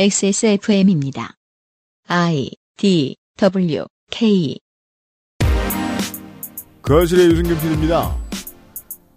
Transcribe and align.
XSFM입니다. 0.00 1.34
I 2.06 2.52
D 2.76 3.16
W 3.36 3.84
K 4.12 4.56
그아실의 6.82 7.26
유승균 7.26 7.58
PD입니다. 7.58 8.16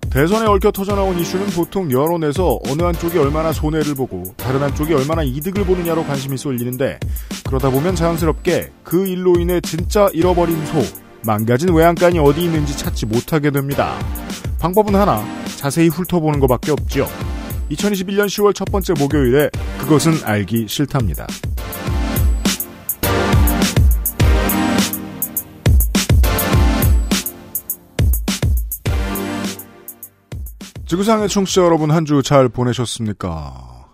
대선에 0.10 0.48
얽혀 0.48 0.72
터져나온 0.72 1.20
이슈는 1.20 1.52
보통 1.52 1.92
여론에서 1.92 2.60
어느 2.68 2.82
한쪽이 2.82 3.16
얼마나 3.20 3.54
손해를 3.54 3.94
보고 3.94 4.24
다른 4.38 4.64
한쪽이 4.64 4.96
얼마나 4.96 5.22
이득을 5.22 5.66
보느냐로 5.66 6.04
관심이 6.04 6.36
쏠리는데 6.36 7.00
그러다 7.46 7.70
보면 7.70 7.94
자연스럽게 7.94 8.72
그 8.84 9.06
일로 9.06 9.40
인해 9.40 9.62
진짜 9.62 10.10
잃어버린 10.14 10.66
소, 10.66 10.80
망가진 11.24 11.76
외양간이 11.76 12.18
어디 12.18 12.46
있는지 12.46 12.76
찾지 12.76 13.06
못하게 13.06 13.52
됩니다. 13.52 14.00
방법은 14.58 14.96
하나, 14.96 15.24
자세히 15.58 15.90
훑어보는 15.90 16.40
것밖에 16.40 16.72
없죠. 16.72 17.08
2021년 17.72 18.26
10월 18.26 18.54
첫 18.54 18.66
번째 18.66 18.94
목요일에 19.00 19.50
그것은 19.80 20.14
알기 20.26 20.68
싫답니다. 20.68 21.26
지구상의 30.88 31.30
청취자 31.30 31.62
여러분 31.64 31.92
한 31.92 32.06
주 32.06 32.22
잘 32.22 32.50
보내셨습니까? 32.50 33.88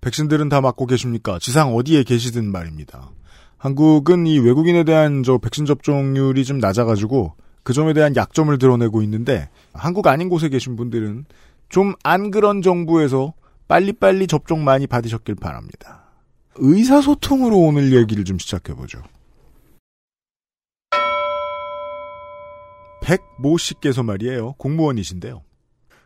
백신들은 0.00 0.48
다 0.48 0.60
맞고 0.60 0.86
계십니까? 0.86 1.38
지상 1.40 1.74
어디에 1.74 2.04
계시든 2.04 2.50
말입니다. 2.50 3.10
한국은 3.58 4.26
이 4.26 4.38
외국인에 4.38 4.84
대한 4.84 5.22
저 5.22 5.38
백신 5.38 5.66
접종률이 5.66 6.44
좀 6.44 6.58
낮아가지고 6.58 7.34
그 7.62 7.72
점에 7.72 7.92
대한 7.92 8.14
약점을 8.14 8.56
드러내고 8.58 9.02
있는데 9.02 9.48
한국 9.72 10.06
아닌 10.06 10.28
곳에 10.28 10.48
계신 10.48 10.76
분들은 10.76 11.24
좀 11.68 11.94
안 12.04 12.30
그런 12.30 12.62
정부에서 12.62 13.34
빨리빨리 13.68 14.26
접종 14.26 14.64
많이 14.64 14.86
받으셨길 14.86 15.34
바랍니다. 15.36 16.04
의사소통으로 16.56 17.58
오늘 17.58 17.92
얘기를 17.92 18.24
좀 18.24 18.38
시작해보죠. 18.38 19.02
백모 23.02 23.58
씨께서 23.58 24.02
말이에요. 24.02 24.54
공무원이신데요. 24.54 25.42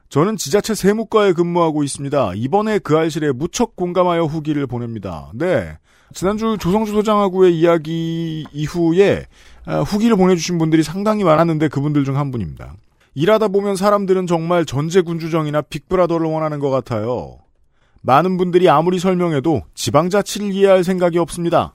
저는 0.08 0.36
지자체 0.36 0.75
세무과에 0.75 1.33
근무하고 1.33 1.84
있습니다. 1.84 2.33
이번에 2.34 2.78
그 2.80 2.97
알실에 2.98 3.30
무척 3.33 3.77
공감하여 3.77 4.24
후기를 4.24 4.67
보냅니다. 4.67 5.30
네. 5.34 5.78
지난주 6.12 6.56
조성주 6.58 6.91
소장하고의 6.92 7.56
이야기 7.56 8.45
이후에 8.52 9.27
아, 9.67 9.80
후기를 9.83 10.17
보내주신 10.17 10.58
분들이 10.58 10.83
상당히 10.83 11.22
많았는데 11.22 11.69
그분들 11.69 12.05
중 12.05 12.17
한 12.17 12.33
분입니다. 12.33 12.74
일하다 13.14 13.48
보면 13.48 13.77
사람들은 13.77 14.27
정말 14.27 14.64
전제군주정이나 14.64 15.62
빅브라더를 15.62 16.27
원하는 16.27 16.58
것 16.58 16.70
같아요. 16.70 17.39
많은 18.02 18.36
분들이 18.39 18.69
아무리 18.69 18.98
설명해도 18.98 19.62
지방자치를 19.75 20.52
이해할 20.52 20.84
생각이 20.84 21.19
없습니다. 21.19 21.75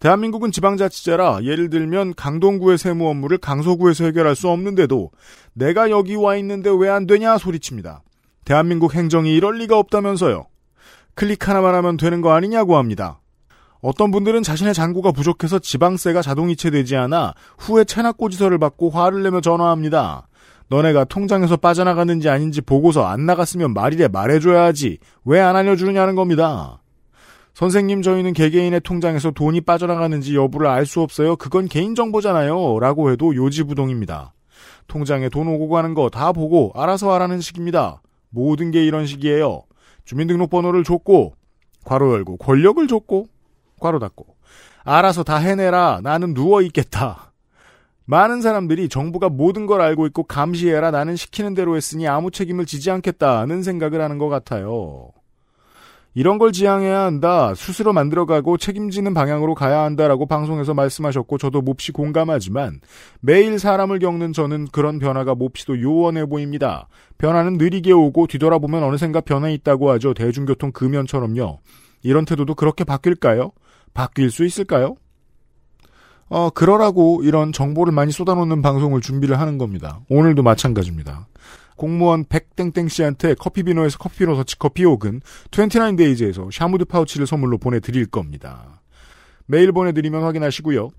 대한민국은 0.00 0.50
지방자치제라 0.50 1.40
예를 1.44 1.70
들면 1.70 2.14
강동구의 2.14 2.78
세무 2.78 3.08
업무를 3.08 3.38
강서구에서 3.38 4.04
해결할 4.04 4.34
수 4.34 4.48
없는데도 4.48 5.10
내가 5.52 5.90
여기 5.90 6.16
와 6.16 6.36
있는데 6.36 6.70
왜 6.70 6.88
안 6.88 7.06
되냐 7.06 7.38
소리칩니다. 7.38 8.02
대한민국 8.44 8.94
행정이 8.94 9.34
이럴 9.34 9.58
리가 9.58 9.78
없다면서요. 9.78 10.46
클릭 11.14 11.48
하나만 11.48 11.74
하면 11.76 11.96
되는 11.96 12.20
거 12.20 12.32
아니냐고 12.32 12.76
합니다. 12.76 13.20
어떤 13.80 14.10
분들은 14.10 14.42
자신의 14.42 14.74
잔고가 14.74 15.12
부족해서 15.12 15.58
지방세가 15.58 16.22
자동이체되지 16.22 16.96
않아 16.96 17.34
후에 17.58 17.84
체납고지서를 17.84 18.58
받고 18.58 18.90
화를 18.90 19.22
내며 19.22 19.40
전화합니다. 19.40 20.26
너네가 20.68 21.04
통장에서 21.04 21.56
빠져나갔는지 21.56 22.28
아닌지 22.28 22.60
보고서 22.60 23.04
안 23.06 23.26
나갔으면 23.26 23.74
말이래 23.74 24.08
말해줘야지. 24.08 24.98
왜 25.24 25.40
안 25.40 25.56
알려주느냐는 25.56 26.14
겁니다. 26.14 26.80
선생님 27.54 28.02
저희는 28.02 28.32
개개인의 28.32 28.80
통장에서 28.80 29.30
돈이 29.30 29.60
빠져나가는지 29.60 30.34
여부를 30.34 30.66
알 30.66 30.86
수 30.86 31.00
없어요. 31.02 31.36
그건 31.36 31.68
개인정보잖아요. 31.68 32.80
라고 32.80 33.10
해도 33.10 33.34
요지부동입니다. 33.36 34.32
통장에 34.88 35.28
돈 35.28 35.46
오고 35.48 35.68
가는 35.68 35.94
거 35.94 36.08
다 36.08 36.32
보고 36.32 36.72
알아서 36.74 37.12
하라는 37.14 37.40
식입니다. 37.40 38.02
모든 38.30 38.70
게 38.70 38.84
이런 38.84 39.06
식이에요. 39.06 39.62
주민등록번호를 40.04 40.82
줬고 40.84 41.34
괄호 41.84 42.12
열고 42.14 42.38
권력을 42.38 42.86
줬고 42.88 43.26
괄호 43.80 43.98
닫고 44.00 44.26
알아서 44.82 45.22
다 45.22 45.36
해내라. 45.36 46.00
나는 46.02 46.34
누워 46.34 46.60
있겠다. 46.62 47.23
많은 48.06 48.42
사람들이 48.42 48.88
정부가 48.88 49.28
모든 49.28 49.66
걸 49.66 49.80
알고 49.80 50.06
있고 50.08 50.24
감시해라 50.24 50.90
나는 50.90 51.16
시키는 51.16 51.54
대로 51.54 51.76
했으니 51.76 52.06
아무 52.06 52.30
책임을 52.30 52.66
지지 52.66 52.90
않겠다는 52.90 53.62
생각을 53.62 54.00
하는 54.00 54.18
것 54.18 54.28
같아요. 54.28 55.10
이런 56.16 56.38
걸 56.38 56.52
지향해야 56.52 57.00
한다. 57.00 57.54
스스로 57.56 57.92
만들어가고 57.92 58.56
책임지는 58.56 59.14
방향으로 59.14 59.56
가야 59.56 59.80
한다라고 59.80 60.26
방송에서 60.26 60.72
말씀하셨고 60.72 61.38
저도 61.38 61.60
몹시 61.60 61.90
공감하지만 61.90 62.80
매일 63.20 63.58
사람을 63.58 63.98
겪는 63.98 64.32
저는 64.32 64.68
그런 64.70 65.00
변화가 65.00 65.34
몹시도 65.34 65.82
요원해 65.82 66.24
보입니다. 66.26 66.86
변화는 67.18 67.54
느리게 67.54 67.90
오고 67.90 68.28
뒤돌아보면 68.28 68.84
어느샌가 68.84 69.22
변해 69.22 69.52
있다고 69.54 69.90
하죠. 69.90 70.14
대중교통 70.14 70.70
금연처럼요. 70.70 71.58
이런 72.02 72.24
태도도 72.24 72.54
그렇게 72.54 72.84
바뀔까요? 72.84 73.50
바뀔 73.92 74.30
수 74.30 74.44
있을까요? 74.44 74.94
어, 76.28 76.50
그러라고 76.50 77.22
이런 77.22 77.52
정보를 77.52 77.92
많이 77.92 78.12
쏟아놓는 78.12 78.62
방송을 78.62 79.00
준비를 79.00 79.38
하는 79.38 79.58
겁니다. 79.58 80.00
오늘도 80.08 80.42
마찬가지입니다. 80.42 81.26
공무원 81.76 82.24
백땡땡 82.24 82.88
씨한테 82.88 83.34
커피비노에서 83.34 83.98
커피비노 83.98 84.36
더치커피 84.36 84.84
혹은 84.84 85.20
29데이즈에서 85.50 86.50
샤무드 86.52 86.84
파우치를 86.84 87.26
선물로 87.26 87.58
보내드릴 87.58 88.06
겁니다. 88.06 88.80
메일 89.46 89.72
보내드리면 89.72 90.22
확인하시고요. 90.22 90.90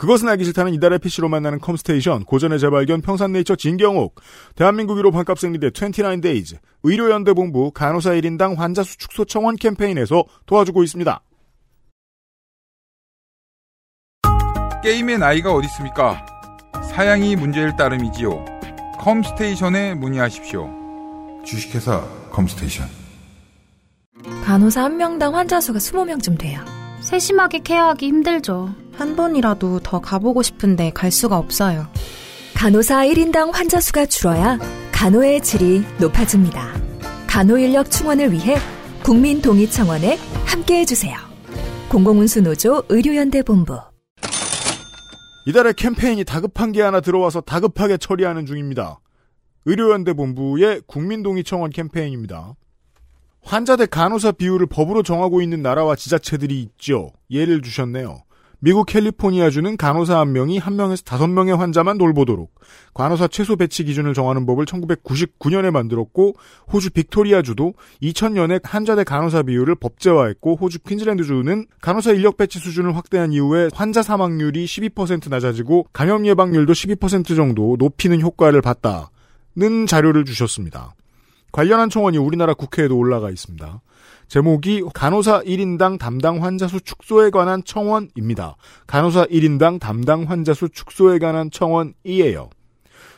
그것은 0.00 0.28
알기 0.30 0.44
싫다는 0.44 0.72
이달의 0.72 0.98
PC로 1.00 1.28
만나는 1.28 1.58
컴스테이션, 1.58 2.24
고전의 2.24 2.58
재발견, 2.58 3.02
평산네이처 3.02 3.56
진경옥, 3.56 4.18
대한민국 4.54 4.96
1호 4.96 5.12
반값 5.12 5.38
생리대 5.38 5.68
29데이즈, 5.68 6.56
의료연대본부 6.84 7.72
간호사 7.72 8.12
1인당 8.12 8.56
환자 8.56 8.82
수 8.82 8.96
축소 8.96 9.26
청원 9.26 9.56
캠페인에서 9.56 10.24
도와주고 10.46 10.82
있습니다. 10.82 11.20
게임의 14.82 15.18
나이가 15.18 15.52
어디 15.52 15.66
있습니까? 15.66 16.24
사양이 16.90 17.36
문제일 17.36 17.76
따름이지요. 17.76 18.44
컴스테이션에 18.98 19.94
문의하십시오. 19.94 20.70
주식회사 21.44 22.02
컴스테이션. 22.30 22.88
간호사 24.44 24.84
한 24.84 24.96
명당 24.96 25.36
환자 25.36 25.60
수가 25.60 25.78
20명쯤 25.78 26.38
돼요. 26.38 26.60
세심하게 27.02 27.60
케어하기 27.60 28.06
힘들죠. 28.06 28.74
한 28.92 29.16
번이라도 29.16 29.80
더 29.80 30.00
가보고 30.00 30.42
싶은데 30.42 30.90
갈 30.90 31.10
수가 31.10 31.36
없어요. 31.36 31.86
간호사 32.54 33.04
1인당 33.06 33.52
환자 33.52 33.80
수가 33.80 34.06
줄어야 34.06 34.58
간호의 34.92 35.42
질이 35.42 35.84
높아집니다. 35.98 36.74
간호 37.26 37.58
인력 37.58 37.90
충원을 37.90 38.32
위해 38.32 38.56
국민 39.02 39.40
동의 39.40 39.70
청원에 39.70 40.18
함께 40.44 40.80
해주세요. 40.80 41.16
공공운수노조 41.88 42.84
의료연대본부 42.88 43.89
이달에 45.46 45.72
캠페인이 45.72 46.22
다급한 46.24 46.72
게 46.72 46.82
하나 46.82 47.00
들어와서 47.00 47.40
다급하게 47.40 47.96
처리하는 47.96 48.46
중입니다. 48.46 49.00
의료연대본부의 49.64 50.82
국민동의청원 50.86 51.70
캠페인입니다. 51.70 52.56
환자 53.42 53.76
대 53.76 53.86
간호사 53.86 54.32
비율을 54.32 54.66
법으로 54.66 55.02
정하고 55.02 55.40
있는 55.40 55.62
나라와 55.62 55.96
지자체들이 55.96 56.60
있죠. 56.62 57.12
예를 57.30 57.62
주셨네요. 57.62 58.22
미국 58.62 58.84
캘리포니아주는 58.86 59.78
간호사 59.78 60.20
한 60.20 60.32
명이 60.32 60.58
한 60.58 60.76
명에서 60.76 61.02
다섯 61.02 61.26
명의 61.28 61.56
환자만 61.56 61.96
돌보도록 61.96 62.54
간호사 62.92 63.28
최소 63.28 63.56
배치 63.56 63.84
기준을 63.84 64.12
정하는 64.12 64.44
법을 64.44 64.66
1999년에 64.66 65.70
만들었고 65.70 66.34
호주 66.70 66.90
빅토리아주도 66.90 67.72
2000년에 68.02 68.60
환자 68.62 68.94
대 68.96 69.02
간호사 69.02 69.44
비율을 69.44 69.76
법제화했고 69.76 70.56
호주 70.56 70.80
퀸즐랜드주는 70.80 71.66
간호사 71.80 72.12
인력 72.12 72.36
배치 72.36 72.58
수준을 72.58 72.94
확대한 72.96 73.32
이후에 73.32 73.70
환자 73.72 74.02
사망률이 74.02 74.66
12% 74.66 75.30
낮아지고 75.30 75.86
감염 75.94 76.26
예방률도 76.26 76.74
12% 76.74 77.34
정도 77.34 77.76
높이는 77.78 78.20
효과를 78.20 78.60
봤다는 78.60 79.86
자료를 79.88 80.26
주셨습니다. 80.26 80.94
관련한 81.50 81.88
청원이 81.88 82.18
우리나라 82.18 82.52
국회에도 82.52 82.96
올라가 82.96 83.30
있습니다. 83.30 83.80
제목이 84.30 84.84
간호사 84.94 85.42
1인당 85.42 85.98
담당 85.98 86.44
환자 86.44 86.68
수 86.68 86.80
축소에 86.80 87.30
관한 87.30 87.64
청원입니다. 87.64 88.54
간호사 88.86 89.26
1인당 89.26 89.80
담당 89.80 90.22
환자 90.22 90.54
수 90.54 90.68
축소에 90.68 91.18
관한 91.18 91.50
청원이에요. 91.50 92.48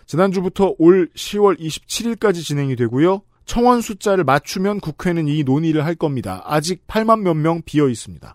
지난주부터 0.07 0.75
올 0.79 1.11
10월 1.15 1.61
27일까지 1.61 2.43
진행이 2.43 2.77
되고요. 2.77 3.21
청원 3.45 3.83
숫자를 3.83 4.25
맞추면 4.25 4.81
국회는 4.81 5.29
이 5.29 5.45
논의를 5.45 5.85
할 5.85 5.97
겁니다. 5.97 6.43
아직 6.47 6.87
8만 6.87 7.21
몇 7.21 7.37
명 7.37 7.61
비어 7.63 7.91
있습니다. 7.91 8.35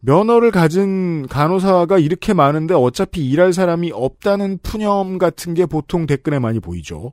면허를 0.00 0.50
가진 0.50 1.26
간호사가 1.26 1.98
이렇게 1.98 2.34
많은데 2.34 2.74
어차피 2.74 3.26
일할 3.26 3.54
사람이 3.54 3.92
없다는 3.94 4.58
푸념 4.62 5.16
같은 5.16 5.54
게 5.54 5.64
보통 5.64 6.04
댓글에 6.04 6.38
많이 6.38 6.60
보이죠. 6.60 7.12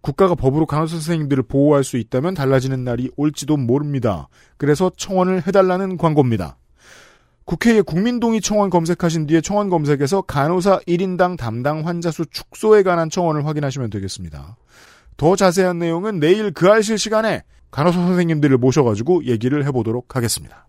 국가가 0.00 0.34
법으로 0.34 0.66
간호사 0.66 0.94
선생님들을 0.96 1.44
보호할 1.44 1.84
수 1.84 1.96
있다면 1.96 2.34
달라지는 2.34 2.84
날이 2.84 3.10
올지도 3.16 3.56
모릅니다. 3.56 4.28
그래서 4.56 4.90
청원을 4.96 5.46
해달라는 5.46 5.96
광고입니다. 5.98 6.56
국회에 7.44 7.82
국민동의 7.82 8.40
청원 8.40 8.70
검색하신 8.70 9.26
뒤에 9.26 9.40
청원 9.40 9.68
검색에서 9.70 10.22
간호사 10.22 10.80
1인당 10.86 11.36
담당 11.36 11.86
환자 11.86 12.10
수 12.10 12.24
축소에 12.26 12.82
관한 12.82 13.10
청원을 13.10 13.44
확인하시면 13.44 13.90
되겠습니다. 13.90 14.56
더 15.16 15.36
자세한 15.36 15.78
내용은 15.78 16.20
내일 16.20 16.52
그 16.52 16.70
알실 16.70 16.96
시간에 16.96 17.42
간호사 17.70 18.00
선생님들을 18.00 18.56
모셔가지고 18.56 19.24
얘기를 19.24 19.66
해보도록 19.66 20.16
하겠습니다. 20.16 20.66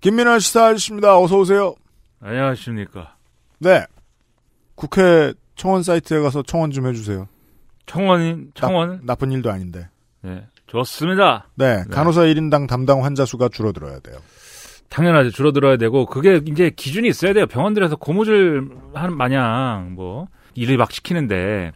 김민아 0.00 0.40
시사 0.40 0.66
아저씨입니다. 0.66 1.18
어서 1.18 1.38
오세요. 1.38 1.74
안녕하십니까. 2.20 3.16
네. 3.60 3.86
국회 4.74 5.32
청원 5.54 5.84
사이트에 5.84 6.18
가서 6.20 6.42
청원 6.42 6.72
좀 6.72 6.86
해주세요. 6.88 7.28
청원인, 7.92 8.52
청원? 8.54 9.00
나, 9.04 9.14
쁜 9.14 9.30
일도 9.32 9.50
아닌데. 9.50 9.86
네. 10.22 10.46
좋습니다. 10.66 11.48
네. 11.56 11.84
네. 11.84 11.90
간호사 11.90 12.22
1인당 12.22 12.66
담당 12.66 13.04
환자 13.04 13.26
수가 13.26 13.50
줄어들어야 13.50 14.00
돼요. 14.00 14.16
당연하죠. 14.88 15.30
줄어들어야 15.30 15.76
되고, 15.76 16.06
그게 16.06 16.40
이제 16.46 16.70
기준이 16.74 17.08
있어야 17.08 17.34
돼요. 17.34 17.46
병원들에서 17.46 17.96
고무줄 17.96 18.70
하는 18.94 19.16
마냥, 19.16 19.92
뭐, 19.94 20.28
일을 20.54 20.78
막 20.78 20.90
시키는데, 20.90 21.72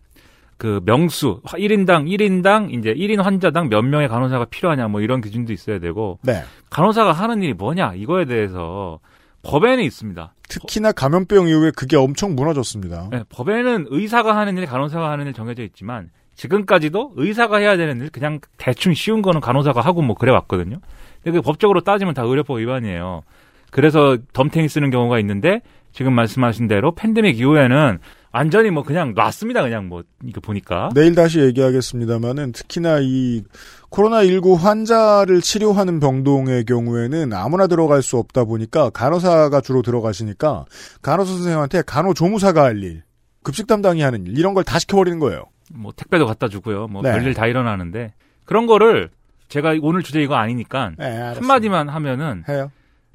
그 0.56 0.80
명수, 0.86 1.42
1인당, 1.44 2.08
1인당, 2.08 2.72
이제 2.72 2.94
1인 2.94 3.22
환자당 3.22 3.68
몇 3.68 3.82
명의 3.82 4.08
간호사가 4.08 4.46
필요하냐, 4.46 4.88
뭐 4.88 5.02
이런 5.02 5.20
기준도 5.20 5.52
있어야 5.52 5.78
되고, 5.80 6.18
네. 6.22 6.42
간호사가 6.70 7.12
하는 7.12 7.42
일이 7.42 7.52
뭐냐, 7.52 7.92
이거에 7.94 8.24
대해서 8.24 9.00
법에는 9.46 9.82
있습니다. 9.84 10.34
특히나 10.48 10.92
감염병 10.92 11.48
이후에 11.48 11.70
그게 11.74 11.96
엄청 11.96 12.34
무너졌습니다. 12.34 13.08
네, 13.10 13.22
법에는 13.28 13.86
의사가 13.90 14.36
하는 14.36 14.56
일, 14.58 14.66
간호사가 14.66 15.10
하는 15.10 15.26
일 15.26 15.32
정해져 15.32 15.62
있지만 15.62 16.10
지금까지도 16.34 17.12
의사가 17.16 17.58
해야 17.58 17.76
되는 17.76 18.00
일 18.00 18.10
그냥 18.10 18.40
대충 18.58 18.92
쉬운 18.94 19.22
거는 19.22 19.40
간호사가 19.40 19.80
하고 19.80 20.02
뭐 20.02 20.14
그래 20.16 20.32
왔거든요. 20.32 20.78
근데 21.22 21.38
그 21.38 21.42
법적으로 21.42 21.80
따지면 21.80 22.14
다 22.14 22.22
의료법 22.22 22.58
위반이에요. 22.58 23.22
그래서 23.70 24.16
덤탱이 24.32 24.68
쓰는 24.68 24.90
경우가 24.90 25.18
있는데 25.20 25.60
지금 25.92 26.12
말씀하신 26.12 26.68
대로 26.68 26.94
팬데믹 26.94 27.40
이후에는 27.40 27.98
완전히 28.36 28.70
뭐 28.70 28.82
그냥 28.82 29.14
놨습니다. 29.14 29.62
그냥 29.62 29.88
뭐 29.88 30.02
이거 30.22 30.42
보니까. 30.42 30.90
내일 30.94 31.14
다시 31.14 31.40
얘기하겠습니다만은 31.40 32.52
특히나 32.52 32.98
이 33.00 33.42
코로나19 33.90 34.58
환자를 34.58 35.40
치료하는 35.40 36.00
병동의 36.00 36.66
경우에는 36.66 37.32
아무나 37.32 37.66
들어갈 37.66 38.02
수 38.02 38.18
없다 38.18 38.44
보니까 38.44 38.90
간호사가 38.90 39.62
주로 39.62 39.80
들어가시니까 39.80 40.66
간호사 41.00 41.32
선생님한테 41.32 41.82
간호조무사가 41.86 42.62
할 42.62 42.82
일, 42.82 43.04
급식 43.42 43.66
담당이 43.66 44.02
하는 44.02 44.26
일 44.26 44.38
이런 44.38 44.52
걸 44.52 44.64
다 44.64 44.78
시켜버리는 44.78 45.18
거예요. 45.18 45.44
뭐 45.72 45.92
택배도 45.96 46.26
갖다 46.26 46.48
주고요. 46.48 46.88
뭐 46.88 47.00
네. 47.00 47.12
별일 47.12 47.32
다 47.32 47.46
일어나는데 47.46 48.12
그런 48.44 48.66
거를 48.66 49.08
제가 49.48 49.76
오늘 49.80 50.02
주제 50.02 50.20
이거 50.20 50.34
아니니까 50.34 50.92
네. 50.98 51.18
한마디만 51.20 51.88
하면은 51.88 52.44
해요. 52.50 52.70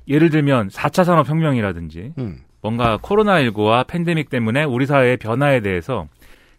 예를 0.07 0.31
들면 0.31 0.69
4차 0.69 1.03
산업혁명이라든지 1.05 2.13
음. 2.17 2.39
뭔가 2.61 2.97
코로나19와 2.97 3.87
팬데믹 3.87 4.29
때문에 4.29 4.63
우리 4.63 4.85
사회의 4.85 5.17
변화에 5.17 5.61
대해서 5.61 6.07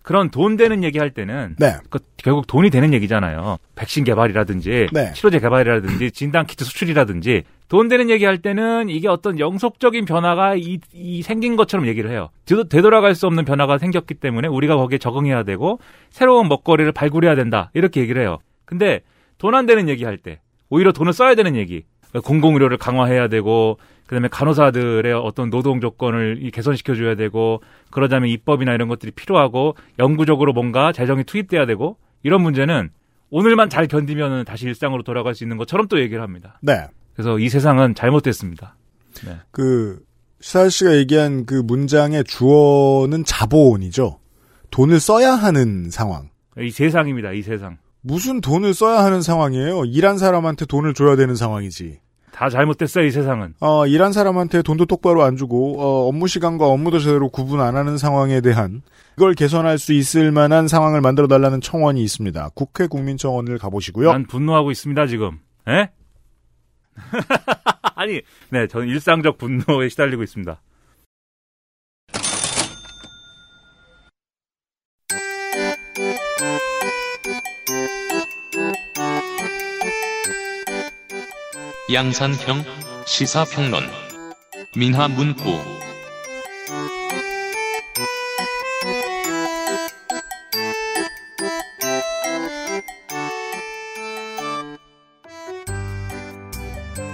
그런 0.02 0.30
돈 0.30 0.56
되는 0.56 0.82
얘기 0.82 0.98
할 0.98 1.10
때는 1.10 1.54
네. 1.60 1.74
그 1.88 2.00
결국 2.16 2.48
돈이 2.48 2.70
되는 2.70 2.92
얘기잖아요. 2.92 3.58
백신 3.76 4.02
개발이라든지 4.02 4.88
네. 4.92 5.12
치료제 5.12 5.38
개발이라든지 5.38 6.10
진단 6.10 6.44
키트 6.44 6.64
수출이라든지 6.64 7.44
돈 7.68 7.86
되는 7.88 8.10
얘기 8.10 8.24
할 8.24 8.38
때는 8.38 8.88
이게 8.88 9.06
어떤 9.06 9.38
영속적인 9.38 10.04
변화가 10.04 10.56
이, 10.56 10.80
이 10.92 11.22
생긴 11.22 11.54
것처럼 11.54 11.86
얘기를 11.86 12.10
해요. 12.10 12.30
되돌아갈 12.68 13.14
수 13.14 13.28
없는 13.28 13.44
변화가 13.44 13.78
생겼기 13.78 14.14
때문에 14.14 14.48
우리가 14.48 14.76
거기에 14.76 14.98
적응해야 14.98 15.44
되고 15.44 15.78
새로운 16.10 16.48
먹거리를 16.48 16.90
발굴해야 16.90 17.36
된다. 17.36 17.70
이렇게 17.72 18.00
얘기를 18.00 18.20
해요. 18.20 18.38
근데 18.64 19.02
돈 19.38 19.54
안 19.54 19.66
되는 19.66 19.88
얘기 19.88 20.04
할 20.04 20.16
때 20.18 20.40
오히려 20.68 20.90
돈을 20.90 21.12
써야 21.12 21.36
되는 21.36 21.54
얘기. 21.54 21.84
공공의료를 22.24 22.76
강화해야 22.76 23.28
되고 23.28 23.78
그다음에 24.06 24.28
간호사들의 24.28 25.12
어떤 25.14 25.50
노동 25.50 25.80
조건을 25.80 26.38
이 26.42 26.50
개선시켜 26.50 26.94
줘야 26.94 27.14
되고 27.14 27.62
그러자면 27.90 28.28
입법이나 28.28 28.74
이런 28.74 28.88
것들이 28.88 29.12
필요하고 29.12 29.76
영구적으로 29.98 30.52
뭔가 30.52 30.92
재정이 30.92 31.24
투입돼야 31.24 31.66
되고 31.66 31.96
이런 32.22 32.42
문제는 32.42 32.90
오늘만 33.30 33.70
잘 33.70 33.86
견디면 33.86 34.44
다시 34.44 34.66
일상으로 34.66 35.02
돌아갈 35.02 35.34
수 35.34 35.44
있는 35.44 35.56
것처럼 35.56 35.88
또 35.88 36.00
얘기를 36.00 36.22
합니다. 36.22 36.58
네. 36.60 36.86
그래서 37.14 37.38
이 37.38 37.48
세상은 37.48 37.94
잘못됐습니다. 37.94 38.76
그 39.50 40.00
시사 40.40 40.68
씨가 40.68 40.96
얘기한 40.96 41.46
그 41.46 41.54
문장의 41.54 42.24
주어는 42.24 43.24
자본이죠. 43.24 44.18
돈을 44.70 45.00
써야 45.00 45.32
하는 45.32 45.90
상황. 45.90 46.30
이 46.58 46.70
세상입니다. 46.70 47.32
이 47.32 47.42
세상. 47.42 47.78
무슨 48.00 48.40
돈을 48.40 48.74
써야 48.74 49.04
하는 49.04 49.22
상황이에요? 49.22 49.84
일한 49.84 50.18
사람한테 50.18 50.66
돈을 50.66 50.92
줘야 50.94 51.14
되는 51.16 51.36
상황이지. 51.36 52.00
다 52.42 52.48
잘못됐어요. 52.48 53.04
이 53.04 53.12
세상은. 53.12 53.54
어, 53.60 53.86
일한 53.86 54.12
사람한테 54.12 54.62
돈도 54.62 54.86
똑바로 54.86 55.22
안 55.22 55.36
주고 55.36 55.80
어, 55.80 56.08
업무 56.08 56.26
시간과 56.26 56.66
업무도 56.66 56.98
제대로 56.98 57.28
구분 57.28 57.60
안 57.60 57.76
하는 57.76 57.96
상황에 57.96 58.40
대한 58.40 58.82
이걸 59.16 59.34
개선할 59.34 59.78
수 59.78 59.92
있을 59.92 60.32
만한 60.32 60.66
상황을 60.66 61.00
만들어 61.00 61.28
달라는 61.28 61.60
청원이 61.60 62.02
있습니다. 62.02 62.48
국회 62.56 62.88
국민청원을 62.88 63.58
가보시고요. 63.58 64.10
난 64.10 64.26
분노하고 64.26 64.72
있습니다. 64.72 65.06
지금. 65.06 65.38
에? 65.68 65.90
아니, 67.94 68.22
네, 68.50 68.66
저는 68.66 68.88
일상적 68.88 69.38
분노에 69.38 69.88
시달리고 69.88 70.24
있습니다. 70.24 70.60
양산형 81.92 82.64
시사평론 83.06 83.82
민하문구 84.76 85.58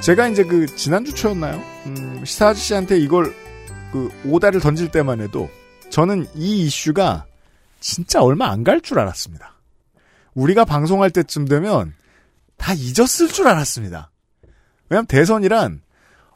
제가 0.00 0.28
이제 0.28 0.42
그 0.44 0.66
지난주 0.76 1.12
초였나요? 1.14 1.62
음, 1.86 2.24
시사 2.24 2.48
아저씨한테 2.48 2.98
이걸 2.98 3.34
그 3.92 4.10
오다를 4.24 4.60
던질 4.60 4.90
때만 4.90 5.20
해도 5.20 5.50
저는 5.90 6.26
이 6.34 6.64
이슈가 6.66 7.26
진짜 7.80 8.22
얼마 8.22 8.46
안 8.50 8.64
갈 8.64 8.80
줄 8.80 8.98
알았습니다. 8.98 9.54
우리가 10.34 10.64
방송할 10.64 11.10
때쯤 11.10 11.46
되면 11.46 11.94
다 12.56 12.72
잊었을 12.74 13.28
줄 13.32 13.48
알았습니다. 13.48 14.10
왜냐면 14.88 15.06
대선이란 15.06 15.82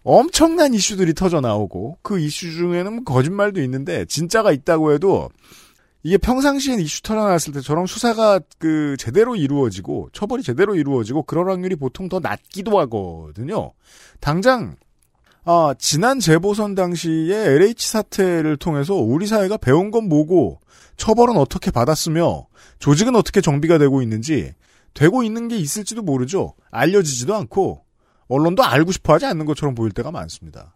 엄청난 0.05 0.75
이슈들이 0.75 1.15
터져 1.15 1.41
나오고 1.41 1.99
그 2.03 2.19
이슈 2.19 2.51
중에는 2.53 2.93
뭐 2.93 3.05
거짓말도 3.05 3.63
있는데 3.63 4.05
진짜가 4.05 4.53
있다고 4.53 4.93
해도 4.93 5.31
이게 6.03 6.19
평상시엔 6.19 6.81
이슈 6.81 7.03
터져나왔을 7.03 7.53
때처럼 7.53 7.87
수사가 7.87 8.41
그 8.59 8.97
제대로 8.99 9.37
이루어지고 9.37 10.11
처벌이 10.13 10.43
제대로 10.43 10.75
이루어지고 10.75 11.23
그럴 11.23 11.49
확률이 11.49 11.77
보통 11.77 12.09
더 12.09 12.19
낮기도 12.19 12.79
하거든요. 12.81 13.73
당장 14.21 14.75
아, 15.45 15.75
지난 15.79 16.21
재보선 16.21 16.75
당시에 16.75 17.35
LH 17.35 17.89
사태를 17.89 18.57
통해서 18.57 18.95
우리 18.95 19.27
사회가 19.27 19.57
배운 19.57 19.91
건 19.91 20.09
뭐고 20.09 20.61
처벌은 20.97 21.37
어떻게 21.37 21.71
받았으며 21.71 22.47
조직은 22.79 23.17
어떻게 23.17 23.41
정비가 23.41 23.79
되고 23.79 24.03
있는지 24.03 24.53
되고 24.95 25.23
있는 25.23 25.49
게 25.49 25.57
있을지도 25.57 26.03
모르죠. 26.03 26.55
알려지지도 26.71 27.35
않고 27.35 27.85
언론도 28.29 28.65
알고 28.65 28.93
싶어 28.93 29.15
하지 29.15 29.27
않는 29.27 29.47
것처럼 29.47 29.75
보일 29.75 29.93
때가 29.93 30.11
많습니다. 30.11 30.75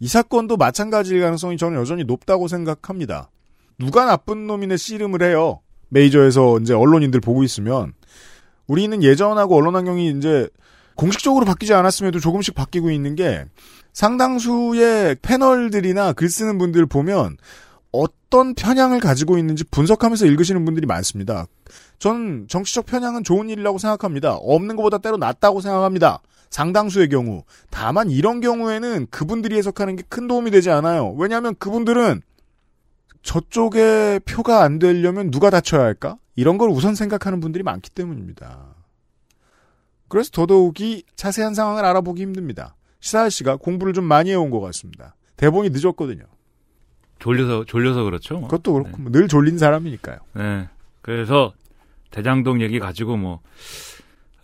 이 0.00 0.08
사건도 0.08 0.56
마찬가지일 0.56 1.20
가능성이 1.20 1.56
저는 1.56 1.78
여전히 1.78 2.04
높다고 2.04 2.48
생각합니다. 2.48 3.30
누가 3.78 4.04
나쁜 4.04 4.46
놈이네 4.46 4.76
씨름을 4.76 5.22
해요. 5.22 5.60
메이저에서 5.88 6.58
이제 6.58 6.74
언론인들 6.74 7.20
보고 7.20 7.42
있으면 7.42 7.94
우리는 8.66 9.02
예전하고 9.02 9.56
언론 9.56 9.74
환경이 9.74 10.10
이제 10.10 10.48
공식적으로 10.94 11.44
바뀌지 11.46 11.72
않았음에도 11.74 12.20
조금씩 12.20 12.54
바뀌고 12.54 12.90
있는 12.90 13.14
게 13.14 13.44
상당수의 13.92 15.16
패널들이나 15.22 16.12
글 16.12 16.28
쓰는 16.28 16.58
분들 16.58 16.86
보면 16.86 17.36
어떤 17.90 18.54
편향을 18.54 19.00
가지고 19.00 19.38
있는지 19.38 19.64
분석하면서 19.64 20.26
읽으시는 20.26 20.64
분들이 20.64 20.86
많습니다. 20.86 21.46
저는 21.98 22.46
정치적 22.48 22.86
편향은 22.86 23.24
좋은 23.24 23.48
일이라고 23.48 23.78
생각합니다. 23.78 24.34
없는 24.34 24.76
것보다 24.76 24.98
때로 24.98 25.16
낫다고 25.16 25.60
생각합니다. 25.60 26.20
상당수의 26.50 27.08
경우. 27.08 27.44
다만 27.70 28.10
이런 28.10 28.40
경우에는 28.40 29.06
그분들이 29.10 29.56
해석하는 29.56 29.96
게 29.96 30.02
큰 30.08 30.26
도움이 30.28 30.50
되지 30.50 30.70
않아요. 30.70 31.12
왜냐하면 31.18 31.54
그분들은 31.58 32.22
저쪽에 33.22 34.20
표가 34.24 34.62
안 34.62 34.78
되려면 34.78 35.30
누가 35.30 35.50
다쳐야 35.50 35.82
할까? 35.82 36.16
이런 36.34 36.56
걸 36.56 36.70
우선 36.70 36.94
생각하는 36.94 37.40
분들이 37.40 37.62
많기 37.62 37.90
때문입니다. 37.90 38.74
그래서 40.08 40.30
더더욱이 40.32 41.04
자세한 41.16 41.54
상황을 41.54 41.84
알아보기 41.84 42.22
힘듭니다. 42.22 42.74
시사할 43.00 43.30
씨가 43.30 43.56
공부를 43.56 43.92
좀 43.92 44.04
많이 44.04 44.30
해온 44.30 44.50
것 44.50 44.60
같습니다. 44.60 45.14
대본이 45.36 45.70
늦었거든요. 45.70 46.24
졸려서, 47.18 47.64
졸려서 47.66 48.04
그렇죠. 48.04 48.40
그것도 48.42 48.72
그렇고 48.72 49.02
뭐늘 49.02 49.28
졸린 49.28 49.58
사람이니까요. 49.58 50.18
네. 50.34 50.68
그래서 51.02 51.52
대장동 52.10 52.62
얘기 52.62 52.78
가지고 52.78 53.16
뭐 53.16 53.40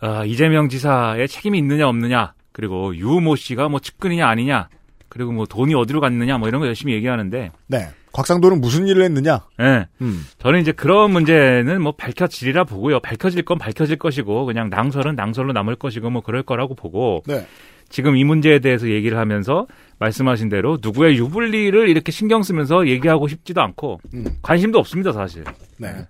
아, 0.05 0.23
이재명 0.23 0.69
지사의 0.69 1.27
책임이 1.27 1.57
있느냐 1.57 1.87
없느냐 1.87 2.33
그리고 2.51 2.95
유모 2.95 3.35
씨가 3.35 3.69
뭐 3.69 3.79
측근이냐 3.79 4.27
아니냐 4.27 4.69
그리고 5.09 5.31
뭐 5.31 5.47
돈이 5.47 5.73
어디로 5.73 5.99
갔느냐 5.99 6.37
뭐 6.37 6.47
이런 6.47 6.61
거 6.61 6.67
열심히 6.67 6.93
얘기하는데 6.93 7.51
네. 7.67 7.89
곽상도는 8.11 8.61
무슨 8.61 8.87
일을 8.87 9.03
했느냐? 9.03 9.41
예. 9.59 9.87
음. 10.01 10.25
저는 10.39 10.61
이제 10.61 10.71
그런 10.71 11.11
문제는 11.11 11.81
뭐 11.81 11.93
밝혀지리라 11.93 12.63
보고요. 12.63 12.99
밝혀질 13.01 13.43
건 13.43 13.57
밝혀질 13.57 13.97
것이고 13.97 14.45
그냥 14.45 14.69
낭설은 14.69 15.15
낭설로 15.15 15.51
남을 15.53 15.75
것이고 15.75 16.09
뭐 16.11 16.21
그럴 16.21 16.43
거라고 16.43 16.75
보고 16.75 17.23
네. 17.25 17.45
지금 17.89 18.15
이 18.15 18.23
문제에 18.23 18.59
대해서 18.59 18.87
얘기를 18.89 19.17
하면서 19.17 19.67
말씀하신 19.99 20.49
대로 20.49 20.77
누구의 20.81 21.17
유불리를 21.17 21.89
이렇게 21.89 22.11
신경 22.11 22.43
쓰면서 22.43 22.87
얘기하고 22.87 23.27
싶지도 23.27 23.61
않고 23.61 23.99
음. 24.13 24.25
관심도 24.43 24.77
없습니다 24.79 25.11
사실. 25.11 25.43
네. 25.77 26.07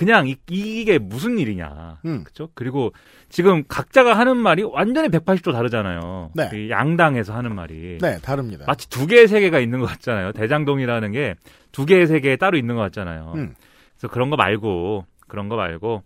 그냥 0.00 0.26
이, 0.28 0.36
이게 0.48 0.98
무슨 0.98 1.38
일이냐. 1.38 1.98
음. 2.06 2.24
그렇죠? 2.24 2.48
그리고 2.54 2.92
지금 3.28 3.62
각자가 3.68 4.16
하는 4.16 4.38
말이 4.38 4.62
완전히 4.62 5.08
180도 5.08 5.52
다르잖아요. 5.52 6.30
네. 6.34 6.48
이 6.54 6.70
양당에서 6.70 7.34
하는 7.34 7.54
말이. 7.54 7.98
네, 8.00 8.18
다릅니다. 8.20 8.64
마치 8.66 8.88
두 8.88 9.06
개의 9.06 9.28
세계가 9.28 9.60
있는 9.60 9.78
것 9.80 9.86
같잖아요. 9.86 10.32
대장동이라는 10.32 11.12
게 11.12 11.34
두 11.72 11.86
개의 11.86 12.06
세계에 12.06 12.36
따로 12.36 12.56
있는 12.56 12.74
것 12.76 12.82
같잖아요. 12.82 13.32
음. 13.36 13.54
그래서 13.96 14.08
그런 14.12 14.30
거 14.30 14.36
말고 14.36 15.04
그런 15.28 15.48
거 15.48 15.56
말고 15.56 16.02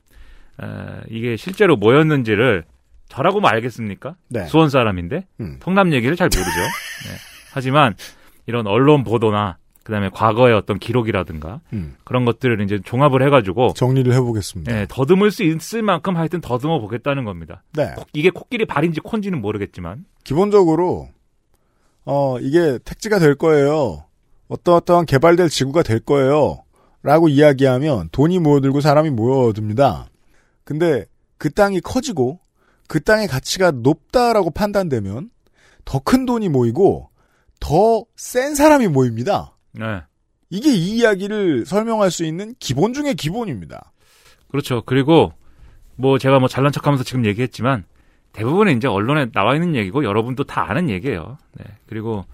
에, 0.62 0.66
이게 1.08 1.36
실제로 1.36 1.76
뭐였는지를 1.76 2.64
저라고 3.08 3.40
뭐 3.40 3.50
알겠습니까? 3.50 4.16
네. 4.28 4.44
수원 4.46 4.68
사람인데 4.70 5.26
음. 5.40 5.58
성남 5.62 5.92
얘기를 5.92 6.16
잘 6.16 6.26
모르죠. 6.34 6.50
네. 7.08 7.14
하지만 7.52 7.94
이런 8.46 8.66
언론 8.66 9.04
보도나 9.04 9.56
그다음에 9.84 10.08
과거의 10.08 10.54
어떤 10.54 10.78
기록이라든가 10.78 11.60
음. 11.74 11.94
그런 12.04 12.24
것들을 12.24 12.60
이제 12.62 12.80
종합을 12.84 13.22
해가지고 13.26 13.74
정리를 13.74 14.12
해보겠습니다. 14.12 14.80
예, 14.80 14.86
더듬을 14.88 15.30
수 15.30 15.42
있을 15.44 15.82
만큼 15.82 16.16
하여튼 16.16 16.40
더듬어 16.40 16.80
보겠다는 16.80 17.24
겁니다. 17.24 17.62
네. 17.74 17.92
코- 17.96 18.04
이게 18.14 18.30
코끼리 18.30 18.64
발인지 18.64 19.00
콘지는 19.00 19.40
모르겠지만 19.42 20.06
기본적으로 20.24 21.08
어 22.06 22.38
이게 22.40 22.78
택지가 22.84 23.18
될 23.18 23.34
거예요. 23.34 24.04
어떠어떠한 24.48 25.06
개발될 25.06 25.48
지구가 25.48 25.82
될 25.82 26.00
거예요. 26.00 26.62
라고 27.02 27.28
이야기하면 27.28 28.08
돈이 28.12 28.38
모여들고 28.38 28.80
사람이 28.80 29.10
모여듭니다. 29.10 30.08
근데 30.64 31.04
그 31.36 31.50
땅이 31.50 31.80
커지고 31.80 32.40
그 32.88 33.02
땅의 33.02 33.28
가치가 33.28 33.70
높다라고 33.70 34.50
판단되면 34.50 35.30
더 35.84 35.98
큰 36.00 36.24
돈이 36.24 36.48
모이고 36.48 37.10
더 37.60 38.04
센 38.16 38.54
사람이 38.54 38.88
모입니다. 38.88 39.53
네. 39.74 40.02
이게 40.50 40.70
이 40.72 40.98
이야기를 40.98 41.66
설명할 41.66 42.10
수 42.10 42.24
있는 42.24 42.54
기본 42.58 42.92
중의 42.92 43.14
기본입니다. 43.14 43.92
그렇죠. 44.48 44.82
그리고 44.86 45.32
뭐 45.96 46.18
제가 46.18 46.38
뭐 46.38 46.48
잘난 46.48 46.72
척하면서 46.72 47.04
지금 47.04 47.24
얘기했지만 47.26 47.84
대부분은 48.32 48.76
이제 48.76 48.88
언론에 48.88 49.30
나와 49.32 49.54
있는 49.54 49.74
얘기고 49.74 50.04
여러분도 50.04 50.44
다 50.44 50.68
아는 50.68 50.90
얘기예요. 50.90 51.38
네. 51.56 51.64
그리고 51.86 52.24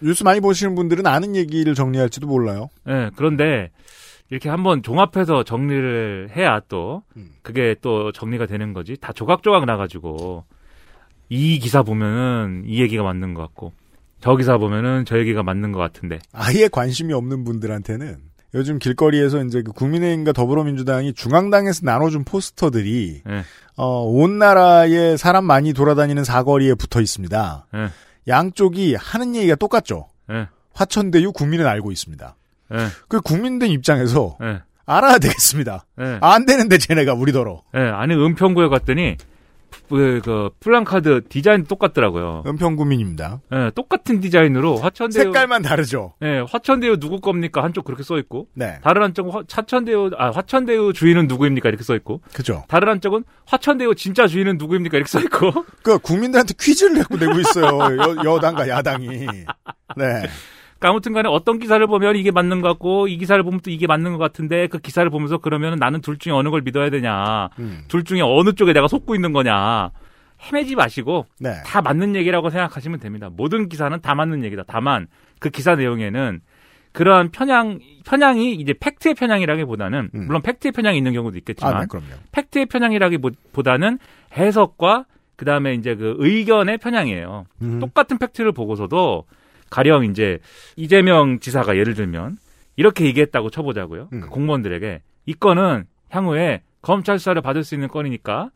뉴스 0.00 0.24
많이 0.24 0.40
보시는 0.40 0.74
분들은 0.74 1.06
아는 1.06 1.36
얘기를 1.36 1.74
정리할지도 1.74 2.26
몰라요. 2.26 2.68
예, 2.88 3.10
그런데 3.16 3.70
이렇게 4.30 4.48
한번 4.48 4.82
종합해서 4.82 5.42
정리를 5.44 6.30
해야 6.34 6.60
또 6.68 7.02
음. 7.16 7.30
그게 7.42 7.74
또 7.82 8.10
정리가 8.12 8.46
되는 8.46 8.72
거지. 8.72 8.96
다 8.98 9.12
조각조각 9.12 9.66
나가지고 9.66 10.44
이 11.28 11.58
기사 11.58 11.82
보면은 11.82 12.64
이 12.66 12.80
얘기가 12.80 13.02
맞는 13.02 13.34
것 13.34 13.42
같고 13.42 13.72
저 14.20 14.36
기사 14.36 14.58
보면은 14.58 15.04
저 15.06 15.18
얘기가 15.18 15.42
맞는 15.42 15.72
것 15.72 15.78
같은데. 15.78 16.18
아예 16.32 16.68
관심이 16.68 17.12
없는 17.12 17.44
분들한테는 17.44 18.16
요즘 18.54 18.78
길거리에서 18.78 19.44
이제 19.44 19.62
그 19.62 19.72
국민의힘과 19.72 20.32
더불어민주당이 20.32 21.14
중앙당에서 21.14 21.80
나눠준 21.84 22.24
포스터들이 22.24 23.22
예, 23.28 23.44
어, 23.76 24.02
온 24.02 24.38
나라에 24.38 25.16
사람 25.16 25.44
많이 25.44 25.72
돌아다니는 25.72 26.24
사거리에 26.24 26.74
붙어 26.74 27.00
있습니다. 27.00 27.66
예, 27.74 27.88
양쪽이 28.26 28.96
하는 28.96 29.36
얘기가 29.36 29.54
똑같죠. 29.54 30.08
예, 30.30 30.48
화천대유 30.74 31.32
국민은 31.32 31.66
알고 31.66 31.92
있습니다. 31.92 32.36
예, 32.72 32.76
그 33.08 33.20
국민들 33.20 33.68
입장에서 33.68 34.36
예, 34.42 34.62
알아야 34.84 35.18
되겠습니다. 35.18 35.86
예. 36.00 36.18
안 36.20 36.44
되는데 36.44 36.76
쟤네가 36.76 37.14
우리더러. 37.14 37.62
예, 37.76 37.78
아니 37.78 38.14
은평구에 38.14 38.66
갔더니 38.66 39.16
그, 39.88 40.20
그 40.24 40.50
플랜카드 40.60 41.22
디자인 41.28 41.64
똑같더라고요. 41.64 42.44
은평구민입니다. 42.46 43.40
예, 43.52 43.70
똑같은 43.74 44.20
디자인으로 44.20 44.76
화천대유 44.76 45.24
색깔만 45.24 45.62
다르죠. 45.62 46.14
예, 46.22 46.44
화천대유 46.48 46.98
누구 46.98 47.20
겁니까? 47.20 47.62
한쪽 47.62 47.84
그렇게 47.84 48.02
써 48.02 48.18
있고 48.18 48.48
네. 48.54 48.78
다른 48.82 49.02
한쪽은 49.02 49.32
화, 49.32 49.42
화천대유 49.50 50.10
아 50.16 50.30
화천대유 50.30 50.92
주인은 50.94 51.26
누구입니까? 51.26 51.68
이렇게 51.68 51.84
써 51.84 51.94
있고 51.96 52.20
그죠. 52.32 52.64
다른 52.68 52.88
한쪽은 52.88 53.24
화천대유 53.46 53.94
진짜 53.96 54.26
주인은 54.26 54.58
누구입니까? 54.58 54.96
이렇게 54.96 55.10
써 55.10 55.20
있고 55.20 55.64
그 55.82 55.98
국민들한테 55.98 56.54
퀴즈를 56.58 56.94
내고 56.94 57.16
내고 57.16 57.38
있어요. 57.40 57.78
여, 58.24 58.38
당과 58.40 58.68
야당이. 58.68 59.08
네. 59.96 60.28
아무튼 60.88 61.12
간에 61.12 61.28
어떤 61.28 61.58
기사를 61.58 61.84
보면 61.86 62.16
이게 62.16 62.30
맞는 62.30 62.62
것 62.62 62.68
같고 62.68 63.08
이 63.08 63.18
기사를 63.18 63.42
보면 63.42 63.60
또 63.60 63.70
이게 63.70 63.86
맞는 63.86 64.12
것 64.12 64.18
같은데 64.18 64.66
그 64.66 64.78
기사를 64.78 65.08
보면서 65.10 65.38
그러면 65.38 65.78
나는 65.78 66.00
둘 66.00 66.18
중에 66.18 66.32
어느 66.32 66.48
걸 66.48 66.62
믿어야 66.62 66.88
되냐 66.90 67.50
음. 67.58 67.82
둘 67.88 68.04
중에 68.04 68.20
어느 68.22 68.54
쪽에 68.54 68.72
내가 68.72 68.88
속고 68.88 69.14
있는 69.14 69.32
거냐 69.32 69.90
헤매지 70.42 70.74
마시고 70.76 71.26
네. 71.38 71.62
다 71.66 71.82
맞는 71.82 72.16
얘기라고 72.16 72.48
생각하시면 72.48 72.98
됩니다. 73.00 73.28
모든 73.30 73.68
기사는 73.68 74.00
다 74.00 74.14
맞는 74.14 74.42
얘기다. 74.44 74.64
다만 74.66 75.06
그 75.38 75.50
기사 75.50 75.74
내용에는 75.74 76.40
그러한 76.92 77.30
편향 77.30 77.78
편향이 78.04 78.54
이제 78.54 78.74
팩트의 78.78 79.14
편향이라기보다는 79.14 80.10
음. 80.14 80.26
물론 80.26 80.42
팩트의 80.42 80.72
편향이 80.72 80.96
있는 80.96 81.12
경우도 81.12 81.36
있겠지만 81.38 81.76
아, 81.76 81.80
네. 81.86 82.00
팩트의 82.32 82.66
편향이라기보다는 82.66 83.98
해석과 84.36 85.04
그 85.36 85.44
다음에 85.44 85.74
이제 85.74 85.94
그 85.94 86.16
의견의 86.18 86.78
편향이에요. 86.78 87.46
음. 87.62 87.78
똑같은 87.80 88.18
팩트를 88.18 88.52
보고서도 88.52 89.24
가령 89.70 90.04
이제 90.04 90.38
이재명 90.76 91.38
지사가 91.40 91.76
예를 91.76 91.94
들면 91.94 92.36
이렇게 92.76 93.04
얘기했다고 93.06 93.50
쳐보자고요. 93.50 94.08
음. 94.12 94.20
그 94.20 94.28
공무원들에게 94.28 95.02
이 95.26 95.34
건은 95.34 95.84
향후에 96.10 96.62
검찰 96.82 97.18
수사를 97.18 97.40
받을 97.42 97.62
수 97.64 97.74
있는 97.74 97.88
건이니까 97.88 98.50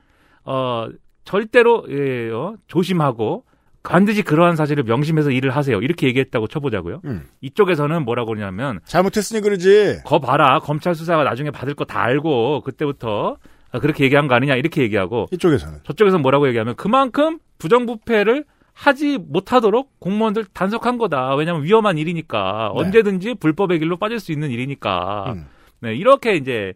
어 0.45 0.89
절대로 1.25 1.85
예, 1.89 2.31
어, 2.31 2.55
조심하고 2.67 3.45
반드시 3.83 4.23
그러한 4.23 4.57
사실을 4.57 4.83
명심해서 4.85 5.31
일을 5.31 5.51
하세요. 5.51 5.79
이렇게 5.81 6.07
얘기했다고 6.09 6.49
쳐보자고요. 6.49 7.03
음. 7.05 7.27
이쪽에서는 7.43 8.05
뭐라고 8.05 8.29
그러냐면 8.33 8.81
잘못했으니 8.87 9.41
그러지. 9.43 10.01
거 10.05 10.19
봐라 10.21 10.59
검찰 10.61 10.95
수사가 10.95 11.23
나중에 11.25 11.51
받을 11.51 11.75
거 11.75 11.85
다 11.85 12.03
알고 12.03 12.63
그때부터 12.63 13.37
그렇게 13.81 14.05
얘기한 14.05 14.27
거 14.27 14.35
아니냐 14.35 14.55
이렇게 14.57 14.83
얘기하고 14.83 15.27
이쪽에서는. 15.33 15.81
저쪽에서 15.85 16.19
뭐라고 16.19 16.49
얘기하면 16.49 16.77
그만큼 16.77 17.39
부정부패를 17.59 18.45
하지 18.75 19.19
못하도록 19.19 20.01
공무원들 20.01 20.47
단속한 20.53 20.99
거다. 20.99 21.35
왜냐하면 21.37 21.63
위험한 21.65 21.97
일이니까 21.97 22.73
네. 22.75 22.81
언제든지 22.81 23.35
불법의 23.35 23.79
길로 23.79 23.97
빠질 23.97 24.21
수 24.21 24.33
있는 24.33 24.51
일이니까. 24.51 25.33
음. 25.33 25.47
네 25.81 25.95
이렇게 25.95 26.35
이제 26.35 26.75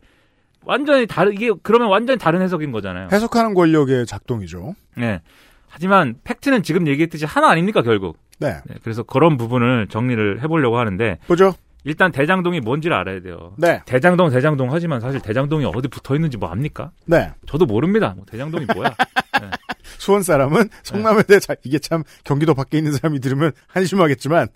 완전히 0.65 1.07
다른 1.07 1.33
이게 1.33 1.51
그러면 1.63 1.89
완전히 1.89 2.19
다른 2.19 2.41
해석인 2.41 2.73
거잖아요. 2.73 3.09
해석하는 3.13 3.55
권력의 3.55 4.07
작동이죠. 4.07 4.75
네. 4.97 5.21
하지만 5.69 6.15
팩트는 6.25 6.63
지금 6.63 6.87
얘기했듯이 6.87 7.27
하나 7.27 7.51
아닙니까 7.51 7.83
결국. 7.83 8.17
네. 8.39 8.57
네, 8.67 8.77
그래서 8.83 9.03
그런 9.03 9.37
부분을 9.37 9.89
정리를 9.89 10.43
해보려고 10.43 10.79
하는데 10.79 11.19
보죠. 11.27 11.55
일단 11.85 12.13
대장동이 12.13 12.61
뭔지를 12.61 12.97
알아야 12.97 13.21
돼요. 13.21 13.55
네. 13.57 13.81
대장동 13.87 14.31
대장동 14.31 14.73
하지만 14.73 15.01
사실 15.01 15.21
대장동이 15.21 15.65
어디 15.65 15.89
붙어 15.89 16.15
있는지 16.15 16.37
뭐 16.37 16.49
압니까? 16.51 16.91
네. 17.07 17.33
저도 17.47 17.67
모릅니다. 17.67 18.15
뭐 18.17 18.25
대장동이 18.27 18.67
뭐야? 18.75 18.95
수원 19.99 20.23
사람은 20.23 20.69
성남에 20.83 21.23
대해 21.23 21.41
자, 21.41 21.55
이게 21.65 21.79
참 21.79 22.03
경기도 22.25 22.55
밖에 22.55 22.79
있는 22.79 22.93
사람이 22.93 23.21
들으면 23.21 23.53
한심하겠지만. 23.69 24.49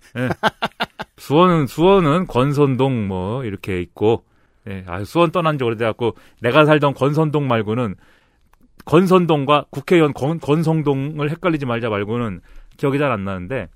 수원은 1.17 1.67
수원은 1.67 2.27
권선동 2.27 3.07
뭐 3.07 3.43
이렇게 3.45 3.81
있고 3.81 4.25
예, 4.69 4.83
아 4.87 5.03
수원 5.03 5.31
떠난 5.31 5.57
지 5.57 5.63
오래돼갖고 5.63 6.15
내가 6.41 6.65
살던 6.65 6.93
권선동 6.93 7.47
말고는 7.47 7.95
권선동과 8.85 9.65
국회의원 9.69 10.13
권, 10.13 10.39
권성동을 10.39 11.29
헷갈리지 11.31 11.65
말자 11.65 11.89
말고는 11.89 12.41
기억이 12.77 12.97
잘 12.97 13.11
안 13.11 13.23
나는데 13.23 13.67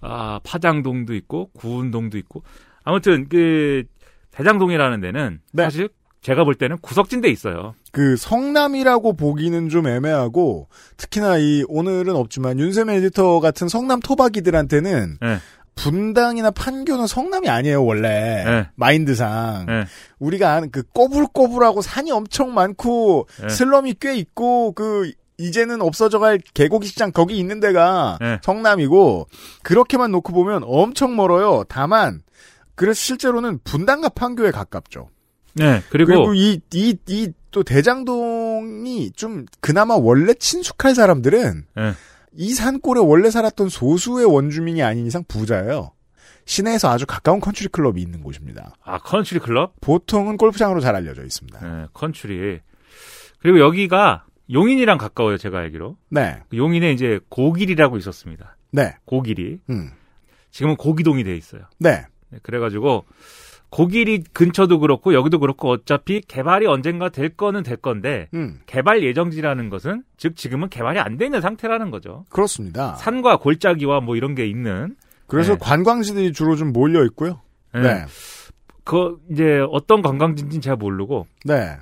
아 0.00 0.40
파장동도 0.44 1.14
있고 1.14 1.50
구운동도 1.52 2.18
있고. 2.18 2.42
아무튼 2.82 3.28
그 3.28 3.84
대장동이라는 4.32 5.00
데는 5.00 5.40
네. 5.52 5.62
사실 5.62 5.88
제가 6.24 6.44
볼 6.44 6.54
때는 6.54 6.78
구석진 6.78 7.20
데 7.20 7.28
있어요. 7.28 7.74
그 7.92 8.16
성남이라고 8.16 9.12
보기는 9.12 9.68
좀 9.68 9.86
애매하고 9.86 10.68
특히나 10.96 11.36
이 11.36 11.64
오늘은 11.68 12.16
없지만 12.16 12.58
윤세민 12.58 12.96
에디터 12.96 13.40
같은 13.40 13.68
성남 13.68 14.00
토박이들한테는 14.00 15.18
네. 15.20 15.36
분당이나 15.74 16.50
판교는 16.50 17.06
성남이 17.06 17.50
아니에요 17.50 17.84
원래 17.84 18.44
네. 18.44 18.68
마인드상 18.74 19.66
네. 19.66 19.84
우리가 20.18 20.52
아는 20.52 20.70
그 20.70 20.82
꼬불꼬불하고 20.94 21.82
산이 21.82 22.10
엄청 22.10 22.54
많고 22.54 23.28
네. 23.42 23.48
슬럼이 23.50 23.96
꽤 24.00 24.16
있고 24.16 24.72
그 24.72 25.12
이제는 25.36 25.82
없어져갈 25.82 26.38
개고기 26.54 26.86
시장 26.86 27.12
거기 27.12 27.36
있는 27.36 27.60
데가 27.60 28.16
네. 28.20 28.38
성남이고 28.42 29.28
그렇게만 29.62 30.10
놓고 30.10 30.32
보면 30.32 30.62
엄청 30.64 31.16
멀어요. 31.16 31.64
다만 31.68 32.22
그래서 32.76 32.98
실제로는 32.98 33.60
분당과 33.62 34.10
판교에 34.10 34.52
가깝죠. 34.52 35.08
네, 35.54 35.82
그리고, 35.90 36.08
그리고 36.08 36.34
이, 36.34 36.60
이, 36.72 36.96
이, 37.06 37.32
또 37.50 37.62
대장동이 37.62 39.12
좀 39.12 39.46
그나마 39.60 39.94
원래 39.94 40.34
친숙할 40.34 40.94
사람들은 40.94 41.66
네. 41.76 41.92
이 42.32 42.52
산골에 42.52 43.00
원래 43.00 43.30
살았던 43.30 43.68
소수의 43.68 44.26
원주민이 44.26 44.82
아닌 44.82 45.06
이상 45.06 45.24
부자예요. 45.28 45.92
시내에서 46.46 46.90
아주 46.90 47.06
가까운 47.06 47.40
컨트리 47.40 47.68
클럽이 47.68 48.02
있는 48.02 48.22
곳입니다. 48.22 48.74
아, 48.82 48.98
컨츄리 48.98 49.40
클럽? 49.40 49.74
보통은 49.80 50.36
골프장으로 50.36 50.80
잘 50.80 50.94
알려져 50.94 51.24
있습니다. 51.24 51.60
네, 51.60 51.86
컨츄리. 51.92 52.60
그리고 53.38 53.60
여기가 53.60 54.26
용인이랑 54.52 54.98
가까워요, 54.98 55.38
제가 55.38 55.58
알기로. 55.58 55.96
네, 56.10 56.42
그 56.48 56.56
용인에 56.56 56.92
이제 56.92 57.20
고길이라고 57.28 57.96
있었습니다. 57.98 58.56
네, 58.72 58.96
고길이. 59.04 59.60
음, 59.70 59.90
지금은 60.50 60.76
고기동이 60.76 61.24
돼 61.24 61.36
있어요. 61.36 61.62
네, 61.78 62.04
네, 62.28 62.38
그래가지고 62.42 63.04
고길이 63.74 64.22
근처도 64.32 64.78
그렇고 64.78 65.14
여기도 65.14 65.40
그렇고 65.40 65.68
어차피 65.70 66.20
개발이 66.20 66.64
언젠가 66.66 67.08
될 67.08 67.30
거는 67.30 67.64
될 67.64 67.76
건데 67.76 68.28
음, 68.32 68.60
개발 68.66 69.02
예정지라는 69.02 69.68
것은 69.68 70.04
즉 70.16 70.36
지금은 70.36 70.68
개발이 70.68 71.00
안돼 71.00 71.24
있는 71.24 71.40
상태라는 71.40 71.90
거죠. 71.90 72.24
그렇습니다. 72.28 72.94
산과 72.94 73.38
골짜기와 73.38 73.98
뭐 74.00 74.14
이런 74.14 74.36
게 74.36 74.46
있는. 74.46 74.94
그래서 75.26 75.54
네. 75.54 75.58
관광지들이 75.60 76.32
주로 76.32 76.54
좀 76.54 76.72
몰려 76.72 77.04
있고요. 77.06 77.40
네. 77.74 77.80
네, 77.80 78.04
그 78.84 79.18
이제 79.32 79.60
어떤 79.72 80.02
관광지인지는 80.02 80.60
잘 80.62 80.76
모르고 80.76 81.26
네, 81.44 81.76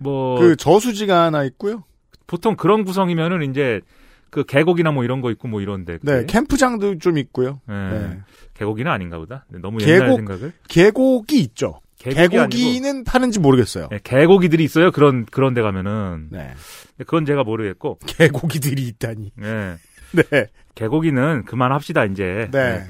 뭐 0.00 0.38
그 0.40 0.56
저수지가 0.56 1.24
하나 1.24 1.44
있고요. 1.44 1.84
보통 2.26 2.56
그런 2.56 2.82
구성이면은 2.84 3.50
이제 3.50 3.82
그 4.30 4.44
계곡이나 4.44 4.90
뭐 4.90 5.04
이런 5.04 5.20
거 5.20 5.30
있고 5.30 5.48
뭐 5.48 5.60
이런데. 5.60 5.98
네, 6.00 6.12
그게. 6.20 6.26
캠프장도 6.26 6.96
좀 6.98 7.18
있고요. 7.18 7.60
네. 7.68 7.90
네. 7.90 8.20
계곡이는 8.56 8.90
아닌가 8.90 9.18
보다. 9.18 9.44
네, 9.48 9.58
너무 9.60 9.80
옛날 9.82 10.08
계곡- 10.08 10.16
생각을. 10.16 10.52
계곡이 10.68 11.38
있죠. 11.40 11.80
계곡이 11.98 12.28
계곡이 12.28 12.80
는 12.80 13.04
파는지 13.04 13.38
모르겠어요. 13.40 13.88
네, 13.90 13.98
계곡이들이 14.02 14.62
있어요. 14.64 14.90
그런 14.92 15.24
그런 15.26 15.54
데 15.54 15.62
가면은. 15.62 16.28
네, 16.30 16.52
그건 16.98 17.24
제가 17.26 17.42
모르겠고. 17.44 17.98
계곡이들이 18.06 18.82
있다니. 18.86 19.32
네. 19.36 19.76
네, 20.30 20.46
계곡이는 20.74 21.44
그만합시다 21.46 22.04
이제. 22.04 22.48
네, 22.52 22.84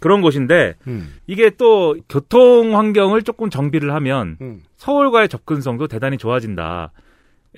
그런 0.00 0.22
곳인데 0.22 0.74
음, 0.86 1.14
이게 1.26 1.50
또 1.56 1.96
교통 2.08 2.76
환경을 2.76 3.22
조금 3.22 3.50
정비를 3.50 3.92
하면 3.94 4.36
음. 4.40 4.62
서울과의 4.76 5.28
접근성도 5.28 5.86
대단히 5.88 6.16
좋아진다. 6.18 6.92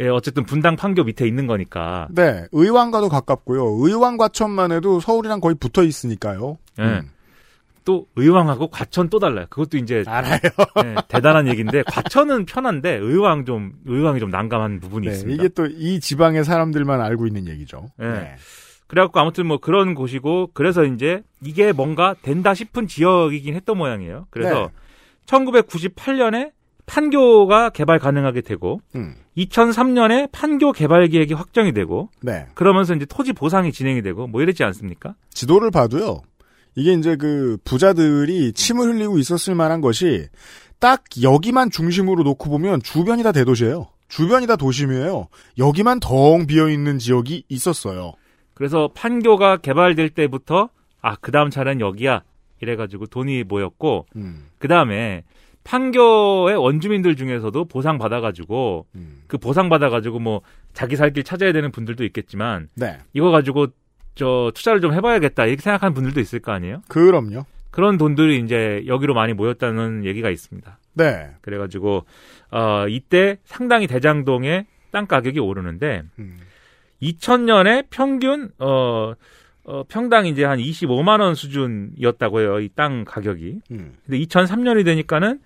예, 0.00 0.08
어쨌든 0.08 0.44
분당 0.44 0.76
판교 0.76 1.04
밑에 1.04 1.26
있는 1.26 1.46
거니까. 1.46 2.08
네, 2.10 2.44
의왕과도 2.52 3.08
가깝고요. 3.08 3.62
의왕 3.86 4.16
과천만 4.18 4.70
해도 4.72 5.00
서울이랑 5.00 5.40
거의 5.40 5.54
붙어 5.54 5.82
있으니까요. 5.82 6.58
예. 6.78 6.82
음. 6.82 7.10
또 7.86 8.06
의왕하고 8.16 8.66
과천 8.68 9.08
또 9.08 9.18
달라요. 9.18 9.46
그것도 9.48 9.78
이제 9.78 10.02
알아요. 10.06 10.38
예, 10.84 10.96
대단한 11.08 11.48
얘기인데 11.48 11.82
과천은 11.84 12.44
편한데 12.44 12.96
의왕 12.96 13.46
좀 13.46 13.72
의왕이 13.86 14.20
좀 14.20 14.28
난감한 14.30 14.80
부분이 14.80 15.06
네, 15.06 15.12
있습니다. 15.14 15.42
이게 15.42 15.48
또 15.54 15.66
이 15.66 16.00
지방의 16.00 16.44
사람들만 16.44 17.00
알고 17.00 17.26
있는 17.26 17.46
얘기죠. 17.48 17.86
네. 17.98 18.34
그래갖고 18.88 19.18
아무튼 19.20 19.46
뭐 19.46 19.58
그런 19.58 19.94
곳이고 19.94 20.50
그래서 20.52 20.84
이제 20.84 21.22
이게 21.42 21.72
뭔가 21.72 22.14
된다 22.22 22.52
싶은 22.54 22.86
지역이긴 22.86 23.54
했던 23.54 23.78
모양이에요. 23.78 24.26
그래서 24.30 24.54
네. 24.54 24.68
1998년에 25.26 26.52
판교가 26.86 27.70
개발 27.70 27.98
가능하게 27.98 28.42
되고 28.42 28.80
음, 28.94 29.14
2003년에 29.36 30.30
판교 30.30 30.72
개발 30.72 31.08
계획이 31.08 31.34
확정이 31.34 31.72
되고 31.72 32.10
네. 32.22 32.46
그러면서 32.54 32.94
이제 32.94 33.04
토지 33.06 33.32
보상이 33.32 33.72
진행이 33.72 34.02
되고 34.02 34.26
뭐 34.28 34.40
이랬지 34.42 34.62
않습니까? 34.64 35.14
지도를 35.30 35.70
봐도요. 35.72 36.22
이게 36.76 36.92
이제 36.92 37.16
그 37.16 37.56
부자들이 37.64 38.52
침을 38.52 38.94
흘리고 38.94 39.18
있었을 39.18 39.54
만한 39.54 39.80
것이 39.80 40.28
딱 40.78 41.02
여기만 41.22 41.70
중심으로 41.70 42.22
놓고 42.22 42.50
보면 42.50 42.82
주변이 42.82 43.22
다 43.22 43.32
대도시예요. 43.32 43.88
주변이 44.08 44.46
다 44.46 44.56
도심이에요. 44.56 45.28
여기만 45.58 46.00
덩 46.00 46.46
비어 46.46 46.68
있는 46.68 46.98
지역이 46.98 47.44
있었어요. 47.48 48.12
그래서 48.54 48.90
판교가 48.94 49.56
개발될 49.56 50.10
때부터 50.10 50.68
아 51.00 51.16
그다음 51.16 51.50
차례는 51.50 51.80
여기야 51.80 52.22
이래가지고 52.60 53.06
돈이 53.06 53.44
모였고 53.44 54.06
음, 54.16 54.46
그 54.58 54.68
다음에 54.68 55.24
판교의 55.64 56.56
원주민들 56.56 57.16
중에서도 57.16 57.64
보상 57.64 57.98
받아가지고 57.98 58.86
음. 58.94 59.22
그 59.26 59.36
보상 59.38 59.68
받아가지고 59.68 60.20
뭐 60.20 60.40
자기 60.72 60.94
살 60.96 61.10
길 61.12 61.24
찾아야 61.24 61.52
되는 61.52 61.72
분들도 61.72 62.04
있겠지만 62.04 62.68
네. 62.74 62.98
이거 63.14 63.30
가지고 63.30 63.66
저 64.16 64.50
투자를 64.54 64.80
좀 64.80 64.92
해봐야겠다 64.92 65.46
이렇게 65.46 65.62
생각하는 65.62 65.94
분들도 65.94 66.18
있을 66.20 66.40
거 66.40 66.50
아니에요? 66.52 66.82
그럼요. 66.88 67.44
그런 67.70 67.98
돈들이 67.98 68.40
이제 68.40 68.82
여기로 68.86 69.14
많이 69.14 69.34
모였다는 69.34 70.04
얘기가 70.04 70.30
있습니다. 70.30 70.78
네. 70.94 71.30
그래가지고 71.42 72.04
어 72.50 72.86
이때 72.88 73.36
상당히 73.44 73.86
대장동의 73.86 74.66
땅 74.90 75.06
가격이 75.06 75.38
오르는데 75.38 76.02
음, 76.18 76.38
2000년에 77.02 77.86
평균 77.90 78.50
어, 78.58 79.12
어 79.64 79.84
평당 79.88 80.26
이제 80.26 80.44
한 80.44 80.58
25만 80.58 81.20
원 81.20 81.34
수준이었다고 81.34 82.40
해요 82.40 82.60
이 82.60 82.70
땅 82.74 83.04
가격이. 83.04 83.60
음. 83.72 83.94
근데 84.06 84.18
2003년이 84.24 84.84
되니까는 84.86 85.40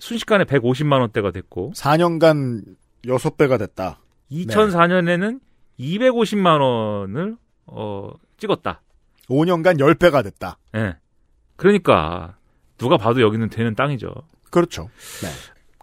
순식간에 0.00 0.44
150만 0.44 0.98
원대가 1.00 1.30
됐고 1.30 1.72
4년간 1.76 2.64
6배가 3.04 3.58
됐다. 3.60 4.00
2004년에는 4.32 5.38
250만 5.78 6.60
원을 6.60 7.36
어 7.66 8.10
찍었다. 8.38 8.82
5년간 9.28 9.78
10배가 9.78 10.22
됐다. 10.24 10.58
예. 10.76 10.96
그러니까 11.56 12.36
누가 12.78 12.96
봐도 12.96 13.20
여기는 13.20 13.48
되는 13.50 13.74
땅이죠. 13.74 14.12
그렇죠. 14.50 14.88
네. 15.22 15.28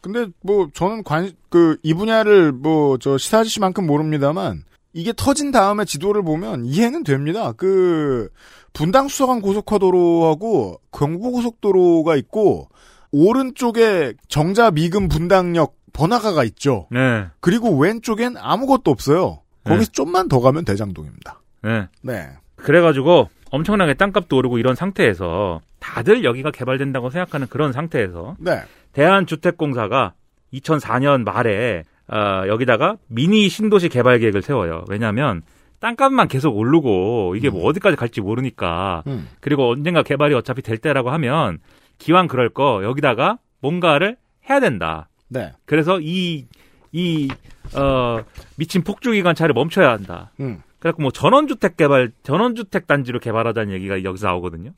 근데 0.02 0.28
뭐 0.44 0.70
저는 0.74 1.04
관 1.04 1.32
그 1.50 1.78
이 1.84 1.94
분야를 1.94 2.52
뭐 2.52 2.98
저 2.98 3.18
시사 3.18 3.40
아저씨만큼 3.40 3.86
모릅니다만 3.86 4.64
이게 4.94 5.14
터진 5.16 5.52
다음에 5.52 5.86
지도를 5.86 6.24
보면 6.24 6.66
이해는 6.66 7.04
됩니다. 7.04 7.52
그 7.54 8.30
분당 8.74 9.08
수서간 9.08 9.42
고속화도로하고 9.42 10.80
경부고속도로가 10.92 12.16
있고 12.18 12.70
오른쪽에 13.12 14.14
정자 14.28 14.72
미금 14.72 15.08
분당역 15.08 15.76
번화가가 15.94 16.44
있죠. 16.46 16.88
네. 16.92 17.28
그리고 17.40 17.78
왼쪽엔 17.78 18.36
아무것도 18.38 18.90
없어요. 18.92 19.42
거기서 19.64 19.92
좀만 19.92 20.28
더 20.28 20.40
가면 20.40 20.66
대장동입니다. 20.66 21.40
네. 21.64 21.88
네. 22.02 22.30
그래가지고 22.56 23.30
엄청나게 23.52 23.96
땅값도 23.96 24.38
오르고 24.38 24.58
이런 24.58 24.76
상태에서 24.76 25.62
다들 25.80 26.24
여기가 26.24 26.52
개발된다고 26.52 27.10
생각하는 27.10 27.48
그런 27.48 27.72
상태에서 27.72 28.36
네. 28.40 28.62
대한주택공사가 28.94 30.14
2004년 30.54 31.24
말에 31.24 31.84
어, 32.08 32.48
여기다가 32.48 32.98
미니 33.08 33.50
신도시 33.50 33.90
개발 33.90 34.20
계획을 34.20 34.42
세워요. 34.42 34.86
왜냐하면 34.90 35.42
땅값만 35.80 36.30
계속 36.30 36.56
오르고 36.56 37.36
이게 37.36 37.50
뭐 37.50 37.66
어디까지 37.66 37.98
갈지 37.98 38.22
모르니까 38.22 39.04
음. 39.08 39.28
그리고 39.40 39.70
언젠가 39.72 40.04
개발이 40.04 40.34
어차피 40.34 40.62
될 40.62 40.78
때라고 40.78 41.12
하면 41.12 41.60
기왕 41.98 42.28
그럴 42.28 42.50
거 42.50 42.84
여기다가 42.84 43.38
뭔가를 43.60 44.18
해야 44.50 44.60
된다. 44.60 45.10
네. 45.30 45.52
그래서 45.66 46.00
이, 46.00 46.46
이, 46.92 47.30
어, 47.76 48.24
미친 48.56 48.84
폭주 48.84 49.12
기관차를 49.12 49.54
멈춰야 49.54 49.92
한다. 49.92 50.32
음. 50.40 50.62
그래갖고 50.84 51.02
뭐 51.02 51.12
전원주택 51.12 51.78
개발, 51.78 52.12
전원주택 52.24 52.88
단지로 52.88 53.20
개발하자는 53.20 53.74
얘기가 53.74 54.04
여기서 54.04 54.28
나오거든요. 54.28 54.72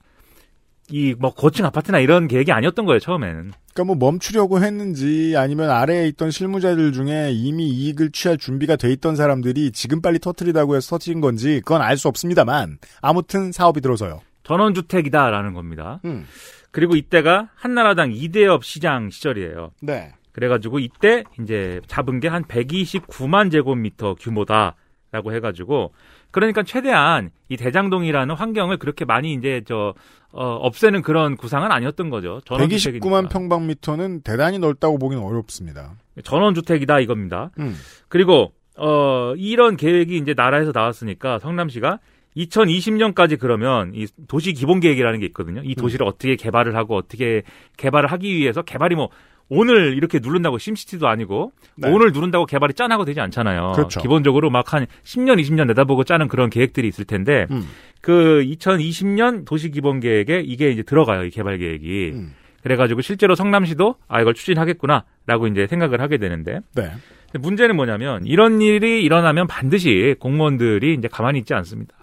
이 0.91 1.15
뭐 1.17 1.33
고층 1.33 1.65
아파트나 1.65 1.97
이런 1.97 2.27
계획이 2.27 2.51
아니었던 2.51 2.85
거예요, 2.85 2.99
처음에는. 2.99 3.51
그러니까 3.73 3.83
뭐 3.85 3.95
멈추려고 3.95 4.61
했는지 4.63 5.33
아니면 5.35 5.71
아래에 5.71 6.07
있던 6.09 6.29
실무자들 6.29 6.93
중에 6.93 7.31
이미 7.33 7.67
이익을 7.67 8.11
취할 8.11 8.37
준비가 8.37 8.75
돼 8.75 8.91
있던 8.91 9.15
사람들이 9.15 9.71
지금 9.71 9.99
빨리 9.99 10.19
터트리다고 10.19 10.75
해서 10.75 10.91
터트린 10.91 11.21
건지 11.21 11.59
그건 11.65 11.81
알 11.81 11.97
수 11.97 12.07
없습니다만 12.07 12.77
아무튼 13.01 13.51
사업이 13.51 13.81
들어서요. 13.81 14.21
전원주택이다라는 14.43 15.55
겁니다. 15.55 16.01
음. 16.05 16.27
그리고 16.69 16.95
이때가 16.95 17.49
한나라당 17.55 18.11
이대업 18.13 18.63
시장 18.63 19.09
시절이에요. 19.09 19.71
네. 19.81 20.13
그래가지고 20.33 20.77
이때 20.77 21.23
이제 21.41 21.81
잡은 21.87 22.19
게 22.19 22.27
한 22.27 22.43
129만 22.43 23.51
제곱미터 23.51 24.13
규모다 24.13 24.75
라고 25.15 25.33
해가지고 25.33 25.93
그러니까 26.31 26.63
최대한 26.63 27.31
이 27.47 27.55
대장동이라는 27.55 28.35
환경을 28.35 28.75
그렇게 28.75 29.05
많이 29.05 29.33
이제 29.33 29.61
저 29.65 29.93
어, 30.31 30.55
없애는 30.55 31.03
그런 31.03 31.37
구상은 31.37 31.71
아니었던 31.71 32.09
거죠. 32.09 32.41
전원주택이니까. 32.43 33.07
129만 33.07 33.29
평방미터는 33.29 34.21
대단히 34.23 34.59
넓다고 34.59 34.97
보기는 34.97 35.23
어렵습니다. 35.23 35.93
전원주택이다 36.21 36.99
이겁니다. 36.99 37.51
음. 37.59 37.77
그리고 38.09 38.51
어 38.77 39.33
이런 39.37 39.77
계획이 39.77 40.17
이제 40.17 40.33
나라에서 40.35 40.73
나왔으니까 40.75 41.39
성남시가 41.39 41.99
2020년까지 42.37 43.39
그러면 43.39 43.91
이 43.93 44.07
도시 44.27 44.53
기본 44.53 44.79
계획이라는 44.79 45.19
게 45.19 45.25
있거든요. 45.27 45.61
이 45.63 45.75
도시를 45.75 46.05
어떻게 46.05 46.35
개발을 46.35 46.75
하고 46.75 46.95
어떻게 46.95 47.43
개발을 47.77 48.11
하기 48.11 48.35
위해서 48.35 48.61
개발이 48.61 48.95
뭐 48.95 49.09
오늘 49.47 49.95
이렇게 49.95 50.19
누른다고 50.19 50.57
심시티도 50.57 51.07
아니고 51.07 51.51
네. 51.75 51.89
오늘 51.89 52.11
누른다고 52.11 52.45
개발이 52.45 52.73
짠하고 52.73 53.05
되지 53.05 53.19
않잖아요. 53.21 53.73
그렇죠. 53.75 54.01
기본적으로 54.01 54.49
막 54.49 54.73
한 54.73 54.87
10년, 55.03 55.39
20년 55.39 55.67
내다보고 55.67 56.03
짜는 56.03 56.27
그런 56.27 56.49
계획들이 56.49 56.87
있을 56.87 57.05
텐데 57.05 57.45
음. 57.51 57.67
그 58.01 58.43
2020년 58.43 59.45
도시 59.45 59.69
기본 59.69 59.99
계획에 59.99 60.41
이게 60.43 60.71
이제 60.71 60.81
들어가요. 60.83 61.23
이 61.25 61.29
개발 61.29 61.57
계획이. 61.57 62.11
음. 62.15 62.33
그래가지고 62.63 63.01
실제로 63.01 63.35
성남시도 63.35 63.95
아 64.07 64.21
이걸 64.21 64.33
추진하겠구나 64.33 65.03
라고 65.27 65.45
이제 65.45 65.67
생각을 65.67 66.01
하게 66.01 66.17
되는데 66.17 66.61
네. 66.73 66.91
문제는 67.37 67.75
뭐냐면 67.75 68.25
이런 68.25 68.59
일이 68.61 69.03
일어나면 69.03 69.45
반드시 69.45 70.15
공무원들이 70.19 70.95
이제 70.95 71.07
가만히 71.07 71.39
있지 71.39 71.53
않습니다. 71.53 71.95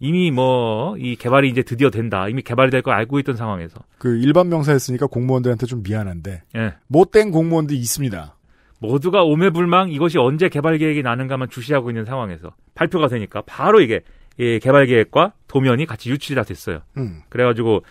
네. 0.00 0.08
이미 0.08 0.30
뭐 0.30 0.96
이 0.98 1.14
개발이 1.16 1.48
이제 1.48 1.62
드디어 1.62 1.90
된다. 1.90 2.28
이미 2.28 2.42
개발이 2.42 2.70
될 2.70 2.82
걸 2.82 2.94
알고 2.94 3.18
있던 3.20 3.36
상황에서 3.36 3.80
그 3.98 4.18
일반 4.18 4.48
명사였으니까 4.48 5.06
공무원들한테 5.06 5.66
좀 5.66 5.82
미안한데 5.82 6.42
예. 6.56 6.74
못된 6.88 7.30
공무원들이 7.30 7.78
있습니다. 7.78 8.34
모두가 8.80 9.22
오매불망 9.24 9.90
이것이 9.90 10.18
언제 10.18 10.48
개발 10.48 10.78
계획이 10.78 11.02
나는가만 11.02 11.50
주시하고 11.50 11.90
있는 11.90 12.04
상황에서 12.06 12.54
발표가 12.74 13.08
되니까 13.08 13.42
바로 13.46 13.80
이게 13.80 14.00
이 14.38 14.58
개발 14.62 14.86
계획과 14.86 15.34
도면이 15.48 15.84
같이 15.86 16.10
유출이 16.10 16.34
다 16.34 16.42
됐어요. 16.44 16.80
음. 16.96 17.20
그래가지고 17.28 17.82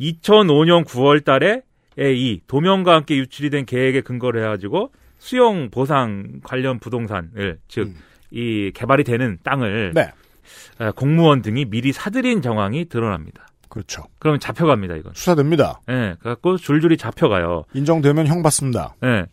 2005년 0.00 0.84
9월 0.84 1.24
달에 1.24 1.62
이 1.98 2.40
도면과 2.46 2.94
함께 2.94 3.16
유출이 3.16 3.50
된 3.50 3.64
계획에 3.64 4.00
근거를 4.02 4.42
해가지고 4.42 4.90
수용 5.18 5.70
보상 5.70 6.40
관련 6.42 6.78
부동산을 6.80 7.58
즉 7.68 7.92
이 8.32 8.72
개발이 8.74 9.04
되는 9.04 9.38
땅을 9.44 9.92
네. 9.94 10.10
어, 10.78 10.92
공무원 10.92 11.42
등이 11.42 11.66
미리 11.66 11.92
사들인 11.92 12.42
정황이 12.42 12.86
드러납니다. 12.86 13.46
그렇죠. 13.68 14.04
그러면 14.18 14.40
잡혀갑니다, 14.40 14.96
이건. 14.96 15.12
수사됩니다. 15.14 15.80
예, 15.90 16.16
그래갖고 16.20 16.56
줄줄이 16.56 16.96
잡혀가요. 16.96 17.64
인정되면 17.74 18.26
형 18.26 18.42
받습니다. 18.42 18.94
예. 19.04 19.26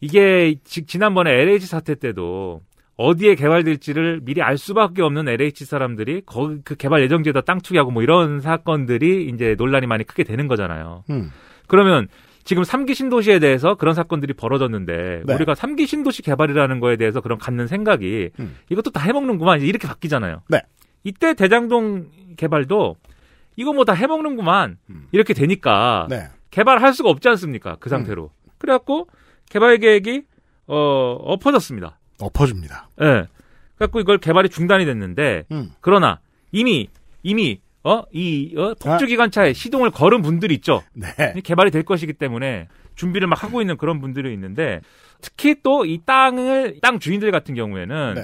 이게 0.00 0.56
지, 0.64 0.84
지난번에 0.84 1.32
LH 1.32 1.66
사태 1.66 1.94
때도 1.94 2.60
어디에 2.96 3.34
개발될지를 3.34 4.20
미리 4.22 4.42
알 4.42 4.58
수밖에 4.58 5.02
없는 5.02 5.28
LH 5.28 5.64
사람들이 5.64 6.22
거기 6.26 6.60
그 6.64 6.76
개발 6.76 7.02
예정지에다 7.02 7.40
땅 7.42 7.60
투기하고 7.60 7.90
뭐 7.90 8.02
이런 8.02 8.40
사건들이 8.40 9.30
이제 9.32 9.54
논란이 9.56 9.86
많이 9.86 10.04
크게 10.04 10.24
되는 10.24 10.46
거잖아요. 10.46 11.04
음. 11.10 11.30
그러면 11.66 12.08
지금 12.44 12.62
3기 12.62 12.94
신도시에 12.94 13.38
대해서 13.38 13.74
그런 13.76 13.94
사건들이 13.94 14.32
벌어졌는데 14.34 15.22
네. 15.26 15.34
우리가 15.34 15.54
3기 15.54 15.86
신도시 15.86 16.22
개발이라는 16.22 16.80
거에 16.80 16.96
대해서 16.96 17.20
그런 17.20 17.38
갖는 17.38 17.66
생각이 17.66 18.30
음. 18.40 18.56
이것도 18.70 18.90
다 18.90 19.00
해먹는구만 19.00 19.60
이렇게 19.60 19.86
바뀌잖아요. 19.86 20.42
네. 20.48 20.60
이때 21.04 21.34
대장동 21.34 22.08
개발도 22.36 22.96
이거 23.56 23.72
뭐 23.72 23.84
다 23.84 23.92
해먹는구만 23.92 24.78
음. 24.90 25.06
이렇게 25.12 25.34
되니까 25.34 26.06
네. 26.10 26.28
개발할 26.50 26.92
수가 26.94 27.10
없지 27.10 27.28
않습니까? 27.30 27.76
그 27.80 27.88
상태로. 27.88 28.30
그래갖고 28.58 29.08
개발 29.48 29.78
계획이 29.78 30.22
어 30.66 30.76
엎어졌습니다. 31.20 31.98
엎어집니다. 32.20 32.88
예. 33.02 33.26
그래갖고 33.76 34.00
이걸 34.00 34.18
개발이 34.18 34.48
중단이 34.48 34.84
됐는데 34.84 35.44
음. 35.50 35.70
그러나 35.80 36.20
이미 36.52 36.88
이미 37.22 37.60
어 37.84 38.04
이 38.12 38.54
어, 38.56 38.74
폭주 38.80 39.06
기관차에 39.06 39.52
시동을 39.52 39.90
걸은 39.90 40.22
분들이 40.22 40.54
있죠. 40.56 40.82
네. 40.94 41.08
개발이 41.42 41.70
될 41.70 41.82
것이기 41.82 42.12
때문에 42.12 42.68
준비를 42.94 43.26
막 43.26 43.42
하고 43.42 43.60
있는 43.60 43.76
그런 43.76 44.00
분들이 44.00 44.32
있는데 44.34 44.80
특히 45.20 45.56
또 45.62 45.84
이 45.84 46.00
땅을 46.04 46.78
땅 46.82 46.98
주인들 46.98 47.30
같은 47.32 47.54
경우에는 47.54 48.14
네. 48.14 48.22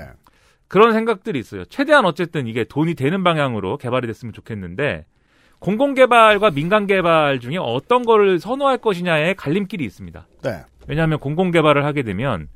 그런 0.68 0.92
생각들이 0.92 1.38
있어요. 1.38 1.64
최대한 1.64 2.04
어쨌든 2.04 2.46
이게 2.46 2.64
돈이 2.64 2.94
되는 2.94 3.24
방향으로 3.24 3.78
개발이 3.78 4.06
됐으면 4.06 4.32
좋겠는데 4.32 5.06
공공개발과 5.60 6.50
민간개발 6.50 7.40
중에 7.40 7.56
어떤 7.58 8.04
거를 8.04 8.38
선호할 8.38 8.78
것이냐에 8.78 9.34
갈림길이 9.34 9.84
있습니다. 9.84 10.26
네. 10.42 10.60
왜냐하면 10.86 11.18
공공개발을 11.18 11.84
하게 11.84 12.02
되면 12.02 12.48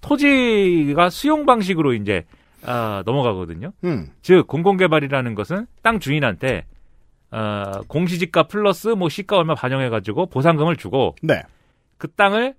토지가 0.00 1.10
수용 1.10 1.46
방식으로 1.46 1.92
이제 1.94 2.24
아, 2.64 3.02
넘어가거든요. 3.06 3.72
음. 3.84 4.08
즉 4.22 4.46
공공개발이라는 4.46 5.34
것은 5.34 5.66
땅 5.82 6.00
주인한테 6.00 6.64
어, 7.30 7.80
공시지가 7.88 8.44
플러스 8.44 8.88
뭐 8.88 9.08
시가 9.08 9.36
얼마 9.36 9.54
반영해가지고 9.54 10.26
보상금을 10.26 10.76
주고 10.76 11.14
네. 11.22 11.42
그 11.98 12.08
땅을 12.08 12.54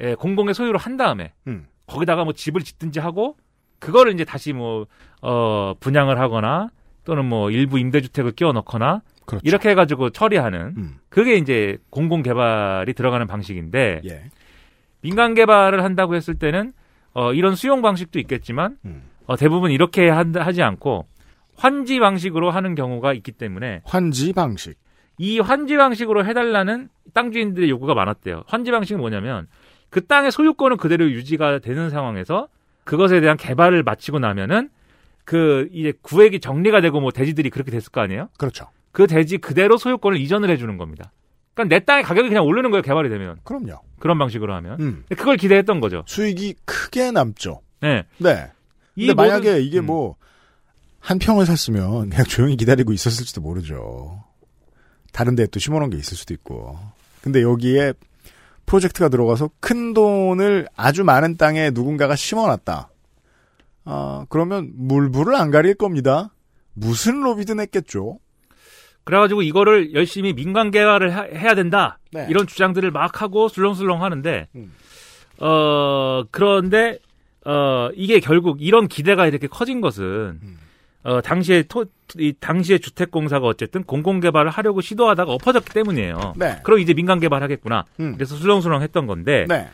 예, 0.00 0.14
공공의 0.14 0.54
소유로 0.54 0.78
한 0.78 0.96
다음에 0.96 1.32
음. 1.46 1.66
거기다가 1.86 2.24
뭐 2.24 2.32
집을 2.32 2.62
짓든지 2.62 3.00
하고 3.00 3.36
그거를 3.78 4.12
이제 4.14 4.24
다시 4.24 4.52
뭐 4.52 4.86
어, 5.20 5.74
분양을 5.78 6.18
하거나 6.18 6.70
또는 7.04 7.26
뭐 7.26 7.50
일부 7.50 7.78
임대주택을 7.78 8.32
끼워 8.32 8.52
넣거나 8.52 9.02
그렇죠. 9.26 9.42
이렇게 9.46 9.70
해가지고 9.70 10.10
처리하는 10.10 10.74
음. 10.76 10.98
그게 11.08 11.36
이제 11.36 11.78
공공개발이 11.90 12.92
들어가는 12.94 13.26
방식인데 13.26 14.00
예. 14.06 14.24
민간 15.00 15.34
개발을 15.34 15.84
한다고 15.84 16.14
했을 16.14 16.34
때는 16.34 16.72
어, 17.12 17.32
이런 17.32 17.54
수용 17.54 17.82
방식도 17.82 18.18
있겠지만 18.18 18.78
음. 18.84 19.02
어, 19.26 19.36
대부분 19.36 19.70
이렇게 19.70 20.08
한- 20.08 20.34
하지 20.36 20.62
않고 20.62 21.06
환지 21.56 21.98
방식으로 22.00 22.50
하는 22.50 22.74
경우가 22.74 23.12
있기 23.14 23.32
때문에 23.32 23.80
환지 23.84 24.32
방식. 24.32 24.74
이 25.18 25.38
환지 25.38 25.76
방식으로 25.76 26.24
해달라는 26.26 26.88
땅 27.12 27.30
주인들의 27.30 27.70
요구가 27.70 27.94
많았대요. 27.94 28.42
환지 28.46 28.70
방식은 28.72 29.00
뭐냐면 29.00 29.46
그 29.90 30.04
땅의 30.06 30.32
소유권은 30.32 30.76
그대로 30.76 31.08
유지가 31.10 31.60
되는 31.60 31.90
상황에서 31.90 32.48
그것에 32.82 33.20
대한 33.20 33.36
개발을 33.36 33.82
마치고 33.84 34.18
나면은 34.18 34.70
그 35.24 35.68
이제 35.72 35.92
구획이 36.02 36.40
정리가 36.40 36.80
되고 36.80 37.00
뭐 37.00 37.10
대지들이 37.12 37.48
그렇게 37.50 37.70
됐을 37.70 37.92
거 37.92 38.00
아니에요? 38.00 38.28
그렇죠. 38.36 38.66
그 38.92 39.06
대지 39.06 39.38
그대로 39.38 39.76
소유권을 39.76 40.18
이전을 40.18 40.50
해주는 40.50 40.76
겁니다. 40.76 41.12
그러니까 41.54 41.74
내 41.76 41.84
땅의 41.84 42.02
가격이 42.02 42.28
그냥 42.28 42.44
오르는 42.44 42.70
거예요. 42.72 42.82
개발이 42.82 43.08
되면 43.08 43.36
그럼요. 43.44 43.80
그런 44.00 44.18
방식으로 44.18 44.52
하면 44.54 44.80
음. 44.80 45.04
그걸 45.10 45.36
기대했던 45.36 45.80
거죠. 45.80 46.02
수익이 46.06 46.56
크게 46.64 47.12
남죠. 47.12 47.60
네. 47.80 48.02
네. 48.18 48.50
이 48.96 49.06
근데 49.06 49.14
만약에 49.14 49.50
모든- 49.50 49.62
이게 49.64 49.78
음. 49.80 49.86
뭐, 49.86 50.16
한 51.00 51.18
평을 51.18 51.46
샀으면 51.46 52.10
그냥 52.10 52.24
조용히 52.26 52.56
기다리고 52.56 52.92
있었을지도 52.92 53.40
모르죠. 53.40 54.22
다른 55.12 55.34
데에 55.36 55.46
또 55.46 55.60
심어놓은 55.60 55.90
게 55.90 55.96
있을 55.98 56.16
수도 56.16 56.32
있고. 56.34 56.78
근데 57.22 57.42
여기에 57.42 57.92
프로젝트가 58.66 59.08
들어가서 59.10 59.50
큰 59.60 59.92
돈을 59.94 60.68
아주 60.74 61.04
많은 61.04 61.36
땅에 61.36 61.70
누군가가 61.70 62.16
심어놨다. 62.16 62.88
아, 63.86 64.26
그러면 64.30 64.72
물불을 64.74 65.34
안 65.34 65.50
가릴 65.50 65.74
겁니다. 65.74 66.32
무슨 66.72 67.20
로비든 67.20 67.60
했겠죠. 67.60 68.18
그래가지고 69.04 69.42
이거를 69.42 69.92
열심히 69.92 70.32
민간 70.32 70.70
개발을 70.70 71.14
하- 71.14 71.24
해야 71.24 71.54
된다 71.54 71.98
네. 72.10 72.26
이런 72.30 72.46
주장들을 72.46 72.90
막 72.90 73.20
하고 73.20 73.48
술렁술렁 73.48 74.02
하는데 74.02 74.48
음. 74.54 74.72
어 75.40 76.24
그런데 76.30 76.98
어 77.44 77.90
이게 77.94 78.20
결국 78.20 78.62
이런 78.62 78.88
기대가 78.88 79.26
이렇게 79.26 79.46
커진 79.46 79.80
것은 79.80 80.04
음. 80.42 80.58
어 81.02 81.20
당시에 81.20 81.64
토, 81.64 81.84
이 82.16 82.32
당시에 82.38 82.78
주택공사가 82.78 83.46
어쨌든 83.46 83.84
공공 83.84 84.20
개발을 84.20 84.50
하려고 84.50 84.80
시도하다가 84.80 85.32
엎어졌기 85.32 85.72
때문이에요. 85.72 86.34
네. 86.36 86.60
그럼 86.62 86.80
이제 86.80 86.94
민간 86.94 87.20
개발 87.20 87.42
하겠구나. 87.42 87.84
음. 88.00 88.14
그래서 88.14 88.36
술렁술렁 88.36 88.80
했던 88.82 89.06
건데 89.06 89.44
네. 89.48 89.68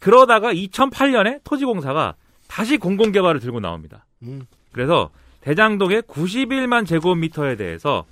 그러다가 0.00 0.52
2008년에 0.52 1.40
토지공사가 1.44 2.14
다시 2.48 2.76
공공 2.76 3.12
개발을 3.12 3.40
들고 3.40 3.60
나옵니다. 3.60 4.04
음. 4.22 4.42
그래서 4.72 5.10
대장동의 5.40 6.02
91만 6.02 6.86
제곱미터에 6.86 7.56
대해서 7.56 8.04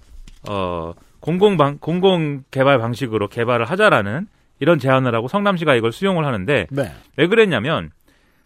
어 0.48 0.94
공공 1.20 1.57
방 1.57 1.79
공공 1.79 2.44
개발 2.51 2.79
방식으로 2.79 3.29
개발을 3.29 3.66
하자라는 3.66 4.27
이런 4.61 4.79
제안을 4.79 5.14
하고 5.14 5.29
성남시가 5.29 5.74
이걸 5.74 5.92
수용을 5.92 6.24
하는데 6.24 6.66
네. 6.70 6.92
왜 7.16 7.27
그랬냐면 7.27 7.90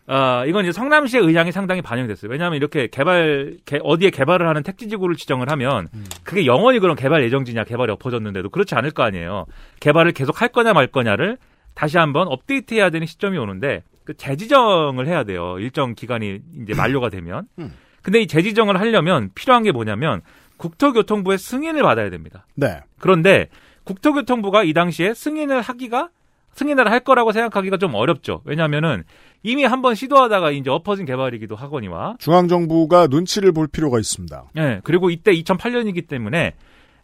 아 0.07 0.45
이건 0.47 0.65
이제 0.65 0.73
성남시의 0.73 1.23
의향이 1.25 1.53
상당히 1.53 1.81
반영됐어요. 1.81 2.31
왜냐하면 2.31 2.57
이렇게 2.57 2.89
개발 2.89 3.57
개- 3.65 3.79
어디에 3.83 4.11
개발을 4.11 4.49
하는 4.49 4.63
택지지구를 4.63 5.15
지정을 5.17 5.49
하면 5.51 5.87
그게 6.25 6.45
영원히 6.45 6.81
그런 6.81 6.97
개발 6.97 7.23
예정지냐 7.25 7.65
개발이 7.65 7.93
엎어졌는데도 7.93 8.51
그렇지 8.51 8.75
않을 8.75 8.91
거 8.91 9.05
아니에요. 9.05 9.47
개발을 9.81 10.13
계속 10.13 10.41
할 10.43 10.49
거냐 10.49 10.73
말 10.73 10.89
거냐를 10.89 11.39
다시 11.75 11.99
한번 11.99 12.27
업데이트해야 12.29 12.91
되는 12.91 13.07
시점이 13.07 13.39
오는데 13.39 13.83
그 14.05 14.15
재지정을 14.17 15.07
해야 15.07 15.23
돼요. 15.23 15.57
일정 15.61 15.95
기간이 15.95 16.41
이제 16.63 16.75
만료가 16.75 17.09
되면. 17.09 17.45
음. 17.61 17.73
근데 18.03 18.21
이 18.21 18.27
재지정을 18.27 18.81
하려면 18.81 19.31
필요한 19.37 19.63
게 19.63 19.71
뭐냐면 19.71 20.21
국토교통부의 20.57 21.39
승인을 21.39 21.83
받아야 21.83 22.11
됩니다. 22.11 22.47
네. 22.57 22.81
그런데 22.99 23.49
국토교통부가 23.85 24.65
이 24.65 24.73
당시에 24.73 25.15
승인을 25.15 25.61
하기가 25.61 26.09
승인을 26.55 26.91
할 26.91 27.01
거라고 27.01 27.33
생각하기가 27.33 27.79
좀 27.79 27.95
어렵죠. 27.95 28.43
왜냐하면은 28.45 29.05
이미 29.43 29.65
한 29.65 29.83
번 29.83 29.95
시도하다가 29.95 30.53
이제 30.53 30.71
엎어진 30.71 31.05
개발이기도 31.05 31.57
하거니와. 31.57 32.17
중앙정부가 32.19 33.09
눈치를 33.09 33.53
볼 33.53 33.67
필요가 33.67 33.99
있습니다. 33.99 34.45
예. 34.59 34.81
그리고 34.85 35.11
이때 35.11 35.33
2008년이기 35.33 36.07
때문에 36.09 36.55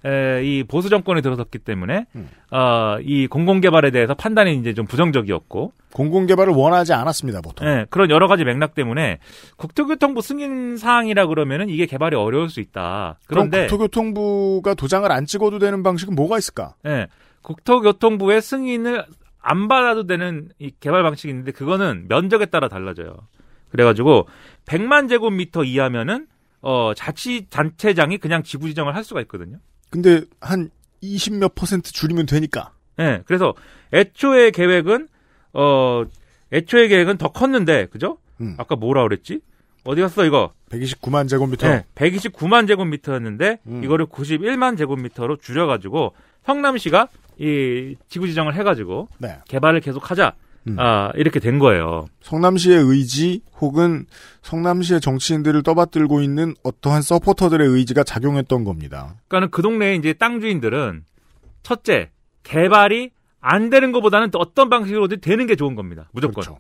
에, 0.07 0.45
이 0.45 0.63
보수 0.63 0.89
정권이 0.89 1.23
들어섰기 1.23 1.59
때문에 1.59 2.07
음. 2.15 2.29
어, 2.53 2.99
이 3.03 3.27
공공 3.27 3.61
개발에 3.61 3.91
대해서 3.91 4.15
판단이 4.15 4.55
이제 4.57 4.73
좀 4.73 4.87
부정적이었고 4.87 5.73
공공개발을 5.93 6.53
원하지 6.53 6.93
않았습니다, 6.93 7.41
보통. 7.41 7.67
예, 7.67 7.87
그런 7.91 8.09
여러 8.11 8.29
가지 8.29 8.45
맥락 8.45 8.75
때문에 8.77 9.19
국토교통부 9.57 10.23
승인 10.23 10.77
사항이라 10.77 11.27
그러면은 11.27 11.69
이게 11.69 11.87
개발이 11.87 12.15
어려울 12.15 12.49
수 12.49 12.61
있다. 12.61 13.19
그런데 13.27 13.63
국토교통부가 13.63 14.75
도장을 14.75 15.11
안 15.11 15.27
찍어도 15.27 15.59
되는 15.59 15.83
방식은 15.83 16.15
뭐가 16.15 16.39
있을까? 16.39 16.75
예, 16.87 17.09
국토교통부의 17.43 18.41
승인을 18.41 19.05
안 19.41 19.69
받아도 19.69 20.07
되는 20.07 20.49
이 20.59 20.73
개발 20.81 21.03
방식이 21.03 21.29
있는데 21.31 21.53
그거는 21.53 22.07
면적에 22.09 22.47
따라 22.47 22.69
달라져요. 22.69 23.17
그래가지고 23.71 24.29
100만 24.67 25.09
제곱미터 25.09 25.65
이하면은 25.65 26.27
어 26.61 26.93
자치 26.97 27.47
단체장이 27.51 28.19
그냥 28.19 28.43
지구 28.43 28.69
지정을 28.69 28.95
할 28.95 29.05
수가 29.05 29.21
있거든요. 29.23 29.59
근데 29.91 30.23
한 30.41 30.71
20몇 31.03 31.55
퍼센트 31.55 31.93
줄이면 31.93 32.27
되니까. 32.27 32.73
예, 32.99 33.23
그래서 33.27 33.55
애초에 33.93 34.51
계획은 34.51 35.09
어 35.53 36.05
애초에 36.53 36.89
계획은 36.89 37.19
더 37.19 37.29
컸는데 37.29 37.87
그죠? 37.87 38.19
음. 38.41 38.55
아까 38.59 38.75
뭐라 38.77 39.03
그랬지? 39.03 39.41
어디 39.85 40.01
갔어 40.01 40.25
이거? 40.25 40.53
129만 40.71 41.29
제곱미터. 41.29 41.69
네, 41.69 41.85
129만 41.95 42.67
제곱미터였는데 42.67 43.61
음. 43.67 43.85
이거를 43.85 44.07
91만 44.07 44.77
제곱미터로 44.77 45.37
줄여가지고 45.37 46.15
성남시가 46.45 47.09
이 47.39 47.95
지구 48.09 48.27
지정을 48.27 48.55
해가지고 48.55 49.09
네. 49.19 49.39
개발을 49.49 49.81
계속하자. 49.81 50.35
음. 50.67 50.77
아 50.79 51.11
이렇게 51.15 51.41
된 51.41 51.59
거예요. 51.59 52.07
성남시의 52.21 52.79
의지 52.83 53.41
혹은 53.61 54.07
성남시의 54.43 55.01
정치인들을 55.01 55.63
떠받들고 55.63 56.21
있는 56.21 56.55
어떠한 56.63 57.03
서포터들의 57.03 57.67
의지가 57.67 58.03
작용했던 58.03 58.65
겁니다. 58.65 59.15
그러니까는 59.29 59.51
그 59.51 59.63
동네 59.63 59.95
이제 59.95 60.13
땅 60.13 60.41
주인들은 60.41 61.05
첫째 61.63 62.11
개발이 62.43 63.11
안 63.41 63.71
되는 63.71 63.93
것보다는 63.93 64.31
또 64.31 64.39
어떤 64.39 64.69
방식으로든 64.69 65.21
되는 65.21 65.47
게 65.47 65.55
좋은 65.55 65.75
겁니다. 65.75 66.09
무조건. 66.13 66.43
그렇죠. 66.43 66.59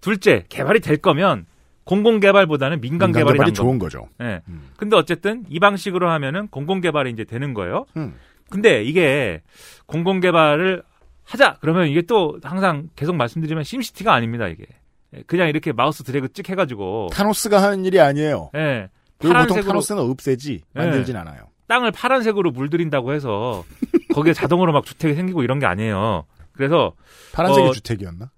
둘째 0.00 0.44
개발이 0.48 0.80
될 0.80 0.96
거면 0.96 1.46
공공 1.84 2.18
개발보다는 2.18 2.80
민간, 2.80 3.08
민간 3.08 3.20
개발이 3.20 3.34
개발이 3.34 3.50
난 3.50 3.54
좋은 3.54 3.78
겁니다. 3.78 4.00
거죠. 4.00 4.08
예. 4.22 4.40
음. 4.48 4.70
근데 4.76 4.96
어쨌든 4.96 5.44
이 5.48 5.60
방식으로 5.60 6.08
하면은 6.10 6.48
공공 6.48 6.80
개발이 6.80 7.10
이제 7.10 7.24
되는 7.24 7.52
거예요. 7.52 7.84
음. 7.96 8.14
근데 8.50 8.82
이게 8.82 9.42
공공 9.86 10.20
개발을 10.20 10.82
하자 11.24 11.56
그러면 11.60 11.88
이게 11.88 12.02
또 12.02 12.38
항상 12.42 12.88
계속 12.96 13.14
말씀드리면 13.16 13.64
심시티가 13.64 14.12
아닙니다 14.12 14.46
이게 14.48 14.64
그냥 15.26 15.48
이렇게 15.48 15.72
마우스 15.72 16.02
드래그 16.02 16.32
찍 16.32 16.48
해가지고 16.50 17.08
타노스가 17.12 17.62
하는 17.62 17.84
일이 17.84 18.00
아니에요. 18.00 18.50
예 18.56 18.88
보통 19.18 19.32
파란색으로 19.32 19.64
타노스는 19.68 20.02
없애지 20.02 20.62
만들진 20.74 21.16
않아요. 21.16 21.44
땅을 21.68 21.92
파란색으로 21.92 22.50
물들인다고 22.50 23.12
해서 23.14 23.64
거기에 24.12 24.32
자동으로 24.34 24.72
막 24.72 24.84
주택이 24.84 25.14
생기고 25.14 25.42
이런 25.44 25.58
게 25.60 25.66
아니에요. 25.66 26.24
그래서 26.52 26.92
파란색이 27.32 27.68
어, 27.68 27.72
주택이었나? 27.72 28.30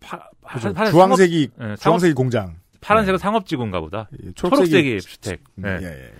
파, 0.00 0.18
파, 0.42 0.54
그죠. 0.58 0.72
파란- 0.74 0.92
주황색이 0.92 1.48
상업- 1.56 1.60
예, 1.72 1.76
상업- 1.76 1.80
주황색이 1.80 2.12
공장. 2.14 2.54
파란색은 2.82 3.18
상업지구인가 3.18 3.80
보다. 3.80 4.08
예, 4.24 4.30
초록색이 4.32 5.00
주택. 5.00 5.40
음, 5.58 5.64
예. 5.64 5.78
예, 5.82 5.86
예, 5.86 6.12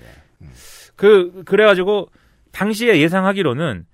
예. 0.42 0.48
그 0.96 1.42
그래가지고 1.44 2.08
당시에 2.52 2.98
예상하기로는 3.00 3.84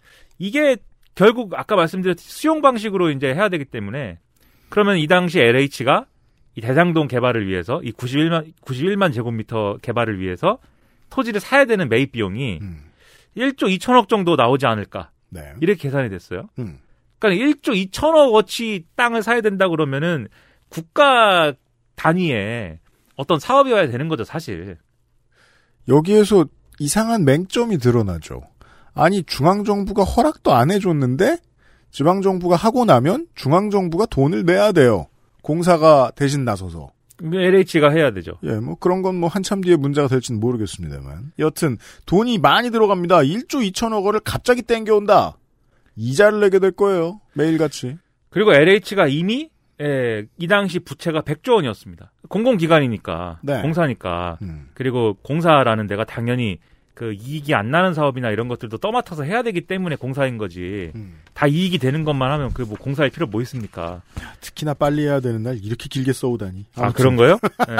이게 0.40 0.78
결국 1.14 1.54
아까 1.54 1.76
말씀드렸듯이 1.76 2.28
수용 2.28 2.62
방식으로 2.62 3.10
이제 3.10 3.28
해야 3.28 3.48
되기 3.50 3.66
때문에 3.66 4.18
그러면 4.70 4.96
이 4.96 5.06
당시 5.06 5.38
LH가 5.38 6.06
이 6.56 6.60
대장동 6.62 7.08
개발을 7.08 7.46
위해서 7.46 7.80
이 7.84 7.92
91만 7.92 8.52
91만 8.62 9.12
제곱미터 9.12 9.76
개발을 9.82 10.18
위해서 10.18 10.58
토지를 11.10 11.40
사야 11.40 11.66
되는 11.66 11.88
매입 11.88 12.12
비용이 12.12 12.58
음. 12.62 12.84
1조 13.36 13.78
2천억 13.78 14.08
정도 14.08 14.34
나오지 14.34 14.66
않을까 14.66 15.10
네. 15.28 15.52
이렇게 15.60 15.82
계산이 15.82 16.08
됐어요. 16.08 16.48
음. 16.58 16.78
그러니까 17.18 17.46
1조 17.46 17.90
2천억 17.90 18.34
어치 18.34 18.86
땅을 18.96 19.22
사야 19.22 19.42
된다 19.42 19.68
그러면은 19.68 20.26
국가 20.70 21.52
단위의 21.96 22.78
어떤 23.16 23.38
사업이어야 23.38 23.88
되는 23.88 24.08
거죠 24.08 24.24
사실. 24.24 24.78
여기에서 25.86 26.46
이상한 26.78 27.24
맹점이 27.26 27.76
드러나죠. 27.76 28.42
아니 28.94 29.22
중앙정부가 29.22 30.04
허락도 30.04 30.52
안 30.52 30.70
해줬는데 30.70 31.38
지방정부가 31.90 32.56
하고 32.56 32.84
나면 32.84 33.26
중앙정부가 33.34 34.06
돈을 34.06 34.44
내야 34.44 34.72
돼요. 34.72 35.06
공사가 35.42 36.12
대신 36.14 36.44
나서서. 36.44 36.90
LH가 37.22 37.90
해야 37.90 38.12
되죠. 38.12 38.32
예, 38.44 38.52
뭐 38.52 38.76
그런 38.76 39.02
건 39.02 39.16
뭐 39.16 39.28
한참 39.28 39.60
뒤에 39.60 39.76
문제가 39.76 40.08
될지는 40.08 40.40
모르겠습니다만. 40.40 41.32
여튼 41.38 41.76
돈이 42.06 42.38
많이 42.38 42.70
들어갑니다. 42.70 43.18
1조 43.18 43.70
2천억 43.72 44.04
원을 44.04 44.20
갑자기 44.20 44.62
땡겨온다. 44.62 45.36
이자를 45.96 46.40
내게 46.40 46.58
될 46.58 46.70
거예요. 46.70 47.20
매일같이. 47.34 47.98
그리고 48.30 48.54
LH가 48.54 49.08
이미 49.08 49.50
예, 49.82 50.24
이 50.38 50.46
당시 50.46 50.78
부채가 50.78 51.22
100조 51.22 51.54
원이었습니다. 51.54 52.12
공공기관이니까 52.28 53.40
네. 53.42 53.62
공사니까 53.62 54.38
음. 54.42 54.68
그리고 54.74 55.14
공사라는 55.22 55.86
데가 55.86 56.04
당연히 56.04 56.58
그 56.94 57.12
이익이 57.14 57.54
안 57.54 57.70
나는 57.70 57.94
사업이나 57.94 58.30
이런 58.30 58.48
것들도 58.48 58.76
떠맡아서 58.78 59.24
해야 59.24 59.42
되기 59.42 59.62
때문에 59.62 59.96
공사인 59.96 60.36
거지. 60.38 60.90
음. 60.94 61.20
다 61.34 61.46
이익이 61.46 61.78
되는 61.78 62.04
것만 62.04 62.30
하면 62.32 62.52
그 62.52 62.62
뭐 62.64 62.76
공사할 62.78 63.10
필요 63.10 63.26
뭐 63.26 63.40
있습니까? 63.42 64.02
특히나 64.40 64.74
빨리 64.74 65.02
해야 65.04 65.20
되는 65.20 65.42
날 65.42 65.58
이렇게 65.62 65.88
길게 65.88 66.12
써오다니. 66.12 66.66
아. 66.76 66.92
그런 66.92 67.16
거요? 67.16 67.38
예. 67.70 67.76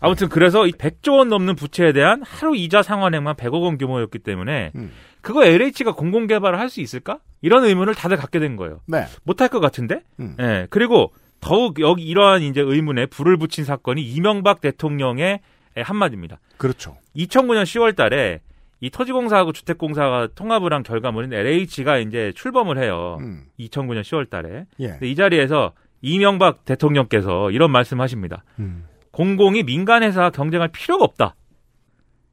아무튼 0.00 0.28
그래서 0.28 0.66
이 0.66 0.72
100조 0.72 1.18
원 1.18 1.28
넘는 1.28 1.56
부채에 1.56 1.92
대한 1.92 2.22
하루 2.24 2.56
이자 2.56 2.82
상환액만 2.82 3.34
100억 3.36 3.62
원 3.62 3.78
규모였기 3.78 4.18
때문에 4.20 4.72
음. 4.76 4.90
그거 5.22 5.44
LH가 5.44 5.92
공공 5.92 6.26
개발을 6.26 6.58
할 6.58 6.68
수 6.68 6.80
있을까? 6.80 7.18
이런 7.42 7.64
의문을 7.64 7.94
다들 7.94 8.16
갖게 8.16 8.38
된 8.40 8.56
거예요. 8.56 8.80
네. 8.86 9.06
못할 9.24 9.48
것 9.48 9.60
같은데? 9.60 10.02
음. 10.20 10.36
예. 10.40 10.66
그리고 10.70 11.12
더욱 11.40 11.78
여기 11.80 12.02
이러한 12.04 12.42
이제 12.42 12.60
의문에 12.60 13.06
불을 13.06 13.36
붙인 13.36 13.64
사건이 13.64 14.02
이명박 14.02 14.60
대통령의 14.60 15.40
한마디입니다. 15.76 16.38
그렇죠. 16.56 16.96
2009년 17.16 17.62
10월 17.64 17.94
달에 17.96 18.40
이 18.80 18.90
토지공사하고 18.90 19.52
주택공사가 19.52 20.28
통합을 20.34 20.72
한 20.72 20.82
결과물인 20.82 21.32
LH가 21.32 21.98
이제 21.98 22.32
출범을 22.36 22.78
해요. 22.78 23.16
음. 23.20 23.44
2009년 23.58 24.02
10월 24.02 24.30
달에. 24.30 24.66
예. 24.80 24.98
이 25.02 25.14
자리에서 25.16 25.72
이명박 26.00 26.64
대통령께서 26.64 27.50
이런 27.50 27.72
말씀 27.72 28.00
하십니다. 28.00 28.44
음. 28.60 28.84
공공이 29.10 29.64
민간회사 29.64 30.30
경쟁할 30.30 30.68
필요가 30.68 31.04
없다. 31.04 31.34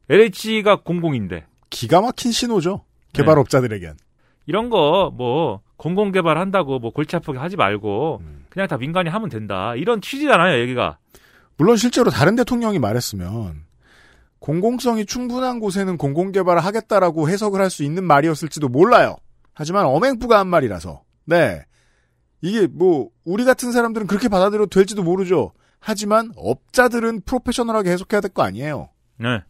LH가 0.09 0.77
공공인데. 0.83 1.45
기가 1.69 2.01
막힌 2.01 2.31
신호죠. 2.31 2.83
개발업자들에겐. 3.13 3.95
이런 4.45 4.69
거 4.69 5.09
뭐 5.15 5.61
공공 5.77 6.11
개발한다고 6.11 6.79
뭐 6.79 6.91
골치 6.91 7.15
아프게 7.15 7.37
하지 7.39 7.57
말고 7.57 8.19
음. 8.21 8.45
그냥 8.49 8.67
다 8.67 8.77
민간이 8.77 9.09
하면 9.09 9.29
된다. 9.29 9.75
이런 9.75 9.99
취지잖아요, 10.01 10.59
얘기가. 10.61 10.97
물론 11.57 11.77
실제로 11.77 12.11
다른 12.11 12.35
대통령이 12.35 12.79
말했으면 12.79 13.63
공공성이 14.39 15.05
충분한 15.05 15.59
곳에는 15.59 15.97
공공개발을 15.97 16.63
하겠다라고 16.63 17.29
해석을 17.29 17.61
할 17.61 17.69
수 17.69 17.83
있는 17.83 18.03
말이었을지도 18.03 18.69
몰라요. 18.69 19.17
하지만 19.53 19.85
엄행부가 19.85 20.37
한 20.39 20.47
말이라서. 20.47 21.03
네. 21.25 21.63
이게 22.41 22.67
뭐 22.67 23.09
우리 23.23 23.43
같은 23.45 23.71
사람들은 23.71 24.05
그렇게 24.07 24.27
받아들여도 24.27 24.67
될지도 24.69 25.01
모르죠. 25.03 25.53
하지만 25.79 26.31
업자들은 26.35 27.21
프로페셔널하게 27.21 27.89
해석해야 27.91 28.21
될 28.21 28.31
거 28.31 28.43
아니에요. 28.43 28.89
네. 29.17 29.41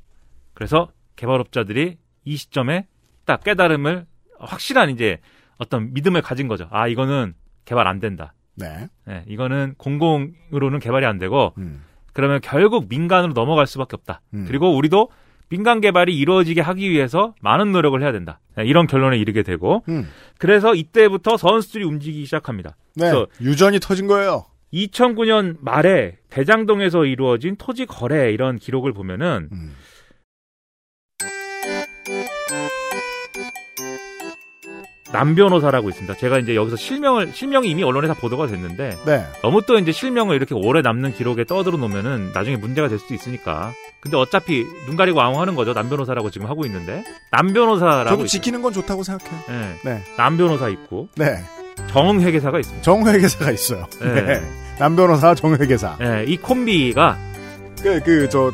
그래서 0.53 0.89
개발업자들이 1.15 1.97
이 2.23 2.37
시점에 2.37 2.87
딱 3.25 3.43
깨달음을 3.43 4.05
확실한 4.39 4.91
이제 4.91 5.19
어떤 5.57 5.93
믿음을 5.93 6.21
가진 6.21 6.47
거죠. 6.47 6.67
아, 6.71 6.87
이거는 6.87 7.33
개발 7.65 7.87
안 7.87 7.99
된다. 7.99 8.33
네. 8.55 8.87
네, 9.05 9.23
이거는 9.27 9.73
공공으로는 9.77 10.79
개발이 10.79 11.05
안 11.05 11.17
되고 11.17 11.53
음. 11.57 11.83
그러면 12.15 12.39
결국 12.41 12.87
민간으로 12.87 13.33
넘어갈 13.33 13.67
수밖에 13.67 13.97
없다. 13.97 14.21
음. 14.33 14.45
그리고 14.47 14.73
우리도 14.73 15.09
민간 15.49 15.81
개발이 15.81 16.17
이루어지게 16.17 16.61
하기 16.61 16.89
위해서 16.89 17.35
많은 17.41 17.73
노력을 17.73 18.01
해야 18.01 18.13
된다. 18.13 18.39
네, 18.55 18.63
이런 18.65 18.87
결론에 18.87 19.17
이르게 19.17 19.43
되고 19.43 19.83
음. 19.89 20.07
그래서 20.39 20.73
이때부터 20.73 21.35
선수들이 21.35 21.83
움직이기 21.83 22.23
시작합니다. 22.23 22.77
네. 22.95 23.09
그래서 23.11 23.27
유전이 23.41 23.81
터진 23.81 24.07
거예요. 24.07 24.45
2009년 24.73 25.57
말에 25.59 26.17
대장동에서 26.29 27.05
이루어진 27.05 27.57
토지 27.57 27.85
거래 27.85 28.31
이런 28.31 28.57
기록을 28.57 28.93
보면은 28.93 29.49
음. 29.51 29.73
남 35.17 35.33
변호사라고 35.35 35.89
있습니다. 35.89 36.15
제가 36.17 36.39
이제 36.39 36.55
여기서 36.55 36.75
실명을 36.75 37.31
실명이 37.33 37.69
이미 37.69 37.83
언론에 37.83 38.07
다 38.07 38.13
보도가 38.13 38.47
됐는데 38.47 38.97
네. 39.05 39.25
너무 39.41 39.61
또 39.65 39.77
이제 39.79 39.91
실명을 39.91 40.35
이렇게 40.35 40.53
오래 40.53 40.81
남는 40.81 41.13
기록에 41.13 41.45
떠들어 41.45 41.77
놓으면은 41.77 42.31
나중에 42.33 42.57
문제가 42.57 42.87
될 42.89 42.99
수도 42.99 43.13
있으니까. 43.13 43.71
근데 44.01 44.17
어차피 44.17 44.65
눈 44.85 44.95
가리고 44.97 45.21
아웅하는 45.21 45.55
거죠. 45.55 45.73
남 45.73 45.89
변호사라고 45.89 46.29
지금 46.31 46.47
하고 46.47 46.65
있는데 46.65 47.03
남 47.31 47.53
변호사라고 47.53 48.09
저도 48.09 48.25
있- 48.25 48.27
지키는 48.27 48.61
건 48.61 48.73
좋다고 48.73 49.03
생각해요. 49.03 49.39
예. 49.49 49.89
네. 49.89 50.03
남 50.17 50.37
변호사 50.37 50.67
있고 50.69 51.07
네. 51.15 51.37
정회계사가 51.87 52.59
있습니다. 52.59 52.83
정회계사가 52.83 53.51
있어요. 53.51 53.87
네. 54.01 54.21
네. 54.21 54.41
남 54.79 54.95
변호사 54.95 55.33
정회계사. 55.33 55.97
예, 56.01 56.25
이 56.27 56.37
콤비가 56.37 57.17
그, 57.81 57.99
그, 58.03 58.29
저, 58.29 58.51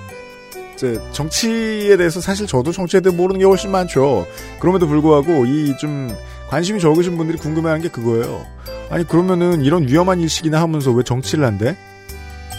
제 0.75 0.99
정치에 1.11 1.97
대해서 1.97 2.19
사실 2.21 2.47
저도 2.47 2.71
정치에 2.71 3.01
대해 3.01 3.15
모르는 3.15 3.39
게 3.39 3.45
훨씬 3.45 3.71
많죠. 3.71 4.27
그럼에도 4.59 4.87
불구하고 4.87 5.45
이 5.45 5.75
좀 5.77 6.09
관심이 6.51 6.81
적으신 6.81 7.17
분들이 7.17 7.37
궁금해하는 7.37 7.81
게 7.81 7.87
그거예요. 7.87 8.45
아니 8.89 9.07
그러면은 9.07 9.63
이런 9.63 9.87
위험한 9.87 10.19
일식이나 10.19 10.61
하면서 10.61 10.91
왜 10.91 11.01
정치를 11.01 11.45
한대? 11.45 11.77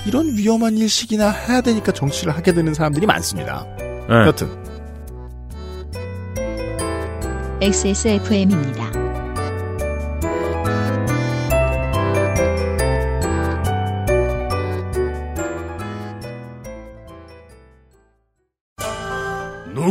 이런 0.06 0.34
위험한 0.34 0.78
일식이나 0.78 1.28
해야 1.28 1.60
되니까 1.60 1.92
정치를 1.92 2.34
하게 2.34 2.54
되는 2.54 2.72
사람들이 2.72 3.04
많습니다. 3.04 3.66
예. 4.08 4.26
여튼 4.26 4.48
XSFM입니다. 7.60 9.01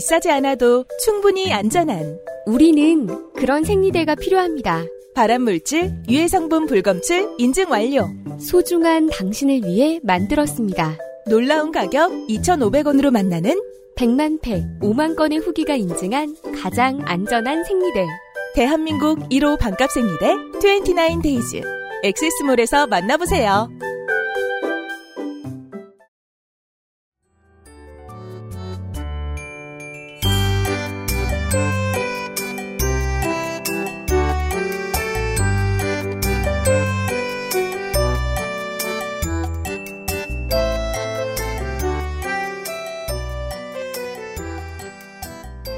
비싸지 0.00 0.30
않아도 0.30 0.86
충분히 1.04 1.52
안전한 1.52 2.18
우리는 2.46 3.06
그런 3.34 3.64
생리대가 3.64 4.14
필요합니다. 4.14 4.82
발암물질, 5.14 5.92
유해성분 6.08 6.64
불검출 6.64 7.34
인증 7.36 7.70
완료. 7.70 8.08
소중한 8.38 9.10
당신을 9.10 9.60
위해 9.62 10.00
만들었습니다. 10.02 10.96
놀라운 11.28 11.70
가격 11.70 12.10
2,500원으로 12.28 13.10
만나는 13.10 13.60
100만 13.94 14.40
팩, 14.40 14.64
5만 14.80 15.16
건의 15.16 15.38
후기가 15.38 15.74
인증한 15.74 16.34
가장 16.62 17.02
안전한 17.04 17.62
생리대. 17.64 18.06
대한민국 18.54 19.18
1호 19.28 19.58
반값 19.58 19.90
생리대 19.90 20.34
29데이즈. 20.60 21.62
엑세스몰에서 22.04 22.86
만나보세요. 22.86 23.68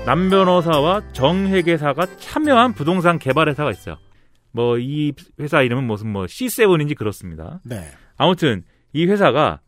남 0.05 0.31
변호사와 0.31 1.13
정 1.13 1.47
회계사가 1.47 2.07
참여한 2.17 2.73
부동산 2.75 3.19
개발 3.19 3.49
회사가 3.49 3.71
있어요. 3.71 3.97
뭐 4.51 4.77
이 4.79 5.13
회사 5.41 5.63
이름은 5.63 5.85
무슨 5.85 6.11
뭐 6.11 6.25
C7인지 6.27 6.97
그렇습니다. 6.97 7.61
네. 7.65 7.85
아무튼 8.17 8.65
이 8.93 9.07
회사가 9.07 9.61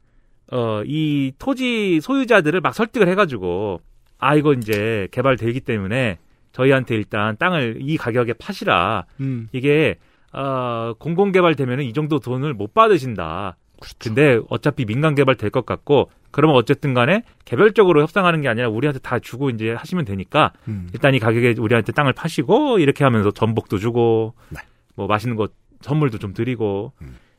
어 0.53 0.83
이 0.87 1.33
토지 1.39 2.01
소유자들을 2.01 2.61
막 2.61 2.75
설득을 2.75 3.09
해가지고 3.09 3.81
아 4.19 4.35
이거 4.35 4.53
이제 4.53 5.09
개발되기 5.13 5.61
때문에 5.61 6.19
저희한테 6.53 6.95
일단 6.97 7.37
땅을 7.39 7.79
이 7.81 7.97
가격에 7.97 8.35
파시라. 8.35 9.07
음. 9.21 9.49
이게 9.53 9.97
어 10.33 10.95
공공 10.99 11.33
개발되면은 11.33 11.85
이 11.85 11.93
정도 11.93 12.19
돈을 12.19 12.55
못 12.55 12.75
받으신다. 12.75 13.57
근데 13.99 14.41
어차피 14.49 14.85
민간 14.85 15.15
개발 15.15 15.37
될 15.37 15.51
것 15.51 15.67
같고 15.67 16.11
그러면 16.31 16.57
어쨌든 16.57 16.95
간에 16.95 17.23
개별적으로 17.45 18.03
협상하는 18.03 18.41
게 18.41 18.49
아니라 18.49 18.69
우리한테 18.69 18.99
다 19.01 19.19
주고 19.19 19.51
이제 19.51 19.73
하시면 19.73 20.05
되니까 20.05 20.53
음. 20.69 20.89
일단 20.93 21.15
이 21.15 21.19
가격에 21.19 21.55
우리한테 21.59 21.93
땅을 21.93 22.13
파시고 22.13 22.79
이렇게 22.81 23.05
하면서 23.05 23.31
전복도 23.31 23.79
주고 23.79 24.35
네. 24.51 24.59
뭐 24.97 25.07
맛있는 25.07 25.37
거 25.37 25.49
선물도 25.83 26.19
좀 26.19 26.33
드리고 26.35 26.93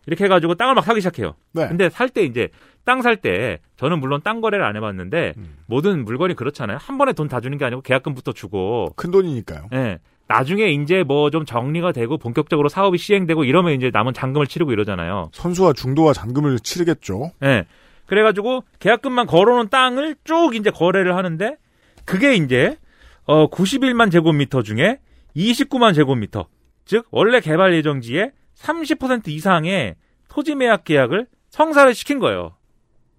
이렇게 0.08 0.23
해가지고 0.25 0.53
땅을 0.55 0.75
막 0.75 0.84
사기 0.86 1.01
시작해요. 1.01 1.29
음. 1.29 1.60
네. 1.60 1.67
근데 1.67 1.89
살 1.89 2.10
때 2.10 2.23
이제 2.23 2.49
땅 2.86 3.01
살 3.01 3.17
때 3.17 3.60
저는 3.77 3.99
물론 3.99 4.21
땅 4.23 4.39
거래를 4.39 4.63
안 4.63 4.75
해봤는데 4.75 5.34
음. 5.38 5.55
모든 5.65 6.05
물건이 6.05 6.36
그렇잖아요. 6.36 6.77
한 6.79 6.97
번에 6.99 7.13
돈 7.13 7.27
다 7.27 7.41
주는 7.41 7.58
게 7.58 7.65
아니고 7.65 7.81
계약금부터 7.81 8.31
주고 8.34 8.93
큰 8.95 9.10
돈이니까요. 9.12 9.69
예. 9.73 9.97
나중에 10.27 10.67
이제 10.69 11.03
뭐 11.03 11.29
좀 11.29 11.45
정리가 11.45 11.91
되고 11.91 12.17
본격적으로 12.17 12.69
사업이 12.69 12.97
시행되고 12.97 13.43
이러면 13.43 13.73
이제 13.73 13.89
남은 13.93 14.13
잔금을 14.13 14.47
치르고 14.47 14.71
이러잖아요. 14.71 15.29
선수와 15.33 15.73
중도와 15.73 16.13
잔금을 16.13 16.59
치르겠죠. 16.59 17.31
예. 17.43 17.65
그래가지고 18.07 18.63
계약금만 18.79 19.27
걸어놓은 19.27 19.69
땅을 19.69 20.15
쭉 20.23 20.55
이제 20.55 20.69
거래를 20.69 21.15
하는데 21.15 21.57
그게 22.05 22.35
이제 22.35 22.77
어 23.25 23.47
91만 23.49 24.11
제곱미터 24.11 24.61
중에 24.61 24.99
29만 25.35 25.95
제곱미터 25.95 26.47
즉 26.85 27.05
원래 27.11 27.39
개발 27.39 27.73
예정지의 27.73 28.31
30% 28.57 29.27
이상의 29.29 29.95
토지 30.29 30.55
매약 30.55 30.83
계약을 30.83 31.27
성사를 31.49 31.93
시킨 31.95 32.19
거예요. 32.19 32.55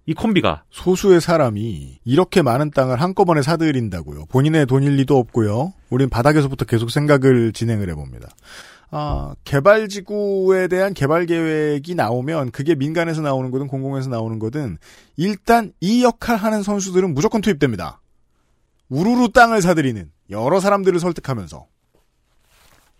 이 0.07 0.13
콤비가 0.13 0.63
소수의 0.71 1.19
사람이 1.19 1.99
이렇게 2.05 2.41
많은 2.41 2.71
땅을 2.71 3.01
한꺼번에 3.01 3.41
사들인다고요. 3.41 4.25
본인의 4.29 4.65
돈일 4.65 4.95
리도 4.95 5.17
없고요. 5.17 5.73
우린 5.89 6.09
바닥에서부터 6.09 6.63
계속 6.63 6.91
생각을 6.91 7.51
진행을 7.51 7.89
해봅니다. 7.89 8.29
아, 8.89 9.35
개발지구에 9.43 10.69
대한 10.69 10.93
개발 10.93 11.25
계획이 11.25 11.93
나오면 11.93 12.51
그게 12.51 12.73
민간에서 12.73 13.21
나오는 13.21 13.51
거든 13.51 13.67
공공에서 13.67 14.09
나오는 14.09 14.39
거든 14.39 14.77
일단 15.17 15.73
이 15.81 16.05
역할 16.05 16.37
하는 16.37 16.63
선수들은 16.63 17.13
무조건 17.13 17.41
투입됩니다. 17.41 17.99
우르르 18.87 19.27
땅을 19.33 19.61
사들이는 19.61 20.09
여러 20.29 20.61
사람들을 20.61 21.01
설득하면서 21.01 21.65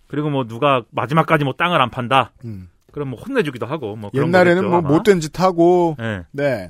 그리고 0.08 0.30
뭐 0.30 0.46
누가 0.46 0.84
마지막까지 0.91 1.46
뭐 1.46 1.54
땅을 1.54 1.82
안 1.82 1.89
판다. 1.89 2.34
음. 2.43 2.67
그럼 2.91 3.10
뭐 3.10 3.20
혼내주기도 3.20 3.65
하고 3.65 3.96
뭐 3.96 4.10
옛날에는 4.13 4.63
거겠죠, 4.63 4.70
뭐 4.70 4.78
아마. 4.80 4.89
못된 4.89 5.20
짓 5.20 5.39
하고 5.39 5.96
예. 6.00 6.26
네. 6.32 6.70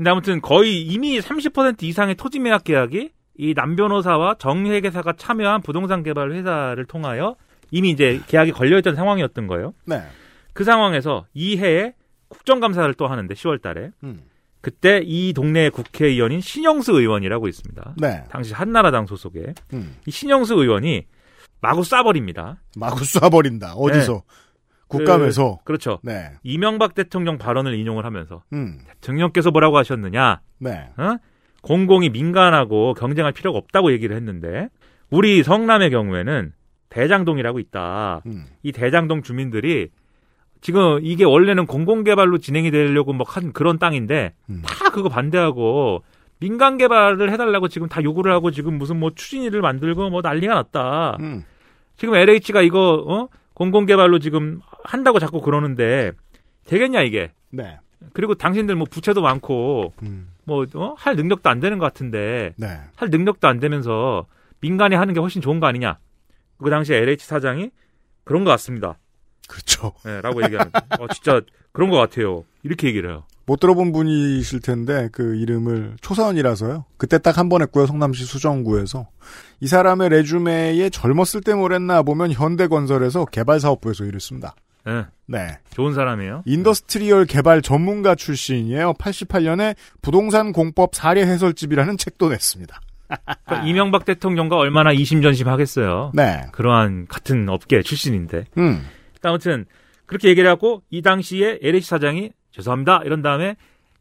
근데 0.00 0.08
아무튼 0.08 0.40
거의 0.40 0.80
이미 0.80 1.20
30% 1.20 1.82
이상의 1.82 2.14
토지 2.14 2.38
매약 2.38 2.64
계약이 2.64 3.10
이 3.36 3.54
남 3.54 3.76
변호사와 3.76 4.36
정회계사가 4.38 5.12
참여한 5.18 5.60
부동산 5.60 6.02
개발 6.02 6.32
회사를 6.32 6.86
통하여 6.86 7.36
이미 7.70 7.90
이제 7.90 8.18
계약이 8.26 8.52
걸려있던 8.52 8.96
상황이었던 8.96 9.46
거예요. 9.46 9.74
네. 9.84 10.02
그 10.54 10.64
상황에서 10.64 11.26
이 11.34 11.58
해에 11.58 11.92
국정감사를 12.28 12.94
또 12.94 13.08
하는데 13.08 13.34
10월 13.34 13.60
달에 13.60 13.90
음. 14.02 14.22
그때 14.62 15.02
이 15.04 15.34
동네 15.34 15.68
국회의원인 15.68 16.40
신영수 16.40 16.92
의원이라고 16.92 17.46
있습니다. 17.48 17.96
네. 17.98 18.24
당시 18.30 18.54
한나라당 18.54 19.04
소속의 19.04 19.52
음. 19.74 19.96
이 20.06 20.10
신영수 20.10 20.54
의원이 20.54 21.04
마구 21.60 21.82
쏴버립니다. 21.82 22.56
마구 22.74 23.00
쏴버린다. 23.02 23.74
어디서? 23.76 24.12
네. 24.14 24.20
국감에서. 24.90 25.58
그, 25.58 25.64
그렇죠. 25.64 25.98
네. 26.02 26.32
이명박 26.42 26.94
대통령 26.94 27.38
발언을 27.38 27.74
인용을 27.74 28.04
하면서 28.04 28.42
음. 28.52 28.78
대통령께서 28.86 29.50
뭐라고 29.50 29.78
하셨느냐? 29.78 30.40
네. 30.58 30.88
어? 30.96 31.16
공공이 31.62 32.10
민간하고 32.10 32.94
경쟁할 32.94 33.32
필요가 33.32 33.58
없다고 33.58 33.92
얘기를 33.92 34.16
했는데 34.16 34.68
우리 35.10 35.42
성남의 35.42 35.90
경우에는 35.90 36.52
대장동이라고 36.88 37.58
있다. 37.60 38.22
음. 38.26 38.46
이 38.62 38.72
대장동 38.72 39.22
주민들이 39.22 39.88
지금 40.60 40.98
이게 41.02 41.24
원래는 41.24 41.66
공공개발로 41.66 42.38
진행이 42.38 42.70
되려고 42.70 43.12
뭐한 43.12 43.52
그런 43.52 43.78
땅인데 43.78 44.34
음. 44.50 44.62
다 44.64 44.90
그거 44.90 45.08
반대하고 45.08 46.02
민간 46.38 46.78
개발을 46.78 47.30
해달라고 47.32 47.68
지금 47.68 47.88
다 47.88 48.02
요구를 48.02 48.32
하고 48.32 48.50
지금 48.50 48.78
무슨 48.78 48.98
뭐 48.98 49.10
추진위를 49.14 49.60
만들고 49.60 50.10
뭐 50.10 50.20
난리가 50.22 50.54
났다. 50.54 51.18
음. 51.20 51.44
지금 51.96 52.14
LH가 52.14 52.62
이거 52.62 53.04
어 53.06 53.28
공공개발로 53.60 54.20
지금 54.20 54.62
한다고 54.84 55.18
자꾸 55.18 55.42
그러는데 55.42 56.12
되겠냐 56.64 57.02
이게. 57.02 57.30
네. 57.50 57.78
그리고 58.14 58.34
당신들 58.34 58.74
뭐 58.74 58.86
부채도 58.90 59.20
많고 59.20 59.92
음. 60.02 60.30
뭐 60.44 60.64
어? 60.76 60.94
할 60.96 61.14
능력도 61.14 61.50
안 61.50 61.60
되는 61.60 61.78
것 61.78 61.84
같은데 61.84 62.54
네. 62.56 62.80
할 62.96 63.10
능력도 63.10 63.46
안 63.46 63.60
되면서 63.60 64.26
민간이 64.60 64.94
하는 64.94 65.12
게 65.12 65.20
훨씬 65.20 65.42
좋은 65.42 65.60
거 65.60 65.66
아니냐. 65.66 65.98
그 66.56 66.70
당시 66.70 66.94
LH 66.94 67.26
사장이 67.26 67.70
그런 68.24 68.44
것 68.44 68.50
같습니다. 68.52 68.98
그렇죠. 69.46 69.92
네, 70.06 70.22
라고 70.22 70.42
얘기하는. 70.42 70.72
어, 70.98 71.06
진짜 71.08 71.42
그런 71.72 71.90
것 71.90 71.96
같아요. 71.96 72.44
이렇게 72.62 72.88
얘기를 72.88 73.10
해요. 73.10 73.24
못 73.46 73.58
들어본 73.58 73.90
분이실 73.92 74.60
텐데 74.60 75.08
그 75.12 75.34
이름을 75.36 75.96
초사원이라서요. 76.00 76.84
그때 76.96 77.18
딱 77.18 77.38
한 77.38 77.48
번 77.48 77.62
했고요. 77.62 77.86
성남시 77.86 78.24
수정구에서 78.24 79.08
이 79.60 79.66
사람의 79.66 80.08
résumé에 80.10 80.90
젊었을 80.90 81.40
때 81.42 81.54
뭘 81.54 81.72
했나 81.72 82.02
보면 82.02 82.32
현대건설에서 82.32 83.24
개발사업부에서 83.26 84.04
일했습니다. 84.04 84.54
네, 84.86 85.04
네. 85.26 85.58
좋은 85.74 85.94
사람이에요. 85.94 86.42
industrial 86.46 87.26
개발 87.26 87.60
전문가 87.60 88.14
출신이에요. 88.14 88.94
88년에 88.94 89.74
부동산 90.00 90.52
공법 90.52 90.94
사례 90.94 91.22
해설집이라는 91.26 91.96
책도 91.98 92.28
냈습니다. 92.30 92.80
그러니까 93.44 93.66
이명박 93.66 94.04
대통령과 94.04 94.56
얼마나 94.56 94.92
이심전심 94.92 95.48
하겠어요. 95.48 96.12
네. 96.14 96.42
그러한 96.52 97.06
같은 97.08 97.48
업계 97.48 97.82
출신인데. 97.82 98.44
음. 98.58 98.86
아무튼 99.22 99.66
그렇게 100.10 100.28
얘기를 100.28 100.50
하고 100.50 100.82
이 100.90 101.02
당시에 101.02 101.60
LH 101.62 101.86
사장이 101.88 102.32
죄송합니다 102.50 103.02
이런 103.04 103.22
다음에 103.22 103.54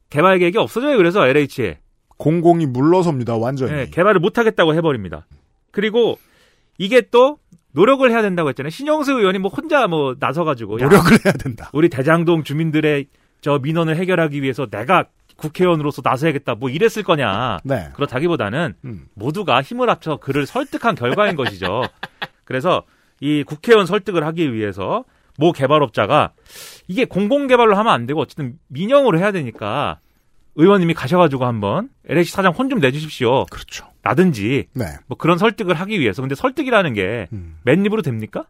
개발 0.10 0.39
계획이 0.39 0.57
없어져요. 0.57 0.97
그래서 0.97 1.28
LH에 1.28 1.78
공공이 2.18 2.66
물러섭니다. 2.66 3.38
완전히. 3.38 3.72
네, 3.72 3.89
개발을 3.91 4.20
못 4.20 4.39
하겠다고 4.39 4.74
해버립니다. 4.74 5.28
그리고 5.70 6.18
이게 6.80 7.01
또 7.12 7.38
노력을 7.74 8.10
해야 8.10 8.24
된다고 8.24 8.49
했잖아요. 8.49 8.72
신영수 8.72 9.20
의원이 9.20 9.38
뭐 9.38 9.51
혼자 9.51 9.86
뭐 9.86 10.16
나서가지고 10.20 10.80
야, 10.80 10.86
노력을 10.86 11.12
해야 11.24 11.32
된다. 11.34 11.70
우리 11.74 11.89
대장동 11.89 12.43
주민들의 12.43 13.05
저 13.41 13.60
민원을 13.60 13.95
해결하기 13.95 14.41
위해서 14.41 14.66
내가 14.66 15.05
국회의원으로서 15.36 16.01
나서야겠다 16.03 16.55
뭐 16.55 16.72
이랬을 16.72 17.03
거냐. 17.03 17.60
네. 17.64 17.89
그렇다기보다는 17.93 18.74
음. 18.84 19.05
모두가 19.14 19.62
힘을 19.62 19.91
합쳐 19.91 20.18
그를 20.18 20.47
설득한 20.47 20.95
결과인 20.95 21.36
것이죠. 21.36 21.84
그래서 22.45 22.84
이 23.20 23.43
국회의원 23.43 23.86
설득을 23.86 24.26
하기 24.26 24.55
위해서 24.55 25.05
모 25.40 25.52
개발업자가 25.54 26.34
이게 26.88 27.06
공공개발로 27.06 27.76
하면 27.78 27.94
안 27.94 28.06
되고 28.06 28.20
어쨌든 28.20 28.60
민영으로 28.68 29.18
해야 29.20 29.32
되니까 29.32 30.00
의원님이 30.56 30.94
가셔가지고 30.94 31.46
한번 31.46 31.90
LH 32.08 32.32
사장 32.32 32.52
혼 32.52 32.70
좀 32.70 32.80
내주십시오. 32.80 33.46
그렇죠. 33.46 33.88
라든지 34.04 34.68
네. 34.74 34.86
뭐 35.08 35.18
그런 35.18 35.38
설득을 35.38 35.76
하기 35.76 36.00
위해서 36.00 36.22
근데 36.22 36.36
설득이라는 36.36 36.94
게 36.94 37.28
음. 37.32 37.58
맨입으로 37.64 38.02
됩니까? 38.02 38.46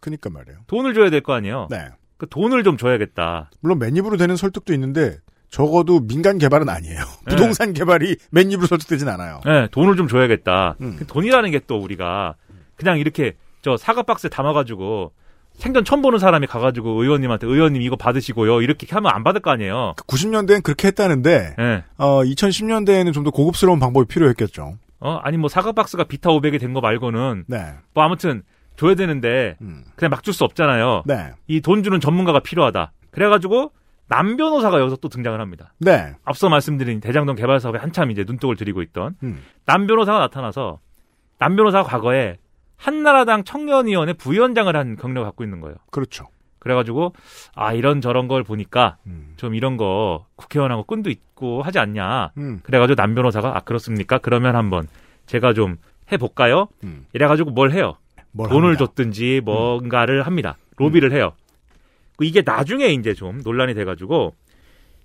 그니까 0.00 0.30
말이에요. 0.30 0.60
돈을 0.66 0.94
줘야 0.94 1.10
될 1.10 1.20
거 1.20 1.34
아니에요. 1.34 1.68
네. 1.70 1.88
그 2.16 2.26
돈을 2.28 2.64
좀 2.64 2.76
줘야겠다. 2.76 3.50
물론 3.60 3.78
맨입으로 3.78 4.16
되는 4.16 4.36
설득도 4.36 4.72
있는데 4.74 5.18
적어도 5.50 6.00
민간 6.06 6.38
개발은 6.38 6.68
아니에요. 6.68 6.98
네. 7.26 7.30
부동산 7.34 7.72
개발이 7.72 8.16
맨입으로 8.30 8.66
설득되진 8.66 9.08
않아요. 9.08 9.40
네, 9.44 9.68
돈을 9.72 9.96
좀 9.96 10.06
줘야겠다. 10.08 10.76
음. 10.80 10.96
그 10.98 11.06
돈이라는 11.06 11.50
게 11.50 11.60
또 11.66 11.76
우리가 11.78 12.36
그냥 12.76 12.98
이렇게 12.98 13.34
저 13.62 13.76
사과 13.76 14.02
박스에 14.02 14.30
담아가지고 14.30 15.12
생전 15.60 15.84
처음 15.84 16.02
보는 16.02 16.18
사람이 16.18 16.46
가가지고 16.46 17.02
의원님한테 17.02 17.46
의원님 17.46 17.82
이거 17.82 17.94
받으시고요 17.96 18.62
이렇게 18.62 18.86
하면 18.90 19.12
안 19.14 19.22
받을 19.22 19.40
거 19.40 19.50
아니에요. 19.50 19.94
90년대엔 19.96 20.62
그렇게 20.62 20.88
했다는데 20.88 21.54
네. 21.58 21.84
어, 21.98 22.22
2010년대에는 22.24 23.12
좀 23.12 23.24
더 23.24 23.30
고급스러운 23.30 23.78
방법이 23.78 24.06
필요했겠죠. 24.08 24.76
어 25.00 25.20
아니 25.22 25.36
뭐 25.36 25.48
사과 25.48 25.72
박스가 25.72 26.04
비타 26.04 26.30
500이 26.30 26.58
된 26.60 26.72
거 26.72 26.80
말고는 26.80 27.44
네. 27.46 27.74
뭐 27.94 28.02
아무튼 28.04 28.42
줘야 28.76 28.94
되는데 28.94 29.56
음. 29.60 29.84
그냥 29.96 30.10
막 30.10 30.22
줄 30.22 30.32
수 30.34 30.44
없잖아요. 30.44 31.02
네. 31.06 31.32
이 31.48 31.60
돈 31.60 31.82
주는 31.82 32.00
전문가가 32.00 32.40
필요하다. 32.40 32.92
그래가지고 33.10 33.72
남 34.08 34.36
변호사가 34.36 34.80
여기서 34.80 34.96
또 34.96 35.08
등장을 35.08 35.38
합니다. 35.40 35.72
네. 35.78 36.14
앞서 36.24 36.48
말씀드린 36.48 37.00
대장동 37.00 37.36
개발 37.36 37.60
사업에 37.60 37.78
한참 37.78 38.10
이제 38.10 38.24
눈독을 38.26 38.56
들이고 38.56 38.82
있던 38.82 39.14
음. 39.22 39.42
남 39.66 39.86
변호사가 39.86 40.18
나타나서 40.18 40.80
남 41.38 41.56
변호사가 41.56 41.84
과거에 41.88 42.36
한나라당 42.80 43.44
청년위원회 43.44 44.14
부위원장을 44.14 44.74
한 44.74 44.96
경력을 44.96 45.26
갖고 45.26 45.44
있는 45.44 45.60
거예요. 45.60 45.76
그렇죠. 45.90 46.26
그래가지고 46.58 47.14
아 47.54 47.74
이런 47.74 48.00
저런 48.00 48.26
걸 48.26 48.42
보니까 48.42 48.96
음. 49.06 49.34
좀 49.36 49.54
이런 49.54 49.76
거 49.76 50.26
국회의원하고 50.36 50.84
끈도 50.84 51.10
있고 51.10 51.62
하지 51.62 51.78
않냐. 51.78 52.32
음. 52.38 52.60
그래가지고 52.62 52.96
남 52.96 53.14
변호사가 53.14 53.54
아 53.56 53.60
그렇습니까? 53.60 54.16
그러면 54.18 54.56
한번 54.56 54.88
제가 55.26 55.52
좀 55.52 55.76
해볼까요? 56.10 56.68
음. 56.84 57.06
이래가지고 57.12 57.50
뭘 57.50 57.72
해요? 57.72 57.96
뭘 58.32 58.48
돈을 58.48 58.68
합니다. 58.70 58.86
줬든지 58.86 59.42
뭔가를 59.44 60.26
합니다. 60.26 60.56
로비를 60.78 61.12
해요. 61.12 61.32
그 62.16 62.24
이게 62.24 62.42
나중에 62.42 62.86
이제 62.86 63.12
좀 63.12 63.42
논란이 63.42 63.74
돼가지고 63.74 64.34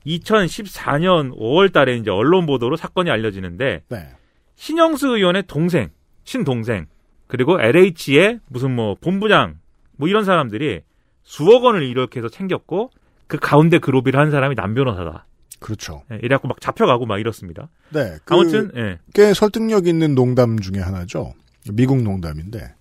2014년 0.06 1.38
5월 1.38 1.74
달에 1.74 1.98
이제 1.98 2.10
언론 2.10 2.46
보도로 2.46 2.78
사건이 2.78 3.10
알려지는데 3.10 3.84
네. 3.90 4.10
신영수 4.56 5.18
의원의 5.18 5.44
동생, 5.48 5.90
친동생, 6.24 6.88
그리고 7.28 7.60
LH의 7.60 8.40
무슨 8.48 8.76
뭐 8.76 8.96
본부장, 9.00 9.60
뭐 9.98 10.08
이런 10.08 10.26
사람들이 10.26 10.82
수억 11.24 11.64
원을 11.64 11.84
이렇게 11.84 12.20
해서 12.20 12.30
챙겼고 12.30 12.92
그 13.28 13.38
가운데 13.38 13.80
그 13.80 13.90
로비를 13.90 14.20
한 14.20 14.32
사람이 14.32 14.56
남 14.56 14.74
변호사다. 14.74 15.26
그렇죠. 15.60 16.04
예, 16.12 16.20
이래갖고 16.22 16.48
막 16.48 16.62
잡혀가고 16.62 17.06
막 17.06 17.20
이렇습니다. 17.20 17.70
네. 17.90 18.18
그 18.26 18.34
아무튼 18.34 18.72
예. 18.76 19.00
꽤 19.14 19.34
설득력 19.34 19.88
있는 19.88 20.14
농담 20.14 20.60
중에 20.60 20.82
하나죠. 20.82 21.34
미국 21.72 22.02
농담인데. 22.04 22.74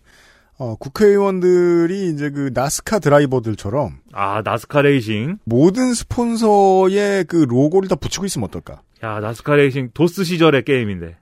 어, 0.56 0.76
국회의원들이 0.76 2.10
이제 2.10 2.30
그 2.30 2.50
나스카 2.54 3.00
드라이버들처럼 3.00 3.98
아 4.12 4.42
나스카 4.44 4.82
레이싱, 4.82 5.38
모든 5.44 5.94
스폰서의 5.94 7.24
그 7.24 7.36
로고를 7.48 7.88
다 7.88 7.96
붙이고 7.96 8.24
있으면 8.26 8.46
어떨까? 8.48 8.82
야 9.02 9.18
나스카 9.18 9.56
레이싱 9.56 9.90
도스 9.94 10.22
시절의 10.24 10.64
게임인데. 10.64 11.16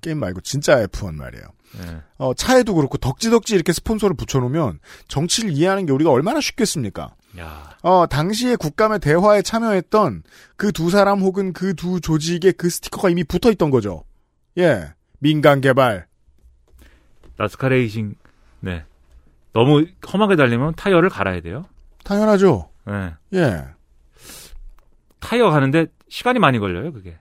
게임 0.00 0.20
말고 0.20 0.42
진짜 0.42 0.86
F1 0.86 1.14
말이에요. 1.14 1.44
예. 1.80 2.00
어, 2.16 2.34
차에도 2.34 2.74
그렇고 2.74 2.96
덕지덕지 2.98 3.54
이렇게 3.54 3.72
스폰서를 3.72 4.16
붙여놓으면 4.16 4.80
정치를 5.08 5.50
이해하는 5.52 5.86
게 5.86 5.92
우리가 5.92 6.10
얼마나 6.10 6.40
쉽겠습니까? 6.40 7.14
야, 7.38 7.76
어, 7.82 8.06
당시에 8.06 8.56
국감의 8.56 9.00
대화에 9.00 9.42
참여했던 9.42 10.22
그 10.56 10.72
두 10.72 10.90
사람 10.90 11.20
혹은 11.20 11.52
그 11.52 11.74
두 11.74 12.00
조직에 12.00 12.52
그 12.52 12.70
스티커가 12.70 13.10
이미 13.10 13.22
붙어 13.22 13.50
있던 13.52 13.70
거죠. 13.70 14.04
예. 14.56 14.92
민간 15.18 15.60
개발. 15.60 16.06
나스카 17.36 17.68
레이싱, 17.68 18.14
네. 18.60 18.84
너무 19.52 19.86
험하게 20.12 20.36
달리면 20.36 20.74
타이어를 20.76 21.08
갈아야 21.10 21.40
돼요. 21.40 21.66
당연하죠. 22.04 22.70
예. 22.88 23.14
예. 23.38 23.64
타이어 25.20 25.50
가는데 25.50 25.86
시간이 26.08 26.38
많이 26.38 26.58
걸려요, 26.58 26.92
그게. 26.92 27.18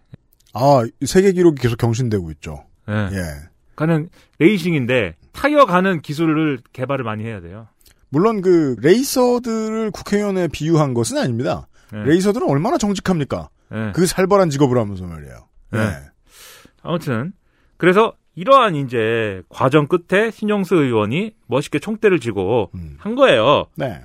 아, 0.53 0.83
세계 1.05 1.31
기록이 1.33 1.61
계속 1.61 1.77
경신되고 1.77 2.31
있죠. 2.31 2.63
예. 2.89 2.93
예. 3.11 3.46
가는 3.77 4.09
레이싱인데 4.39 5.15
타이어 5.31 5.65
가는 5.65 6.01
기술을 6.01 6.59
개발을 6.73 7.05
많이 7.05 7.23
해야 7.23 7.39
돼요. 7.39 7.67
물론 8.09 8.41
그 8.41 8.75
레이서들을 8.81 9.91
국회의원에 9.91 10.49
비유한 10.49 10.93
것은 10.93 11.17
아닙니다. 11.17 11.67
예. 11.93 11.99
레이서들은 11.99 12.49
얼마나 12.49 12.77
정직합니까? 12.77 13.49
예. 13.73 13.91
그 13.93 14.05
살벌한 14.05 14.49
직업을 14.49 14.77
하면서 14.77 15.05
말이에요. 15.05 15.47
네. 15.71 15.79
예. 15.79 15.91
아무튼 16.81 17.31
그래서 17.77 18.13
이러한 18.35 18.75
이제 18.75 19.41
과정 19.49 19.87
끝에 19.87 20.31
신영수 20.31 20.75
의원이 20.75 21.31
멋있게 21.47 21.79
총대를 21.79 22.19
쥐고 22.19 22.71
음. 22.75 22.95
한 22.99 23.15
거예요. 23.15 23.67
네. 23.75 24.01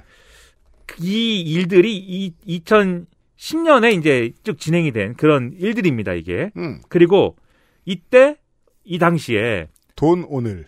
이 1.01 1.41
일들이 1.41 1.97
이 1.97 2.35
2010년에 2.47 3.99
이제 3.99 4.33
쭉 4.43 4.59
진행이 4.59 4.93
된 4.93 5.15
그런 5.15 5.53
일들입니다, 5.59 6.13
이게. 6.13 6.51
음. 6.57 6.81
그리고 6.89 7.37
이때 7.85 8.37
이 8.85 8.99
당시에 8.99 9.69
돈 9.97 10.25
오늘. 10.29 10.67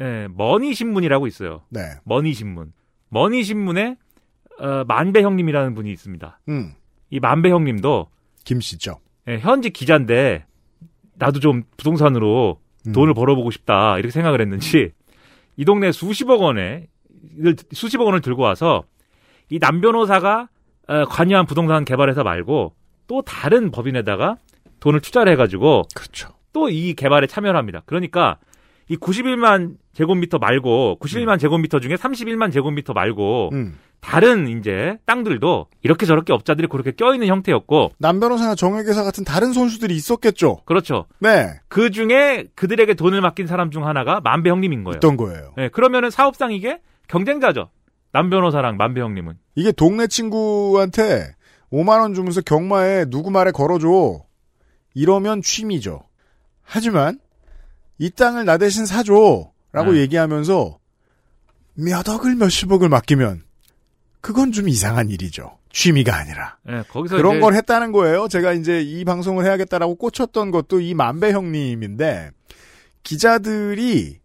예, 0.00 0.28
머니 0.30 0.74
신문이라고 0.74 1.26
있어요. 1.26 1.62
네. 1.70 1.80
머니 2.04 2.32
신문. 2.34 2.72
머니 3.08 3.42
신문에 3.42 3.96
어, 4.60 4.84
만배 4.86 5.22
형님이라는 5.22 5.74
분이 5.74 5.90
있습니다. 5.92 6.40
음. 6.48 6.72
이 7.10 7.20
만배 7.20 7.50
형님도 7.50 8.08
김 8.44 8.60
씨죠. 8.60 9.00
예, 9.28 9.38
현직 9.38 9.72
기자인데 9.72 10.44
나도 11.14 11.40
좀 11.40 11.64
부동산으로 11.76 12.60
음. 12.86 12.92
돈을 12.92 13.14
벌어보고 13.14 13.50
싶다 13.50 13.98
이렇게 13.98 14.10
생각을 14.10 14.40
했는지 14.40 14.92
이 15.56 15.64
동네 15.64 15.90
수십억 15.92 16.40
원에 16.42 16.86
수십억 17.72 18.04
원을 18.06 18.20
들고 18.20 18.42
와서 18.42 18.84
이 19.50 19.58
남 19.58 19.80
변호사가 19.80 20.48
어, 20.86 21.04
관여한 21.06 21.46
부동산 21.46 21.84
개발회사 21.84 22.22
말고 22.22 22.74
또 23.06 23.22
다른 23.22 23.70
법인에다가 23.70 24.36
돈을 24.80 25.00
투자를 25.00 25.32
해가지고 25.32 25.82
그렇죠. 25.94 26.28
또 26.58 26.68
이 26.70 26.94
개발에 26.94 27.26
참여를 27.26 27.56
합니다. 27.58 27.82
그러니까 27.86 28.38
이 28.88 28.96
91만 28.96 29.76
제곱미터 29.92 30.38
말고 30.38 30.98
91만 31.00 31.38
제곱미터 31.38 31.78
중에 31.80 31.94
31만 31.94 32.52
제곱미터 32.52 32.92
말고 32.94 33.50
음. 33.52 33.78
다른 34.00 34.48
이제 34.48 34.96
땅들도 35.06 35.66
이렇게 35.82 36.06
저렇게 36.06 36.32
업자들이 36.32 36.68
그렇게 36.68 36.92
껴있는 36.92 37.26
형태였고 37.26 37.92
남 37.98 38.20
변호사나 38.20 38.54
정회계사 38.54 39.02
같은 39.02 39.24
다른 39.24 39.52
손수들이 39.52 39.94
있었겠죠. 39.94 40.58
그렇죠. 40.64 41.06
네. 41.20 41.48
그 41.68 41.90
중에 41.90 42.46
그들에게 42.54 42.94
돈을 42.94 43.20
맡긴 43.20 43.46
사람 43.46 43.70
중 43.70 43.86
하나가 43.86 44.20
만배 44.20 44.50
형님인 44.50 44.84
거예요. 44.84 44.96
있던 44.96 45.16
거예요. 45.16 45.52
네, 45.56 45.68
그러면은 45.68 46.10
사업상 46.10 46.52
이게 46.52 46.80
경쟁자죠. 47.08 47.70
남 48.12 48.30
변호사랑 48.30 48.76
만배 48.76 49.00
형님은. 49.00 49.34
이게 49.56 49.72
동네 49.72 50.06
친구한테 50.06 51.34
5만 51.72 52.00
원 52.00 52.14
주면서 52.14 52.40
경마에 52.40 53.04
누구 53.10 53.30
말에 53.30 53.50
걸어줘. 53.50 54.22
이러면 54.94 55.42
취미죠. 55.42 56.07
하지만 56.68 57.18
이 57.98 58.10
땅을 58.10 58.44
나 58.44 58.58
대신 58.58 58.86
사줘. 58.86 59.50
라고 59.72 59.92
네. 59.92 60.00
얘기하면서 60.00 60.78
몇 61.74 62.08
억을 62.08 62.34
몇십억을 62.36 62.88
맡기면 62.88 63.42
그건 64.20 64.52
좀 64.52 64.68
이상한 64.68 65.10
일이죠. 65.10 65.58
취미가 65.70 66.16
아니라. 66.16 66.56
네, 66.64 66.82
거기서 66.88 67.16
그런 67.16 67.40
걸 67.40 67.54
했다는 67.54 67.92
거예요. 67.92 68.28
제가 68.28 68.52
이제 68.54 68.80
이 68.80 69.04
방송을 69.04 69.44
해야겠다라고 69.44 69.96
꽂혔던 69.96 70.50
것도 70.50 70.80
이 70.80 70.94
만배 70.94 71.32
형님인데 71.32 72.30
기자들이 73.02 74.18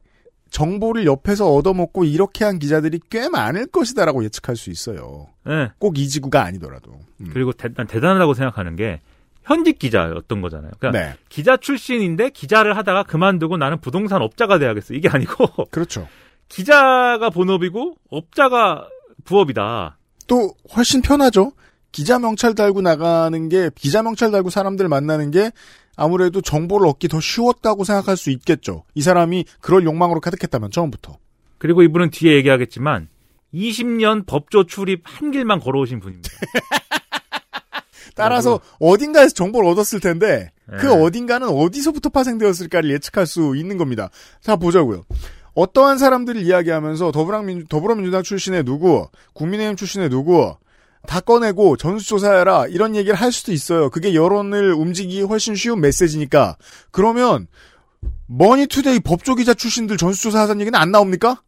정보를 0.50 1.06
옆에서 1.06 1.52
얻어먹고 1.54 2.06
이렇게 2.06 2.46
한 2.46 2.60
기자들이 2.60 3.00
꽤 3.10 3.28
많을 3.28 3.68
것이다라고 3.68 4.24
예측할 4.24 4.56
수 4.56 4.70
있어요. 4.70 5.28
네, 5.46 5.72
꼭 5.80 5.98
이 5.98 6.08
지구가 6.08 6.44
아니더라도. 6.44 6.92
음. 7.22 7.30
그리고 7.34 7.52
대, 7.54 7.70
난 7.74 7.88
대단하다고 7.88 8.34
생각하는 8.34 8.76
게 8.76 9.02
현직 9.44 9.80
기자였던 9.80 10.42
거잖아요. 10.42 10.72
그러니까 10.80 11.00
네, 11.00 11.16
기자 11.30 11.58
출신인데 11.58 12.30
기자를 12.30 12.78
하다가 12.78 13.04
그만두고 13.04 13.58
나는 13.58 13.80
부동산 13.80 14.22
업자가 14.22 14.60
돼야겠어. 14.60 14.94
이게 14.94 15.10
아니고 15.10 15.68
그렇죠. 15.72 16.08
기자가 16.50 17.30
본업이고 17.30 17.96
업자가 18.10 18.88
부업이다. 19.24 19.98
또 20.28 20.54
훨씬 20.76 21.02
편하죠. 21.02 21.52
기자 21.92 22.18
명찰 22.20 22.56
달고 22.56 22.82
나가는 22.82 23.50
게 23.50 23.70
기자 23.76 24.02
명찰 24.02 24.32
달고 24.32 24.50
사람들 24.50 24.88
만나는 24.88 25.32
게 25.32 25.52
아무래도 25.96 26.42
정보를 26.42 26.88
얻기 26.88 27.08
더 27.08 27.20
쉬웠다고 27.20 27.84
생각할 27.84 28.18
수 28.18 28.32
있겠죠. 28.32 28.84
이 28.96 29.02
사람이 29.02 29.46
그럴 29.62 29.84
욕망으로 29.84 30.20
가득했다면 30.20 30.72
처음부터. 30.72 31.18
그리고 31.60 31.84
이분은 31.84 32.10
뒤에 32.10 32.36
얘기하겠지만 32.36 33.10
20년 33.54 34.26
법조 34.26 34.66
출입 34.66 35.04
한 35.04 35.32
길만 35.32 35.60
걸어오신 35.60 36.00
분입니다. 36.00 36.30
따라서 38.16 38.60
어딘가에서 38.80 39.34
정보를 39.34 39.70
얻었을 39.72 40.00
텐데 40.00 40.52
그 40.80 40.86
네. 40.86 40.88
어딘가는 40.88 41.48
어디서부터 41.48 42.10
파생되었을까를 42.10 42.92
예측할 42.92 43.26
수 43.26 43.56
있는 43.56 43.78
겁니다. 43.78 44.10
자 44.42 44.56
보자고요. 44.56 45.04
어떠한 45.56 45.98
사람들을 45.98 46.42
이야기하면서 46.42 47.12
더불어민주, 47.12 47.68
더불어민주당 47.68 48.24
출신의 48.24 48.64
누구, 48.64 49.08
국민의힘 49.34 49.76
출신의 49.76 50.10
누구 50.10 50.56
다 51.06 51.20
꺼내고 51.20 51.78
전수조사해라 51.78 52.68
이런 52.68 52.96
얘기를 52.96 53.16
할 53.16 53.32
수도 53.32 53.52
있어요. 53.52 53.90
그게 53.90 54.14
여론을 54.14 54.74
움직이기 54.74 55.22
훨씬 55.24 55.56
쉬운 55.56 55.82
메시지니까. 55.82 56.58
그러면 56.92 57.48
머니투데이 58.28 59.00
법조기자 59.02 59.54
출신들 59.54 59.98
전수조사 59.98 60.42
하자는 60.42 60.62
얘기는 60.62 60.78
안 60.80 60.92
나옵니까? 60.92 61.42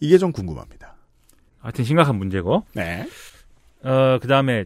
이게 0.00 0.18
좀 0.18 0.32
궁금합니다. 0.32 0.94
하여튼 1.60 1.84
심각한 1.84 2.16
문제고. 2.16 2.64
네. 2.74 3.06
어, 3.82 4.18
그 4.20 4.28
다음에, 4.28 4.64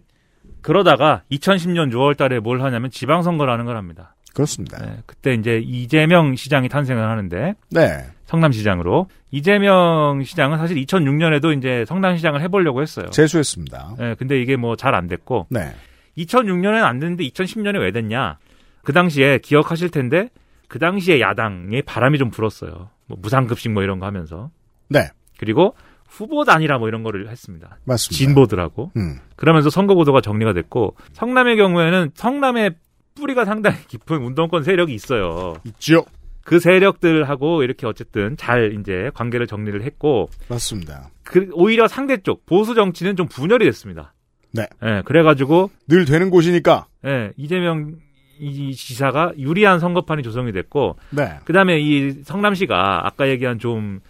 그러다가 0.62 1.22
2010년 1.30 1.92
6월 1.92 2.16
달에 2.16 2.40
뭘 2.40 2.62
하냐면 2.62 2.90
지방선거라는 2.90 3.64
걸 3.64 3.76
합니다. 3.76 4.14
그렇습니다. 4.34 4.78
네, 4.78 4.96
그때 5.04 5.34
이제 5.34 5.58
이재명 5.62 6.34
시장이 6.34 6.68
탄생을 6.70 7.06
하는데, 7.06 7.54
네. 7.70 8.06
성남시장으로. 8.24 9.08
이재명 9.30 10.22
시장은 10.24 10.56
사실 10.56 10.78
2006년에도 10.78 11.56
이제 11.56 11.84
성남시장을 11.86 12.40
해보려고 12.40 12.80
했어요. 12.80 13.10
재수했습니다. 13.10 13.96
네, 13.98 14.14
근데 14.14 14.40
이게 14.40 14.56
뭐 14.56 14.74
잘 14.76 14.94
안 14.94 15.06
됐고, 15.06 15.48
네. 15.50 15.74
2006년에는 16.16 16.82
안 16.82 16.98
됐는데 16.98 17.24
2010년에 17.24 17.78
왜 17.80 17.90
됐냐? 17.90 18.38
그 18.82 18.92
당시에 18.94 19.38
기억하실 19.38 19.90
텐데, 19.90 20.30
그 20.68 20.78
당시에 20.78 21.20
야당에 21.20 21.82
바람이 21.82 22.16
좀 22.16 22.30
불었어요. 22.30 22.88
뭐 23.06 23.18
무상급식 23.20 23.72
뭐 23.72 23.82
이런 23.82 23.98
거 23.98 24.06
하면서. 24.06 24.50
네. 24.88 25.08
그리고 25.38 25.74
후보 26.12 26.44
단일화 26.44 26.76
뭐 26.78 26.88
이런 26.88 27.02
거를 27.02 27.30
했습니다. 27.30 27.78
맞습니다. 27.84 28.16
진보들하고. 28.18 28.92
음. 28.96 29.18
그러면서 29.34 29.70
선거 29.70 29.94
구도가 29.94 30.20
정리가 30.20 30.52
됐고 30.52 30.94
성남의 31.14 31.56
경우에는 31.56 32.10
성남의 32.14 32.74
뿌리가 33.14 33.46
상당히 33.46 33.78
깊은 33.88 34.18
운동권 34.22 34.62
세력이 34.62 34.92
있어요. 34.92 35.54
있죠. 35.64 36.04
그 36.44 36.58
세력들하고 36.58 37.62
이렇게 37.62 37.86
어쨌든 37.86 38.36
잘 38.36 38.76
이제 38.78 39.10
관계를 39.14 39.46
정리를 39.46 39.82
했고 39.82 40.28
맞습니다. 40.48 41.08
그 41.22 41.48
오히려 41.52 41.88
상대 41.88 42.18
쪽 42.18 42.44
보수 42.44 42.74
정치는 42.74 43.16
좀 43.16 43.26
분열이 43.28 43.64
됐습니다. 43.64 44.12
네. 44.52 44.66
예, 44.84 45.02
그래가지고 45.06 45.70
늘 45.88 46.04
되는 46.04 46.28
곳이니까. 46.28 46.86
예, 47.06 47.30
이재명 47.38 47.94
이 48.38 48.74
지사가 48.74 49.32
유리한 49.38 49.78
선거판이 49.78 50.22
조성이 50.22 50.52
됐고 50.52 50.96
네. 51.10 51.38
그다음에 51.44 51.78
이 51.80 52.22
성남시가 52.24 53.06
아까 53.06 53.28
얘기한 53.28 53.58
좀 53.58 54.00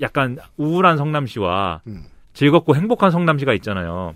약간 0.00 0.38
우울한 0.56 0.96
성남시와 0.96 1.82
음. 1.86 2.04
즐겁고 2.34 2.76
행복한 2.76 3.10
성남시가 3.10 3.52
있잖아요. 3.54 4.14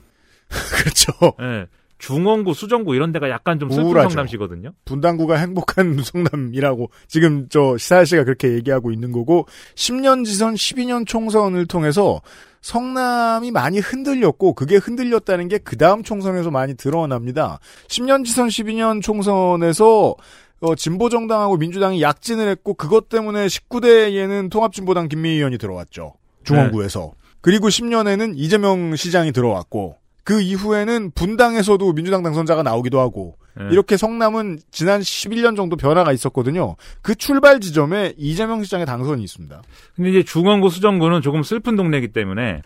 그렇죠. 0.48 1.12
예. 1.40 1.66
중원구, 1.98 2.52
수정구 2.54 2.96
이런 2.96 3.12
데가 3.12 3.30
약간 3.30 3.60
좀 3.60 3.70
슬픈 3.70 3.86
우울하죠. 3.86 4.08
성남시거든요. 4.10 4.72
분당구가 4.84 5.36
행복한 5.36 5.98
성남이라고 6.02 6.90
지금 7.06 7.46
저 7.48 7.76
시사일 7.78 8.06
씨가 8.06 8.24
그렇게 8.24 8.52
얘기하고 8.54 8.90
있는 8.90 9.12
거고 9.12 9.46
10년 9.76 10.24
지선 10.24 10.54
12년 10.54 11.06
총선을 11.06 11.66
통해서 11.66 12.20
성남이 12.60 13.50
많이 13.52 13.78
흔들렸고 13.78 14.54
그게 14.54 14.76
흔들렸다는 14.76 15.46
게 15.48 15.58
그 15.58 15.76
다음 15.76 16.02
총선에서 16.02 16.50
많이 16.50 16.74
드러납니다. 16.74 17.60
10년 17.88 18.24
지선 18.24 18.48
12년 18.48 19.00
총선에서 19.00 20.16
어, 20.62 20.76
진보 20.76 21.08
정당하고 21.08 21.56
민주당이 21.56 22.00
약진을 22.00 22.48
했고 22.48 22.74
그것 22.74 23.08
때문에 23.08 23.46
19대에는 23.46 24.48
통합진보당 24.48 25.08
김미희 25.08 25.36
의원이 25.36 25.58
들어왔죠. 25.58 26.14
중원구에서. 26.44 27.12
그리고 27.40 27.68
10년에는 27.68 28.34
이재명 28.36 28.94
시장이 28.94 29.32
들어왔고 29.32 29.96
그 30.22 30.40
이후에는 30.40 31.10
분당에서도 31.16 31.92
민주당 31.92 32.22
당선자가 32.22 32.62
나오기도 32.62 33.00
하고 33.00 33.36
네. 33.56 33.64
이렇게 33.72 33.96
성남은 33.96 34.60
지난 34.70 35.00
11년 35.00 35.56
정도 35.56 35.76
변화가 35.76 36.12
있었거든요. 36.12 36.76
그 37.02 37.16
출발 37.16 37.58
지점에 37.58 38.14
이재명 38.16 38.62
시장의 38.62 38.86
당선이 38.86 39.20
있습니다. 39.24 39.62
근데 39.96 40.10
이제 40.10 40.22
중원구, 40.22 40.70
수정구는 40.70 41.22
조금 41.22 41.42
슬픈 41.42 41.74
동네이기 41.74 42.08
때문에 42.08 42.62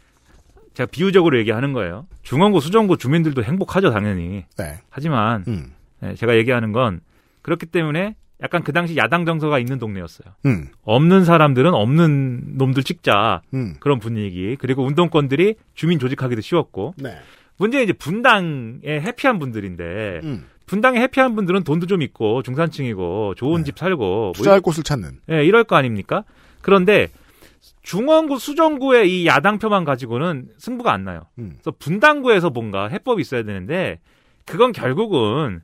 제가 0.74 0.88
비유적으로 0.90 1.38
얘기하는 1.38 1.72
거예요. 1.72 2.06
중원구, 2.22 2.60
수정구 2.60 2.98
주민들도 2.98 3.42
행복하죠, 3.42 3.90
당연히. 3.90 4.44
네. 4.58 4.80
하지만 4.90 5.44
음. 5.48 5.72
네, 6.00 6.14
제가 6.14 6.36
얘기하는 6.36 6.72
건 6.72 7.00
그렇기 7.46 7.66
때문에 7.66 8.16
약간 8.42 8.64
그 8.64 8.72
당시 8.72 8.96
야당 8.96 9.24
정서가 9.24 9.60
있는 9.60 9.78
동네였어요. 9.78 10.34
음. 10.46 10.66
없는 10.82 11.24
사람들은 11.24 11.72
없는 11.74 12.58
놈들 12.58 12.82
찍자 12.82 13.42
음. 13.54 13.76
그런 13.78 14.00
분위기 14.00 14.56
그리고 14.58 14.84
운동권들이 14.84 15.54
주민 15.74 16.00
조직하기도 16.00 16.40
쉬웠고 16.40 16.94
네. 16.98 17.16
문제는 17.58 17.84
이제 17.84 17.92
분당에 17.92 18.80
해피한 18.84 19.38
분들인데 19.38 20.22
음. 20.24 20.44
분당에 20.66 21.00
해피한 21.02 21.36
분들은 21.36 21.62
돈도 21.62 21.86
좀 21.86 22.02
있고 22.02 22.42
중산층이고 22.42 23.36
좋은 23.36 23.62
집 23.62 23.78
살고 23.78 24.04
뭐 24.04 24.32
네. 24.32 24.36
투자할 24.36 24.60
곳을 24.60 24.82
찾는. 24.82 25.20
예, 25.30 25.44
이럴 25.44 25.62
거 25.62 25.76
아닙니까? 25.76 26.24
그런데 26.62 27.06
중원구, 27.82 28.40
수정구의 28.40 29.08
이 29.08 29.26
야당표만 29.28 29.84
가지고는 29.84 30.48
승부가 30.58 30.92
안 30.92 31.04
나요. 31.04 31.26
음. 31.38 31.58
그래서 31.62 31.76
분당구에서 31.78 32.50
뭔가 32.50 32.88
해법이 32.88 33.20
있어야 33.20 33.44
되는데 33.44 34.00
그건 34.46 34.72
결국은 34.72 35.60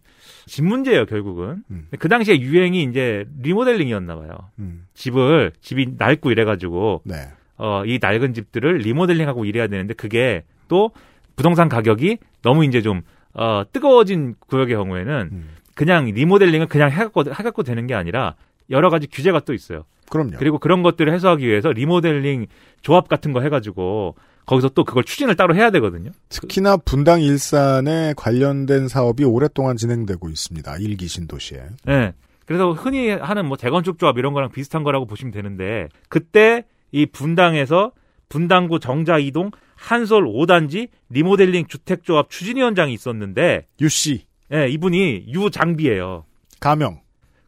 집 0.46 0.64
문제예요, 0.64 1.06
결국은. 1.06 1.62
그 1.98 2.08
당시에 2.08 2.40
유행이 2.40 2.82
이제 2.82 3.24
리모델링이었나 3.40 4.16
봐요. 4.16 4.50
음. 4.58 4.86
집을 4.94 5.52
집이 5.60 5.94
낡고 5.96 6.30
이래 6.30 6.44
가지고 6.44 7.00
네. 7.04 7.14
어, 7.56 7.84
이 7.86 7.98
낡은 8.00 8.34
집들을 8.34 8.78
리모델링하고 8.78 9.44
이래야 9.44 9.68
되는데 9.68 9.94
그게 9.94 10.44
또 10.68 10.90
부동산 11.36 11.68
가격이 11.68 12.18
너무 12.42 12.64
이제 12.64 12.82
좀 12.82 13.02
어, 13.34 13.62
뜨거워진 13.72 14.34
구역의 14.48 14.74
경우에는 14.74 15.28
음. 15.32 15.48
그냥 15.74 16.06
리모델링을 16.06 16.66
그냥 16.66 16.90
해갖고 16.90 17.24
해갖고 17.30 17.62
되는 17.62 17.86
게 17.86 17.94
아니라 17.94 18.34
여러 18.68 18.90
가지 18.90 19.06
규제가 19.06 19.40
또 19.40 19.54
있어요. 19.54 19.84
그럼요. 20.10 20.32
그리고 20.38 20.58
그런 20.58 20.82
것들을 20.82 21.12
해소하기 21.12 21.46
위해서 21.46 21.70
리모델링 21.72 22.46
조합 22.82 23.08
같은 23.08 23.32
거 23.32 23.40
해가지고 23.40 24.16
거기서 24.46 24.70
또 24.70 24.84
그걸 24.84 25.04
추진을 25.04 25.36
따로 25.36 25.54
해야 25.54 25.70
되거든요. 25.70 26.10
특히나 26.28 26.76
분당 26.78 27.22
일산에 27.22 28.14
관련된 28.16 28.88
사업이 28.88 29.24
오랫동안 29.24 29.76
진행되고 29.76 30.28
있습니다. 30.28 30.76
일기 30.78 31.06
신도시에. 31.06 31.66
예. 31.88 32.12
그래서 32.46 32.72
흔히 32.72 33.10
하는 33.10 33.46
뭐 33.46 33.56
재건축 33.56 33.98
조합 33.98 34.18
이런 34.18 34.32
거랑 34.32 34.50
비슷한 34.50 34.82
거라고 34.82 35.06
보시면 35.06 35.32
되는데 35.32 35.88
그때 36.08 36.64
이 36.90 37.06
분당에서 37.06 37.92
분당구 38.28 38.80
정자 38.80 39.18
이동 39.18 39.50
한솔 39.76 40.24
5단지 40.24 40.88
리모델링 41.10 41.66
주택 41.66 42.04
조합 42.04 42.30
추진위원장이 42.30 42.92
있었는데 42.92 43.66
유 43.80 43.88
씨. 43.88 44.26
예, 44.52 44.68
이분이 44.68 45.26
유장비예요. 45.28 46.24
가명. 46.60 47.00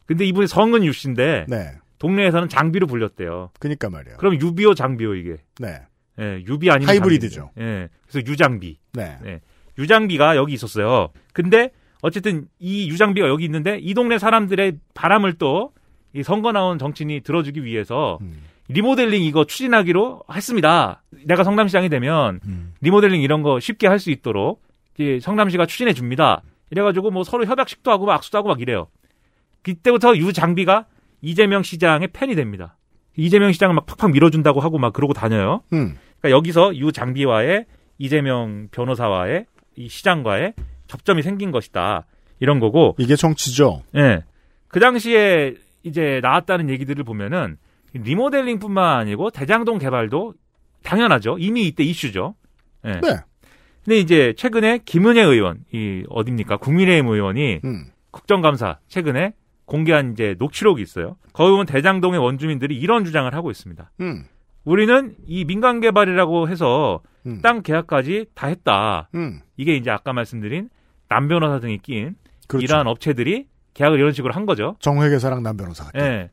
근데 0.07 0.25
이분이 0.25 0.47
성은 0.47 0.85
유 0.85 0.93
씨인데 0.93 1.47
네. 1.49 1.73
동네에서는 1.99 2.49
장비로 2.49 2.87
불렸대요. 2.87 3.51
그니까 3.59 3.91
말이에요. 3.91 4.17
그럼 4.19 4.41
유비요 4.41 4.75
장비요 4.75 5.15
이게. 5.15 5.37
네. 5.59 5.81
예, 6.21 6.43
유비 6.47 6.71
아니면 6.71 6.89
하이브리드죠. 6.89 7.51
장비인데. 7.55 7.83
예. 7.83 7.89
그래서 8.09 8.27
유장비. 8.31 8.79
네. 8.93 9.19
네. 9.23 9.41
유장비가 9.79 10.37
여기 10.37 10.53
있었어요. 10.55 11.09
근데 11.33 11.71
어쨌든 12.03 12.47
이 12.59 12.89
유장비가 12.91 13.29
여기 13.29 13.45
있는데 13.45 13.79
이 13.81 13.95
동네 13.95 14.19
사람들의 14.19 14.79
바람을 14.95 15.35
또 15.35 15.73
이 16.15 16.23
선거 16.23 16.53
나온 16.53 16.79
정치인이 16.79 17.21
들어주기 17.23 17.65
위해서 17.65 18.19
음. 18.23 18.45
리모델링 18.69 19.23
이거 19.25 19.45
추진하기로 19.45 20.23
했습니다. 20.33 21.03
내가 21.27 21.43
성남시장이 21.43 21.89
되면 21.89 22.39
음. 22.47 22.73
리모델링 22.81 23.21
이런 23.21 23.43
거 23.43 23.59
쉽게 23.61 23.89
할 23.89 23.99
수 23.99 24.11
있도록 24.13 24.63
이제 24.95 25.19
성남시가 25.21 25.67
추진해 25.67 25.93
줍니다. 25.93 26.43
이래가지고 26.71 27.11
뭐 27.11 27.25
서로 27.25 27.45
협약식도 27.45 27.91
하고 27.91 28.07
막 28.07 28.15
악수도 28.15 28.39
하고 28.39 28.49
막 28.49 28.61
이래요. 28.61 28.87
그때부터 29.63 30.17
유장비가 30.17 30.87
이재명 31.21 31.63
시장의 31.65 32.09
팬이 32.13 32.37
됩니다. 32.37 32.77
이재명 33.17 33.51
시장을 33.51 33.75
막 33.75 33.85
팍팍 33.87 34.13
밀어준다고 34.13 34.61
하고 34.61 34.79
막 34.79 34.93
그러고 34.93 35.15
다녀요. 35.15 35.63
음. 35.73 35.97
그러니까 36.25 36.31
여기서 36.31 36.77
유 36.77 36.91
장비와의 36.91 37.67
이재명 37.99 38.69
변호사와의 38.71 39.45
이 39.77 39.89
시장과의 39.89 40.55
접점이 40.87 41.23
생긴 41.23 41.51
것이다. 41.51 42.07
이런 42.41 42.61
거고. 42.61 42.95
이게 42.99 43.15
정치죠. 43.15 43.83
예. 43.97 44.23
그 44.69 44.81
당시에 44.81 45.55
이제 45.83 46.21
나왔다는 46.23 46.71
얘기들을 46.71 47.05
보면은 47.05 47.59
리모델링뿐만 47.93 48.99
아니고 49.01 49.31
대장동 49.31 49.79
개발도 49.79 50.35
당연하죠. 50.83 51.37
이미 51.39 51.67
이때 51.67 51.85
이슈죠. 51.85 52.35
예. 52.87 52.93
네. 52.93 53.17
근데 53.85 53.99
이제 53.99 54.33
최근에 54.39 54.81
김은혜 54.87 55.23
의원, 55.23 55.59
이 55.73 56.05
어딥니까? 56.09 56.57
국민의힘 56.57 57.07
의원이 57.07 57.61
음. 57.65 57.85
국정감사 58.13 58.79
최근에 58.89 59.35
공개한 59.67 60.13
이제 60.13 60.37
녹취록이 60.39 60.81
있어요. 60.81 61.17
거기 61.35 61.51
보면 61.51 61.67
대장동의 61.67 62.19
원주민들이 62.19 62.77
이런 62.77 63.05
주장을 63.05 63.33
하고 63.35 63.51
있습니다. 63.51 63.91
음. 64.01 64.25
우리는 64.65 65.15
이 65.27 65.45
민간 65.45 65.81
개발이라고 65.81 66.49
해서 66.49 67.01
음. 67.27 67.41
땅 67.43 67.63
계약까지 67.63 68.27
다 68.35 68.47
했다. 68.47 69.09
음. 69.15 69.41
이게 69.57 69.77
이제 69.77 69.91
아까 69.91 70.13
말씀드린 70.13 70.69
남 71.09 71.29
변호사 71.29 71.61
등이 71.61 71.79
낀 71.79 72.17
그렇죠. 72.49 72.65
이러한 72.65 72.87
업체들이 72.87 73.47
계약을 73.75 73.99
이런 73.99 74.13
식으로 74.13 74.33
한 74.33 74.47
거죠. 74.47 74.77
정회계사랑 74.81 75.43
남 75.43 75.57
변호사가. 75.57 75.91
예. 75.99 76.31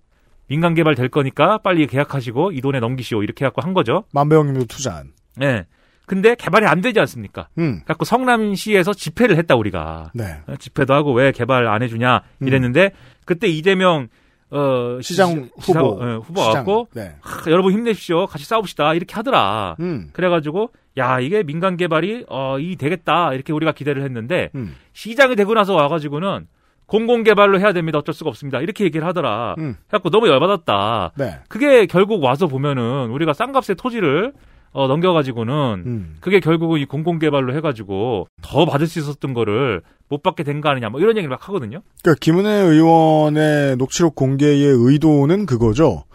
민간 0.47 0.73
개발 0.73 0.95
될 0.95 1.09
거니까 1.09 1.59
빨리 1.59 1.87
계약하시고 1.87 2.51
이 2.51 2.61
돈에 2.61 2.79
넘기시오 2.79 3.23
이렇게 3.23 3.45
해갖고 3.45 3.61
한 3.61 3.73
거죠. 3.73 4.03
만배영님도 4.13 4.65
투자한. 4.65 5.11
예. 5.41 5.65
근데 6.05 6.35
개발이 6.35 6.65
안 6.65 6.81
되지 6.81 6.99
않습니까? 6.99 7.47
음. 7.57 7.81
갖고 7.85 8.03
성남시에서 8.03 8.93
집회를 8.93 9.37
했다 9.37 9.55
우리가 9.55 10.11
네. 10.13 10.41
어, 10.47 10.55
집회도 10.57 10.93
하고 10.93 11.13
왜 11.13 11.31
개발 11.31 11.67
안 11.67 11.81
해주냐 11.81 12.21
음. 12.41 12.47
이랬는데 12.47 12.91
그때 13.23 13.47
이재명 13.47 14.09
어 14.51 14.99
시장 15.01 15.49
시- 15.59 15.73
후보. 15.73 15.99
예, 16.03 16.13
후보 16.15 16.41
시장. 16.41 16.53
갖고 16.55 16.87
네. 16.93 17.15
하, 17.21 17.49
여러분 17.49 17.71
힘내십시오 17.73 18.27
같이 18.27 18.45
싸웁시다 18.45 18.93
이렇게 18.93 19.13
하더라. 19.15 19.75
음. 19.79 20.09
그래가지고 20.13 20.71
야 20.97 21.19
이게 21.19 21.41
민간 21.43 21.77
개발이 21.77 22.25
어이 22.27 22.75
되겠다 22.75 23.33
이렇게 23.33 23.53
우리가 23.53 23.71
기대를 23.71 24.03
했는데 24.03 24.49
음. 24.55 24.75
시장이 24.93 25.35
되고 25.37 25.53
나서 25.53 25.73
와가지고는 25.73 26.47
공공 26.85 27.23
개발로 27.23 27.57
해야 27.61 27.71
됩니다 27.71 27.99
어쩔 27.99 28.13
수가 28.13 28.29
없습니다 28.29 28.59
이렇게 28.59 28.83
얘기를 28.83 29.07
하더라. 29.07 29.55
음. 29.59 29.77
그래갖고 29.87 30.09
너무 30.09 30.27
열받았다. 30.27 31.13
네. 31.15 31.39
그게 31.47 31.85
결국 31.85 32.21
와서 32.21 32.47
보면은 32.47 33.09
우리가 33.11 33.31
싼 33.33 33.53
값에 33.53 33.75
토지를 33.75 34.33
어, 34.73 34.87
넘겨가지고는 34.87 35.83
음. 35.85 36.17
그게 36.21 36.39
결국은 36.39 36.79
이 36.79 36.85
공공개발로 36.85 37.53
해가지고 37.55 38.27
더 38.41 38.65
받을 38.65 38.87
수 38.87 38.99
있었던 38.99 39.33
거를 39.33 39.81
못 40.07 40.23
받게 40.23 40.43
된 40.43 40.61
거 40.61 40.69
아니냐 40.69 40.89
뭐 40.89 40.99
이런 41.01 41.17
얘기를 41.17 41.29
막 41.29 41.47
하거든요. 41.49 41.81
그러니까 42.01 42.19
김은혜 42.21 42.49
의원의 42.49 43.77
녹취록 43.77 44.15
공개의 44.15 44.63
의도는 44.65 45.45
그거죠. 45.45 46.05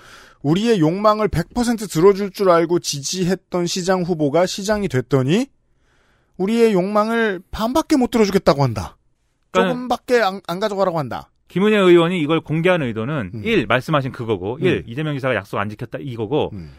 우리의 0.43 0.81
욕망을 0.81 1.29
100% 1.29 1.91
들어줄 1.91 2.31
줄 2.31 2.51
알고 2.51 2.79
지지했던 2.79 3.67
시장 3.67 4.03
후보가 4.03 4.47
시장이 4.47 4.89
됐더니 4.89 5.47
우리의 6.37 6.73
욕망을 6.73 7.41
반밖에 7.51 7.97
못 7.97 8.11
들어주겠다고 8.11 8.63
한다. 8.63 8.97
그러니까 9.51 9.75
조금밖에 9.75 10.21
안, 10.21 10.41
안 10.47 10.61
가져가라고 10.61 10.99
한다. 10.99 11.31
김은혜 11.49 11.77
의원이 11.77 12.21
이걸 12.21 12.41
공개한 12.41 12.83
의도는 12.83 13.31
음. 13.35 13.43
일 13.45 13.67
말씀하신 13.67 14.13
그거고 14.13 14.59
일 14.61 14.79
음. 14.79 14.83
이재명 14.87 15.15
지사가 15.15 15.35
약속 15.35 15.59
안 15.59 15.69
지켰다 15.69 15.99
이거고 16.01 16.51
음. 16.53 16.73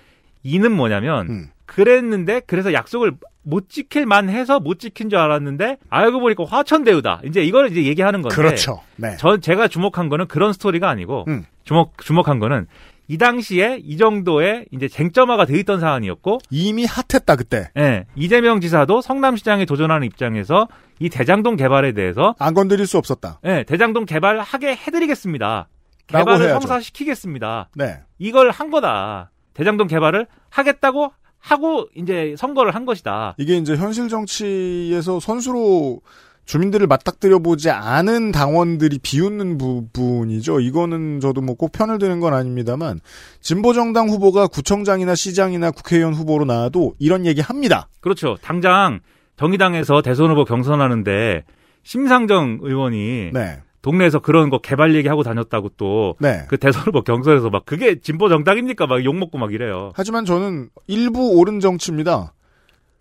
이는 0.44 0.72
뭐냐면 0.72 1.28
음. 1.30 1.48
그랬는데 1.68 2.42
그래서 2.48 2.74
약속을 2.74 3.14
못 3.44 3.70
지킬 3.70 4.06
만 4.06 4.30
해서 4.30 4.60
못 4.60 4.80
지킨 4.80 5.10
줄 5.10 5.20
알았는데 5.20 5.78
알고 5.90 6.20
보니까 6.20 6.44
화천대유다. 6.46 7.22
이제 7.26 7.44
이걸 7.44 7.70
이제 7.72 7.84
얘기하는 7.84 8.22
건데 8.22 8.36
그렇죠. 8.36 8.82
네. 8.96 9.16
전 9.18 9.40
제가 9.40 9.68
주목한 9.68 10.10
거는 10.10 10.28
그런 10.28 10.52
스토리가 10.54 10.90
아니고 10.90 11.26
음. 11.28 11.46
주목 11.64 12.02
주목한 12.04 12.40
거는 12.40 12.68
이 13.10 13.18
당시에 13.18 13.80
이 13.84 13.96
정도의 13.96 14.66
이제 14.72 14.88
쟁점화가 14.90 15.46
돼 15.46 15.58
있던 15.60 15.80
사안이었고 15.80 16.40
이미 16.50 16.86
핫했다 16.86 17.36
그때. 17.38 17.70
예, 17.78 18.06
이재명 18.16 18.60
지사도 18.60 19.02
성남시장에 19.02 19.66
도전하는 19.66 20.06
입장에서 20.08 20.68
이 21.00 21.10
대장동 21.10 21.56
개발에 21.56 21.94
대해서 21.94 22.36
안 22.40 22.54
건드릴 22.54 22.86
수 22.86 22.98
없었다. 22.98 23.40
예, 23.46 23.64
대장동 23.66 24.06
개발하게 24.06 24.76
해드리겠습니다. 24.76 25.70
개발을. 26.08 26.50
성사시키겠습니다. 26.50 27.70
네. 27.76 28.00
이걸 28.18 28.52
한 28.52 28.72
거다. 28.72 29.32
대장동 29.54 29.88
개발을 29.88 30.28
하겠다고 30.50 31.12
하고 31.48 31.88
이제 31.96 32.36
선거를 32.38 32.76
한 32.76 32.86
것이다. 32.86 33.36
이게 33.38 33.56
이제 33.58 33.76
현실 33.76 34.10
정치에서 34.10 35.20
선수로 35.22 36.02
주민들을 36.46 36.88
맞닥뜨려 36.88 37.40
보지 37.40 37.70
않은 37.70 38.32
당원들이 38.32 39.00
비웃는 39.00 39.58
부분이죠. 39.58 40.60
이거는 40.62 41.20
저도 41.20 41.42
뭐 41.42 41.56
꼭 41.56 41.72
편을 41.72 42.00
드는 42.00 42.20
건 42.20 42.34
아닙니다만 42.34 43.00
진보 43.42 43.74
정당 43.74 44.10
후보가 44.10 44.48
구청장이나 44.48 45.16
시장이나 45.16 45.72
국회의원 45.72 46.14
후보로 46.14 46.46
나와도 46.46 46.96
이런 47.00 47.26
얘기 47.26 47.42
합니다. 47.42 47.88
그렇죠. 48.00 48.38
당장 48.42 49.00
정의당에서 49.38 50.02
대선 50.02 50.32
후보 50.32 50.46
경선하는데 50.46 51.44
심상정 51.84 52.60
의원이 52.62 53.32
네. 53.34 53.62
동네에서 53.88 54.20
그런 54.20 54.50
거 54.50 54.60
개발 54.60 54.96
얘기하고 54.96 55.24
다녔다고 55.24 55.70
또그 55.70 56.18
네. 56.20 56.46
대선 56.60 56.84
후보 56.84 57.04
경선에서 57.04 57.50
막 57.50 57.66
그게 57.66 58.02
진보 58.02 58.28
정당입니까? 58.28 58.86
막 58.86 59.06
욕먹고 59.06 59.38
막 59.38 59.54
이래요. 59.54 59.94
하지만 59.96 60.26
저는 60.26 60.70
일부 60.88 61.38
옳은 61.38 61.62
정치입니다. 61.62 62.34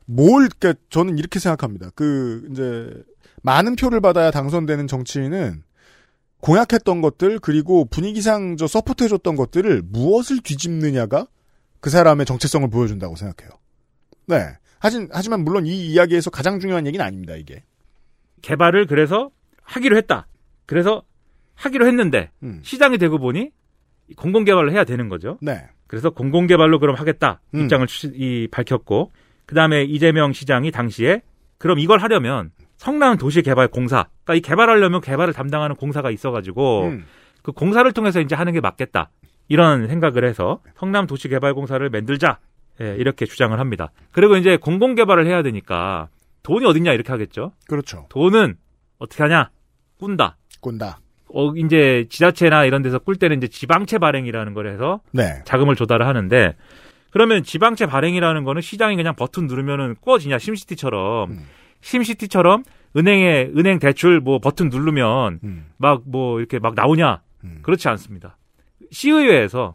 뭘, 0.04 0.48
그니까 0.48 0.78
저는 0.88 1.18
이렇게 1.18 1.40
생각합니다. 1.40 1.90
그, 1.96 2.46
이제, 2.52 2.88
많은 3.42 3.74
표를 3.74 4.00
받아야 4.00 4.30
당선되는 4.30 4.86
정치인은 4.86 5.64
공약했던 6.40 7.00
것들, 7.00 7.40
그리고 7.40 7.84
분위기상 7.86 8.56
저 8.56 8.68
서포트해줬던 8.68 9.34
것들을 9.34 9.82
무엇을 9.90 10.38
뒤집느냐가 10.44 11.26
그 11.80 11.90
사람의 11.90 12.26
정체성을 12.26 12.70
보여준다고 12.70 13.16
생각해요. 13.16 13.50
네. 14.26 14.56
하진, 14.78 15.08
하지만 15.10 15.42
물론 15.42 15.66
이 15.66 15.88
이야기에서 15.88 16.30
가장 16.30 16.60
중요한 16.60 16.86
얘기는 16.86 17.04
아닙니다, 17.04 17.34
이게. 17.34 17.64
개발을 18.42 18.86
그래서 18.86 19.30
하기로 19.62 19.96
했다. 19.96 20.28
그래서 20.66 21.02
하기로 21.54 21.86
했는데 21.86 22.30
음. 22.42 22.60
시장이 22.62 22.98
되고 22.98 23.18
보니 23.18 23.50
공공개발을 24.16 24.72
해야 24.72 24.84
되는 24.84 25.08
거죠. 25.08 25.38
네. 25.40 25.66
그래서 25.86 26.10
공공개발로 26.10 26.78
그럼 26.78 26.96
하겠다 26.96 27.40
음. 27.54 27.62
입장을 27.62 27.86
추- 27.86 28.12
이, 28.14 28.48
밝혔고 28.50 29.12
그 29.46 29.54
다음에 29.54 29.84
이재명 29.84 30.32
시장이 30.32 30.70
당시에 30.70 31.22
그럼 31.58 31.78
이걸 31.78 32.00
하려면 32.00 32.50
성남 32.76 33.16
도시개발공사 33.16 34.08
그러니까 34.24 34.34
이 34.34 34.40
개발하려면 34.40 35.00
개발을 35.00 35.32
담당하는 35.32 35.76
공사가 35.76 36.10
있어가지고 36.10 36.84
음. 36.86 37.06
그 37.42 37.52
공사를 37.52 37.90
통해서 37.92 38.20
이제 38.20 38.34
하는 38.34 38.52
게 38.52 38.60
맞겠다 38.60 39.10
이런 39.48 39.86
생각을 39.88 40.24
해서 40.24 40.60
성남 40.76 41.06
도시개발공사를 41.06 41.88
만들자 41.88 42.38
예, 42.80 42.94
이렇게 42.98 43.24
주장을 43.24 43.58
합니다. 43.58 43.90
그리고 44.12 44.36
이제 44.36 44.58
공공개발을 44.58 45.26
해야 45.26 45.42
되니까 45.42 46.08
돈이 46.42 46.66
어딨냐 46.66 46.92
이렇게 46.92 47.10
하겠죠. 47.10 47.52
그렇죠. 47.68 48.06
돈은 48.10 48.56
어떻게 48.98 49.22
하냐 49.22 49.50
꾼다. 49.98 50.36
꾼다. 50.66 50.98
어, 51.28 51.52
이제 51.54 52.06
지자체나 52.08 52.64
이런 52.64 52.82
데서 52.82 52.98
꿀 52.98 53.16
때는 53.16 53.36
이제 53.36 53.46
지방채 53.46 53.98
발행이라는 53.98 54.54
걸 54.54 54.68
해서 54.68 55.00
네. 55.12 55.42
자금을 55.44 55.76
조달을 55.76 56.06
하는데 56.06 56.54
그러면 57.10 57.44
지방채 57.44 57.86
발행이라는 57.86 58.44
거는 58.44 58.62
시장이 58.62 58.96
그냥 58.96 59.14
버튼 59.14 59.46
누르면은 59.46 59.94
꿔지냐 60.00 60.38
심시티처럼 60.38 61.30
음. 61.30 61.46
심시티처럼 61.80 62.64
은행에 62.96 63.50
은행 63.56 63.78
대출 63.78 64.20
뭐 64.20 64.38
버튼 64.38 64.70
누르면 64.70 65.40
음. 65.44 65.66
막뭐 65.76 66.40
이렇게 66.40 66.58
막 66.58 66.74
나오냐 66.74 67.22
음. 67.44 67.58
그렇지 67.62 67.88
않습니다. 67.88 68.36
시의회에서 68.90 69.74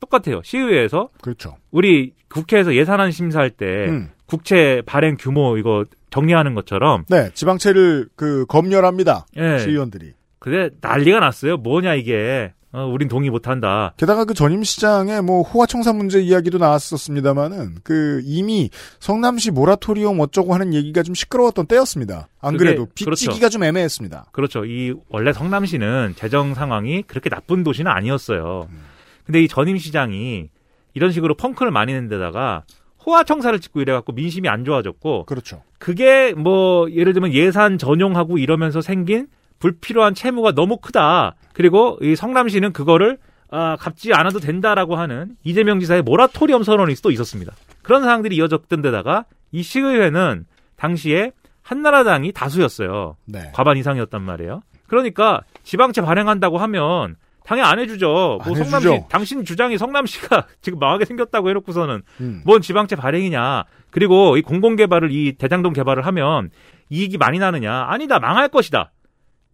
똑같아요. 0.00 0.42
시의회에서 0.44 1.10
그렇죠. 1.20 1.56
우리 1.70 2.12
국회에서 2.28 2.74
예산안 2.74 3.10
심사할 3.10 3.50
때 3.50 3.86
음. 3.88 4.10
국채 4.26 4.82
발행 4.86 5.16
규모 5.18 5.56
이거 5.56 5.84
정리하는 6.10 6.54
것처럼 6.54 7.04
네. 7.08 7.30
지방채를 7.34 8.08
그 8.14 8.46
검열합니다. 8.46 9.26
예. 9.36 9.58
시의원들이. 9.58 10.17
그게 10.38 10.70
난리가 10.80 11.20
났어요. 11.20 11.56
뭐냐 11.56 11.94
이게 11.94 12.52
어, 12.70 12.84
우린 12.84 13.08
동의 13.08 13.30
못한다. 13.30 13.94
게다가 13.96 14.24
그 14.24 14.34
전임 14.34 14.62
시장에 14.62 15.22
뭐 15.22 15.42
호화청사 15.42 15.94
문제 15.94 16.20
이야기도 16.20 16.58
나왔었습니다만은 16.58 17.76
그 17.82 18.20
이미 18.24 18.68
성남시 19.00 19.50
모라토리엄 19.50 20.20
어쩌고 20.20 20.52
하는 20.52 20.74
얘기가 20.74 21.02
좀 21.02 21.14
시끄러웠던 21.14 21.66
때였습니다. 21.66 22.28
안 22.40 22.56
그래도 22.58 22.86
그렇죠. 22.86 23.26
빚지기가 23.26 23.48
좀 23.48 23.64
애매했습니다. 23.64 24.26
그렇죠. 24.32 24.66
이 24.66 24.94
원래 25.08 25.32
성남시는 25.32 26.14
재정 26.16 26.54
상황이 26.54 27.02
그렇게 27.02 27.30
나쁜 27.30 27.64
도시는 27.64 27.90
아니었어요. 27.90 28.68
음. 28.70 28.78
근데 29.24 29.42
이 29.42 29.48
전임 29.48 29.78
시장이 29.78 30.50
이런 30.92 31.10
식으로 31.10 31.36
펑크를 31.36 31.72
많이 31.72 31.94
낸 31.94 32.08
데다가 32.08 32.64
호화청사를 33.06 33.58
짓고 33.60 33.80
이래갖고 33.80 34.12
민심이 34.12 34.48
안 34.48 34.66
좋아졌고 34.66 35.24
그렇죠. 35.24 35.62
그게 35.78 36.34
뭐 36.34 36.90
예를 36.90 37.14
들면 37.14 37.32
예산 37.32 37.78
전용하고 37.78 38.36
이러면서 38.36 38.82
생긴 38.82 39.28
불필요한 39.58 40.14
채무가 40.14 40.52
너무 40.52 40.76
크다. 40.78 41.34
그리고 41.52 41.98
이 42.00 42.14
성남시는 42.16 42.72
그거를 42.72 43.18
아, 43.50 43.76
갚지 43.76 44.12
않아도 44.12 44.40
된다라고 44.40 44.96
하는 44.96 45.36
이재명 45.42 45.80
지사의 45.80 46.02
모라토리엄 46.02 46.62
선언이 46.62 46.94
또 47.02 47.10
있었습니다. 47.10 47.52
그런 47.82 48.02
상황들이 48.02 48.36
이어졌던 48.36 48.82
데다가 48.82 49.24
이 49.52 49.62
시의회는 49.62 50.44
당시에 50.76 51.32
한나라당이 51.62 52.32
다수였어요. 52.32 53.16
네. 53.26 53.50
과반 53.54 53.76
이상이었단 53.78 54.22
말이에요. 54.22 54.60
그러니까 54.86 55.42
지방채 55.64 56.02
발행한다고 56.02 56.58
하면 56.58 57.16
당연히 57.44 57.68
안 57.68 57.78
해주죠. 57.78 58.38
안 58.42 58.48
뭐 58.48 58.56
성남시 58.56 58.88
해주죠. 58.88 59.06
당신 59.10 59.44
주장이 59.44 59.78
성남시가 59.78 60.46
지금 60.60 60.78
망하게 60.78 61.06
생겼다고 61.06 61.48
해놓고서는 61.48 62.02
음. 62.20 62.42
뭔 62.44 62.60
지방채 62.60 62.96
발행이냐. 62.96 63.64
그리고 63.90 64.36
이 64.36 64.42
공공개발을 64.42 65.10
이 65.10 65.32
대장동 65.32 65.72
개발을 65.72 66.04
하면 66.06 66.50
이익이 66.90 67.16
많이 67.16 67.38
나느냐. 67.38 67.86
아니다. 67.88 68.18
망할 68.18 68.48
것이다. 68.48 68.92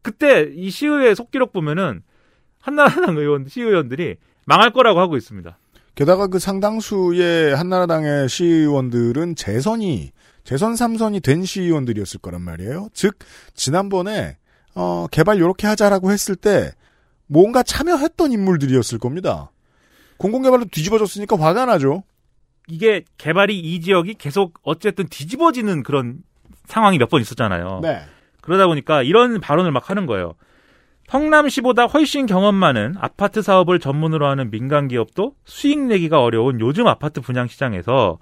그때 0.05 0.51
이 0.55 0.71
시의회 0.71 1.15
속기록 1.15 1.53
보면은 1.55 2.03
한나라당 2.61 3.17
의원 3.17 3.49
시의원들이 3.49 4.17
망할 4.45 4.71
거라고 4.73 5.01
하고 5.01 5.17
있습니다. 5.17 5.59
게다가 5.95 6.27
그 6.27 6.39
상당수의 6.39 7.57
한나라당의 7.57 8.29
시의원들은 8.29 9.35
재선이 9.37 10.13
재선 10.45 10.75
3선이 10.75 11.23
된 11.23 11.45
시의원들이었을 11.45 12.21
거란 12.21 12.43
말이에요. 12.43 12.89
즉 12.93 13.17
지난번에 13.55 14.37
어, 14.75 15.07
개발 15.11 15.39
요렇게 15.39 15.67
하자라고 15.67 16.11
했을 16.13 16.37
때 16.37 16.73
뭔가 17.27 17.63
참여했던 17.63 18.31
인물들이었을 18.33 18.99
겁니다. 18.99 19.51
공공개발로 20.19 20.67
뒤집어졌으니까 20.67 21.39
화가 21.39 21.65
나죠. 21.65 22.03
이게 22.69 23.05
개발이 23.17 23.59
이 23.59 23.81
지역이 23.81 24.15
계속 24.15 24.59
어쨌든 24.63 25.09
뒤집어지는 25.09 25.83
그런 25.83 26.19
상황이 26.67 26.99
몇 26.99 27.09
번 27.09 27.23
있었잖아요. 27.23 27.81
네. 27.83 28.03
그러다 28.45 28.67
보니까 28.67 29.03
이런 29.03 29.41
발언을 29.41 29.73
막 29.73 29.89
하는 29.89 30.05
거예요. 30.05 30.35
성남시보다 31.09 31.87
훨씬 31.87 32.27
경험 32.27 32.55
많은 32.55 32.95
아파트 32.99 33.41
사업을 33.41 33.79
전문으로 33.79 34.27
하는 34.27 34.51
민간 34.51 34.87
기업도 34.87 35.35
수익 35.47 35.79
내기가 35.81 36.23
어려운 36.23 36.61
요즘 36.61 36.87
아파트 36.87 37.23
분양 37.23 37.47
시장에서 37.47 38.19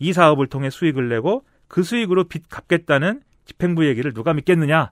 이 0.00 0.12
사업을 0.12 0.48
통해 0.48 0.70
수익을 0.70 1.08
내고 1.08 1.44
그 1.68 1.84
수익으로 1.84 2.24
빚 2.24 2.48
갚겠다는 2.48 3.20
집행부 3.44 3.86
얘기를 3.86 4.12
누가 4.12 4.34
믿겠느냐? 4.34 4.90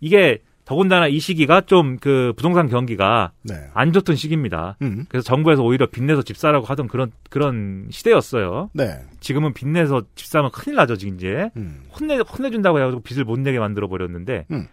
이게 0.00 0.42
더군다나 0.64 1.08
이 1.08 1.18
시기가 1.18 1.62
좀 1.62 1.98
그 2.00 2.32
부동산 2.36 2.68
경기가 2.68 3.32
네. 3.42 3.54
안 3.72 3.92
좋던 3.92 4.16
시기입니다. 4.16 4.76
음. 4.82 5.06
그래서 5.08 5.24
정부에서 5.24 5.62
오히려 5.62 5.86
빚내서 5.86 6.22
집 6.22 6.36
사라고 6.36 6.66
하던 6.66 6.88
그런 6.88 7.12
그런 7.30 7.86
시대였어요. 7.90 8.70
네. 8.72 9.00
지금은 9.20 9.54
빚내서 9.54 10.02
집 10.14 10.26
사면 10.26 10.50
큰일 10.50 10.76
나죠, 10.76 10.96
지금 10.96 11.14
이제. 11.14 11.50
음. 11.56 11.84
혼내 11.98 12.18
혼내준다고 12.18 12.78
해가지고 12.78 13.02
빚을 13.02 13.24
못 13.24 13.38
내게 13.40 13.58
만들어 13.58 13.88
버렸는데. 13.88 14.46
음. 14.50 14.68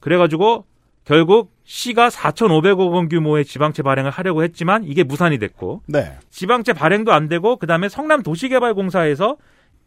그래가지고 0.00 0.66
결국 1.04 1.52
시가 1.64 2.08
4,500억 2.08 2.92
원 2.92 3.08
규모의 3.08 3.44
지방채 3.44 3.82
발행을 3.82 4.10
하려고 4.10 4.42
했지만 4.42 4.84
이게 4.84 5.02
무산이 5.02 5.38
됐고 5.38 5.82
네. 5.86 6.16
지방채 6.30 6.72
발행도 6.74 7.12
안 7.12 7.28
되고 7.28 7.56
그다음에 7.56 7.88
성남 7.88 8.22
도시개발공사에서 8.22 9.36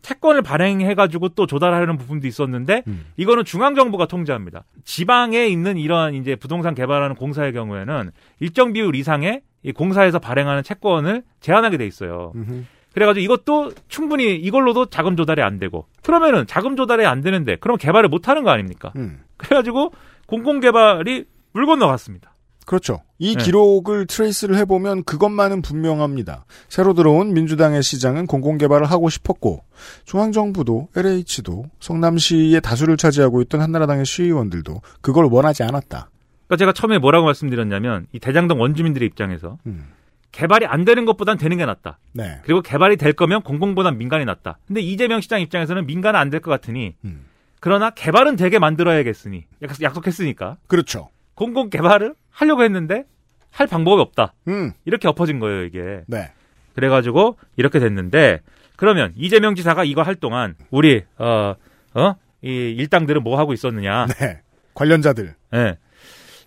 채권을 0.02 0.42
발행해가지고 0.42 1.30
또 1.30 1.46
조달하려는 1.46 1.98
부분도 1.98 2.28
있었는데 2.28 2.84
음. 2.88 3.06
이거는 3.18 3.46
중앙 3.46 3.76
정부가 3.76 4.06
통제합니다. 4.06 4.64
지방에 4.84 5.48
있는 5.48 5.78
이러한 5.78 6.14
이제 6.16 6.36
부동산 6.36 6.74
개발하는 6.74 7.16
공사의 7.16 7.54
경우에는 7.54 8.12
일정 8.40 8.74
비율 8.74 8.96
이상의 8.96 9.42
이 9.64 9.72
공사에서 9.72 10.20
발행하는 10.20 10.64
채권을 10.64 11.24
제한하게 11.42 11.78
돼 11.78 11.86
있어요. 11.86 12.32
음흠. 12.36 12.64
그래가지고 12.94 13.24
이것도 13.24 13.72
충분히 13.88 14.36
이걸로도 14.36 14.88
자금 14.88 15.16
조달이 15.16 15.42
안 15.42 15.60
되고 15.60 15.86
그러면은 16.04 16.48
자금 16.48 16.76
조달이 16.76 17.06
안 17.06 17.22
되는데 17.22 17.56
그럼 17.58 17.78
개발을 17.78 18.10
못 18.10 18.28
하는 18.28 18.44
거 18.44 18.50
아닙니까? 18.50 18.92
음. 18.96 19.20
그래가지고 19.38 19.94
공공 20.26 20.60
개발이 20.60 21.26
물 21.54 21.66
건너갔습니다. 21.66 22.34
그렇죠. 22.70 23.02
이 23.18 23.36
네. 23.36 23.44
기록을 23.44 24.06
트레이스를 24.06 24.56
해보면 24.58 25.04
그것만은 25.04 25.64
분명합니다. 25.64 26.46
새로 26.68 26.94
들어온 26.94 27.34
민주당의 27.34 27.82
시장은 27.82 28.28
공공개발을 28.28 28.86
하고 28.86 29.10
싶었고 29.10 29.64
중앙정부도 30.06 30.90
LH도 30.96 31.66
성남시의 31.80 32.62
다수를 32.62 32.98
차지하고 32.98 33.42
있던 33.42 33.62
한나라당의 33.62 34.06
시의원들도 34.06 34.82
그걸 35.02 35.26
원하지 35.26 35.64
않았다. 35.64 36.10
그러니까 36.46 36.56
제가 36.58 36.74
처음에 36.74 36.98
뭐라고 37.00 37.26
말씀드렸냐면 37.26 38.06
이 38.12 38.20
대장동 38.20 38.60
원주민들의 38.62 39.08
입장에서 39.08 39.58
음. 39.66 39.86
개발이 40.32 40.66
안 40.68 40.86
되는 40.86 41.06
것보단 41.06 41.38
되는 41.40 41.58
게 41.58 41.66
낫다. 41.66 41.98
네. 42.14 42.40
그리고 42.44 42.62
개발이 42.62 42.98
될 42.98 43.14
거면 43.14 43.42
공공보단 43.42 43.98
민간이 43.98 44.26
낫다. 44.26 44.60
근데 44.68 44.82
이재명 44.82 45.22
시장 45.22 45.42
입장에서는 45.42 45.88
민간은 45.88 46.20
안 46.20 46.30
될 46.30 46.40
것 46.42 46.52
같으니 46.52 46.94
음. 47.04 47.26
그러나 47.60 47.90
개발은 47.90 48.36
되게 48.36 48.60
만들어야겠으니 48.60 49.46
약- 49.64 49.82
약속했으니까 49.82 50.58
그렇죠. 50.68 51.10
공공 51.36 51.70
개발을 51.70 52.14
하려고 52.40 52.64
했는데 52.64 53.04
할 53.52 53.68
방법이 53.68 54.02
없다. 54.02 54.34
음. 54.48 54.72
이렇게 54.86 55.08
엎어진 55.08 55.40
거예요 55.40 55.64
이게. 55.64 56.02
네. 56.08 56.32
그래가지고 56.76 57.38
이렇게 57.58 57.80
됐는데 57.80 58.40
그러면 58.78 59.14
이재명 59.18 59.56
지사가 59.56 59.84
이거 59.84 60.02
할 60.02 60.16
동안 60.16 60.56
우리 60.72 61.04
어 61.18 61.56
어 61.96 62.16
이 62.42 62.48
일당들은 62.78 63.22
뭐 63.24 63.38
하고 63.38 63.52
있었느냐? 63.52 64.06
네. 64.08 64.40
관련자들. 64.74 65.36
예. 65.56 65.78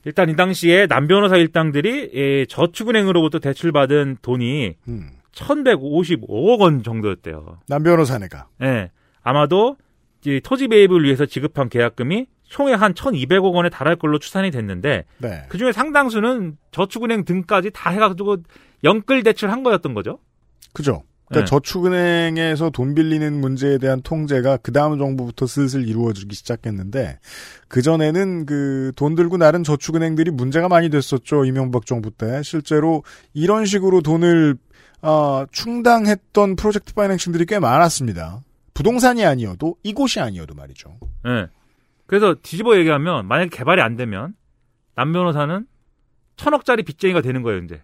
일단 0.07 0.31
이 0.31 0.37
당시에 0.37 0.87
남 0.87 1.07
변호사 1.07 1.37
일당들이 1.37 2.11
예, 2.15 2.47
저축은행으로부터 2.47 3.41
대출받은 3.41 4.17
돈이 4.23 4.75
음. 4.89 5.11
1,155억 5.33 6.61
원 6.61 6.83
정도였대요. 6.83 7.59
남 7.69 7.83
변호사네가. 7.83 8.47
예. 8.63 8.91
아마도 9.23 9.77
이 10.25 10.41
토지 10.43 10.67
매입을 10.69 11.05
위해서 11.05 11.27
지급한 11.27 11.69
계약금이 11.69 12.27
총에 12.53 12.75
한 12.75 12.93
1,200억 12.93 13.55
원에 13.55 13.71
달할 13.71 13.97
걸로 13.97 14.19
추산이 14.19 14.51
됐는데 14.51 15.05
네. 15.19 15.43
그 15.49 15.57
중에 15.57 15.73
상당수는 15.73 16.59
저축은행 16.71 17.25
등까지 17.25 17.71
다 17.73 17.89
해가지고 17.91 18.37
연끌 18.85 19.23
대출한 19.23 19.63
거였던 19.63 19.95
거죠. 19.95 20.19
그죠. 20.75 21.03
그러니까 21.29 21.47
네. 21.47 21.51
저축은행에서 21.51 22.69
돈 22.71 22.95
빌리는 22.95 23.41
문제에 23.41 23.79
대한 23.79 24.03
통제가 24.03 24.59
그 24.59 24.71
다음 24.71 24.99
정부부터 24.99 25.47
슬슬 25.47 25.89
이루어지기 25.89 26.35
시작했는데 26.35 27.19
그 27.69 27.81
전에는 27.81 28.45
그 28.45 28.93
돈 28.97 29.15
들고 29.15 29.39
나른 29.39 29.65
저축은행들이 29.65 30.31
문제가 30.31 30.69
많이 30.69 30.91
됐었죠 30.91 31.47
이명박 31.47 31.87
정부 31.87 32.11
때 32.11 32.43
실제로 32.43 33.03
이런 33.33 33.65
식으로 33.65 34.03
돈을 34.03 34.57
아, 35.01 35.47
충당했던 35.51 36.57
프로젝트 36.57 36.95
파이낸싱들이 36.95 37.47
꽤 37.47 37.59
많았습니다. 37.59 38.41
부동산이 38.75 39.25
아니어도 39.25 39.77
이곳이 39.83 40.21
아니어도 40.21 40.55
말이죠. 40.55 40.97
예. 41.27 41.49
그래서 42.13 42.35
뒤집어 42.43 42.77
얘기하면 42.77 43.27
만약에 43.27 43.49
개발이 43.49 43.81
안 43.81 43.97
되면 43.97 44.35
남 44.95 45.15
변호사는 45.15 45.67
천억짜리 46.37 46.83
빚쟁이가 46.83 47.23
되는 47.23 47.41
거예요, 47.41 47.63
이제. 47.63 47.81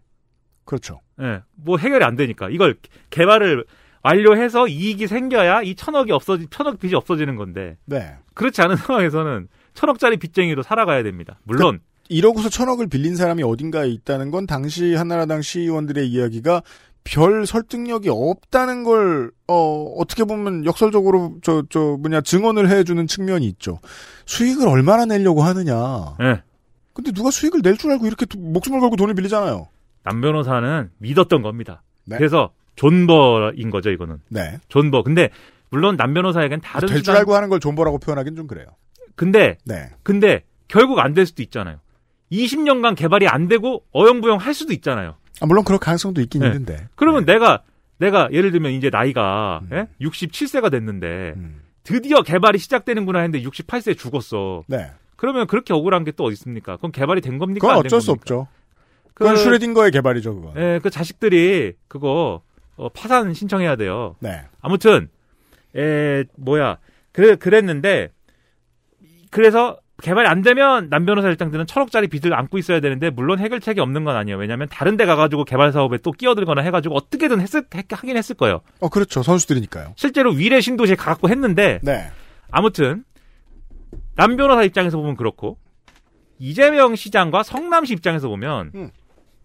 그렇죠. 0.67 1.01
예. 1.23 1.41
뭐 1.55 1.79
해결이 1.79 2.05
안 2.05 2.15
되니까. 2.15 2.51
이걸 2.51 2.77
개발을 3.09 3.65
완료해서 4.03 4.69
이익이 4.69 5.07
생겨야 5.07 5.63
이 5.63 5.75
천억이 5.75 6.13
없어지, 6.13 6.47
천억 6.51 6.79
빚이 6.79 6.95
없어지는 6.95 7.37
건데. 7.37 7.79
네. 7.87 8.17
그렇지 8.35 8.61
않은 8.61 8.77
상황에서는 8.85 9.49
천억짜리 9.73 10.19
빚쟁이로 10.19 10.63
살아가야 10.63 11.03
됩니다. 11.05 11.41
물론. 11.45 11.81
이러고서 12.11 12.51
천억을 12.51 12.87
빌린 12.87 13.17
사람이 13.17 13.43
어딘가에 13.43 13.89
있다는 13.89 14.31
건 14.31 14.47
당시 14.47 14.95
한나라당 14.95 15.41
시의원들의 15.41 16.07
이야기가 16.07 16.63
별 17.05 17.47
설득력이 17.47 18.09
없다는 18.11 18.85
걸, 18.85 19.31
어, 19.47 19.95
어떻게 19.99 20.25
보면 20.25 20.67
역설적으로, 20.67 21.37
저, 21.43 21.63
저, 21.71 21.97
뭐냐, 22.01 22.21
증언을 22.21 22.69
해주는 22.69 23.07
측면이 23.07 23.47
있죠. 23.47 23.81
수익을 24.27 24.69
얼마나 24.69 25.07
내려고 25.07 25.43
하느냐. 25.43 26.17
예. 26.21 26.43
근데 26.93 27.13
누가 27.13 27.31
수익을 27.31 27.61
낼 27.63 27.77
줄 27.79 27.93
알고 27.93 28.07
이렇게 28.07 28.27
도- 28.27 28.39
목숨을 28.39 28.81
걸고 28.81 28.97
돈을 28.97 29.15
빌리잖아요. 29.15 29.69
남 30.05 30.21
변호사는 30.21 30.91
믿었던 30.99 31.43
겁니다. 31.43 31.83
네. 32.05 32.17
그래서 32.19 32.51
존버인 32.77 33.71
거죠, 33.71 33.91
이거는. 33.91 34.21
네. 34.29 34.59
존버. 34.69 35.03
근데 35.03 35.31
물론 35.71 35.97
남 35.97 36.13
변호사에겐 36.13 36.61
다른 36.61 36.89
될줄 36.89 37.05
수단- 37.05 37.17
알고 37.19 37.35
하는 37.35 37.49
걸 37.49 37.61
존버라고 37.61 37.99
표현하긴 37.99 38.37
좀 38.37 38.47
그래요. 38.47 38.67
근데 39.15 39.57
네. 39.65 39.91
근데 40.03 40.43
결국 40.69 40.99
안 40.99 41.15
될 41.15 41.25
수도 41.27 41.43
있잖아요. 41.43 41.79
20년간 42.33 42.95
개발이 42.97 43.27
안 43.29 43.49
되고 43.49 43.85
어영부영 43.93 44.39
할 44.39 44.55
수도 44.55 44.73
있잖아요. 44.73 45.15
아, 45.41 45.47
물론 45.47 45.65
그럴 45.65 45.79
가능성도 45.79 46.21
있긴 46.23 46.41
네. 46.43 46.49
있는데. 46.49 46.89
그러면 46.95 47.25
내가 47.25 47.63
내가 47.99 48.29
예를 48.33 48.51
들면 48.53 48.73
이제 48.73 48.91
나이가 48.91 49.61
음. 49.71 49.77
예? 49.77 49.89
67세가 50.07 50.71
됐는데 50.71 51.35
드디어 51.83 52.23
개발이 52.23 52.59
시작되는구나 52.59 53.21
했는데 53.21 53.45
68세에 53.49 53.97
죽었어. 53.99 54.63
네. 54.69 54.91
그러면 55.17 55.47
그렇게 55.47 55.73
억울한 55.75 56.05
게 56.05 56.13
또 56.13 56.25
어디 56.25 56.35
있습니까? 56.35 56.77
그럼 56.77 56.93
개발이 56.93 57.21
된 57.21 57.39
겁니까? 57.39 57.67
그건 57.67 57.85
어쩔 57.85 58.01
수? 58.01 58.13
없죠. 58.13 58.47
그건 59.15 59.35
그- 59.35 59.41
슈레딩거의 59.41 59.91
개발이죠, 59.91 60.35
그건. 60.35 60.57
예, 60.57 60.79
그 60.83 60.91
자식들이 60.91 61.73
그거 61.89 62.43
어, 62.77 62.89
파산 62.91 63.35
신청해야 63.35 63.75
돼요. 63.77 64.15
네. 64.21 64.43
아무튼 64.61 65.09
에 65.77 66.25
뭐야 66.37 66.79
그래 67.13 67.35
그랬는데 67.35 68.11
그래서 69.31 69.79
개발이 70.03 70.29
안 70.29 70.43
되면 70.43 70.89
남 70.91 71.05
변호사 71.07 71.29
일당들은 71.29 71.67
천억짜리 71.67 72.07
빚을 72.07 72.33
안고 72.33 72.57
있어야 72.59 72.79
되는데 72.81 73.11
물론 73.11 73.41
해결책이 73.41 73.81
없는 73.81 74.05
건 74.05 74.15
아니에요. 74.17 74.39
왜냐하면 74.39 74.69
다른 74.71 74.97
데 74.97 75.05
가가지고 75.07 75.45
개발 75.45 75.73
사업에 75.73 75.99
또 75.99 76.13
끼어들거나 76.13 76.63
해가지고 76.63 76.95
어떻게든 76.95 77.41
했을 77.41 77.65
했- 77.75 77.93
하긴 77.93 78.17
했을 78.17 78.37
거예요. 78.37 78.61
어, 78.81 78.89
그렇죠. 78.89 79.23
선수들이니까요. 79.25 79.95
실제로 79.97 80.31
위례 80.31 80.61
신도시에 80.61 80.95
가갖고 80.95 81.29
했는데 81.29 81.81
네. 81.83 82.11
아무튼 82.51 83.05
남 84.15 84.37
변호사 84.37 84.63
입장에서 84.63 84.99
보면 84.99 85.17
그렇고 85.17 85.59
이재명 86.39 86.95
시장과 86.95 87.43
성남시 87.43 87.93
입장에서 87.95 88.29
보면 88.29 88.71
음. 88.77 88.91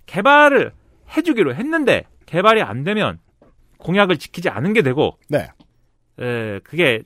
개발을 0.05 0.71
해주기로 1.17 1.55
했는데 1.55 2.03
개발이 2.27 2.61
안 2.61 2.83
되면 2.83 3.17
공약을 3.79 4.17
지키지 4.17 4.49
않은 4.49 4.73
게 4.73 4.83
되고 4.83 5.17
네. 5.29 5.47
에, 6.19 6.59
그게 6.59 7.01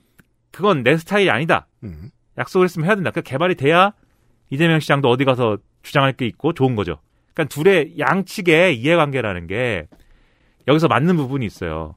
그건 0.51 0.83
내 0.83 0.97
스타일이 0.97 1.29
아니다. 1.29 1.67
음. 1.83 2.09
약속을 2.37 2.65
했으면 2.65 2.87
해야 2.87 2.95
된다. 2.95 3.11
그 3.11 3.21
개발이 3.21 3.55
돼야 3.55 3.93
이재명 4.49 4.79
시장도 4.79 5.09
어디 5.09 5.25
가서 5.25 5.57
주장할 5.83 6.13
게 6.13 6.25
있고 6.25 6.53
좋은 6.53 6.75
거죠. 6.75 6.99
그러니까 7.33 7.53
둘의 7.53 7.95
양측의 7.99 8.77
이해관계라는 8.77 9.47
게 9.47 9.87
여기서 10.67 10.87
맞는 10.87 11.15
부분이 11.17 11.45
있어요. 11.45 11.95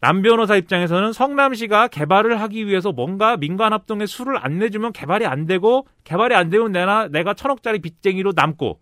남 0.00 0.22
변호사 0.22 0.56
입장에서는 0.56 1.12
성남시가 1.12 1.88
개발을 1.88 2.40
하기 2.42 2.66
위해서 2.66 2.92
뭔가 2.92 3.36
민간 3.36 3.72
합동에 3.72 4.06
수를 4.06 4.36
안 4.38 4.58
내주면 4.58 4.92
개발이 4.92 5.24
안 5.26 5.46
되고 5.46 5.86
개발이 6.04 6.34
안 6.34 6.50
되면 6.50 6.70
내가 6.70 7.08
내가 7.08 7.34
천억짜리 7.34 7.78
빚쟁이로 7.78 8.32
남고 8.36 8.78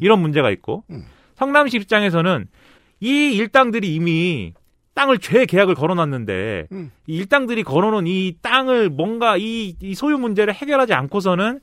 이런 0.00 0.20
문제가 0.20 0.50
있고 0.50 0.84
성남시 1.36 1.78
입장에서는 1.78 2.46
이 3.00 3.36
일당들이 3.36 3.94
이미 3.94 4.52
땅을 4.98 5.18
죄 5.18 5.46
계약을 5.46 5.76
걸어놨는데 5.76 6.66
음. 6.72 6.90
이 7.06 7.16
일당들이 7.18 7.62
걸어놓은 7.62 8.08
이 8.08 8.34
땅을 8.42 8.90
뭔가 8.90 9.36
이, 9.36 9.76
이 9.80 9.94
소유 9.94 10.18
문제를 10.18 10.52
해결하지 10.52 10.92
않고서는 10.92 11.60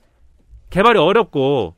개발이 0.69 0.97
어렵고 0.97 1.75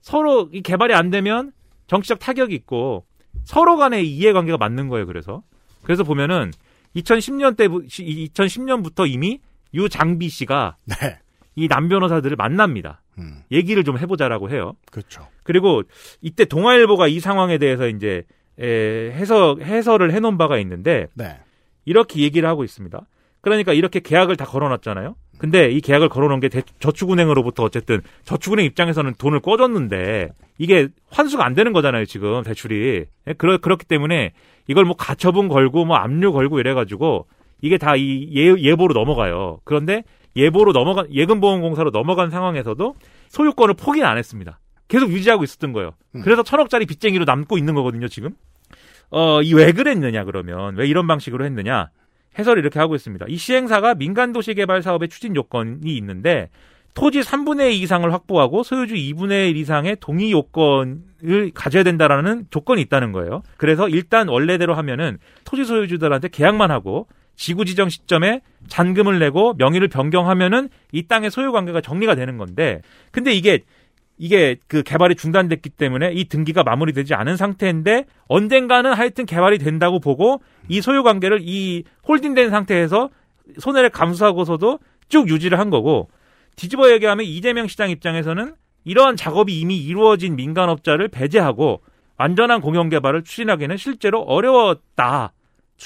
서로 0.00 0.48
이 0.52 0.60
개발이 0.60 0.92
안 0.92 1.10
되면 1.10 1.52
정치적 1.86 2.18
타격이 2.18 2.52
있고 2.56 3.06
서로 3.44 3.76
간의 3.76 4.08
이해관계가 4.08 4.58
맞는 4.58 4.88
거예요. 4.88 5.06
그래서 5.06 5.44
그래서 5.84 6.02
보면은 6.02 6.50
2010년 6.96 7.56
때 7.56 7.68
2010년부터 7.68 9.08
이미 9.08 9.38
유 9.72 9.88
장비 9.88 10.28
씨가 10.28 10.78
네. 10.84 11.20
이남 11.54 11.88
변호사들을 11.88 12.36
만납니다. 12.36 13.02
음. 13.18 13.44
얘기를 13.52 13.84
좀 13.84 13.98
해보자라고 13.98 14.50
해요. 14.50 14.72
그렇죠. 14.90 15.28
그리고 15.44 15.84
이때 16.20 16.44
동아일보가 16.44 17.06
이 17.06 17.20
상황에 17.20 17.58
대해서 17.58 17.86
이제 17.86 18.24
에, 18.60 19.12
해석 19.12 19.60
해설을 19.60 20.12
해놓은 20.12 20.36
바가 20.38 20.58
있는데 20.58 21.06
네. 21.14 21.38
이렇게 21.84 22.20
얘기를 22.20 22.48
하고 22.48 22.64
있습니다. 22.64 23.00
그러니까 23.40 23.72
이렇게 23.72 24.00
계약을 24.00 24.36
다 24.36 24.44
걸어놨잖아요. 24.44 25.14
근데 25.38 25.70
이 25.70 25.80
계약을 25.80 26.10
걸어놓은 26.10 26.40
게 26.40 26.50
대- 26.50 26.62
저축은행으로부터 26.80 27.62
어쨌든 27.64 28.02
저축은행 28.24 28.66
입장에서는 28.66 29.14
돈을 29.18 29.40
꿔줬는데 29.40 30.28
이게 30.58 30.88
환수가 31.10 31.42
안 31.42 31.54
되는 31.54 31.72
거잖아요 31.72 32.04
지금 32.04 32.42
대출이 32.42 33.06
예, 33.28 33.32
그러, 33.32 33.56
그렇기 33.56 33.86
때문에 33.86 34.32
이걸 34.68 34.84
뭐 34.84 34.94
가처분 34.96 35.48
걸고 35.48 35.86
뭐 35.86 35.96
압류 35.96 36.32
걸고 36.32 36.60
이래가지고 36.60 37.26
이게 37.62 37.78
다 37.78 37.96
이 37.96 38.28
예보로 38.34 38.92
넘어가요. 38.92 39.60
그런데 39.64 40.04
예보로 40.36 40.72
넘어간 40.72 41.06
예금보험공사로 41.12 41.90
넘어간 41.90 42.28
상황에서도 42.30 42.94
소유권을 43.30 43.74
포기는 43.74 44.06
안 44.06 44.18
했습니다. 44.18 44.60
계속 44.88 45.10
유지하고 45.10 45.44
있었던 45.44 45.72
거예요. 45.72 45.92
그래서 46.22 46.42
천억짜리 46.42 46.84
빚쟁이로 46.84 47.24
남고 47.24 47.56
있는 47.56 47.74
거거든요 47.74 48.08
지금. 48.08 48.30
어, 49.10 49.42
이 49.42 49.52
왜 49.54 49.72
그랬느냐 49.72 50.24
그러면 50.24 50.76
왜 50.76 50.86
이런 50.86 51.06
방식으로 51.06 51.44
했느냐 51.44 51.88
해설을 52.38 52.62
이렇게 52.62 52.78
하고 52.78 52.94
있습니다. 52.94 53.26
이 53.28 53.36
시행사가 53.36 53.94
민간 53.94 54.32
도시 54.32 54.54
개발 54.54 54.82
사업의 54.82 55.08
추진 55.08 55.34
요건이 55.34 55.96
있는데 55.96 56.48
토지 56.94 57.20
3분의 57.20 57.72
2 57.72 57.80
이상을 57.82 58.12
확보하고 58.12 58.62
소유주 58.62 58.94
2분의 58.94 59.50
1 59.50 59.56
이상의 59.56 59.96
동의 60.00 60.32
요건을 60.32 61.50
가져야 61.54 61.82
된다라는 61.82 62.46
조건이 62.50 62.82
있다는 62.82 63.12
거예요. 63.12 63.42
그래서 63.56 63.88
일단 63.88 64.28
원래대로 64.28 64.74
하면은 64.74 65.18
토지 65.44 65.64
소유주들한테 65.64 66.28
계약만 66.28 66.70
하고 66.70 67.06
지구 67.36 67.64
지정 67.64 67.88
시점에 67.88 68.42
잔금을 68.68 69.18
내고 69.18 69.54
명의를 69.54 69.88
변경하면은 69.88 70.68
이 70.92 71.06
땅의 71.06 71.30
소유 71.30 71.52
관계가 71.52 71.80
정리가 71.80 72.14
되는 72.14 72.36
건데 72.36 72.82
근데 73.12 73.32
이게 73.32 73.60
이게 74.22 74.56
그 74.68 74.82
개발이 74.82 75.14
중단됐기 75.14 75.70
때문에 75.70 76.12
이 76.12 76.26
등기가 76.26 76.62
마무리되지 76.62 77.14
않은 77.14 77.38
상태인데 77.38 78.04
언젠가는 78.28 78.92
하여튼 78.92 79.24
개발이 79.24 79.56
된다고 79.56 79.98
보고 79.98 80.42
이 80.68 80.82
소유 80.82 81.02
관계를 81.02 81.38
이 81.40 81.84
홀딩된 82.06 82.50
상태에서 82.50 83.08
손해를 83.58 83.88
감수하고서도 83.88 84.78
쭉 85.08 85.30
유지를 85.30 85.58
한 85.58 85.70
거고 85.70 86.10
뒤집어 86.54 86.90
얘기하면 86.90 87.24
이재명 87.24 87.66
시장 87.66 87.88
입장에서는 87.88 88.54
이러한 88.84 89.16
작업이 89.16 89.58
이미 89.58 89.78
이루어진 89.78 90.36
민간업자를 90.36 91.08
배제하고 91.08 91.80
완전한 92.18 92.60
공영 92.60 92.90
개발을 92.90 93.24
추진하기는 93.24 93.78
실제로 93.78 94.20
어려웠다. 94.20 95.32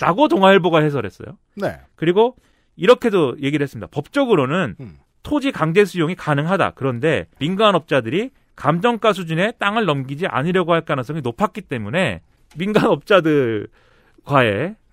라고 0.01 0.27
동아일보가 0.27 0.81
해설했어요. 0.81 1.39
네. 1.55 1.79
그리고 1.95 2.35
이렇게도 2.75 3.37
얘기를 3.43 3.63
했습니다. 3.63 3.87
법적으로는 3.93 4.75
음. 4.81 4.99
토지 5.25 5.51
강제 5.51 5.85
수용이 5.85 6.15
가능하다. 6.15 6.75
그런데 6.77 7.27
민간업자들이 7.41 8.31
감정가 8.55 9.13
수준의 9.13 9.55
땅을 9.59 9.85
넘기지 9.85 10.29
않으려고 10.29 10.73
할 10.73 10.83
가능성이 10.83 11.21
높았기 11.23 11.63
때문에 11.63 12.21
민간업자들과의 12.57 13.67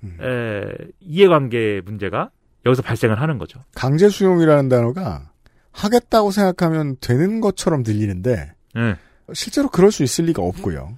음. 0.04 0.18
에, 0.20 0.64
이해관계 1.02 1.82
문제가 1.86 2.32
여기서 2.66 2.82
발생을 2.82 3.22
하는 3.22 3.38
거죠. 3.38 3.60
강제 3.76 4.10
수용이라는 4.10 4.68
단어가 4.70 5.30
하겠다고 5.72 6.32
생각하면 6.32 6.96
되는 7.00 7.40
것처럼 7.40 7.84
들리는데 7.84 8.54
예. 8.78 8.96
실제로 9.34 9.70
그럴 9.70 9.92
수 9.92 10.04
있을 10.04 10.26
리가 10.26 10.42
없고요. 10.42 10.98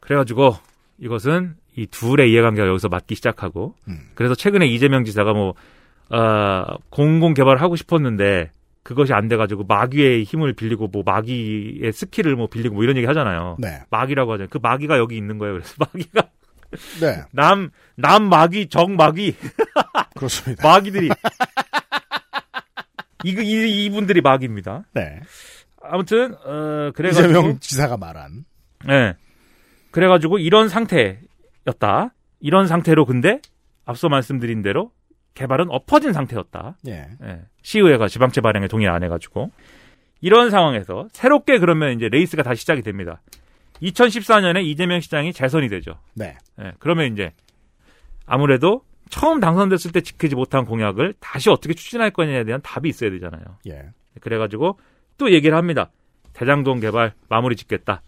그래가지고 0.00 0.54
이것은 0.98 1.56
이 1.76 1.86
둘의 1.86 2.30
이해관계가 2.32 2.68
여기서 2.68 2.88
맞기 2.88 3.14
시작하고 3.16 3.74
음. 3.88 4.10
그래서 4.14 4.34
최근에 4.34 4.66
이재명 4.66 5.04
지사가 5.04 5.32
뭐 5.32 5.54
아, 6.10 6.76
공공 6.90 7.34
개발을 7.34 7.60
하고 7.62 7.76
싶었는데 7.76 8.50
그것이 8.82 9.12
안 9.12 9.28
돼가지고 9.28 9.64
마귀의 9.64 10.24
힘을 10.24 10.52
빌리고 10.54 10.88
뭐 10.88 11.02
마귀의 11.04 11.92
skill을 11.92 12.34
뭐 12.34 12.48
빌리고 12.48 12.74
뭐 12.74 12.84
이런 12.84 12.96
얘기 12.96 13.06
하잖아요. 13.06 13.56
네. 13.58 13.80
마귀라고 13.90 14.32
하잖아요. 14.32 14.48
그 14.50 14.58
마귀가 14.60 14.98
여기 14.98 15.16
있는 15.16 15.38
거예요. 15.38 15.54
그래서 15.54 15.74
마귀가 15.78 16.28
네. 17.00 17.22
남, 17.32 17.70
남 17.96 18.28
마귀, 18.28 18.68
정 18.68 18.96
마귀. 18.96 19.34
그렇습니다. 20.16 20.68
마귀들이. 20.68 21.08
이, 23.24 23.30
이, 23.30 23.84
이분들이 23.84 24.20
마귀입니다. 24.20 24.84
네. 24.94 25.20
아무튼, 25.82 26.34
어, 26.44 26.92
그래가지고. 26.94 27.28
이재명 27.28 27.58
지사가 27.58 27.96
말한. 27.96 28.44
네. 28.86 29.14
그래가지고 29.90 30.38
이런 30.38 30.68
상태였다. 30.68 32.14
이런 32.40 32.66
상태로 32.66 33.04
근데 33.04 33.40
앞서 33.84 34.08
말씀드린 34.08 34.62
대로 34.62 34.92
개발은 35.34 35.70
엎어진 35.70 36.12
상태였다. 36.12 36.76
예. 36.88 37.08
예. 37.22 37.40
시의회가 37.62 38.08
지방채 38.08 38.40
발행에 38.40 38.68
동의 38.68 38.88
안 38.88 39.02
해가지고 39.02 39.50
이런 40.20 40.50
상황에서 40.50 41.08
새롭게 41.12 41.58
그러면 41.58 41.92
이제 41.92 42.08
레이스가 42.08 42.42
다시 42.42 42.60
시작이 42.60 42.82
됩니다. 42.82 43.20
2014년에 43.82 44.62
이재명 44.64 45.00
시장이 45.00 45.32
재선이 45.32 45.68
되죠. 45.68 45.94
네. 46.14 46.36
예, 46.60 46.72
그러면 46.78 47.12
이제 47.12 47.32
아무래도 48.26 48.82
처음 49.08 49.40
당선됐을 49.40 49.92
때 49.92 50.00
지키지 50.02 50.36
못한 50.36 50.64
공약을 50.64 51.14
다시 51.18 51.50
어떻게 51.50 51.74
추진할 51.74 52.10
거냐에 52.10 52.44
대한 52.44 52.60
답이 52.62 52.88
있어야 52.88 53.10
되잖아요. 53.10 53.42
예. 53.68 53.90
그래가지고 54.20 54.78
또 55.18 55.32
얘기를 55.32 55.56
합니다. 55.56 55.90
대장동 56.32 56.80
개발 56.80 57.14
마무리 57.28 57.56
짓겠다. 57.56 58.02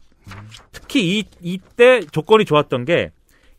특히 0.71 1.19
이 1.19 1.25
이때 1.41 2.01
조건이 2.01 2.45
좋았던 2.45 2.85
게 2.85 3.11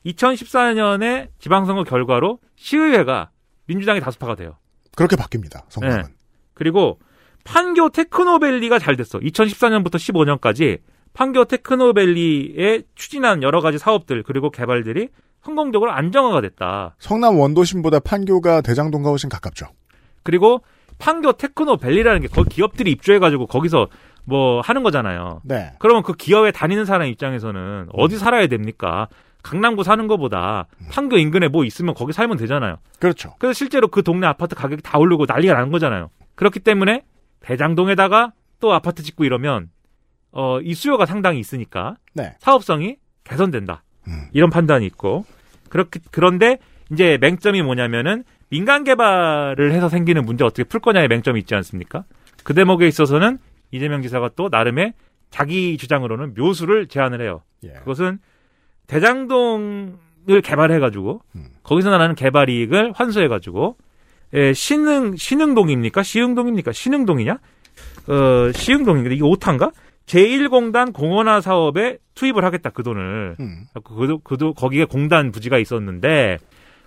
2014년에 0.05 1.29
지방선거 1.39 1.83
결과로 1.83 2.39
시의회가 2.55 3.29
민주당이 3.67 3.99
다수파가 3.99 4.35
돼요. 4.35 4.57
그렇게 4.95 5.15
바뀝니다. 5.15 5.63
성남은. 5.69 6.03
네. 6.03 6.09
그리고 6.53 6.99
판교 7.43 7.89
테크노밸리가 7.89 8.79
잘 8.79 8.95
됐어. 8.95 9.19
2014년부터 9.19 9.95
15년까지 9.95 10.79
판교 11.13 11.45
테크노밸리에 11.45 12.83
추진한 12.95 13.43
여러 13.43 13.61
가지 13.61 13.77
사업들 13.77 14.23
그리고 14.23 14.49
개발들이 14.49 15.09
성공적으로 15.41 15.91
안정화가 15.91 16.41
됐다. 16.41 16.95
성남 16.99 17.37
원도심보다 17.37 17.99
판교가 17.99 18.61
대장동과 18.61 19.09
훨씬 19.09 19.29
가깝죠. 19.29 19.67
그리고 20.23 20.63
판교 20.99 21.33
테크노밸리라는 21.33 22.21
게 22.21 22.27
거기 22.27 22.49
기업들이 22.49 22.91
입주해가지고 22.91 23.47
거기서 23.47 23.87
뭐 24.25 24.61
하는 24.61 24.83
거잖아요. 24.83 25.41
네. 25.43 25.73
그러면 25.79 26.03
그 26.03 26.13
기업에 26.13 26.51
다니는 26.51 26.85
사람 26.85 27.07
입장에서는 27.07 27.87
어디 27.93 28.17
살아야 28.17 28.47
됩니까? 28.47 29.09
강남구 29.43 29.83
사는 29.83 30.07
것보다 30.07 30.67
판교 30.89 31.17
인근에 31.17 31.49
뭐 31.49 31.65
있으면 31.65 31.93
거기 31.93 32.13
살면 32.13 32.37
되잖아요. 32.37 32.77
그렇죠. 32.99 33.35
그래서 33.37 33.53
실제로 33.53 33.89
그 33.89 34.01
동네 34.01 34.25
아파트 34.25 34.55
가격이 34.55 34.81
다 34.81 34.97
오르고 34.97 35.25
난리가 35.27 35.53
나는 35.53 35.71
거잖아요. 35.71 36.09
그렇기 36.35 36.59
때문에 36.61 37.03
대장동에다가 37.41 38.31
또 38.59 38.73
아파트 38.73 39.03
짓고 39.03 39.25
이러면 39.25 39.69
어, 40.31 40.59
이 40.61 40.73
수요가 40.73 41.05
상당히 41.05 41.39
있으니까 41.39 41.97
네. 42.13 42.33
사업성이 42.39 42.97
개선된다. 43.25 43.83
음. 44.07 44.27
이런 44.31 44.49
판단이 44.49 44.85
있고 44.87 45.25
그렇게 45.69 45.99
그런데 46.11 46.57
이제 46.91 47.17
맹점이 47.21 47.61
뭐냐면은 47.61 48.23
민간 48.49 48.83
개발을 48.83 49.71
해서 49.71 49.89
생기는 49.89 50.23
문제 50.23 50.43
어떻게 50.43 50.63
풀 50.63 50.79
거냐의 50.79 51.07
맹점이 51.07 51.39
있지 51.39 51.53
않습니까? 51.55 52.05
그 52.43 52.53
대목에 52.53 52.87
있어서는 52.87 53.39
이재명 53.71 54.01
지사가 54.01 54.31
또 54.35 54.49
나름의 54.49 54.93
자기 55.29 55.77
주장으로는 55.77 56.35
묘수를 56.35 56.87
제안을 56.87 57.21
해요. 57.21 57.41
예. 57.63 57.69
그것은 57.69 58.19
대장동을 58.93 60.41
개발해가지고 60.43 61.21
음. 61.35 61.45
거기서 61.63 61.89
나는 61.89 62.15
개발 62.15 62.49
이익을 62.49 62.93
환수해가지고 62.95 63.77
예, 64.35 64.53
신흥 64.53 65.15
신흥동입니까? 65.15 66.03
시흥동입니까? 66.03 66.71
신흥동이냐? 66.71 67.39
어 68.07 68.51
시흥동인가? 68.53 69.09
이게 69.11 69.23
오타인가? 69.23 69.71
제1공단 70.05 70.93
공원화 70.93 71.39
사업에 71.41 71.97
투입을 72.13 72.43
하겠다 72.43 72.69
그 72.71 72.83
돈을 72.83 73.37
음. 73.39 73.65
그도 73.83 74.19
그도 74.19 74.53
거기에 74.53 74.85
공단 74.85 75.31
부지가 75.31 75.57
있었는데 75.57 76.37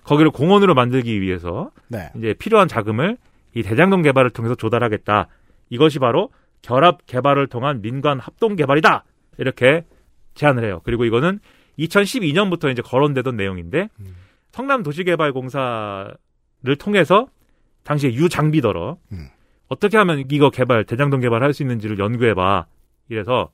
거기를 0.03 0.31
공원으로 0.31 0.75
만들기 0.75 1.19
위해서 1.19 1.71
네. 1.89 2.09
이제 2.17 2.33
필요한 2.33 2.67
자금을 2.67 3.17
이 3.53 3.63
대장동 3.63 4.03
개발을 4.03 4.29
통해서 4.29 4.55
조달하겠다. 4.55 5.27
이것이 5.69 5.99
바로 5.99 6.29
결합 6.61 7.05
개발을 7.05 7.47
통한 7.47 7.81
민간 7.81 8.19
합동 8.19 8.55
개발이다. 8.55 9.03
이렇게 9.39 9.83
제안을 10.35 10.63
해요. 10.63 10.81
그리고 10.83 11.03
이거는 11.03 11.39
2012년부터 11.79 12.71
이제 12.71 12.81
거론되던 12.81 13.35
내용인데 13.35 13.89
성남 14.51 14.83
도시개발공사를 14.83 16.15
통해서 16.79 17.27
당시에 17.83 18.13
유장비더러 18.13 18.97
음. 19.11 19.27
어떻게 19.67 19.97
하면 19.97 20.23
이거 20.31 20.49
개발 20.49 20.83
대장동 20.85 21.19
개발할 21.21 21.53
수 21.53 21.63
있는지를 21.63 21.99
연구해봐. 21.99 22.65
이래서 23.09 23.49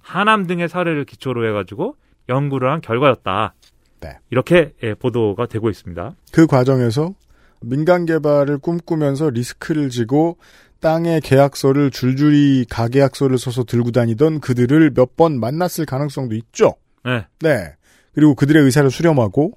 하남 0.00 0.46
등의 0.46 0.68
사례를 0.68 1.04
기초로 1.04 1.48
해가지고 1.48 1.96
연구를 2.28 2.70
한 2.70 2.80
결과였다. 2.80 3.54
네. 4.00 4.18
이렇게 4.30 4.72
예, 4.82 4.94
보도가 4.94 5.46
되고 5.46 5.70
있습니다. 5.70 6.14
그 6.32 6.46
과정에서 6.46 7.14
민간 7.62 8.04
개발을 8.04 8.58
꿈꾸면서 8.58 9.30
리스크를 9.30 9.88
지고 9.88 10.36
땅의 10.80 11.22
계약서를 11.22 11.90
줄줄이 11.90 12.66
가계약서를 12.68 13.38
써서 13.38 13.64
들고 13.64 13.90
다니던 13.90 14.40
그들을 14.40 14.90
몇 14.94 15.16
번 15.16 15.40
만났을 15.40 15.86
가능성도 15.86 16.34
있죠. 16.36 16.74
네. 17.04 17.26
네. 17.40 17.74
그리고 18.14 18.34
그들의 18.34 18.62
의사를 18.62 18.88
수렴하고 18.90 19.52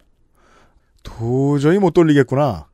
도저히 1.04 1.80
못 1.80 1.92
돌리겠구나. 1.94 2.68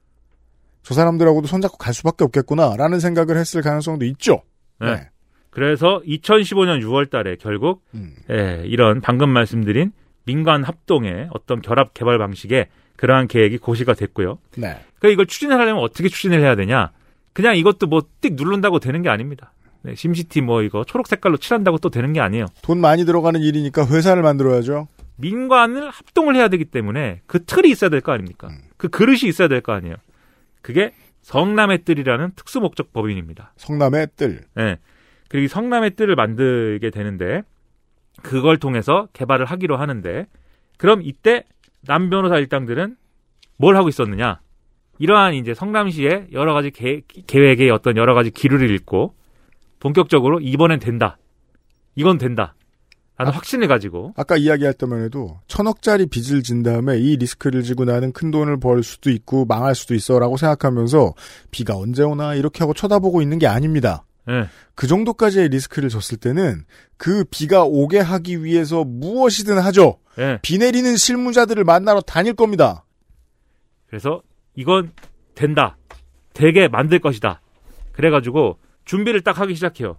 저 0.82 0.94
사람들하고도 0.94 1.48
손잡고 1.48 1.78
갈 1.78 1.94
수밖에 1.94 2.24
없겠구나라는 2.26 3.00
생각을 3.00 3.38
했을 3.38 3.62
가능성도 3.62 4.06
있죠. 4.06 4.42
네. 4.82 5.10
그래서 5.50 6.02
2015년 6.06 6.82
6월 6.82 7.10
달에 7.10 7.36
결국 7.38 7.84
음. 7.94 8.16
예, 8.32 8.64
이런 8.66 9.02
방금 9.02 9.30
말씀드린 9.30 9.92
민간 10.26 10.64
합동의 10.64 11.30
어떤 11.32 11.62
결합 11.62 11.94
개발 11.94 12.18
방식에 12.18 12.70
그러한 12.96 13.28
계획이 13.28 13.60
고시가 13.60 13.94
됐고요. 13.94 14.40
네. 14.58 14.80
그러니까 15.00 15.10
이걸 15.10 15.26
추진하려면 15.28 15.84
어떻게 15.84 16.10
추진을 16.10 16.42
해야 16.42 16.56
되냐? 16.56 16.92
그냥 17.34 17.56
이것도 17.56 17.88
뭐 17.88 18.02
띡 18.22 18.34
누른다고 18.36 18.80
되는 18.80 19.02
게 19.02 19.10
아닙니다. 19.10 19.54
네, 19.84 19.96
심시티 19.96 20.42
뭐 20.42 20.62
이거 20.62 20.84
초록 20.86 21.08
색깔로 21.08 21.38
칠한다고 21.38 21.78
또 21.80 21.90
되는 21.90 22.14
게 22.14 22.20
아니에요. 22.22 22.46
돈 22.62 22.80
많이 22.80 23.06
들어가는 23.06 23.40
일이니까 23.42 23.86
회사를 23.88 24.24
만들어야죠. 24.24 24.88
민관을 25.18 25.90
합동을 25.90 26.36
해야 26.36 26.48
되기 26.48 26.66
때문에 26.66 27.22
그 27.28 27.44
틀이 27.46 27.70
있어야 27.70 27.90
될 27.90 28.02
거 28.02 28.12
아닙니까? 28.14 28.50
그 28.78 28.88
그릇이 28.90 29.22
있어야 29.26 29.48
될 29.48 29.62
거 29.62 29.74
아니에요. 29.74 29.96
그게 30.62 30.94
성남의 31.22 31.84
뜰이라는 31.86 32.32
특수 32.36 32.60
목적 32.60 32.92
법인입니다. 32.94 33.54
성남의 33.58 34.08
뜰. 34.16 34.42
네. 34.56 34.78
그리고 35.30 35.46
이 35.46 35.48
성남의 35.48 35.96
뜰을 35.96 36.16
만들게 36.16 36.90
되는데 36.90 37.44
그걸 38.22 38.58
통해서 38.58 39.08
개발을 39.14 39.46
하기로 39.46 39.78
하는데 39.78 40.26
그럼 40.78 41.02
이때 41.04 41.44
남 41.86 42.10
변호사 42.10 42.38
일당들은 42.38 42.96
뭘 43.58 43.76
하고 43.76 43.90
있었느냐? 43.90 44.40
이러한 45.00 45.34
이제 45.34 45.54
성남시의 45.54 46.28
여러 46.34 46.54
가지 46.54 46.72
계, 46.72 47.02
계획의 47.28 47.70
어떤 47.72 47.98
여러 47.98 48.14
가지 48.14 48.32
기류를 48.32 48.70
읽고 48.72 49.16
본격적으로 49.84 50.40
이번엔 50.40 50.80
된다. 50.80 51.18
이건 51.96 52.18
된다. 52.18 52.56
라는 53.18 53.34
확신을 53.34 53.68
가지고 53.68 54.14
아까 54.16 54.38
이야기했던 54.38 55.04
해도 55.04 55.42
천억짜리 55.48 56.08
빚을 56.08 56.42
진 56.42 56.64
다음에 56.64 56.98
이 56.98 57.18
리스크를 57.18 57.64
지고 57.64 57.84
나는 57.84 58.14
큰 58.14 58.32
돈을 58.32 58.60
벌 58.60 58.82
수도 58.82 59.12
있고 59.12 59.46
망할 59.46 59.76
수도 59.76 59.94
있어라고 59.94 60.38
생각하면서 60.38 61.14
비가 61.52 61.76
언제 61.76 62.02
오나 62.02 62.34
이렇게 62.34 62.60
하고 62.60 62.74
쳐다보고 62.74 63.22
있는 63.22 63.40
게 63.40 63.46
아닙니다. 63.46 64.06
네. 64.26 64.48
그 64.74 64.88
정도까지의 64.88 65.50
리스크를 65.50 65.90
졌을 65.90 66.18
때는 66.18 66.64
그 66.96 67.26
비가 67.30 67.64
오게 67.66 68.00
하기 68.00 68.44
위해서 68.44 68.86
무엇이든 68.86 69.60
하죠. 69.60 70.00
네. 70.16 70.40
비 70.42 70.58
내리는 70.60 70.96
실무자들을 70.96 71.62
만나러 71.66 72.00
다닐 72.00 72.34
겁니다. 72.34 72.86
그래서 73.88 74.22
이건 74.56 74.94
된다. 75.36 75.78
되게 76.34 76.70
만들 76.70 77.00
것이다. 77.00 77.42
그래가지고 77.92 78.58
준비를 78.86 79.22
딱 79.22 79.40
하기 79.40 79.56
시작해요. 79.56 79.98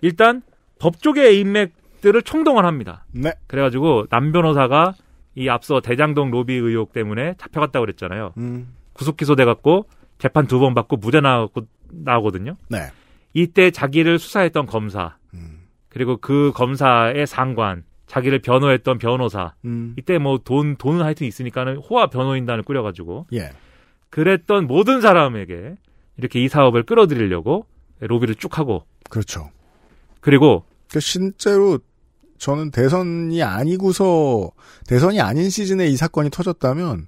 일단 0.00 0.42
법조계 0.78 1.34
인맥들을 1.34 2.22
총동원 2.22 2.64
합니다. 2.64 3.04
네. 3.12 3.32
그래가지고 3.46 4.06
남 4.10 4.32
변호사가 4.32 4.94
이 5.34 5.48
앞서 5.48 5.80
대장동 5.80 6.30
로비 6.30 6.54
의혹 6.54 6.92
때문에 6.92 7.34
잡혀갔다고 7.38 7.84
그랬잖아요. 7.84 8.32
음. 8.36 8.74
구속 8.92 9.16
기소돼갖고 9.16 9.86
재판 10.18 10.46
두 10.46 10.58
번 10.60 10.74
받고 10.74 10.96
무죄 10.96 11.20
나오고 11.20 11.62
나오거든요. 11.90 12.56
네. 12.68 12.78
이때 13.34 13.70
자기를 13.70 14.18
수사했던 14.18 14.66
검사 14.66 15.16
그리고 15.88 16.16
그 16.18 16.52
검사의 16.54 17.26
상관 17.26 17.84
자기를 18.06 18.40
변호했던 18.40 18.98
변호사 18.98 19.54
음. 19.64 19.94
이때 19.98 20.18
뭐 20.18 20.38
돈 20.38 20.76
돈은 20.76 21.02
하여튼 21.02 21.26
있으니까는 21.26 21.76
호화 21.78 22.08
변호인단을 22.08 22.62
꾸려가지고 22.62 23.26
예. 23.32 23.50
그랬던 24.10 24.66
모든 24.66 25.00
사람에게 25.00 25.76
이렇게 26.18 26.42
이 26.42 26.48
사업을 26.48 26.82
끌어들이려고 26.82 27.66
로비를 28.06 28.34
쭉 28.36 28.58
하고 28.58 28.84
그렇죠. 29.10 29.50
그리고 30.20 30.64
그 30.90 31.00
실제로 31.00 31.78
저는 32.38 32.70
대선이 32.70 33.42
아니고서 33.42 34.50
대선이 34.86 35.20
아닌 35.20 35.48
시즌에 35.48 35.86
이 35.86 35.96
사건이 35.96 36.30
터졌다면 36.30 37.06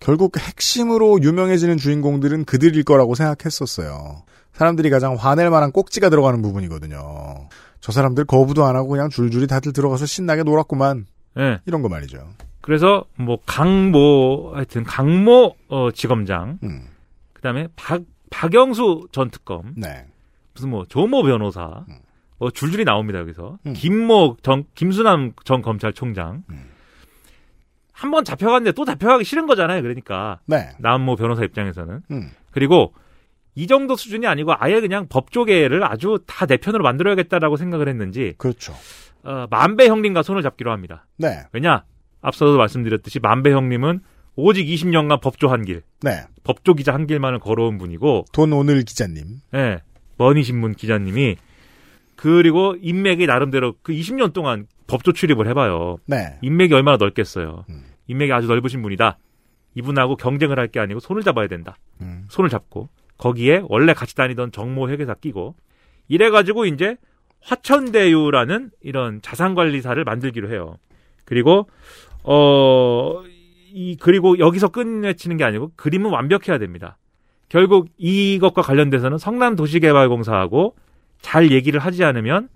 결국 0.00 0.36
핵심으로 0.36 1.22
유명해지는 1.22 1.76
주인공들은 1.76 2.44
그들일 2.44 2.82
거라고 2.82 3.14
생각했었어요. 3.14 4.24
사람들이 4.52 4.90
가장 4.90 5.14
화낼 5.14 5.50
만한 5.50 5.70
꼭지가 5.70 6.10
들어가는 6.10 6.42
부분이거든요. 6.42 7.48
저 7.80 7.92
사람들 7.92 8.24
거부도 8.24 8.64
안 8.64 8.76
하고 8.76 8.88
그냥 8.88 9.08
줄줄이 9.08 9.46
다들 9.46 9.72
들어가서 9.72 10.06
신나게 10.06 10.42
놀았구만. 10.42 11.06
예. 11.38 11.60
이런 11.66 11.82
거 11.82 11.88
말이죠. 11.88 12.18
그래서 12.60 13.04
뭐 13.16 13.38
강모 13.46 14.52
하여튼 14.54 14.84
강모 14.84 15.54
어, 15.68 15.90
지검장 15.92 16.58
음. 16.62 16.88
그다음에 17.32 17.68
박 17.76 18.02
박영수 18.30 19.08
전 19.12 19.30
특검 19.30 19.74
네. 19.76 20.06
무슨 20.54 20.70
뭐 20.70 20.84
조모 20.86 21.22
변호사 21.22 21.84
뭐 22.38 22.50
줄줄이 22.50 22.84
나옵니다 22.84 23.18
여기서 23.20 23.58
음. 23.66 23.72
김모 23.72 24.36
전 24.42 24.64
김수남 24.74 25.32
전 25.44 25.62
검찰총장 25.62 26.42
한번 27.92 28.24
잡혀갔는데 28.24 28.72
또 28.72 28.84
잡혀가기 28.84 29.24
싫은 29.24 29.46
거잖아요 29.46 29.82
그러니까 29.82 30.40
네. 30.46 30.70
남모 30.78 31.16
변호사 31.16 31.44
입장에서는 31.44 32.02
음. 32.10 32.30
그리고 32.50 32.94
이 33.54 33.66
정도 33.66 33.96
수준이 33.96 34.26
아니고 34.26 34.54
아예 34.58 34.80
그냥 34.80 35.06
법조계를 35.08 35.84
아주 35.84 36.20
다 36.26 36.46
내 36.46 36.56
편으로 36.56 36.82
만들어야겠다라고 36.82 37.56
생각을 37.56 37.88
했는지 37.88 38.34
그렇죠. 38.38 38.74
어, 39.24 39.46
만배 39.50 39.88
형님과 39.88 40.22
손을 40.22 40.42
잡기로 40.42 40.72
합니다. 40.72 41.06
네. 41.18 41.42
왜냐 41.52 41.84
앞서도 42.22 42.56
말씀드렸듯이 42.56 43.20
만배 43.20 43.52
형님은 43.52 44.00
오직 44.36 44.64
20년간 44.66 45.20
법조 45.20 45.48
한 45.48 45.62
길, 45.64 45.82
네. 46.00 46.22
법조 46.44 46.72
기자 46.74 46.94
한 46.94 47.06
길만을 47.06 47.38
걸어온 47.38 47.76
분이고, 47.76 48.24
돈 48.32 48.52
오늘 48.54 48.82
기자님. 48.82 49.24
예, 49.54 49.80
머니신문 50.22 50.74
기자님이 50.74 51.36
그리고 52.14 52.76
인맥이 52.80 53.26
나름대로 53.26 53.74
그 53.82 53.92
20년 53.92 54.32
동안 54.32 54.66
법조 54.86 55.12
출입을 55.12 55.48
해봐요. 55.48 55.96
네. 56.06 56.38
인맥이 56.42 56.72
얼마나 56.74 56.96
넓겠어요. 56.96 57.64
인맥이 58.06 58.32
아주 58.32 58.46
넓으신 58.46 58.82
분이다. 58.82 59.18
이분하고 59.74 60.16
경쟁을 60.16 60.58
할 60.58 60.68
게 60.68 60.78
아니고 60.80 61.00
손을 61.00 61.22
잡아야 61.22 61.48
된다. 61.48 61.76
음. 62.00 62.26
손을 62.28 62.48
잡고 62.50 62.88
거기에 63.18 63.62
원래 63.68 63.92
같이 63.94 64.14
다니던 64.14 64.52
정모 64.52 64.88
회계사 64.90 65.14
끼고 65.14 65.56
이래가지고 66.08 66.66
이제 66.66 66.96
화천대유라는 67.40 68.70
이런 68.82 69.20
자산관리사를 69.22 70.02
만들기로 70.04 70.50
해요. 70.50 70.76
그리고 71.24 71.68
어 72.22 73.22
이 73.74 73.96
그리고 73.98 74.38
여기서 74.38 74.68
끝내치는 74.68 75.38
게 75.38 75.44
아니고 75.44 75.72
그림은 75.76 76.10
완벽해야 76.10 76.58
됩니다. 76.58 76.98
결국 77.52 77.88
이것과 77.98 78.62
관련돼서는 78.62 79.18
성남도시개발공사하고 79.18 80.74
잘 81.20 81.50
얘기를 81.50 81.80
하지 81.80 82.02
않으면 82.02 82.48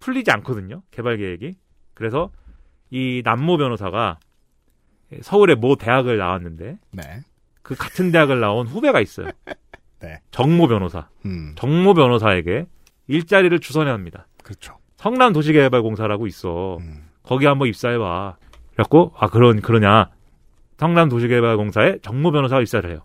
풀리지 0.00 0.32
않거든요. 0.32 0.82
개발 0.90 1.18
계획이. 1.18 1.52
그래서 1.94 2.32
이 2.90 3.22
남모 3.24 3.58
변호사가 3.58 4.18
서울의 5.22 5.54
모 5.54 5.76
대학을 5.76 6.18
나왔는데 6.18 6.78
네. 6.90 7.02
그 7.62 7.76
같은 7.76 8.10
대학을 8.10 8.40
나온 8.40 8.66
후배가 8.66 9.00
있어요. 9.00 9.28
네. 10.02 10.18
정모 10.32 10.66
변호사. 10.66 11.08
음. 11.26 11.54
정모 11.54 11.94
변호사에게 11.94 12.66
일자리를 13.06 13.56
주선해 13.60 13.88
합니다. 13.88 14.26
그렇죠. 14.42 14.78
성남 14.96 15.32
도시개발공사라고 15.32 16.26
있어. 16.26 16.78
음. 16.78 17.04
거기 17.22 17.46
한번 17.46 17.68
입사해 17.68 17.98
봐. 17.98 18.36
그래갖고 18.72 19.12
아 19.16 19.28
그런 19.28 19.60
그러냐. 19.60 20.10
성남 20.76 21.08
도시개발공사에 21.08 21.98
정모 22.02 22.32
변호사가 22.32 22.60
입사를 22.62 22.90
해요. 22.90 23.04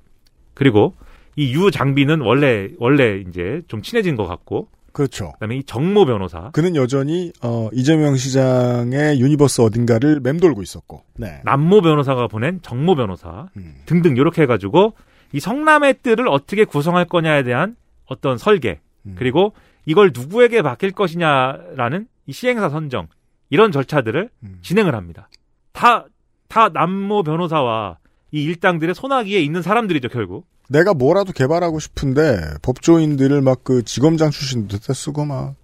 그리고 0.56 0.96
이 1.38 1.54
유 1.54 1.72
장비는 1.72 2.22
원래 2.22 2.70
원래 2.80 3.18
이제 3.28 3.62
좀 3.68 3.82
친해진 3.82 4.16
것 4.16 4.26
같고. 4.28 4.70
그렇죠. 4.94 5.34
그다음에 5.34 5.58
이 5.58 5.64
정모 5.64 6.06
변호사. 6.06 6.52
그는 6.52 6.76
여전히 6.78 7.34
어, 7.42 7.70
이재명 7.74 8.16
시장의 8.16 9.20
universe 9.20 9.62
어딘가를 9.62 10.22
맴돌고 10.22 10.62
있었고. 10.62 11.04
네. 11.18 11.42
남모 11.44 11.82
변호사가 11.82 12.28
보낸 12.28 12.62
정모 12.62 12.96
변호사 12.96 13.50
음. 13.58 13.76
등등 13.86 14.16
이렇게 14.16 14.44
해가지고 14.44 14.94
이 15.34 15.40
성남의 15.42 15.96
뜰을 16.02 16.30
어떻게 16.30 16.64
구성할 16.64 17.06
거냐에 17.06 17.44
대한 17.44 17.76
어떤 18.06 18.38
설계 18.38 18.80
음. 19.06 19.16
그리고 19.18 19.54
이걸 19.86 20.12
누구에게 20.14 20.62
맡길 20.62 20.92
것이냐라는 20.92 22.08
이 22.28 22.32
시행사 22.32 22.70
선정 22.70 23.08
이런 23.50 23.74
절차들을 23.74 24.30
음. 24.44 24.60
진행을 24.62 24.96
합니다. 24.96 25.28
다 25.74 26.06
다 26.48 26.70
남모 26.70 27.24
변호사와 27.24 27.98
이 28.32 28.44
일당들의 28.44 28.96
손아귀에 28.96 29.42
있는 29.42 29.62
사람들이죠 29.62 30.10
결국. 30.10 30.48
내가 30.70 30.94
뭐라도 30.94 31.32
개발하고 31.32 31.80
싶은데 31.80 32.40
법조인들을 32.62 33.42
막 33.42 33.64
그 33.64 33.84
지검장 33.84 34.32
출신도 34.32 34.78
갖다 34.78 34.94
쓰고 34.94 35.26
막 35.26 35.56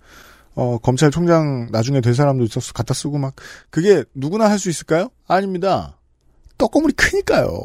어, 0.55 0.77
검찰총장 0.79 1.67
나중에 1.71 2.01
될 2.01 2.13
사람도 2.13 2.43
있었어 2.43 2.73
갖다 2.73 2.93
쓰고 2.93 3.17
막 3.17 3.33
그게 3.69 4.03
누구나 4.13 4.49
할 4.49 4.59
수 4.59 4.69
있을까요? 4.69 5.09
아닙니다. 5.27 5.97
떡고물이 6.57 6.93
크니까요. 6.93 7.63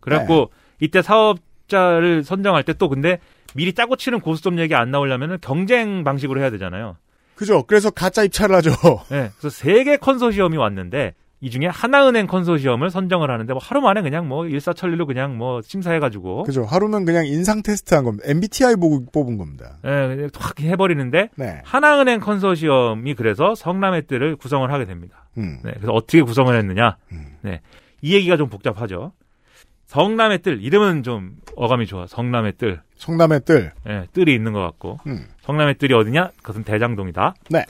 그래갖고 0.00 0.50
네. 0.50 0.86
이때 0.86 1.00
사업자를 1.02 2.24
선정할 2.24 2.62
때 2.64 2.72
또 2.74 2.88
근데 2.88 3.18
미리 3.54 3.72
짜고 3.72 3.96
치는 3.96 4.20
고스톱 4.20 4.58
얘기 4.58 4.74
안 4.74 4.90
나오려면 4.90 5.38
경쟁 5.40 6.02
방식으로 6.04 6.40
해야 6.40 6.50
되잖아요. 6.50 6.96
그죠? 7.36 7.62
그래서 7.66 7.90
가짜 7.90 8.22
입찰을 8.24 8.54
하죠. 8.56 8.70
네, 9.10 9.30
그래서 9.38 9.50
세 9.50 9.84
개 9.84 9.96
컨소시엄이 9.96 10.56
왔는데 10.56 11.14
이 11.44 11.50
중에 11.50 11.66
하나은행 11.66 12.26
컨소시엄을 12.26 12.88
선정을 12.88 13.30
하는데 13.30 13.52
뭐 13.52 13.60
하루 13.62 13.82
만에 13.82 14.00
그냥 14.00 14.26
뭐 14.26 14.46
일사천리로 14.46 15.04
그냥 15.04 15.36
뭐 15.36 15.60
심사해가지고 15.60 16.44
그죠? 16.44 16.64
하루면 16.64 17.04
그냥 17.04 17.26
인상 17.26 17.62
테스트 17.62 17.94
한 17.94 18.04
겁니다. 18.04 18.26
MBTI 18.26 18.76
보고 18.76 19.04
뽑은 19.12 19.36
겁니다. 19.36 19.76
예, 19.84 20.26
확 20.34 20.58
해버리는데 20.58 21.28
네. 21.36 21.60
하나은행 21.62 22.20
컨소시엄이 22.20 23.12
그래서 23.12 23.54
성남의 23.54 24.06
뜰을 24.06 24.36
구성을 24.36 24.72
하게 24.72 24.86
됩니다. 24.86 25.28
음. 25.36 25.58
네, 25.62 25.72
그래서 25.74 25.92
어떻게 25.92 26.22
구성을 26.22 26.56
했느냐? 26.56 26.96
네, 27.42 27.60
이 28.00 28.14
얘기가 28.14 28.38
좀 28.38 28.48
복잡하죠. 28.48 29.12
성남의 29.84 30.38
뜰 30.40 30.62
이름은 30.62 31.02
좀 31.02 31.36
어감이 31.56 31.84
좋아. 31.84 32.06
성남의 32.06 32.54
뜰. 32.56 32.80
성남의 32.96 33.40
뜰. 33.44 33.72
예, 33.86 34.06
뜰이 34.14 34.34
있는 34.34 34.54
것 34.54 34.60
같고. 34.60 34.98
음. 35.06 35.26
성남의 35.42 35.74
뜰이 35.74 35.92
어디냐? 35.92 36.30
그것은 36.38 36.64
대장동이다. 36.64 37.34
네. 37.50 37.66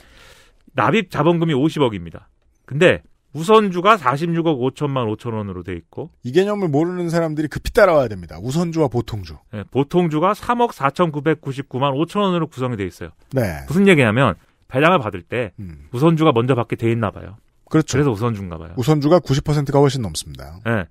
납입 0.74 1.10
자본금이 1.10 1.52
50억입니다. 1.54 2.26
근데 2.66 3.02
우선주가 3.34 3.96
46억 3.96 4.58
5천만 4.74 5.12
5천 5.14 5.34
원으로 5.34 5.62
돼 5.62 5.74
있고 5.74 6.10
이 6.22 6.32
개념을 6.32 6.68
모르는 6.68 7.10
사람들이 7.10 7.48
급히 7.48 7.72
따라와야 7.72 8.08
됩니다. 8.08 8.38
우선주와 8.40 8.88
보통주. 8.88 9.36
예, 9.54 9.64
보통주가 9.70 10.32
3억 10.32 10.70
4,999만 10.70 11.92
5천 12.06 12.20
원으로 12.20 12.46
구성이 12.46 12.76
돼 12.76 12.86
있어요. 12.86 13.10
네. 13.32 13.58
무슨 13.66 13.88
얘기냐면 13.88 14.34
배당을 14.68 14.98
받을 15.00 15.22
때 15.22 15.52
음. 15.58 15.88
우선주가 15.92 16.32
먼저 16.32 16.54
받게 16.54 16.76
돼 16.76 16.90
있나 16.90 17.10
봐요. 17.10 17.36
그렇죠. 17.68 17.98
그래서 17.98 18.10
우선주인가 18.10 18.56
봐요. 18.56 18.72
우선주가 18.76 19.18
90%가 19.18 19.80
훨씬 19.80 20.02
넘습니다. 20.02 20.60
예. 20.68 20.86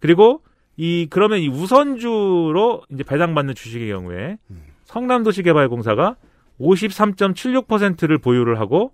그리고 0.00 0.42
이 0.76 1.06
그러면 1.08 1.38
이 1.38 1.48
우선주로 1.48 2.82
이제 2.90 3.04
배당받는 3.04 3.54
주식의 3.54 3.88
경우에 3.88 4.38
성남도시개발공사가 4.84 6.16
53.76%를 6.60 8.18
보유를 8.18 8.58
하고 8.60 8.92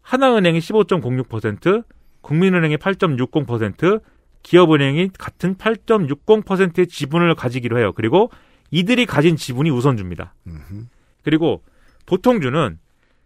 하나은행이 0.00 0.58
15.06%, 0.58 1.84
국민은행이 2.22 2.76
8.60%, 2.78 4.00
기업은행이 4.42 5.10
같은 5.18 5.54
8.60%의 5.56 6.86
지분을 6.88 7.34
가지기로 7.34 7.78
해요. 7.78 7.92
그리고 7.94 8.30
이들이 8.70 9.06
가진 9.06 9.36
지분이 9.36 9.70
우선주입니다. 9.70 10.34
음흠. 10.46 10.86
그리고 11.22 11.62
보통주는 12.06 12.78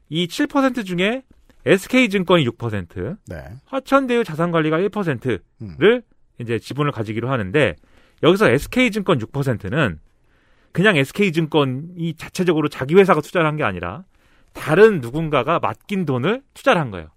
이 0.08 0.26
7% 0.26 0.84
중에 0.84 1.22
SK증권이 1.64 2.46
6%, 2.48 3.16
네. 3.28 3.42
화천대유 3.66 4.24
자산관리가 4.24 4.78
1%를 4.78 6.02
이제 6.38 6.58
지분을 6.58 6.92
가지기로 6.92 7.30
하는데 7.30 7.74
여기서 8.22 8.50
SK증권 8.50 9.18
6%는 9.18 9.98
그냥 10.72 10.96
SK증권이 10.96 12.14
자체적으로 12.14 12.68
자기 12.68 12.94
회사가 12.94 13.20
투자를 13.20 13.46
한 13.46 13.56
게 13.56 13.64
아니라 13.64 14.04
다른 14.52 15.00
누군가가 15.00 15.58
맡긴 15.58 16.04
돈을 16.06 16.42
투자를 16.54 16.80
한 16.80 16.90
거예요. 16.90 17.08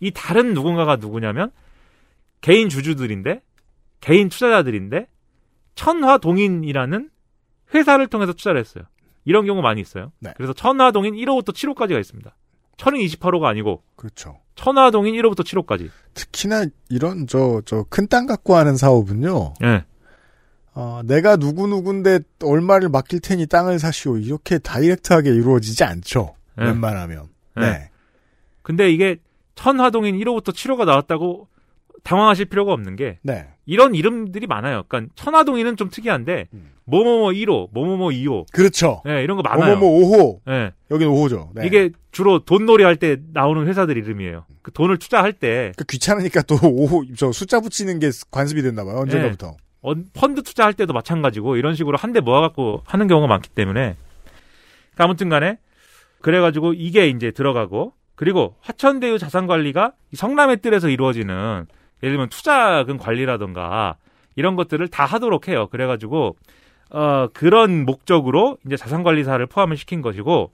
이 0.00 0.10
다른 0.10 0.54
누군가가 0.54 0.96
누구냐면 0.96 1.50
개인 2.40 2.68
주주들인데 2.68 3.42
개인 4.00 4.28
투자자들인데 4.28 5.06
천화동인이라는 5.74 7.10
회사를 7.74 8.06
통해서 8.08 8.32
투자를 8.32 8.60
했어요. 8.60 8.84
이런 9.24 9.44
경우 9.46 9.62
많이 9.62 9.80
있어요. 9.80 10.12
네. 10.18 10.32
그래서 10.36 10.52
천화동인 10.52 11.14
1호부터 11.14 11.50
7호까지가 11.52 12.00
있습니다. 12.00 12.34
천은 12.78 12.98
28호가 13.00 13.44
아니고 13.44 13.82
그렇죠. 13.96 14.38
천화동인 14.54 15.14
1호부터 15.14 15.40
7호까지. 15.44 15.90
특히나 16.14 16.64
이런 16.88 17.26
저 17.26 17.60
저 17.64 17.84
큰 17.90 18.08
땅 18.08 18.26
갖고 18.26 18.56
하는 18.56 18.76
사업은요. 18.76 19.54
예. 19.62 19.84
어, 20.72 21.02
내가 21.04 21.36
누구 21.36 21.66
누군데 21.66 22.20
얼마를 22.42 22.88
맡길 22.88 23.20
테니 23.20 23.46
땅을 23.46 23.78
사시오 23.78 24.16
이렇게 24.16 24.58
다이렉트하게 24.58 25.30
이루어지지 25.30 25.84
않죠. 25.84 26.34
네. 26.56 26.64
웬만하면. 26.66 27.28
네. 27.56 27.62
네. 27.70 27.90
근데 28.62 28.90
이게 28.90 29.18
천화동인 29.54 30.16
1호부터 30.18 30.50
7호가 30.52 30.84
나왔다고 30.84 31.48
당황하실 32.02 32.46
필요가 32.46 32.72
없는 32.72 32.96
게 32.96 33.18
네. 33.22 33.46
이런 33.66 33.94
이름들이 33.94 34.46
많아요. 34.46 34.84
그러니까 34.88 35.12
천화동인은 35.16 35.76
좀 35.76 35.90
특이한데 35.90 36.48
뭐뭐뭐 36.86 37.30
1호, 37.32 37.68
뭐뭐뭐 37.72 38.08
2호. 38.08 38.46
그렇죠. 38.52 39.02
네, 39.04 39.22
이런 39.22 39.36
거 39.36 39.42
많아요. 39.42 39.76
뭐뭐뭐 39.76 40.16
5호. 40.18 40.40
네. 40.46 40.72
여기는 40.90 41.12
5호죠. 41.12 41.48
네. 41.54 41.66
이게 41.66 41.90
주로 42.10 42.38
돈 42.40 42.64
놀이 42.66 42.82
할 42.84 42.96
때 42.96 43.18
나오는 43.32 43.66
회사들 43.66 43.96
이름이에요. 43.98 44.44
그 44.62 44.72
돈을 44.72 44.98
투자할 44.98 45.32
때 45.34 45.72
그 45.76 45.84
귀찮으니까 45.84 46.42
또 46.42 46.56
5호 46.58 47.16
저 47.16 47.32
숫자 47.32 47.60
붙이는 47.60 47.98
게 47.98 48.10
관습이 48.30 48.62
됐나 48.62 48.84
봐요. 48.84 48.96
언젠가부터. 49.00 49.46
네. 49.48 49.56
어, 49.82 49.94
펀드 50.14 50.42
투자할 50.42 50.72
때도 50.74 50.92
마찬가지고 50.92 51.56
이런 51.56 51.74
식으로 51.74 51.96
한 51.98 52.12
대 52.12 52.20
모아 52.20 52.40
갖고 52.40 52.82
하는 52.86 53.08
경우가 53.08 53.26
많기 53.28 53.50
때문에 53.50 53.96
그러니까 54.94 55.04
아무튼 55.04 55.28
간에 55.28 55.58
그래 56.22 56.40
가지고 56.40 56.72
이게 56.74 57.08
이제 57.08 57.30
들어가고 57.30 57.92
그리고 58.20 58.54
화천대유 58.60 59.18
자산관리가 59.18 59.92
이 60.12 60.16
성남의 60.16 60.58
뜰에서 60.58 60.90
이루어지는 60.90 61.64
예를 62.02 62.12
들면 62.16 62.28
투자금 62.28 62.98
관리라던가 62.98 63.96
이런 64.36 64.56
것들을 64.56 64.86
다 64.88 65.06
하도록 65.06 65.48
해요. 65.48 65.68
그래가지고 65.70 66.36
어 66.90 67.28
그런 67.32 67.86
목적으로 67.86 68.58
이제 68.66 68.76
자산관리사를 68.76 69.46
포함을 69.46 69.78
시킨 69.78 70.02
것이고 70.02 70.52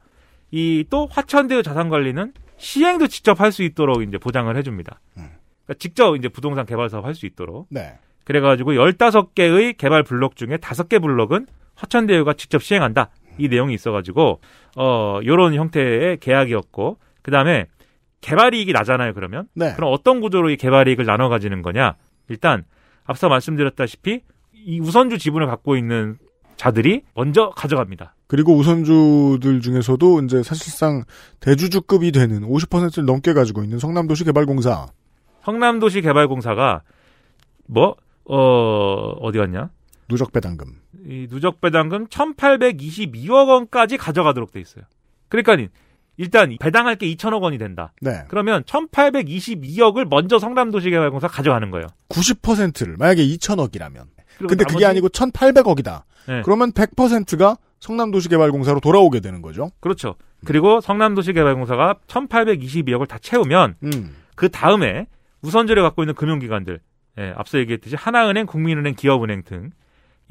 이 0.53 0.85
또 0.91 1.09
화천대유 1.11 1.65
자산관리는 1.65 2.33
시행도 2.57 3.09
직접 3.09 3.41
할 3.41 3.51
수 3.51 3.65
있도록 3.65 4.03
이제 4.03 4.17
보장을 4.17 4.57
해줍니다. 4.57 5.01
그러니까 5.15 5.75
직접 5.81 6.15
이제 6.15 6.29
부동산 6.29 6.67
개발 6.67 6.89
사업 6.89 7.05
할 7.05 7.17
수 7.17 7.27
있도록. 7.27 7.67
네. 7.71 7.99
그래가지고 8.23 8.75
15개의 8.75 9.77
개발 9.77 10.05
블록 10.05 10.37
중에 10.37 10.59
5개 10.59 11.03
블록은 11.03 11.49
화천대유가 11.75 12.35
직접 12.35 12.63
시행한다. 12.63 13.11
이 13.39 13.49
내용이 13.49 13.75
있어가지고, 13.75 14.41
어, 14.77 15.21
요런 15.25 15.55
형태의 15.55 16.19
계약이었고, 16.19 16.99
그 17.27 17.33
다음에 17.33 17.67
개발이익이 18.21 18.73
나잖아요, 18.73 19.13
그러면. 19.13 19.49
네. 19.53 19.73
그럼 19.75 19.93
어떤 19.93 20.21
구조로 20.21 20.51
이 20.51 20.57
개발이익을 20.57 21.05
나눠 21.05 21.29
가지는 21.29 21.61
거냐? 21.61 21.97
일단, 22.29 22.63
앞서 23.03 23.29
말씀드렸다시피, 23.29 24.21
이 24.55 24.79
우선주 24.79 25.19
지분을 25.19 25.49
갖고 25.49 25.77
있는 25.77 26.19
자들이 26.55 27.03
먼저 27.17 27.51
가져갑니다. 27.51 28.15
그리고 28.29 28.55
우선주들 28.55 29.61
중에서도 29.61 30.23
이제 30.23 30.45
사실상 30.45 31.03
대주주급이 31.41 32.13
되는 32.13 32.43
50%를 32.43 33.05
넘게 33.05 33.33
가지고 33.33 33.65
있는 33.65 33.81
성남도시 33.81 34.23
개발공사. 34.23 34.87
성남도시 35.43 36.03
개발공사가, 36.03 36.83
뭐, 37.67 37.97
어, 38.25 38.37
어디 39.19 39.39
갔냐? 39.39 39.71
누적 40.09 40.31
배당금. 40.31 40.67
이 41.05 41.27
누적 41.29 41.61
배당금 41.61 42.07
1,822억 42.07 43.49
원까지 43.49 43.97
가져가도록 43.97 44.53
돼 44.53 44.61
있어요. 44.61 44.85
그러니까 45.29 45.57
일단 46.19 46.57
배당할 46.59 46.97
게 46.97 47.07
2천억 47.15 47.43
원이 47.43 47.59
된다. 47.59 47.93
네. 48.01 48.25
그러면 48.29 48.63
1,822억을 48.65 50.07
먼저 50.09 50.39
성남도시개발공사 50.39 51.29
가져가는 51.29 51.71
거예요. 51.71 51.87
90%를 52.09 52.97
만약에 52.99 53.23
2천억이라면. 53.27 54.05
그리고 54.39 54.49
근데 54.49 54.65
그게 54.65 54.85
나머지- 54.85 54.87
아니고 54.87 55.09
1,800억이다. 55.11 56.03
네. 56.29 56.43
그러면 56.45 56.73
100%가 56.73 57.57
성남도시개발공사로 57.81 58.81
돌아오게 58.81 59.21
되는 59.21 59.43
거죠. 59.43 59.71
그렇죠. 59.81 60.17
그리고 60.45 60.81
성남도시개발공사가 60.81 61.97
1,822억을 62.09 63.09
다 63.09 63.19
채우면 63.19 63.77
음. 63.85 64.17
그 64.35 64.49
다음에 64.49 65.07
우선주를 65.43 65.83
갖고 65.83 66.03
있는 66.03 66.15
금융기관들, 66.15 66.81
예, 67.19 67.33
앞서 67.37 67.59
얘기했듯이 67.59 67.97
하나은행, 67.97 68.47
국민은행, 68.47 68.95
기업은행 68.95 69.43
등 69.45 69.71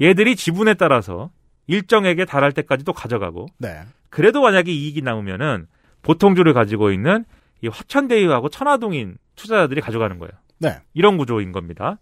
얘들이 0.00 0.36
지분에 0.36 0.74
따라서 0.74 1.30
일정액에 1.66 2.24
달할 2.24 2.52
때까지 2.52 2.84
또 2.84 2.92
가져가고 2.92 3.46
네. 3.58 3.80
그래도 4.10 4.40
만약에 4.42 4.70
이익이 4.72 5.02
남으면은 5.02 5.66
보통주를 6.06 6.54
가지고 6.54 6.90
있는 6.90 7.24
이 7.62 7.68
화천대유하고 7.68 8.48
천화동인 8.48 9.16
투자자들이 9.34 9.80
가져가는 9.80 10.18
거예요. 10.18 10.32
네. 10.58 10.78
이런 10.94 11.16
구조인 11.18 11.52
겁니다. 11.52 11.98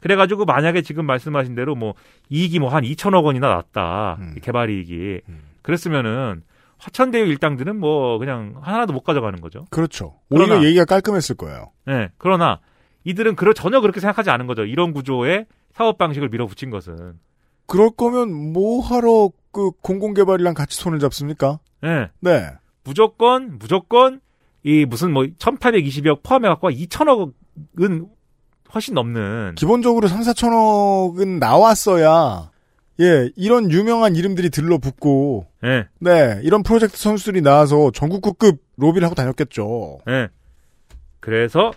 그래가지고 0.00 0.44
만약에 0.44 0.82
지금 0.82 1.06
말씀하신 1.06 1.54
대로 1.54 1.74
뭐 1.74 1.94
이익이 2.28 2.58
뭐 2.58 2.68
한 2.70 2.84
2천억 2.84 3.24
원이나 3.24 3.48
났다 3.48 4.18
이 4.36 4.40
개발 4.40 4.68
이익이 4.70 5.20
그랬으면은 5.62 6.42
화천대유 6.78 7.24
일당들은 7.26 7.76
뭐 7.78 8.18
그냥 8.18 8.56
하나도 8.60 8.92
못 8.92 9.02
가져가는 9.02 9.40
거죠. 9.40 9.64
그렇죠. 9.70 10.18
오히려 10.28 10.62
얘기가 10.62 10.84
깔끔했을 10.84 11.36
거예요. 11.36 11.72
네. 11.86 12.10
그러나 12.18 12.60
이들은 13.04 13.36
그러, 13.36 13.52
전혀 13.54 13.80
그렇게 13.80 14.00
생각하지 14.00 14.30
않은 14.30 14.46
거죠. 14.46 14.64
이런 14.64 14.92
구조의 14.92 15.46
사업 15.72 15.96
방식을 15.96 16.28
밀어붙인 16.28 16.70
것은. 16.70 17.14
그럴 17.66 17.90
거면 17.90 18.52
뭐 18.52 18.80
하러 18.84 19.30
그 19.52 19.70
공공개발이랑 19.80 20.54
같이 20.54 20.76
손을 20.76 20.98
잡습니까? 20.98 21.58
네. 21.82 22.08
네. 22.20 22.50
무조건 22.86 23.58
무조건 23.58 24.20
이 24.62 24.84
무슨 24.84 25.12
뭐 25.12 25.24
1,820억 25.24 26.22
포함해 26.22 26.48
갖고 26.48 26.70
2천억은 26.70 28.08
훨씬 28.72 28.94
넘는 28.94 29.54
기본적으로 29.56 30.06
3, 30.06 30.20
4천억은 30.20 31.38
나왔어야 31.38 32.50
예, 33.00 33.30
이런 33.36 33.70
유명한 33.70 34.14
이름들이 34.14 34.50
들러붙고 34.50 35.46
네. 35.62 35.86
네, 35.98 36.40
이런 36.44 36.62
프로젝트 36.62 36.96
선수들이 36.96 37.42
나와서 37.42 37.90
전국구급 37.90 38.58
로비를 38.76 39.04
하고 39.04 39.14
다녔겠죠. 39.14 39.98
네. 40.06 40.28
그래서 41.20 41.72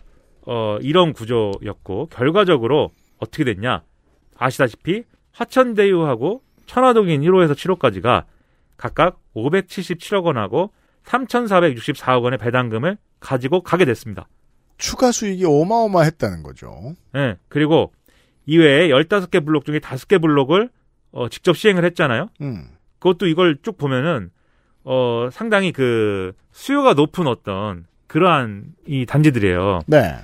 어 0.46 0.78
이런 0.82 1.12
구조였고 1.12 2.08
결과적으로 2.08 2.92
어떻게 3.18 3.44
됐냐? 3.44 3.82
아시다시피 4.38 5.04
화천대유하고 5.32 6.42
천화동인 6.68 7.22
1호에서 7.22 7.54
7호까지가 7.54 8.26
각각 8.78 9.20
577억 9.36 10.24
원하고 10.24 10.72
3,464억 11.10 12.24
원의 12.24 12.38
배당금을 12.38 12.98
가지고 13.20 13.62
가게 13.62 13.86
됐습니다. 13.86 14.28
추가 14.78 15.12
수익이 15.12 15.44
어마어마했다는 15.46 16.44
거죠. 16.44 16.94
예. 17.16 17.38
그리고 17.50 17.92
이외에 18.46 18.90
15개 18.90 19.46
블록 19.46 19.66
중에 19.66 19.80
5개 19.80 20.22
블록을 20.22 20.70
어, 21.12 21.28
직접 21.30 21.58
시행을 21.58 21.84
했잖아요. 21.86 22.30
음. 22.42 22.70
그것도 23.00 23.28
이걸 23.28 23.58
쭉 23.62 23.78
보면은 23.78 24.30
어, 24.84 25.30
상당히 25.32 25.72
그 25.72 26.34
수요가 26.52 26.94
높은 26.94 27.28
어떤 27.28 27.86
그러한 28.08 28.74
이 28.88 29.06
단지들이에요. 29.06 29.82
네. 29.88 30.16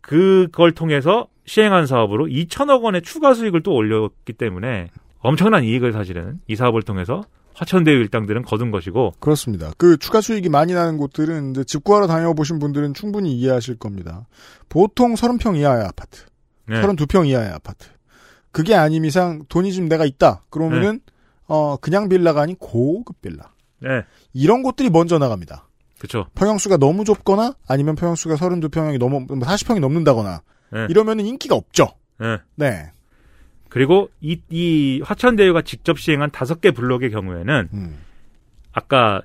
그걸 0.00 0.72
통해서 0.72 1.28
시행한 1.44 1.86
사업으로 1.86 2.26
2천억 2.26 2.82
원의 2.82 3.02
추가 3.02 3.34
수익을 3.34 3.62
또 3.62 3.74
올렸기 3.74 4.32
때문에 4.34 4.88
엄청난 5.18 5.64
이익을 5.64 5.92
사실은 5.92 6.40
이 6.46 6.56
사업을 6.56 6.82
통해서 6.82 7.24
화천대유 7.60 7.98
일당들은 8.00 8.42
거둔 8.42 8.70
것이고 8.70 9.12
그렇습니다. 9.20 9.70
그 9.76 9.98
추가 9.98 10.22
수익이 10.22 10.48
많이 10.48 10.72
나는 10.72 10.96
곳들은 10.96 11.50
이제 11.50 11.62
집 11.64 11.84
구하러 11.84 12.06
다녀보신 12.06 12.58
분들은 12.58 12.94
충분히 12.94 13.34
이해하실 13.34 13.76
겁니다. 13.76 14.26
보통 14.70 15.14
30평 15.14 15.58
이하의 15.58 15.84
아파트, 15.84 16.24
네. 16.66 16.80
32평 16.80 17.28
이하의 17.28 17.50
아파트. 17.50 17.88
그게 18.50 18.74
아님 18.74 19.04
이상 19.04 19.44
돈이 19.50 19.74
좀 19.74 19.90
내가 19.90 20.06
있다. 20.06 20.44
그러면은 20.48 21.00
어 21.46 21.76
그냥 21.76 22.08
빌라가 22.08 22.40
아닌 22.40 22.56
고급 22.56 23.20
빌라. 23.20 23.52
네. 23.80 24.04
이런 24.32 24.62
곳들이 24.62 24.88
먼저 24.88 25.18
나갑니다. 25.18 25.68
그렇죠. 25.98 26.28
평형수가 26.34 26.78
너무 26.78 27.04
좁거나 27.04 27.56
아니면 27.68 27.94
평형수가 27.94 28.36
32평형이 28.36 28.98
넘어 28.98 29.18
40평이 29.26 29.80
넘는다거나 29.80 30.40
네. 30.72 30.86
이러면은 30.88 31.26
인기가 31.26 31.56
없죠. 31.56 31.88
네. 32.18 32.38
네. 32.54 32.90
그리고 33.70 34.10
이, 34.20 34.40
이 34.50 35.00
화천대유가 35.04 35.62
직접 35.62 35.98
시행한 35.98 36.30
다섯 36.30 36.60
개 36.60 36.70
블록의 36.72 37.10
경우에는 37.10 37.68
음. 37.72 37.98
아까 38.72 39.22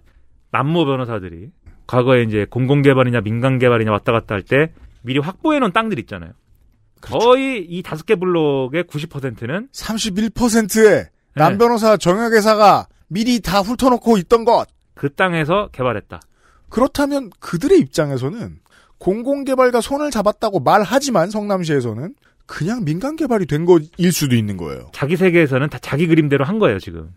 남모 0.52 0.86
변호사들이 0.86 1.50
과거에 1.88 2.24
이제 2.24 2.46
공공개발이냐 2.50 3.22
민간개발이냐 3.22 3.92
왔다 3.92 4.12
갔다 4.14 4.36
할 4.36 4.44
때 4.44 4.72
미리 5.02 5.20
확보해 5.20 5.60
놓은 5.60 5.72
땅들 5.72 6.00
있잖아요. 6.00 6.32
거의 7.02 7.64
이 7.64 7.84
다섯 7.84 8.06
개 8.06 8.16
블록의 8.16 8.86
90%는 8.86 9.68
31%의 9.72 11.06
남 11.36 11.54
네. 11.54 11.58
변호사 11.60 11.98
정혁 11.98 12.34
회사가 12.34 12.88
미리 13.08 13.40
다 13.40 13.62
훑어놓고 13.62 14.18
있던 14.20 14.46
것. 14.46 14.66
그 14.96 15.14
땅에서 15.14 15.70
개발했다. 15.72 16.22
그렇다면 16.70 17.30
그들의 17.40 17.78
입장에서는 17.80 18.58
공공개발과 18.98 19.82
손을 19.82 20.10
잡았다고 20.10 20.62
말하지만 20.62 21.30
성남시에서는 21.30 22.16
그냥 22.46 22.86
민간 22.86 23.16
개발이 23.16 23.46
된 23.46 23.66
것일 23.66 24.12
수도 24.12 24.36
있는 24.36 24.58
거예요. 24.58 24.92
자기 24.94 25.18
세계에서는 25.18 25.70
다 25.70 25.80
자기 25.80 26.08
그림대로 26.08 26.46
한 26.46 26.60
거예요, 26.60 26.80
지금. 26.80 27.14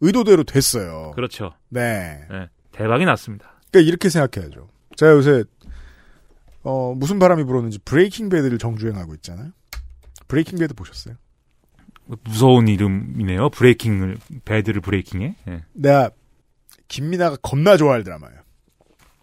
의도대로 0.00 0.44
됐어요. 0.44 1.12
그렇죠. 1.14 1.52
네. 1.68 2.20
네. 2.30 2.48
대박이 2.72 3.04
났습니다. 3.04 3.60
그러니까 3.70 3.88
이렇게 3.88 4.08
생각해야죠. 4.08 4.68
제가 4.96 5.12
요새 5.12 5.44
어, 6.62 6.94
무슨 6.94 7.18
바람이 7.18 7.44
불었는지 7.44 7.78
브레이킹 7.84 8.28
배드를 8.28 8.58
정주행하고 8.58 9.14
있잖아요. 9.16 9.50
Breaking 10.28 10.58
Bad 10.58 10.74
보셨어요? 10.74 11.16
무서운 12.24 12.68
이름이네요. 12.68 13.50
Breaking을, 13.50 14.16
bad를 14.44 14.80
breaking해. 14.80 15.36
예. 15.48 15.64
내가 15.72 16.10
김민하가 16.88 17.36
겁나 17.36 17.76
좋아할 17.76 18.02
드라마예요. 18.02 18.40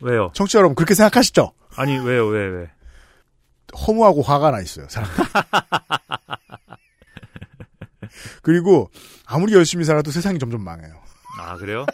왜요? 0.01 0.31
청취자 0.33 0.59
여러분 0.59 0.75
그렇게 0.75 0.93
생각하시죠? 0.93 1.51
아니, 1.75 1.97
왜요, 1.97 2.27
왜, 2.27 2.45
왜? 2.45 2.69
허무하고 3.75 4.21
화가 4.21 4.51
나 4.51 4.61
있어요, 4.61 4.87
사람. 4.89 5.09
그리고 8.41 8.89
아무리 9.25 9.53
열심히 9.53 9.85
살아도 9.85 10.11
세상이 10.11 10.39
점점 10.39 10.63
망해요. 10.63 10.93
아, 11.39 11.55
그래요? 11.57 11.85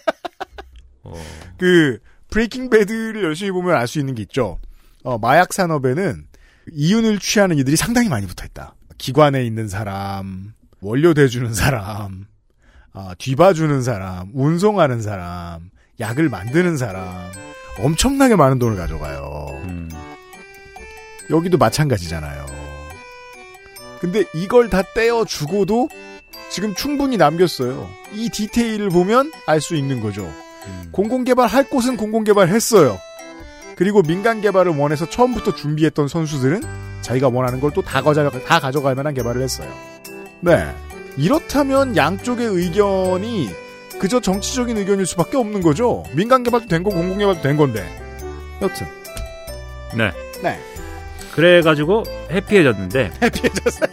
어, 1.03 1.13
그 1.57 1.99
Breaking 2.29 2.69
Bad를 2.69 3.23
열심히 3.23 3.51
보면 3.51 3.75
알 3.75 3.87
수 3.87 3.99
있는 3.99 4.15
게 4.15 4.21
있죠. 4.23 4.59
어, 5.03 5.17
마약 5.17 5.53
산업에는 5.53 6.27
이윤을 6.71 7.19
취하는 7.19 7.57
이들이 7.57 7.75
상당히 7.75 8.09
많이 8.09 8.25
붙어 8.25 8.45
있다. 8.45 8.75
기관에 8.97 9.43
있는 9.43 9.67
사람, 9.67 10.53
원료 10.79 11.13
대주는 11.13 11.53
사람, 11.53 12.25
아, 12.93 13.13
뒤봐주는 13.17 13.81
사람, 13.83 14.29
운송하는 14.33 15.01
사람, 15.01 15.71
약을 15.99 16.29
만드는 16.29 16.77
사람, 16.77 17.31
엄청나게 17.79 18.35
많은 18.35 18.59
돈을 18.59 18.77
가져가요. 18.77 19.47
음. 19.63 19.89
여기도 21.29 21.57
마찬가지잖아요. 21.57 22.45
근데 23.99 24.23
이걸 24.33 24.69
다 24.69 24.81
떼어주고도 24.81 25.89
지금 26.49 26.75
충분히 26.75 27.17
남겼어요. 27.17 27.89
이 28.13 28.29
디테일을 28.29 28.89
보면 28.89 29.31
알 29.45 29.61
수 29.61 29.75
있는 29.75 30.01
거죠. 30.01 30.23
음. 30.67 30.89
공공개발 30.91 31.47
할 31.47 31.63
곳은 31.69 31.97
공공개발 31.97 32.49
했어요. 32.49 32.99
그리고 33.75 34.01
민간 34.03 34.41
개발을 34.41 34.73
원해서 34.77 35.09
처음부터 35.09 35.55
준비했던 35.55 36.07
선수들은 36.07 36.61
자기가 37.01 37.29
원하는 37.29 37.59
걸 37.59 37.71
또 37.71 37.81
다 37.81 38.01
가져갈 38.59 38.95
만한 38.95 39.13
개발을 39.13 39.41
했어요. 39.41 39.71
네. 40.41 40.65
이렇다면 41.17 41.95
양쪽의 41.95 42.45
의견이 42.45 43.49
그저 43.99 44.19
정치적인 44.19 44.77
의견일 44.77 45.05
수밖에 45.05 45.37
없는 45.37 45.61
거죠. 45.61 46.03
민간 46.13 46.43
개발도 46.43 46.67
된 46.67 46.83
거, 46.83 46.89
공공 46.91 47.17
개발도 47.19 47.41
된 47.41 47.55
건데. 47.57 47.83
여튼. 48.61 48.85
네. 49.95 50.11
네. 50.43 50.59
그래가지고 51.33 52.03
해피해졌는데. 52.29 53.11
해피해졌어요. 53.21 53.89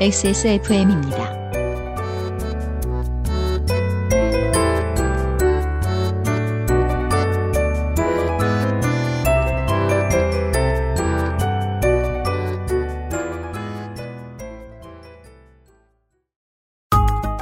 XSFM입니다. 0.00 1.40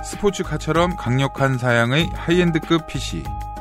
스포츠카처럼 0.03 0.97
강력한 0.97 1.59
사양의 1.59 2.09
하이엔드급 2.12 2.89
PC. 2.89 3.23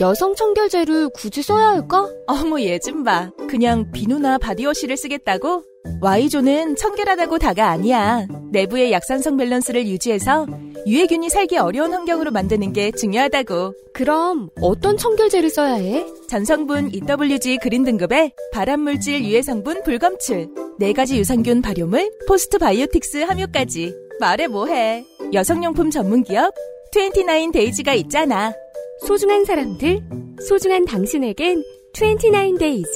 여성 0.00 0.34
청결제를 0.34 1.08
굳이 1.10 1.42
써야 1.42 1.68
할까? 1.68 2.06
어머 2.26 2.60
얘좀 2.60 3.02
봐. 3.02 3.30
그냥 3.48 3.90
비누나 3.92 4.38
body 4.38 4.57
wash를 4.57 4.96
쓰겠다고? 4.96 5.62
Y존은 6.02 6.76
청결하다고 6.76 7.38
다가 7.38 7.70
아니야. 7.70 8.26
내부의 8.52 8.92
약산성 8.92 9.36
밸런스를 9.38 9.86
유지해서 9.86 10.46
유해균이 10.86 11.30
살기 11.30 11.56
어려운 11.56 11.94
환경으로 11.94 12.30
만드는 12.30 12.72
게 12.74 12.90
중요하다고. 12.90 13.72
그럼 13.94 14.50
어떤 14.60 14.98
청결제를 14.98 15.48
써야 15.48 15.74
해? 15.74 16.04
전성분 16.28 16.90
EWG 16.92 17.58
green 17.62 17.84
등급의 17.84 18.32
발암물질 18.52 19.24
유해 19.24 19.40
성분 19.40 19.82
불검출, 19.82 20.48
네 20.78 20.92
가지 20.92 21.16
유산균 21.18 21.62
발효물, 21.62 22.10
postbiotics 22.28 23.18
함유까지. 23.18 23.94
말해 24.20 24.46
뭐해. 24.48 25.04
여성용품 25.32 25.90
전문기업 25.90 26.52
29days가 26.94 27.96
있잖아. 27.96 28.52
소중한 29.00 29.44
사람들, 29.44 30.00
소중한 30.48 30.84
당신에겐 30.84 31.62
29days 31.94 32.86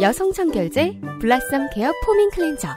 여성 0.00 0.32
청결제 0.32 0.98
Blossom 1.20 1.68
Care 1.74 1.92
Foaming 2.04 2.30
Cleanser 2.30 2.68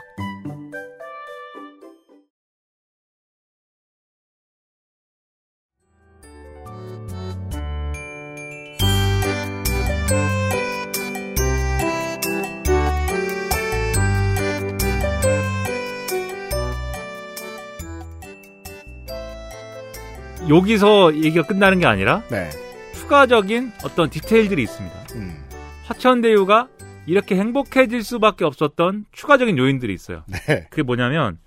여기서 20.48 21.16
얘기가 21.16 21.42
끝나는 21.42 21.80
게 21.80 21.86
아니라 21.86 22.22
네. 22.30 22.48
추가적인 23.06 23.70
어떤 23.84 24.10
디테일들이 24.10 24.64
있습니다. 24.64 24.96
음. 25.14 25.36
화천대유가 25.84 26.66
이렇게 27.06 27.36
행복해질 27.36 28.02
수밖에 28.02 28.44
없었던 28.44 29.04
추가적인 29.12 29.56
요인들이 29.58 29.94
있어요. 29.94 30.24
네. 30.26 30.66
그게 30.70 30.82
뭐냐면 30.82 31.38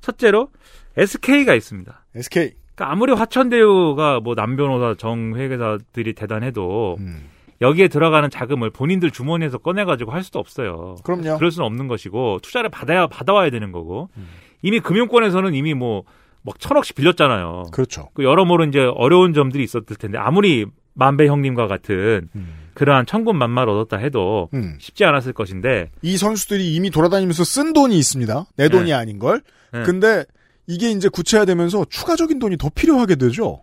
첫째로 0.00 0.50
SK가 0.96 1.54
있습니다. 1.54 2.04
SK. 2.14 2.52
그러니까 2.76 2.92
아무리 2.92 3.12
화천대유가 3.14 4.20
뭐 4.20 4.36
남변호사 4.36 4.94
정회계사들이 4.96 6.12
대단해도 6.12 6.98
음. 7.00 7.28
여기에 7.60 7.88
들어가는 7.88 8.30
자금을 8.30 8.70
본인들 8.70 9.10
주머니에서 9.10 9.58
꺼내가지고 9.58 10.12
할 10.12 10.22
수도 10.22 10.38
없어요. 10.38 10.94
그럼요. 11.02 11.36
그럴 11.36 11.50
수는 11.50 11.66
없는 11.66 11.88
것이고 11.88 12.38
투자를 12.44 12.70
받아야 12.70 13.08
받아와야 13.08 13.50
되는 13.50 13.72
거고 13.72 14.08
음. 14.16 14.28
이미 14.62 14.78
금융권에서는 14.78 15.52
이미 15.52 15.74
뭐막 15.74 16.60
천억씩 16.60 16.94
빌렸잖아요. 16.94 17.64
그렇죠. 17.72 18.10
그 18.14 18.22
여러모로 18.22 18.66
이제 18.66 18.78
어려운 18.94 19.32
점들이 19.32 19.64
있었을 19.64 19.96
텐데 19.96 20.16
아무리 20.16 20.66
만배 20.94 21.26
형님과 21.26 21.66
같은 21.66 22.28
음. 22.34 22.54
그러한 22.74 23.06
천군 23.06 23.36
만마를 23.36 23.72
얻었다 23.72 23.96
해도 23.96 24.48
음. 24.54 24.76
쉽지 24.78 25.04
않았을 25.04 25.32
것인데 25.32 25.90
이 26.02 26.16
선수들이 26.16 26.74
이미 26.74 26.90
돌아다니면서 26.90 27.44
쓴 27.44 27.72
돈이 27.72 27.96
있습니다. 27.98 28.46
내 28.56 28.68
돈이 28.68 28.86
네. 28.86 28.92
아닌 28.92 29.18
걸. 29.18 29.42
네. 29.72 29.82
근데 29.82 30.24
이게 30.66 30.90
이제 30.90 31.08
구체화되면서 31.08 31.86
추가적인 31.90 32.38
돈이 32.38 32.56
더 32.56 32.68
필요하게 32.70 33.16
되죠. 33.16 33.62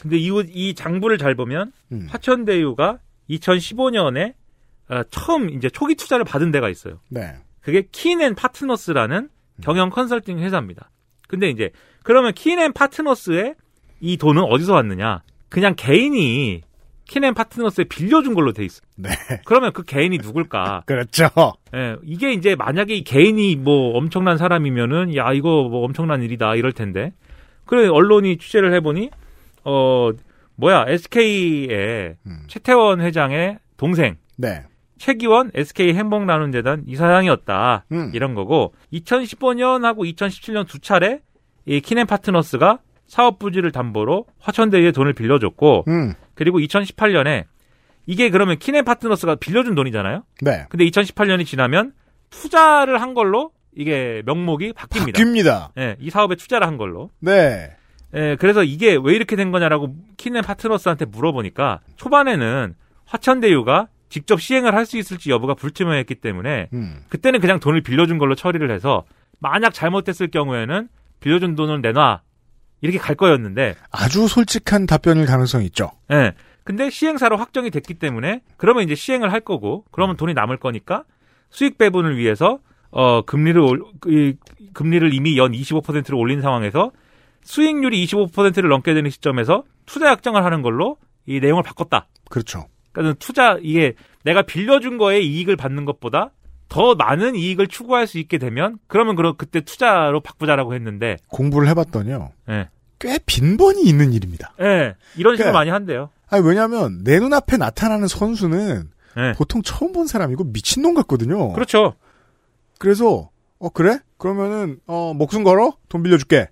근데 0.00 0.18
이, 0.18 0.28
이 0.52 0.74
장부를 0.74 1.18
잘 1.18 1.34
보면 1.34 1.72
음. 1.92 2.06
화천대유가 2.10 2.98
2015년에 3.30 4.34
어, 4.88 5.02
처음 5.10 5.48
이제 5.50 5.70
초기 5.70 5.94
투자를 5.94 6.24
받은 6.24 6.50
데가 6.50 6.68
있어요. 6.68 7.00
네. 7.08 7.34
그게 7.60 7.88
킨앤파트너스라는 7.90 9.30
경영 9.62 9.88
컨설팅 9.88 10.38
회사입니다. 10.40 10.90
근데 11.28 11.48
이제 11.48 11.70
그러면 12.02 12.34
킨앤파트너스의 12.34 13.54
이 14.00 14.16
돈은 14.18 14.42
어디서 14.42 14.74
왔느냐? 14.74 15.22
그냥 15.54 15.74
개인이 15.76 16.62
킨앤파트너스에 17.04 17.84
빌려준 17.84 18.34
걸로 18.34 18.52
돼 18.52 18.64
있어. 18.64 18.80
네. 18.96 19.10
그러면 19.44 19.72
그 19.72 19.84
개인이 19.84 20.18
누굴까? 20.18 20.82
그렇죠. 20.86 21.28
예, 21.72 21.96
이게 22.02 22.32
이제 22.32 22.56
만약에 22.56 22.92
이 22.92 23.04
개인이 23.04 23.54
뭐 23.56 23.96
엄청난 23.96 24.36
사람이면은 24.36 25.14
야 25.14 25.32
이거 25.32 25.68
뭐 25.70 25.84
엄청난 25.84 26.22
일이다 26.22 26.56
이럴 26.56 26.72
텐데. 26.72 27.12
그래 27.66 27.86
언론이 27.86 28.38
취재를 28.38 28.74
해보니 28.74 29.10
어 29.64 30.10
뭐야 30.56 30.86
SK의 30.88 32.16
최태원 32.48 33.00
회장의 33.00 33.58
동생 33.76 34.16
네. 34.36 34.64
최기원 34.98 35.52
SK 35.54 35.94
행복 35.94 36.24
나눔 36.24 36.50
재단 36.50 36.82
이사장이었다 36.86 37.84
음. 37.92 38.10
이런 38.12 38.34
거고 38.34 38.74
2015년하고 38.92 40.12
2017년 40.14 40.66
두 40.66 40.80
차례 40.80 41.20
이 41.64 41.80
키넨 41.80 42.06
파트너스가 42.06 42.80
사업 43.14 43.38
부지를 43.38 43.70
담보로 43.70 44.26
화천대유에 44.40 44.90
돈을 44.90 45.12
빌려줬고 45.12 45.84
음. 45.86 46.14
그리고 46.34 46.58
2018년에 46.58 47.44
이게 48.06 48.28
그러면 48.28 48.58
키넨 48.58 48.84
파트너스가 48.84 49.36
빌려준 49.36 49.76
돈이잖아요. 49.76 50.24
네. 50.40 50.66
근데 50.68 50.84
2018년이 50.86 51.46
지나면 51.46 51.92
투자를 52.30 53.00
한 53.00 53.14
걸로 53.14 53.52
이게 53.72 54.22
명목이 54.26 54.72
바뀝니다. 54.72 55.12
바뀝니다. 55.14 55.68
예, 55.78 55.94
이 56.00 56.10
사업에 56.10 56.34
투자를 56.34 56.66
한 56.66 56.76
걸로. 56.76 57.10
네. 57.20 57.76
예, 58.14 58.36
그래서 58.40 58.64
이게 58.64 58.98
왜 59.00 59.14
이렇게 59.14 59.36
된 59.36 59.52
거냐라고 59.52 59.94
키넨 60.16 60.42
파트너스한테 60.42 61.04
물어보니까 61.04 61.82
초반에는 61.94 62.74
화천대유가 63.04 63.86
직접 64.08 64.40
시행을 64.40 64.74
할 64.74 64.86
수 64.86 64.98
있을지 64.98 65.30
여부가 65.30 65.54
불투명했기 65.54 66.16
때문에 66.16 66.68
음. 66.72 67.04
그때는 67.10 67.38
그냥 67.40 67.60
돈을 67.60 67.80
빌려준 67.82 68.18
걸로 68.18 68.34
처리를 68.34 68.72
해서 68.72 69.04
만약 69.38 69.72
잘못됐을 69.72 70.32
경우에는 70.32 70.88
빌려준 71.20 71.54
돈을 71.54 71.80
내놔 71.80 72.22
이렇게 72.84 72.98
갈 72.98 73.16
거였는데 73.16 73.76
아주 73.90 74.28
솔직한 74.28 74.84
답변일 74.84 75.24
가능성이 75.24 75.64
있죠. 75.66 75.90
예. 76.12 76.34
근데 76.64 76.90
시행사로 76.90 77.38
확정이 77.38 77.70
됐기 77.70 77.94
때문에 77.94 78.42
그러면 78.58 78.84
이제 78.84 78.94
시행을 78.94 79.32
할 79.32 79.40
거고 79.40 79.86
그러면 79.90 80.18
돈이 80.18 80.34
남을 80.34 80.58
거니까 80.58 81.04
수익 81.48 81.78
배분을 81.78 82.18
위해서 82.18 82.58
어 82.90 83.22
금리를 83.22 83.58
올, 83.58 83.82
이, 84.08 84.34
금리를 84.74 85.14
이미 85.14 85.38
연 85.38 85.52
25%를 85.52 86.14
올린 86.14 86.42
상황에서 86.42 86.92
수익률이 87.42 88.04
25%를 88.04 88.68
넘게 88.68 88.92
되는 88.92 89.10
시점에서 89.10 89.64
투자 89.86 90.08
약정을 90.08 90.44
하는 90.44 90.60
걸로 90.60 90.98
이 91.24 91.40
내용을 91.40 91.62
바꿨다. 91.62 92.06
그렇죠. 92.28 92.66
그러니까 92.92 93.16
투자 93.18 93.58
이게 93.62 93.94
내가 94.24 94.42
빌려준 94.42 94.98
거에 94.98 95.20
이익을 95.20 95.56
받는 95.56 95.86
것보다 95.86 96.32
더 96.68 96.94
많은 96.94 97.34
이익을 97.34 97.66
추구할 97.66 98.06
수 98.06 98.18
있게 98.18 98.36
되면 98.36 98.78
그러면 98.88 99.16
그럼 99.16 99.34
그때 99.38 99.62
투자로 99.62 100.20
바꾸자라고 100.20 100.74
했는데 100.74 101.16
공부를 101.28 101.68
해봤더니요. 101.68 102.30
예. 102.50 102.68
꽤 103.04 103.18
빈번히 103.26 103.82
있는 103.84 104.14
일입니다. 104.14 104.54
예. 104.60 104.94
이런 105.16 105.36
식으로 105.36 105.36
그러니까 105.36 105.52
많이 105.52 105.68
한대요. 105.68 106.08
아니, 106.28 106.46
왜냐면, 106.46 107.04
내 107.04 107.18
눈앞에 107.20 107.58
나타나는 107.58 108.08
선수는 108.08 108.88
예. 109.18 109.32
보통 109.36 109.60
처음 109.60 109.92
본 109.92 110.06
사람이고 110.06 110.44
미친놈 110.44 110.94
같거든요. 110.94 111.52
그렇죠. 111.52 111.96
그래서, 112.78 113.28
어, 113.58 113.68
그래? 113.68 113.98
그러면은, 114.16 114.78
어, 114.86 115.12
목숨 115.14 115.44
걸어? 115.44 115.76
돈 115.90 116.02
빌려줄게. 116.02 116.48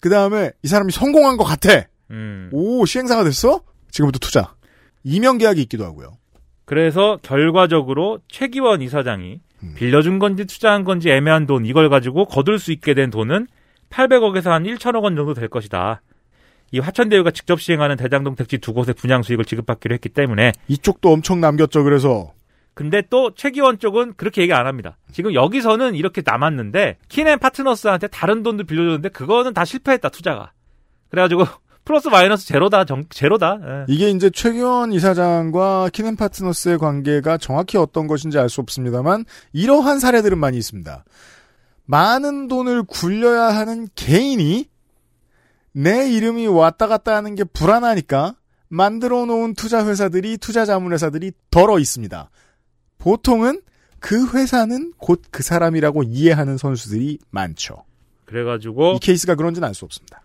그 0.00 0.10
다음에 0.10 0.50
이 0.62 0.68
사람이 0.68 0.92
성공한 0.92 1.38
것 1.38 1.44
같아. 1.44 1.86
음. 2.10 2.50
오, 2.52 2.84
시행사가 2.84 3.24
됐어? 3.24 3.62
지금부터 3.90 4.18
투자. 4.18 4.54
이명 5.02 5.38
계약이 5.38 5.62
있기도 5.62 5.86
하고요. 5.86 6.18
그래서 6.66 7.18
결과적으로 7.22 8.20
최기원 8.28 8.82
이사장이 8.82 9.40
음. 9.62 9.74
빌려준 9.76 10.18
건지 10.18 10.44
투자한 10.44 10.84
건지 10.84 11.08
애매한 11.08 11.46
돈 11.46 11.64
이걸 11.64 11.88
가지고 11.88 12.26
거둘 12.26 12.58
수 12.58 12.70
있게 12.70 12.92
된 12.92 13.08
돈은 13.10 13.46
800억에서 13.94 14.50
한 14.50 14.64
1천억 14.64 15.02
원 15.04 15.14
정도 15.16 15.34
될 15.34 15.48
것이다. 15.48 16.02
이 16.72 16.80
화천대유가 16.80 17.30
직접 17.30 17.60
시행하는 17.60 17.96
대장동 17.96 18.34
택지 18.34 18.58
두 18.58 18.72
곳의 18.72 18.94
분양 18.94 19.22
수익을 19.22 19.44
지급받기로 19.44 19.94
했기 19.94 20.08
때문에 20.08 20.52
이쪽도 20.66 21.12
엄청 21.12 21.40
남겼죠, 21.40 21.84
그래서. 21.84 22.32
근데 22.74 23.02
또 23.08 23.32
최기원 23.34 23.78
쪽은 23.78 24.14
그렇게 24.16 24.42
얘기 24.42 24.52
안 24.52 24.66
합니다. 24.66 24.96
지금 25.12 25.32
여기서는 25.32 25.94
이렇게 25.94 26.22
남았는데 26.26 26.96
키넨 27.08 27.38
파트너스한테 27.38 28.08
다른 28.08 28.42
돈도 28.42 28.64
빌려줬는데 28.64 29.10
그거는 29.10 29.54
다 29.54 29.64
실패했다 29.64 30.08
투자가. 30.08 30.50
그래가지고 31.10 31.44
플러스 31.84 32.08
마이너스 32.08 32.46
제로다 32.48 32.84
정, 32.86 33.04
제로다. 33.10 33.58
예. 33.62 33.84
이게 33.86 34.10
이제 34.10 34.28
최규원 34.30 34.92
이사장과 34.92 35.90
키넨 35.92 36.16
파트너스의 36.16 36.78
관계가 36.78 37.36
정확히 37.38 37.76
어떤 37.78 38.08
것인지 38.08 38.38
알 38.40 38.48
수 38.48 38.60
없습니다만 38.62 39.24
이러한 39.52 40.00
사례들은 40.00 40.36
많이 40.38 40.56
있습니다. 40.58 41.04
많은 41.86 42.48
돈을 42.48 42.84
굴려야 42.84 43.54
하는 43.56 43.88
개인이 43.94 44.68
내 45.72 46.10
이름이 46.10 46.46
왔다 46.46 46.86
갔다 46.86 47.16
하는 47.16 47.34
게 47.34 47.44
불안하니까 47.44 48.36
만들어 48.68 49.26
놓은 49.26 49.54
투자 49.54 49.86
회사들이 49.86 50.38
투자 50.38 50.64
자문 50.64 50.92
회사들이 50.92 51.32
덜어 51.50 51.78
있습니다. 51.78 52.30
보통은 52.98 53.60
그 54.00 54.28
회사는 54.34 54.92
곧 54.98 55.22
그 55.30 55.42
사람이라고 55.42 56.02
이해하는 56.04 56.56
선수들이 56.58 57.18
많죠. 57.30 57.84
그래가지고 58.26 58.94
이 58.94 58.98
케이스가 59.00 59.34
그런지는 59.34 59.68
알 59.68 59.74
수 59.74 59.84
없습니다. 59.84 60.22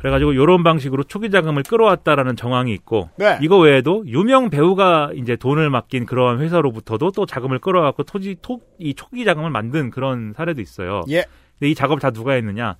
그래가지고 0.00 0.32
이런 0.32 0.64
방식으로 0.64 1.04
초기 1.04 1.30
자금을 1.30 1.62
끌어왔다라는 1.62 2.34
정황이 2.34 2.72
있고 2.72 3.10
네. 3.18 3.38
이거 3.42 3.58
외에도 3.58 4.02
유명 4.06 4.48
배우가 4.48 5.10
이제 5.14 5.36
돈을 5.36 5.68
맡긴 5.68 6.06
그런 6.06 6.40
회사로부터도 6.40 7.10
또 7.10 7.26
자금을 7.26 7.58
끌어갖고 7.58 8.04
토지 8.04 8.36
토, 8.40 8.60
이 8.78 8.94
초기 8.94 9.26
자금을 9.26 9.50
만든 9.50 9.90
그런 9.90 10.32
사례도 10.34 10.62
있어요. 10.62 11.02
예. 11.10 11.26
근데 11.58 11.70
이 11.70 11.74
작업을 11.74 12.00
다 12.00 12.10
누가 12.10 12.32
했느냐? 12.32 12.76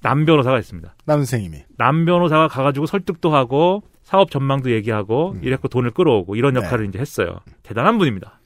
남 0.00 0.24
변호사가 0.24 0.54
했습니다. 0.56 0.94
남 1.06 1.18
선생님이. 1.18 1.64
남 1.76 2.04
변호사가 2.04 2.46
가가지고 2.46 2.86
설득도 2.86 3.34
하고 3.34 3.82
사업 4.04 4.30
전망도 4.30 4.70
얘기하고 4.70 5.34
이랬고 5.42 5.66
돈을 5.66 5.90
끌어오고 5.90 6.36
이런 6.36 6.54
네. 6.54 6.60
역할을 6.60 6.86
이제 6.86 7.00
했어요. 7.00 7.40
대단한 7.64 7.98
분입니다. 7.98 8.38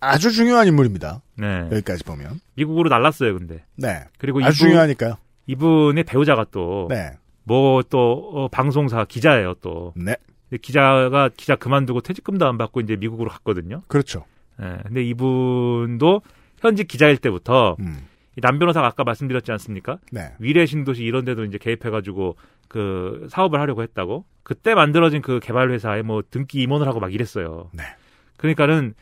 아주 0.00 0.30
중요한 0.32 0.66
인물입니다. 0.66 1.22
네. 1.38 1.66
여기까지 1.72 2.04
보면. 2.04 2.40
미국으로 2.56 2.90
날랐어요, 2.90 3.38
근데. 3.38 3.64
네. 3.76 4.04
그리고 4.18 4.40
아주 4.44 4.58
이분, 4.58 4.68
중요하니까요. 4.68 5.16
이분의 5.50 6.04
배우자가 6.04 6.46
또 6.50 6.86
네. 6.88 7.12
뭐또 7.44 8.48
방송사 8.52 9.04
기자예요 9.04 9.54
또. 9.60 9.92
네. 9.96 10.14
기자가 10.62 11.30
기자 11.36 11.56
그만두고 11.56 12.00
퇴직금도 12.00 12.46
안 12.46 12.58
받고 12.58 12.80
이제 12.80 12.96
미국으로 12.96 13.30
갔거든요. 13.30 13.82
그렇죠. 13.88 14.24
예. 14.60 14.78
근데 14.84 15.02
이분도 15.04 16.22
현직 16.58 16.88
기자일 16.88 17.16
때부터 17.16 17.76
음. 17.80 18.06
이남 18.36 18.58
변호사가 18.58 18.86
아까 18.86 19.04
말씀드렸지 19.04 19.50
않습니까? 19.52 19.98
네. 20.12 20.32
위례 20.38 20.66
신도시 20.66 21.02
이런 21.02 21.24
데도 21.24 21.44
이제 21.44 21.58
개입해가지고 21.58 22.36
그 22.68 23.26
사업을 23.30 23.60
하려고 23.60 23.82
했다고. 23.82 24.24
그때 24.42 24.74
만들어진 24.74 25.22
그 25.22 25.40
개발 25.40 25.70
회사에 25.70 26.02
뭐 26.02 26.22
등기 26.30 26.62
임원을 26.62 26.86
하고 26.86 27.00
막 27.00 27.12
이랬어요. 27.12 27.70
네. 27.72 27.82
그러니까는 28.36 28.94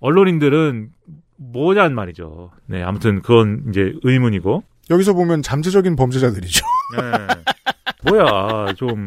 언론인들은 0.00 0.90
뭐냐는 1.36 1.94
말이죠. 1.94 2.50
네, 2.66 2.82
아무튼 2.82 3.22
그건 3.22 3.64
이제 3.68 3.94
의문이고. 4.02 4.62
여기서 4.90 5.14
보면 5.14 5.42
잠재적인 5.42 5.96
범죄자들이죠. 5.96 6.64
네. 6.96 8.10
뭐야, 8.10 8.74
좀. 8.74 9.06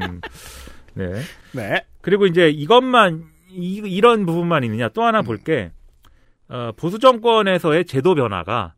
네. 0.93 1.21
네. 1.53 1.85
그리고 2.01 2.25
이제 2.25 2.49
이것만, 2.49 3.23
이, 3.51 3.81
이런 3.85 4.25
부분만 4.25 4.63
있느냐. 4.63 4.89
또 4.89 5.03
하나 5.03 5.21
볼 5.21 5.37
게, 5.37 5.71
어, 6.49 6.71
보수 6.75 6.99
정권에서의 6.99 7.85
제도 7.85 8.15
변화가, 8.15 8.73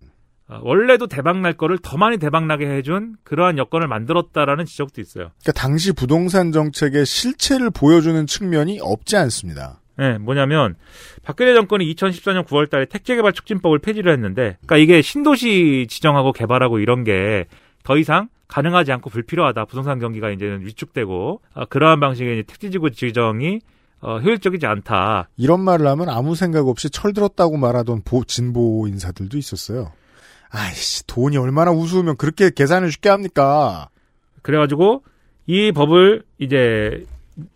어, 0.50 0.60
원래도 0.64 1.08
대박날 1.08 1.54
거를 1.54 1.78
더 1.78 1.98
많이 1.98 2.18
대박나게 2.18 2.68
해준 2.68 3.16
그러한 3.24 3.58
여건을 3.58 3.88
만들었다라는 3.88 4.66
지적도 4.66 5.00
있어요. 5.00 5.32
그러니까 5.42 5.52
당시 5.54 5.94
부동산 5.94 6.52
정책의 6.52 7.06
실체를 7.06 7.70
보여주는 7.70 8.26
측면이 8.26 8.80
없지 8.82 9.16
않습니다. 9.16 9.80
네, 10.00 10.18
뭐냐면 10.18 10.76
박근혜 11.24 11.54
정권이 11.54 11.94
2014년 11.94 12.46
9월 12.48 12.70
달에 12.70 12.86
택지 12.86 13.16
개발 13.16 13.34
촉진법을 13.34 13.80
폐지를 13.80 14.12
했는데, 14.14 14.58
그러니까 14.66 14.78
이게 14.78 15.02
신도시 15.02 15.86
지정하고 15.90 16.32
개발하고 16.32 16.80
이런 16.80 17.04
게 17.04 17.46
더 17.84 17.98
이상 17.98 18.28
가능하지 18.50 18.92
않고 18.92 19.10
불필요하다. 19.10 19.66
부동산 19.66 20.00
경기가 20.00 20.30
이제는 20.30 20.66
위축되고 20.66 21.42
어, 21.54 21.66
그러한 21.66 22.00
방식의 22.00 22.44
택지지구 22.44 22.92
지정이 22.92 23.62
어, 24.02 24.20
효율적이지 24.20 24.66
않다. 24.68 25.30
이런 25.38 25.62
말을 25.62 25.88
하면 25.88 26.10
아무 26.10 26.36
생각 26.36 26.68
없이 26.68 26.90
철들었다고 26.90 27.58
말하던 27.58 28.02
보- 28.04 28.24
진보 28.26 28.86
인사들도 28.88 29.38
있었어요. 29.38 29.92
아이씨, 30.52 31.08
돈이 31.08 31.38
얼마나 31.38 31.72
우스우면 31.72 32.18
그렇게 32.18 32.50
계산을 32.52 32.92
쉽게 32.92 33.10
합니까? 33.10 33.90
그래가지고 34.42 35.04
이 35.48 35.72
법을 35.72 36.24
이제 36.38 37.06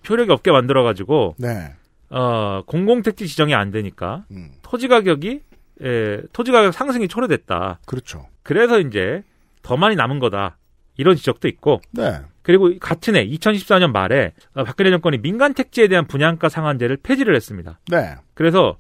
효력이 0.10 0.32
없게 0.32 0.52
만들어가지고 0.52 1.36
네. 1.38 1.74
어, 2.14 2.62
공공택지 2.68 3.28
지정이 3.28 3.56
안 3.56 3.72
되니까 3.72 4.26
음. 4.32 4.52
토지 4.62 4.88
가격이 4.88 5.42
예, 5.82 6.22
토지 6.32 6.52
가격 6.52 6.72
상승이 6.72 7.08
초래됐다. 7.08 7.80
그렇죠. 7.86 8.28
그래서 8.44 8.80
이제 8.80 9.24
더 9.64 9.78
많이 9.78 9.96
남은 9.96 10.20
거다. 10.20 10.58
이런 10.96 11.16
지적도 11.16 11.48
있고 11.48 11.82
네. 11.92 12.22
그리고 12.44 12.78
같은 12.80 13.16
해 13.16 13.28
2014년 13.28 13.92
말에 13.92 14.34
어, 14.54 14.64
박근혜 14.64 14.92
정권이 14.92 15.18
민간 15.22 15.56
택지에 15.56 15.88
대한 15.88 16.06
분양가 16.06 16.50
상한제를 16.50 16.98
폐지를 16.98 17.36
했습니다. 17.36 17.80
네. 17.90 18.16
그래서 18.36 18.78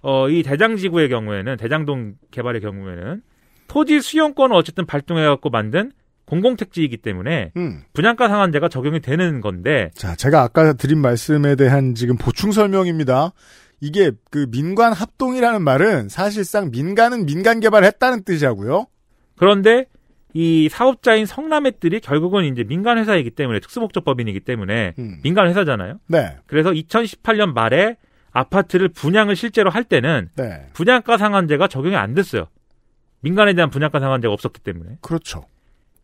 어, 0.00 0.28
이 0.28 0.44
대장지구의 0.44 1.08
경우에는 1.08 1.56
대장동 1.56 2.14
개발의 2.30 2.60
경우에는 2.60 3.20
토지 3.66 4.00
수용권을 4.00 4.54
어쨌든 4.54 4.86
발동해 4.86 5.24
갖고 5.24 5.50
만든 5.50 5.90
공공택지이기 6.26 6.98
때문에 6.98 7.52
음. 7.56 7.82
분양가 7.92 8.28
상한제가 8.28 8.68
적용이 8.68 9.00
되는 9.00 9.40
건데 9.40 9.90
자, 9.94 10.14
제가 10.14 10.42
아까 10.42 10.72
드린 10.72 11.00
말씀에 11.00 11.56
대한 11.56 11.94
지금 11.94 12.16
보충 12.16 12.52
설명입니다. 12.52 13.32
이게 13.80 14.10
그 14.30 14.46
민관 14.50 14.92
합동이라는 14.92 15.62
말은 15.62 16.08
사실상 16.08 16.70
민간은 16.70 17.26
민간 17.26 17.60
개발했다는 17.60 18.24
뜻이라고요. 18.24 18.86
그런데 19.36 19.86
이 20.32 20.68
사업자인 20.68 21.24
성남의들이 21.24 22.00
결국은 22.00 22.44
이제 22.44 22.64
민간 22.64 22.98
회사이기 22.98 23.30
때문에 23.30 23.60
특수목적법인이기 23.60 24.40
때문에 24.40 24.94
음. 24.98 25.20
민간 25.22 25.48
회사잖아요. 25.48 25.98
네. 26.08 26.36
그래서 26.46 26.72
2018년 26.72 27.52
말에 27.54 27.96
아파트를 28.32 28.88
분양을 28.88 29.34
실제로 29.34 29.70
할 29.70 29.84
때는 29.84 30.28
네. 30.36 30.66
분양가 30.74 31.16
상한제가 31.16 31.68
적용이 31.68 31.96
안 31.96 32.14
됐어요. 32.14 32.48
민간에 33.20 33.54
대한 33.54 33.70
분양가 33.70 33.98
상한제가 33.98 34.32
없었기 34.32 34.60
때문에. 34.60 34.98
그렇죠. 35.00 35.46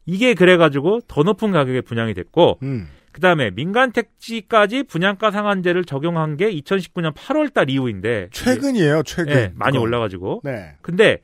이게 0.07 0.35
그래가지고 0.35 1.01
더 1.09 1.23
높은 1.23 1.53
가격에 1.53 1.81
분양이 1.81 2.15
됐고, 2.15 2.59
음. 2.63 2.89
그 3.13 3.21
다음에 3.21 3.51
민간 3.51 3.93
택지까지 3.93 4.85
분양가 4.85 5.31
상한제를 5.31 5.85
적용한 5.85 6.37
게 6.37 6.51
2019년 6.51 7.15
8월 7.15 7.53
달 7.53 7.69
이후인데. 7.69 8.29
최근이에요, 8.33 9.03
최근. 9.05 9.35
네, 9.35 9.53
많이 9.55 9.73
그건. 9.73 9.83
올라가지고. 9.83 10.41
네. 10.45 10.77
근데 10.81 11.19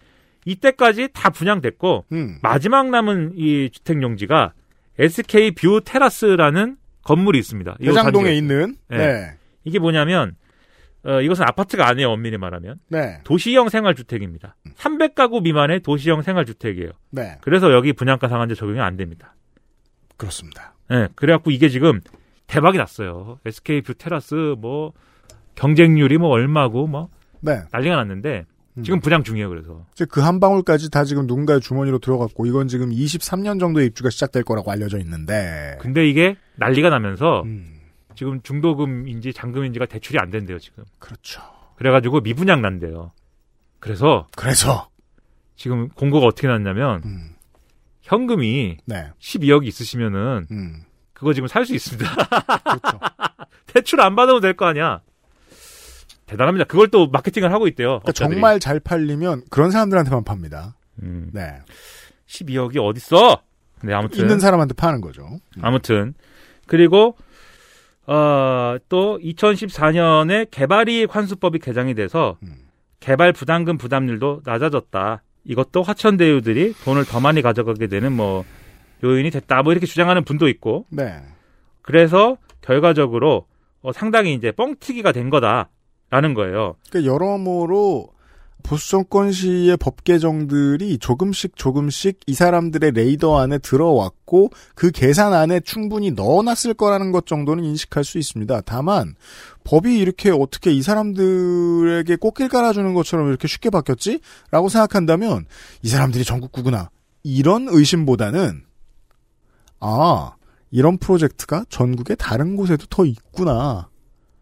이때까지 0.45 1.09
다 1.13 1.31
분양됐고, 1.31 2.05
음. 2.13 2.39
마지막 2.43 2.91
남은 2.91 3.33
이 3.37 3.71
주택 3.71 4.03
용지가 4.03 4.53
SK 4.99 5.53
뷰 5.53 5.81
테라스라는 5.85 6.77
건물이 7.03 7.39
있습니다. 7.39 7.77
대장동에 7.81 8.33
있는. 8.35 8.77
네. 8.89 8.99
네. 8.99 9.31
이게 9.65 9.79
뭐냐면 9.79 10.35
어, 11.05 11.21
이것은 11.21 11.45
아파트가 11.45 11.87
아니에요. 11.89 12.11
엄밀히 12.11 12.37
말하면 12.39 12.77
네. 12.89 13.21
도시형 13.25 13.69
생활주택입니다. 13.69 14.57
300가구 14.77 15.43
미만의 15.43 15.81
도시형 15.81 16.23
생활주택이에요. 16.23 16.91
네. 17.11 17.39
그래서 17.41 17.73
여기 17.73 17.93
분양가 17.93 18.29
상한제 18.29 18.55
적용이 18.55 18.81
안 18.81 18.97
됩니다. 18.97 19.35
그렇습니다. 20.17 20.75
네, 20.91 21.09
그래갖고 21.15 21.51
이게 21.51 21.69
지금 21.69 22.01
대박이 22.49 22.79
났어요. 22.79 23.39
SK 23.47 23.83
뷰 23.83 23.95
테라스 23.95 24.57
뭐 24.59 24.93
경쟁률이 25.55 26.19
뭐 26.19 26.31
얼마고 26.31 26.87
뭐 26.87 27.09
네. 27.41 27.61
난리가 27.73 27.95
났는데 27.97 28.47
지금 28.85 29.01
분양 29.01 29.23
중이에요. 29.25 29.49
그래서 29.49 29.85
그 30.09 30.21
한 30.23 30.39
방울까지 30.41 30.91
다 30.91 31.05
지금 31.05 31.27
누군가의 31.27 31.61
주머니로 31.61 31.99
들어갔고 31.99 32.47
이건 32.47 32.69
지금 32.69 32.91
23년 32.91 33.59
정도의 33.61 33.87
입주가 33.89 34.09
시작될 34.11 34.45
거라고 34.45 34.71
알려져 34.71 34.99
있는데. 34.99 35.79
근데 35.81 36.09
이게 36.09 36.37
난리가 36.57 36.89
나면서 36.91 37.43
음. 37.43 37.78
지금 38.19 38.43
중도금인지 38.43 39.33
잔금인지가 39.33 39.87
대출이 39.87 40.19
안 40.19 40.29
된대요. 40.31 40.59
지금. 40.59 40.83
그렇죠. 40.99 41.41
그래가지고 41.77 42.21
미분양 42.21 42.61
난대요. 42.61 43.13
그래서 43.79 44.27
그래서 44.37 44.89
지금 45.55 45.89
공고가 45.91 46.27
어떻게 46.27 46.49
났냐면 46.49 47.01
음. 47.05 47.31
현금이 48.03 48.79
네. 48.87 49.13
12억이 49.21 49.67
있으시면은 49.67 50.49
음. 50.51 50.83
그거 51.13 51.33
지금 51.33 51.47
살 51.47 51.65
수 51.65 51.77
있습니다. 51.77 52.11
그렇죠. 52.65 52.99
대출 53.73 54.01
안 54.01 54.17
받아도 54.17 54.41
될 54.41 54.55
거 54.55 54.67
아니야. 54.67 55.01
대단합니다. 56.27 56.65
그걸 56.65 56.89
또 56.89 57.07
마케팅을 57.07 57.53
하고 57.53 57.69
있대요. 57.69 58.01
그러니까. 58.01 58.11
정말 58.13 58.59
잘 58.59 58.81
팔리면 58.81 59.45
그런 59.49 59.71
사람들한테만 59.71 60.25
팝니다. 60.25 60.75
음, 61.05 61.31
네. 61.33 61.61
12억이 62.27 62.79
어딨어? 62.85 63.43
네, 63.85 63.95
아무튼 63.95 64.19
있는 64.19 64.41
사람한테 64.41 64.75
파는 64.75 65.03
거죠. 65.03 65.39
아무튼 65.63 66.15
그리고 66.67 67.17
어, 68.09 68.79
또 68.89 69.19
2014년에 69.19 70.51
개발이익 70.51 71.15
환수법이 71.15 71.59
개정이 71.59 71.95
돼서 71.95 72.39
음. 72.43 72.55
개발 73.01 73.35
부담금 73.35 73.77
부담률도 73.77 74.41
낮아졌다. 74.45 75.23
이것도 75.45 75.83
화천대유들이 75.83 76.75
돈을 76.85 77.05
더 77.05 77.21
많이 77.21 77.43
가져가게 77.43 77.87
되는 77.87 78.13
뭐 78.13 78.45
요인이 79.05 79.31
됐다. 79.31 79.63
뭐 79.63 79.73
이렇게 79.73 79.87
주장하는 79.87 80.25
분도 80.25 80.49
있고. 80.49 80.87
네. 80.89 81.21
그래서 81.83 82.39
결과적으로 82.63 83.47
어, 83.83 83.93
상당히 83.93 84.33
이제 84.33 84.53
뻥튀기가 84.53 85.13
된 85.13 85.29
거다라는 85.29 86.33
거예요. 86.35 86.77
그러니까 86.91 87.13
여러모로 87.13 88.09
보수 88.63 88.91
정권 88.91 89.33
시의 89.33 89.77
법 89.77 90.05
개정들이 90.05 90.99
조금씩 90.99 91.57
조금씩 91.57 92.21
이 92.27 92.35
사람들의 92.35 92.93
레이더 92.93 93.39
안에 93.39 93.59
들어왔고 93.59 94.51
그 94.75 94.91
계산 94.91 95.33
안에 95.33 95.61
충분히 95.61 96.11
넣어놨을 96.11 96.75
거라는 96.75 97.13
것 97.13 97.27
정도는 97.27 97.65
인식할 97.65 98.05
수 98.05 98.19
있습니다. 98.19 98.61
다만 98.63 99.15
법이 99.65 99.99
이렇게 99.99 100.31
어떻게 100.31 100.73
이 100.73 100.83
사람들에게 100.83 102.17
꽃길 102.17 102.49
깔아주는 102.49 102.93
것처럼 102.95 103.29
이렇게 103.29 103.49
쉽게 103.49 103.71
바뀌었지? 103.71 104.21
라고 104.51 104.69
생각한다면 104.69 105.47
이 105.83 105.89
사람들이 105.89 106.25
전국구구나. 106.25 106.91
이런 107.23 107.69
의심보다는 107.69 108.65
아 109.81 110.33
이런 110.71 110.99
프로젝트가 110.99 111.65
전국의 111.69 112.17
다른 112.19 112.57
곳에도 112.57 112.87
더 112.91 113.05
있구나. 113.05 113.89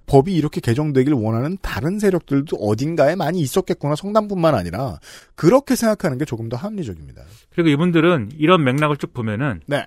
법이 0.06 0.34
이렇게 0.34 0.60
개정되길 0.60 1.12
원하는 1.14 1.58
다른 1.62 1.98
세력들도 1.98 2.56
어딘가에 2.56 3.16
많이 3.16 3.40
있었겠구나. 3.40 3.96
성남뿐만 3.96 4.54
아니라 4.54 4.98
그렇게 5.34 5.74
생각하는 5.76 6.18
게 6.18 6.24
조금 6.24 6.48
더 6.48 6.56
합리적입니다. 6.56 7.22
그리고 7.50 7.68
이분들은 7.70 8.30
이런 8.38 8.62
맥락을 8.64 8.96
쭉 8.96 9.12
보면은 9.12 9.60
네. 9.66 9.86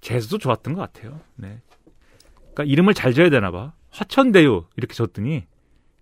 재수도 0.00 0.38
좋았던 0.38 0.74
것 0.74 0.80
같아요. 0.92 1.20
네. 1.36 1.60
그러니까 2.54 2.64
이름을 2.64 2.94
잘 2.94 3.12
지어야 3.14 3.30
되나 3.30 3.50
봐. 3.50 3.72
화천대유 3.90 4.64
이렇게 4.76 4.94
줬더니 4.94 5.44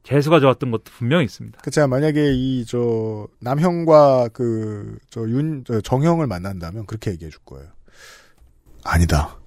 재수가 0.03 0.41
좋았던 0.41 0.71
것도 0.71 0.85
분명히 0.85 1.25
있습니다. 1.25 1.59
그 1.63 1.71
제가 1.71 1.87
만약에 1.89 2.33
이 2.35 2.65
저 2.67 3.27
남형과 3.41 4.29
그 4.29 4.99
저 5.11 5.23
윤 5.29 5.65
정형을 5.83 6.27
만난다면 6.27 6.87
그렇게 6.87 7.11
얘기해 7.13 7.31
줄 7.31 7.41
거예요. 7.45 7.69
아니다. 8.85 9.39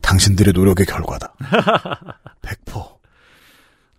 당신들의 0.00 0.52
노력의 0.54 0.86
결과다. 0.86 1.34
100%. 2.42 2.99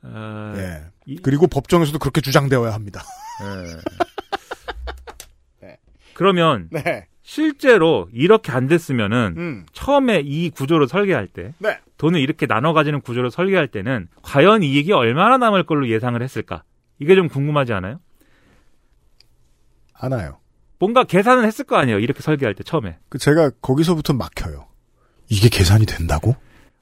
어, 0.04 0.54
예. 0.58 0.84
이- 1.06 1.18
그리고 1.18 1.48
법정에서도 1.48 2.00
그렇게 2.00 2.22
주장되어야 2.22 2.74
합니다. 2.74 3.04
네. 5.62 5.78
그러면 6.14 6.70
네. 6.72 7.08
실제로 7.24 8.10
이렇게 8.12 8.52
안 8.52 8.68
됐으면은 8.68 9.36
음. 9.38 9.66
처음에 9.74 10.22
이 10.24 10.50
구조를 10.50 10.88
설계할 10.88 11.28
때 11.28 11.54
네. 11.60 11.80
돈을 11.98 12.20
이렇게 12.20 12.48
나눠 12.48 12.74
가지는 12.74 13.00
구조를 13.02 13.32
설계할 13.32 13.68
때는 13.68 14.08
과연 14.24 14.64
이익이 14.64 14.92
얼마나 14.92 15.38
남을 15.38 15.64
걸로 15.64 15.88
예상을 15.88 16.22
했을까? 16.22 16.64
이게 17.00 17.16
좀 17.16 17.28
궁금하지 17.30 17.74
않아요? 17.74 18.00
하나요. 19.94 20.40
뭔가 20.80 21.04
계산은 21.04 21.46
했을 21.46 21.64
거 21.66 21.78
아니에요. 21.78 22.00
이렇게 22.00 22.22
설계할 22.22 22.56
때 22.56 22.64
처음에. 22.64 22.98
그 23.10 23.20
제가 23.20 23.52
거기서부터 23.62 24.14
막혀요. 24.14 24.68
이게 25.30 25.48
계산이 25.48 25.86
된다고? 25.86 26.36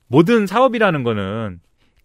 모든 0.07 0.47
사업이라는 0.47 1.03
거는 1.03 1.59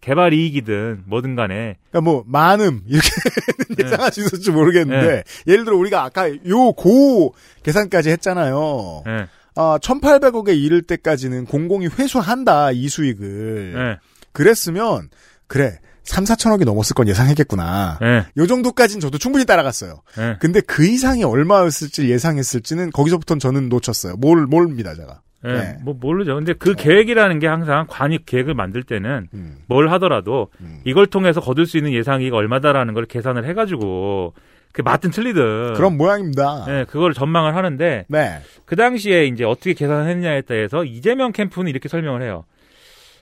개발 0.05 0.33
이익이든 0.33 1.05
뭐든 1.07 1.35
간에 1.35 1.77
그러니까 1.89 2.01
뭐 2.01 2.23
많음 2.27 2.81
이렇게 2.87 3.09
네. 3.75 3.85
예상할 3.85 4.13
수 4.13 4.21
있을지 4.21 4.51
모르겠는데 4.51 5.23
예를 5.47 5.65
들어 5.65 5.75
우리가 5.77 6.03
아까 6.03 6.29
요 6.47 6.73
고 6.73 7.33
계산까지 7.63 8.11
했잖아요. 8.11 9.01
네. 9.05 9.25
아 9.55 9.79
1,800억에 9.81 10.55
이를 10.55 10.83
때까지는 10.83 11.45
공공이 11.45 11.87
회수한다 11.87 12.71
이 12.71 12.87
수익을. 12.87 13.73
네. 13.73 13.97
그랬으면 14.31 15.09
그래 15.47 15.79
3, 16.03 16.23
4천억이 16.25 16.65
넘었을 16.65 16.93
건 16.93 17.07
예상했겠구나. 17.07 17.97
네. 17.99 18.25
요 18.37 18.45
정도까지는 18.45 18.99
저도 19.01 19.17
충분히 19.17 19.43
따라갔어요. 19.45 20.03
네. 20.17 20.35
근데 20.39 20.61
그 20.61 20.85
이상이 20.85 21.23
얼마였을지 21.23 22.09
예상했을지는 22.11 22.91
거기서부터는 22.91 23.39
저는 23.39 23.69
놓쳤어요. 23.69 24.17
뭘 24.17 24.45
모릅니다 24.45 24.93
제가. 24.93 25.21
예, 25.45 25.53
네. 25.53 25.77
뭐 25.83 25.95
모르죠. 25.99 26.35
근데 26.35 26.53
그 26.53 26.73
계획이라는 26.73 27.39
게 27.39 27.47
항상 27.47 27.85
관이 27.87 28.25
계획을 28.25 28.53
만들 28.53 28.83
때는 28.83 29.27
음. 29.33 29.57
뭘 29.67 29.89
하더라도 29.91 30.49
이걸 30.85 31.07
통해서 31.07 31.39
거둘 31.39 31.65
수 31.65 31.77
있는 31.77 31.93
예상이익 31.93 32.33
얼마다라는 32.33 32.93
걸 32.93 33.05
계산을 33.05 33.45
해가지고 33.45 34.33
그 34.71 34.81
맞든 34.81 35.11
틀리든 35.11 35.75
그런 35.75 35.97
모양입니다. 35.97 36.65
예, 36.67 36.85
그걸 36.89 37.13
전망을 37.13 37.55
하는데 37.55 38.05
네. 38.07 38.39
그 38.65 38.75
당시에 38.75 39.25
이제 39.25 39.45
어떻게 39.45 39.73
계산을 39.73 40.09
했냐에 40.09 40.41
따라서 40.41 40.83
이재명 40.83 41.31
캠프는 41.31 41.69
이렇게 41.69 41.87
설명을 41.87 42.21
해요. 42.21 42.43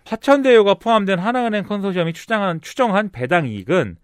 화천대유가 0.06 0.76
포함된 0.76 1.20
하나은행 1.20 1.64
컨소시엄이 1.64 2.14
추정한 2.14 2.60
추정한 2.62 3.10
배당 3.12 3.48
이익은 3.48 3.98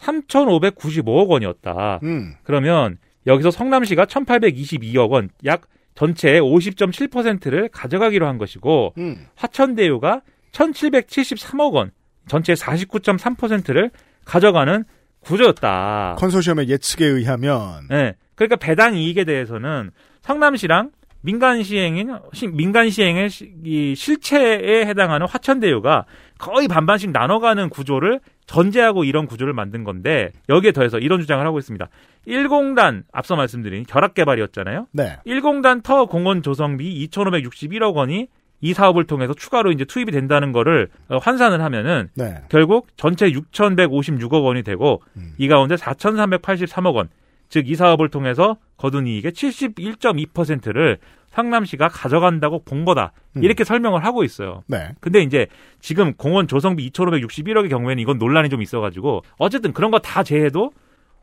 3,595억 0.00 1.28
원이었다. 1.28 2.00
음. 2.02 2.34
그러면 2.42 2.98
여기서 3.26 3.50
성남시가 3.50 4.06
1,822억 4.06 5.10
원, 5.10 5.30
약 5.44 5.62
전체의 5.94 6.40
50.7%를 6.40 7.68
가져가기로 7.68 8.26
한 8.26 8.38
것이고 8.38 8.94
음. 8.98 9.26
화천대유가 9.36 10.22
1,773억 10.52 11.72
원, 11.72 11.90
전체의 12.28 12.56
49.3%를 12.56 13.90
가져가는 14.24 14.84
구조였다. 15.20 16.16
컨소시엄의 16.18 16.68
예측에 16.68 17.06
의하면 17.06 17.86
네. 17.88 18.14
그러니까 18.34 18.56
배당 18.56 18.96
이익에 18.96 19.24
대해서는 19.24 19.90
성남시랑 20.22 20.90
민간 21.24 21.62
시행인 21.62 22.14
시- 22.34 22.48
민간 22.48 22.90
시행의 22.90 23.30
시- 23.30 23.50
이 23.64 23.94
실체에 23.94 24.84
해당하는 24.84 25.26
화천 25.26 25.58
대유가 25.58 26.04
거의 26.38 26.68
반반씩 26.68 27.12
나눠가는 27.12 27.70
구조를 27.70 28.20
전제하고 28.46 29.04
이런 29.04 29.26
구조를 29.26 29.54
만든 29.54 29.84
건데 29.84 30.32
여기에 30.50 30.72
더해서 30.72 30.98
이런 30.98 31.20
주장을 31.20 31.44
하고 31.46 31.58
있습니다. 31.58 31.88
1공단 32.28 33.04
앞서 33.10 33.36
말씀드린 33.36 33.84
결합 33.84 34.12
개발이었잖아요. 34.12 34.86
네. 34.92 35.16
1공단 35.26 35.82
터 35.82 36.04
공원 36.04 36.42
조성비 36.42 37.06
2,561억 37.08 37.94
원이 37.94 38.26
이 38.60 38.74
사업을 38.74 39.04
통해서 39.04 39.32
추가로 39.32 39.72
이제 39.72 39.86
투입이 39.86 40.12
된다는 40.12 40.52
거를 40.52 40.88
어, 41.08 41.16
환산을 41.18 41.62
하면은 41.62 42.08
네. 42.14 42.34
결국 42.50 42.86
전체 42.96 43.30
6,156억 43.30 44.44
원이 44.44 44.62
되고 44.62 45.02
이 45.38 45.48
가운데 45.48 45.74
4,383억 45.76 46.94
원, 46.94 47.08
즉 47.54 47.68
이 47.70 47.76
사업을 47.76 48.08
통해서 48.08 48.56
거둔 48.76 49.06
이익의 49.06 49.30
71.2%를 49.30 50.98
성남시가 51.28 51.86
가져간다고 51.88 52.64
본 52.64 52.84
거다. 52.84 53.12
이렇게 53.36 53.62
설명을 53.62 54.04
하고 54.04 54.24
있어요. 54.24 54.62
네. 54.66 54.90
근데 55.00 55.20
이제 55.22 55.46
지금 55.80 56.14
공원 56.14 56.48
조성비 56.48 56.90
2,561억의 56.90 57.70
경우에는 57.70 58.00
이건 58.02 58.18
논란이 58.18 58.48
좀 58.48 58.60
있어가지고 58.60 59.22
어쨌든 59.38 59.72
그런 59.72 59.90
거 59.92 59.98
다 60.00 60.24
제해도 60.24 60.72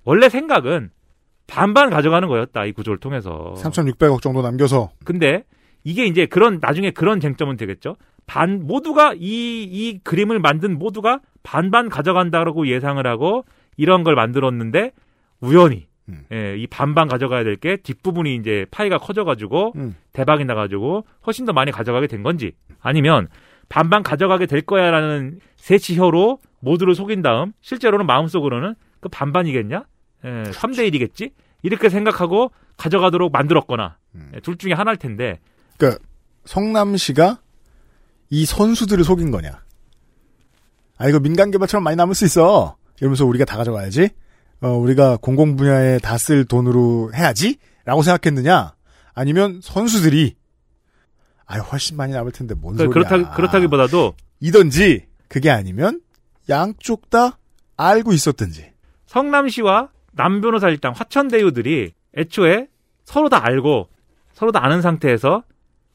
원래 0.05 0.29
생각은 0.29 0.89
반반 1.47 1.89
가져가는 1.89 2.25
거였다 2.29 2.63
이 2.65 2.71
구조를 2.71 2.97
통해서. 2.99 3.53
3,600억 3.57 4.21
정도 4.21 4.41
남겨서 4.41 4.91
근데 5.03 5.43
이게 5.83 6.05
이제 6.05 6.25
그런 6.25 6.59
나중에 6.61 6.91
그런 6.91 7.19
쟁점은 7.19 7.57
되겠죠. 7.57 7.97
반 8.25 8.65
모두가 8.65 9.13
이이 9.17 9.99
그림을 10.03 10.39
만든 10.39 10.79
모두가 10.79 11.19
반반 11.43 11.89
가져간다라고 11.89 12.67
예상을 12.67 13.05
하고 13.05 13.43
이런 13.75 14.03
걸 14.03 14.15
만들었는데 14.15 14.91
우연히 15.41 15.87
예, 16.31 16.57
이 16.57 16.67
반반 16.67 17.07
가져가야 17.07 17.43
될 17.43 17.55
게 17.57 17.77
뒷부분이 17.77 18.35
이제 18.35 18.65
파이가 18.71 18.97
커져가지고 18.97 19.73
음. 19.75 19.95
대박이 20.13 20.43
나가지고 20.45 21.05
훨씬 21.25 21.45
더 21.45 21.53
많이 21.53 21.71
가져가게 21.71 22.07
된 22.07 22.23
건지 22.23 22.53
아니면 22.81 23.27
반반 23.69 24.03
가져가게 24.03 24.45
될 24.47 24.61
거야라는 24.61 25.39
세치혀로 25.55 26.39
모두를 26.59 26.95
속인 26.95 27.21
다음 27.21 27.53
실제로는 27.61 28.05
마음속으로는 28.05 28.75
그 28.99 29.09
반반이겠냐? 29.09 29.85
예, 30.25 30.27
3대 30.51 30.91
1이겠지? 30.91 31.31
이렇게 31.61 31.89
생각하고 31.89 32.51
가져가도록 32.77 33.31
만들었거나 33.31 33.97
예, 34.35 34.39
둘 34.41 34.57
중에 34.57 34.73
하나일 34.73 34.97
텐데 34.97 35.39
그러니까 35.77 36.03
성남시가 36.45 37.39
이 38.31 38.45
선수들을 38.45 39.03
속인 39.03 39.31
거냐? 39.31 39.61
아 40.97 41.07
이거 41.07 41.19
민간 41.19 41.51
개발처럼 41.51 41.83
많이 41.83 41.95
남을 41.95 42.15
수 42.15 42.25
있어. 42.25 42.75
이러면서 42.99 43.25
우리가 43.25 43.45
다 43.45 43.57
가져가야지. 43.57 44.09
어 44.61 44.69
우리가 44.77 45.17
공공 45.17 45.55
분야에 45.55 45.99
다 45.99 46.17
쓸 46.17 46.45
돈으로 46.45 47.11
해야지.라고 47.15 48.03
생각했느냐? 48.03 48.73
아니면 49.13 49.59
선수들이 49.61 50.35
아 51.47 51.57
훨씬 51.57 51.97
많이 51.97 52.13
남을 52.13 52.31
텐데 52.31 52.53
뭔 52.55 52.75
그- 52.75 52.85
소리야? 52.85 52.93
그렇다 53.09 53.31
그렇다기보다도 53.35 54.13
이던지 54.39 55.05
그게 55.27 55.49
아니면 55.49 56.01
양쪽 56.49 57.09
다 57.09 57.37
알고 57.77 58.13
있었든지. 58.13 58.71
성남시와 59.07 59.89
남 60.13 60.41
변호사 60.41 60.69
일당 60.69 60.93
화천대유들이 60.95 61.93
애초에 62.17 62.67
서로 63.03 63.29
다 63.29 63.43
알고 63.45 63.89
서로 64.33 64.51
다 64.51 64.63
아는 64.63 64.81
상태에서 64.81 65.43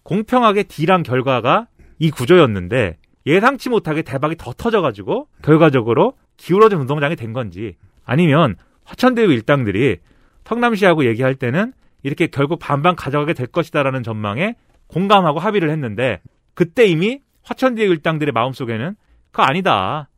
공평하게 0.02 0.64
딜한 0.64 1.02
결과가 1.02 1.68
이 1.98 2.10
구조였는데 2.10 2.98
예상치 3.26 3.68
못하게 3.70 4.02
대박이 4.02 4.36
더 4.36 4.52
터져가지고 4.52 5.28
결과적으로 5.43 6.14
기울어진 6.36 6.78
운동장이 6.78 7.16
된 7.16 7.32
건지 7.32 7.76
아니면 8.07 8.57
화천대유 8.85 9.31
일당들이 9.33 9.99
성남시하고 10.45 11.05
얘기할 11.07 11.35
때는 11.35 11.73
이렇게 12.03 12.28
결국 12.28 12.59
반반 12.61 12.95
가져가게 12.97 13.35
될 13.35 13.49
것이다라는 13.49 14.03
전망에 14.03 14.55
공감하고 14.87 15.41
합의를 15.41 15.70
했는데 15.70 16.20
그때 16.55 16.87
이미 16.87 17.20
화천대유 17.43 17.91
일당들의 17.91 18.33
마음속에는 18.33 18.95
그거 19.33 19.43
아니다. 19.43 20.09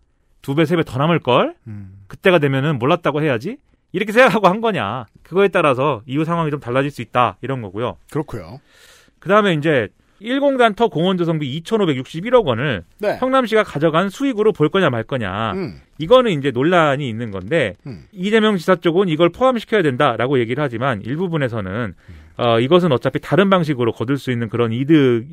두 0.43 0.55
배, 0.55 0.65
세 0.65 0.77
배 0.77 0.85
더 0.85 0.99
남을 0.99 1.19
걸. 1.21 1.55
그때가 2.07 2.39
되면은 2.39 2.79
몰랐다고 2.79 3.23
해야지. 3.23 3.57
이렇게 3.93 4.13
생각하고 4.13 4.47
한 4.49 4.61
거냐. 4.61 5.07
그거에 5.23 5.49
따라서 5.49 6.03
이후 6.07 6.25
상황이 6.25 6.51
좀 6.51 6.61
달라질 6.61 6.91
수 6.91 7.03
있다. 7.03 7.39
이런 7.41 7.61
거고요. 7.63 7.97
그렇고요. 8.11 8.61
그 9.19 9.29
다음에 9.29 9.55
이제 9.55 9.89
1공단 10.21 10.75
터 10.75 10.89
공원조성비 10.89 11.61
2,561억 11.63 12.45
원을 12.45 12.85
네. 12.99 13.17
성남시가 13.19 13.63
가져간 13.63 14.11
수익으로 14.11 14.53
볼 14.53 14.69
거냐 14.69 14.91
말 14.91 15.05
거냐. 15.05 15.53
음. 15.53 15.81
이거는 15.99 16.33
이제 16.33 16.51
논란이 16.51 17.09
있는 17.09 17.31
건데 17.31 17.75
이재명 18.13 18.57
지사 18.57 18.77
쪽은 18.77 19.09
이걸 19.09 19.31
포함시켜야 19.31 19.83
된다라고 19.83 20.39
얘기를 20.39 20.63
하지만 20.63 21.03
일부분에서는 21.03 21.95
어, 22.37 22.61
이것은 22.61 22.93
어차피 22.93 23.19
다른 23.21 23.51
방식으로 23.51 23.93
거둘 23.93 24.17
수 24.19 24.31
있는 24.31 24.49
그런 24.49 24.73
이득 24.73 25.25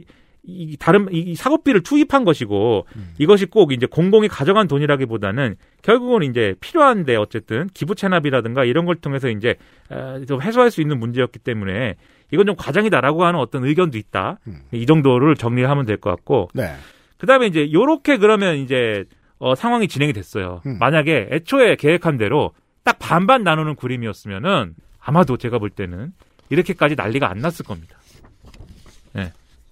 이 0.47 0.77
다른 0.77 1.07
이 1.11 1.35
사고비를 1.35 1.81
투입한 1.81 2.23
것이고 2.23 2.85
이것이 3.17 3.45
꼭 3.47 3.71
이제 3.71 3.85
공공이 3.85 4.27
가져간 4.27 4.67
돈이라기보다는 4.67 5.55
결국은 5.81 6.23
이제 6.23 6.53
필요한데 6.59 7.15
어쨌든 7.15 7.67
기부 7.73 7.95
체납이라든가 7.95 8.63
이런 8.63 8.85
걸 8.85 8.95
통해서 8.95 9.27
이제 9.29 9.55
어, 9.89 10.21
좀 10.27 10.41
해소할 10.41 10.69
수 10.71 10.81
있는 10.81 10.99
문제였기 10.99 11.39
때문에 11.39 11.95
이건 12.31 12.45
좀 12.45 12.55
과장이다라고 12.55 13.25
하는 13.25 13.39
어떤 13.39 13.63
의견도 13.65 13.97
있다. 13.97 14.39
이 14.71 14.85
정도를 14.85 15.35
정리하면 15.35 15.85
될 15.85 15.97
것 15.97 16.09
같고 16.11 16.49
네. 16.53 16.73
그다음에 17.17 17.47
이제 17.47 17.71
요렇게 17.71 18.17
그러면 18.17 18.57
이제 18.57 19.05
어, 19.39 19.55
상황이 19.55 19.87
진행이 19.87 20.13
됐어요. 20.13 20.61
만약에 20.79 21.29
애초에 21.31 21.75
계획한 21.75 22.17
대로 22.17 22.51
딱 22.83 22.97
반반 22.99 23.43
나누는 23.43 23.75
그림이었으면은 23.75 24.75
아마도 24.99 25.37
제가 25.37 25.57
볼 25.59 25.69
때는 25.69 26.11
이렇게까지 26.49 26.95
난리가 26.95 27.29
안 27.29 27.39
났을 27.39 27.65
겁니다. 27.65 27.97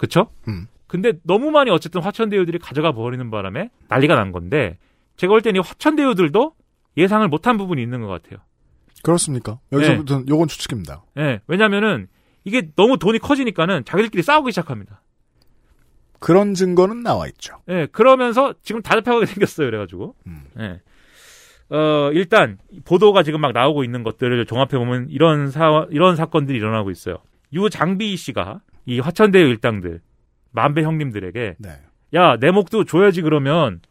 예. 0.03 0.05
그쵸? 0.05 0.29
음. 0.47 0.67
근데 0.87 1.13
너무 1.23 1.49
많이 1.49 1.71
어쨌든 1.71 2.01
화천대유들이 2.01 2.59
가져가 2.59 2.91
버리는 2.91 3.31
바람에 3.31 3.69
난리가 3.87 4.15
난 4.15 4.31
건데 4.31 4.77
제가 5.15 5.31
볼 5.31 5.41
때는 5.41 5.59
이 5.59 5.63
화천대유들도 5.65 6.53
예상을 6.97 7.27
못한 7.29 7.57
부분이 7.57 7.81
있는 7.81 8.01
것 8.01 8.07
같아요. 8.07 8.39
그렇습니까? 9.01 9.59
여기서부터는 9.71 10.29
요건 10.29 10.47
추측입니다. 10.47 11.03
예. 11.17 11.39
왜냐면은 11.47 12.07
이게 12.43 12.69
너무 12.75 12.97
돈이 12.97 13.19
커지니까는 13.19 13.85
자기들끼리 13.85 14.21
싸우기 14.21 14.51
시작합니다. 14.51 15.01
그런 16.19 16.53
증거는 16.53 17.01
나와 17.01 17.27
있죠. 17.27 17.57
예, 17.67 17.85
그러면서 17.91 18.53
지금 18.63 18.81
다 18.81 18.95
잡혀가게 18.95 19.25
생겼어요, 19.33 19.67
그래가지고. 19.67 20.15
예. 20.59 20.81
어, 21.69 22.11
일단, 22.13 22.57
보도가 22.85 23.23
지금 23.23 23.41
막 23.41 23.51
나오고 23.51 23.83
있는 23.83 24.03
것들을 24.03 24.45
종합해 24.45 24.77
보면 24.77 25.07
이런 25.09 25.49
사, 25.49 25.85
이런 25.89 26.15
사건들이 26.15 26.57
일어나고 26.57 26.91
있어요. 26.91 27.17
유 27.51 27.69
장비 27.69 28.15
씨가 28.15 28.61
이 28.85 28.99
화천대유 28.99 29.47
일당들, 29.47 30.01
만배 30.51 30.83
형님들에게, 30.83 31.55
네. 31.57 31.69
야, 32.15 32.37
내 32.39 32.51
목도 32.51 32.85
줘야지 32.85 33.21
그러면, 33.21 33.81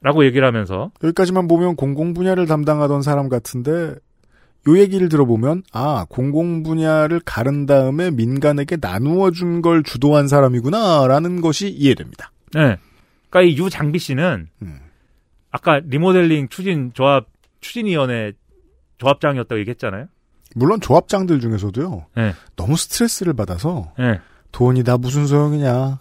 라고 0.00 0.24
얘기를 0.24 0.46
하면서, 0.46 0.90
여기까지만 1.02 1.48
보면 1.48 1.76
공공 1.76 2.14
분야를 2.14 2.46
담당하던 2.46 3.02
사람 3.02 3.28
같은데 3.28 3.94
요 4.68 4.78
얘기를 4.78 5.08
들어보면 5.08 5.62
아 5.72 6.06
공공 6.08 6.64
분야를 6.64 7.20
가른 7.24 7.66
다음에 7.66 8.10
민간에게 8.10 8.78
나누어 8.80 9.30
준 9.30 9.62
걸 9.62 9.82
주도한 9.84 10.26
사람이구나라는 10.28 11.40
것이 11.40 11.68
이해됩니다. 11.68 12.32
예. 12.56 12.76
그니까 13.30 13.42
이 13.42 13.56
유장비 13.56 13.98
씨는, 13.98 14.48
아까 15.50 15.80
리모델링 15.84 16.48
추진 16.48 16.92
조합, 16.94 17.26
추진위원회 17.60 18.32
조합장이었다고 18.98 19.58
얘기했잖아요. 19.60 20.06
물론 20.56 20.80
조합장들 20.80 21.38
중에서도요. 21.40 22.06
예. 22.16 22.34
너무 22.56 22.78
스트레스를 22.78 23.34
받아서 23.34 23.92
예. 24.00 24.20
돈이 24.52 24.84
다 24.84 24.96
무슨 24.96 25.26
소용이냐 25.26 25.98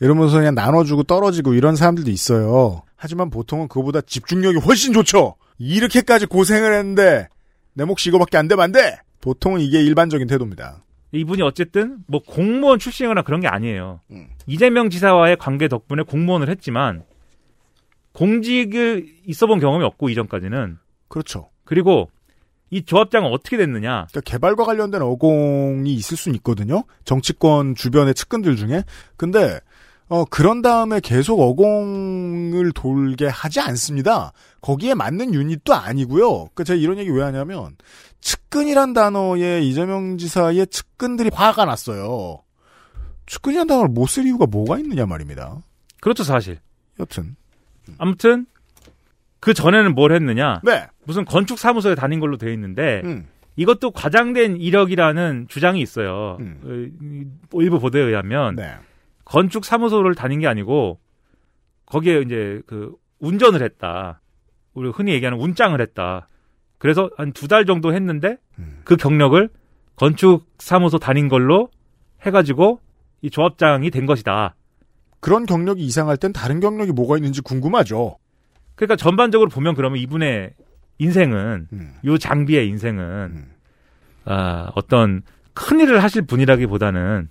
이러면서 0.00 0.38
그냥 0.38 0.54
나눠주고 0.54 1.02
떨어지고 1.02 1.52
이런 1.52 1.76
사람들도 1.76 2.10
있어요. 2.10 2.80
하지만 2.96 3.28
보통은 3.28 3.68
그거보다 3.68 4.00
집중력이 4.00 4.58
훨씬 4.60 4.94
좋죠. 4.94 5.36
이렇게까지 5.58 6.24
고생을 6.24 6.72
했는데 6.72 7.28
내 7.74 7.84
몫이 7.84 8.08
이거밖에 8.08 8.38
안 8.38 8.48
되면 8.48 8.64
안 8.64 8.72
돼. 8.72 8.98
보통은 9.20 9.60
이게 9.60 9.82
일반적인 9.82 10.26
태도입니다. 10.26 10.82
이분이 11.12 11.42
어쨌든 11.42 11.98
뭐 12.06 12.22
공무원 12.26 12.78
출신이거나 12.78 13.20
그런 13.20 13.42
게 13.42 13.48
아니에요. 13.48 14.00
이재명 14.46 14.88
지사와의 14.88 15.36
관계 15.36 15.68
덕분에 15.68 16.04
공무원을 16.04 16.48
했지만 16.48 17.02
공직을 18.12 19.06
있어본 19.26 19.60
경험이 19.60 19.84
없고 19.84 20.08
이전까지는 20.08 20.78
그렇죠. 21.08 21.50
그리고 21.64 22.08
이 22.70 22.84
조합장은 22.84 23.30
어떻게 23.30 23.56
됐느냐? 23.56 24.06
그러니까 24.10 24.20
개발과 24.22 24.64
관련된 24.64 25.02
어공이 25.02 25.92
있을 25.92 26.16
수는 26.16 26.36
있거든요. 26.36 26.84
정치권 27.04 27.74
주변의 27.74 28.14
측근들 28.14 28.56
중에. 28.56 28.84
근데 29.16 29.58
어 30.08 30.24
그런 30.24 30.62
다음에 30.62 31.00
계속 31.00 31.40
어공을 31.40 32.72
돌게 32.72 33.26
하지 33.28 33.60
않습니다. 33.60 34.32
거기에 34.60 34.94
맞는 34.94 35.34
유닛도 35.34 35.74
아니고요. 35.74 36.28
그러니까 36.30 36.64
제가 36.64 36.76
이런 36.80 36.98
얘기 36.98 37.10
왜 37.10 37.22
하냐면 37.22 37.76
측근이란 38.20 38.92
단어에 38.92 39.62
이재명 39.62 40.18
지사의 40.18 40.66
측근들이 40.68 41.30
화가 41.32 41.64
났어요. 41.64 42.42
측근이란 43.26 43.66
단어를 43.68 43.88
못 43.88 44.08
쓸 44.08 44.26
이유가 44.26 44.46
뭐가 44.46 44.78
있느냐 44.78 45.06
말입니다. 45.06 45.58
그렇죠 46.00 46.24
사실. 46.24 46.58
여튼 46.98 47.36
아무튼 47.98 48.46
그 49.40 49.54
전에는 49.54 49.94
뭘 49.94 50.12
했느냐? 50.12 50.60
네. 50.64 50.86
무슨 51.04 51.24
건축 51.24 51.58
사무소에 51.58 51.94
다닌 51.94 52.20
걸로 52.20 52.36
돼 52.36 52.52
있는데 52.52 53.00
음. 53.04 53.26
이것도 53.56 53.90
과장된 53.92 54.56
이력이라는 54.58 55.46
주장이 55.48 55.80
있어요. 55.80 56.36
음. 56.40 56.60
어, 57.52 57.58
일부 57.60 57.78
보도에 57.80 58.02
의하면 58.02 58.56
네. 58.56 58.74
건축 59.24 59.64
사무소를 59.64 60.14
다닌 60.14 60.40
게 60.40 60.46
아니고 60.46 60.98
거기에 61.86 62.20
이제 62.20 62.60
그 62.66 62.94
운전을 63.20 63.62
했다. 63.62 64.20
우리 64.74 64.88
흔히 64.90 65.12
얘기하는 65.12 65.38
운장을 65.38 65.78
했다. 65.80 66.28
그래서 66.78 67.10
한 67.16 67.32
두 67.32 67.48
달 67.48 67.66
정도 67.66 67.92
했는데 67.92 68.36
음. 68.58 68.80
그 68.84 68.96
경력을 68.96 69.48
건축 69.96 70.46
사무소 70.58 70.98
다닌 70.98 71.28
걸로 71.28 71.68
해가지고 72.24 72.80
이 73.22 73.30
조합장이 73.30 73.90
된 73.90 74.06
것이다. 74.06 74.54
그런 75.20 75.44
경력이 75.44 75.82
이상할 75.82 76.16
땐 76.16 76.32
다른 76.32 76.60
경력이 76.60 76.92
뭐가 76.92 77.16
있는지 77.16 77.42
궁금하죠. 77.42 78.16
그러니까 78.80 78.96
전반적으로 78.96 79.50
보면 79.50 79.74
그러면 79.74 79.98
이분의 79.98 80.54
인생은 80.96 81.68
음. 81.70 81.94
요 82.06 82.16
장비의 82.16 82.66
인생은 82.68 83.44
아, 84.24 84.70
어떤 84.74 85.20
큰 85.52 85.80
일을 85.80 86.02
하실 86.02 86.22
분이라기보다는 86.22 87.28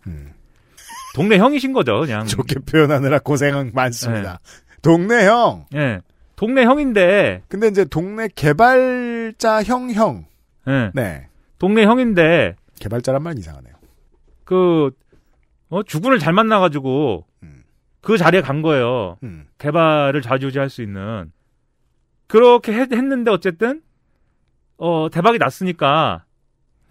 동네 1.16 1.40
형이신 1.40 1.74
거죠, 1.74 2.00
그냥. 2.02 2.22
음. 2.22 2.28
좋게 2.28 2.60
표현하느라 2.70 3.18
고생 3.20 3.72
많습니다. 3.74 4.40
동네 4.84 5.26
형. 5.26 5.66
예. 5.74 6.02
동네 6.36 6.66
형인데. 6.66 7.42
근데 7.48 7.68
이제 7.68 7.84
동네 7.84 8.28
개발자 8.28 9.64
형 9.64 9.92
형. 9.92 10.26
예. 10.68 10.92
네. 10.94 11.28
동네 11.58 11.84
형인데 11.84 12.56
개발자란 12.80 13.24
말 13.24 13.40
이상하네요. 13.40 13.74
그 14.46 14.92
어, 15.70 15.82
주군을 15.82 16.20
잘 16.20 16.32
만나가지고 16.32 17.26
그 18.02 18.18
자리에 18.18 18.42
간 18.42 18.62
거예요. 18.62 19.18
음. 19.24 19.46
개발을 19.58 20.22
좌지우지 20.22 20.60
할 20.60 20.70
수 20.70 20.84
있는 20.84 21.32
그렇게 22.30 22.72
했, 22.74 22.88
는데 22.94 23.32
어쨌든 23.32 23.82
어 24.78 25.10
대박이 25.12 25.40
났으니까 25.40 26.24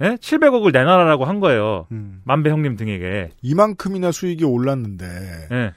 예? 0.02 0.16
700억을 0.16 0.72
내놔라라고 0.72 1.24
한 1.24 1.40
거예요. 1.40 1.86
음. 1.92 2.20
만배 2.24 2.50
형님 2.50 2.76
등에게. 2.76 3.30
이만큼이나 3.42 4.12
수익이 4.12 4.44
올랐는데 4.44 5.06
예. 5.50 5.72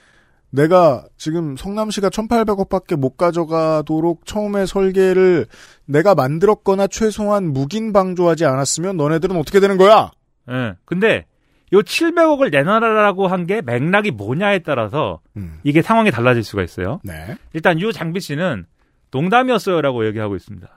내가 0.50 1.06
지금 1.16 1.56
성남시가 1.56 2.10
1,800억밖에 2.10 2.98
못 2.98 3.16
가져가도록 3.16 4.26
처음에 4.26 4.66
설계를 4.66 5.46
내가 5.86 6.14
만들었거나 6.14 6.88
최소한 6.88 7.54
묵인 7.54 7.94
방조하지 7.94 8.46
않았으면 8.46 8.98
너네들은 8.98 9.38
어떻게 9.38 9.60
되는 9.62 9.78
거야? 9.78 10.12
예. 10.50 10.74
근데 10.86 11.26
요 11.74 11.80
700억을 11.82 12.52
내놔라라고 12.52 13.28
한 13.28 13.46
게 13.46 13.62
맥락이 13.62 14.12
뭐냐에 14.12 14.60
따라서 14.60 15.22
이게 15.64 15.82
상황이 15.82 16.12
달라질 16.12 16.44
수가 16.44 16.64
있어요. 16.64 17.00
네. 17.04 17.38
일단 17.54 17.80
유 17.80 17.94
장비 17.94 18.20
씨는 18.20 18.66
농담이었어요라고 19.12 20.06
얘기하고 20.08 20.36
있습니다. 20.36 20.68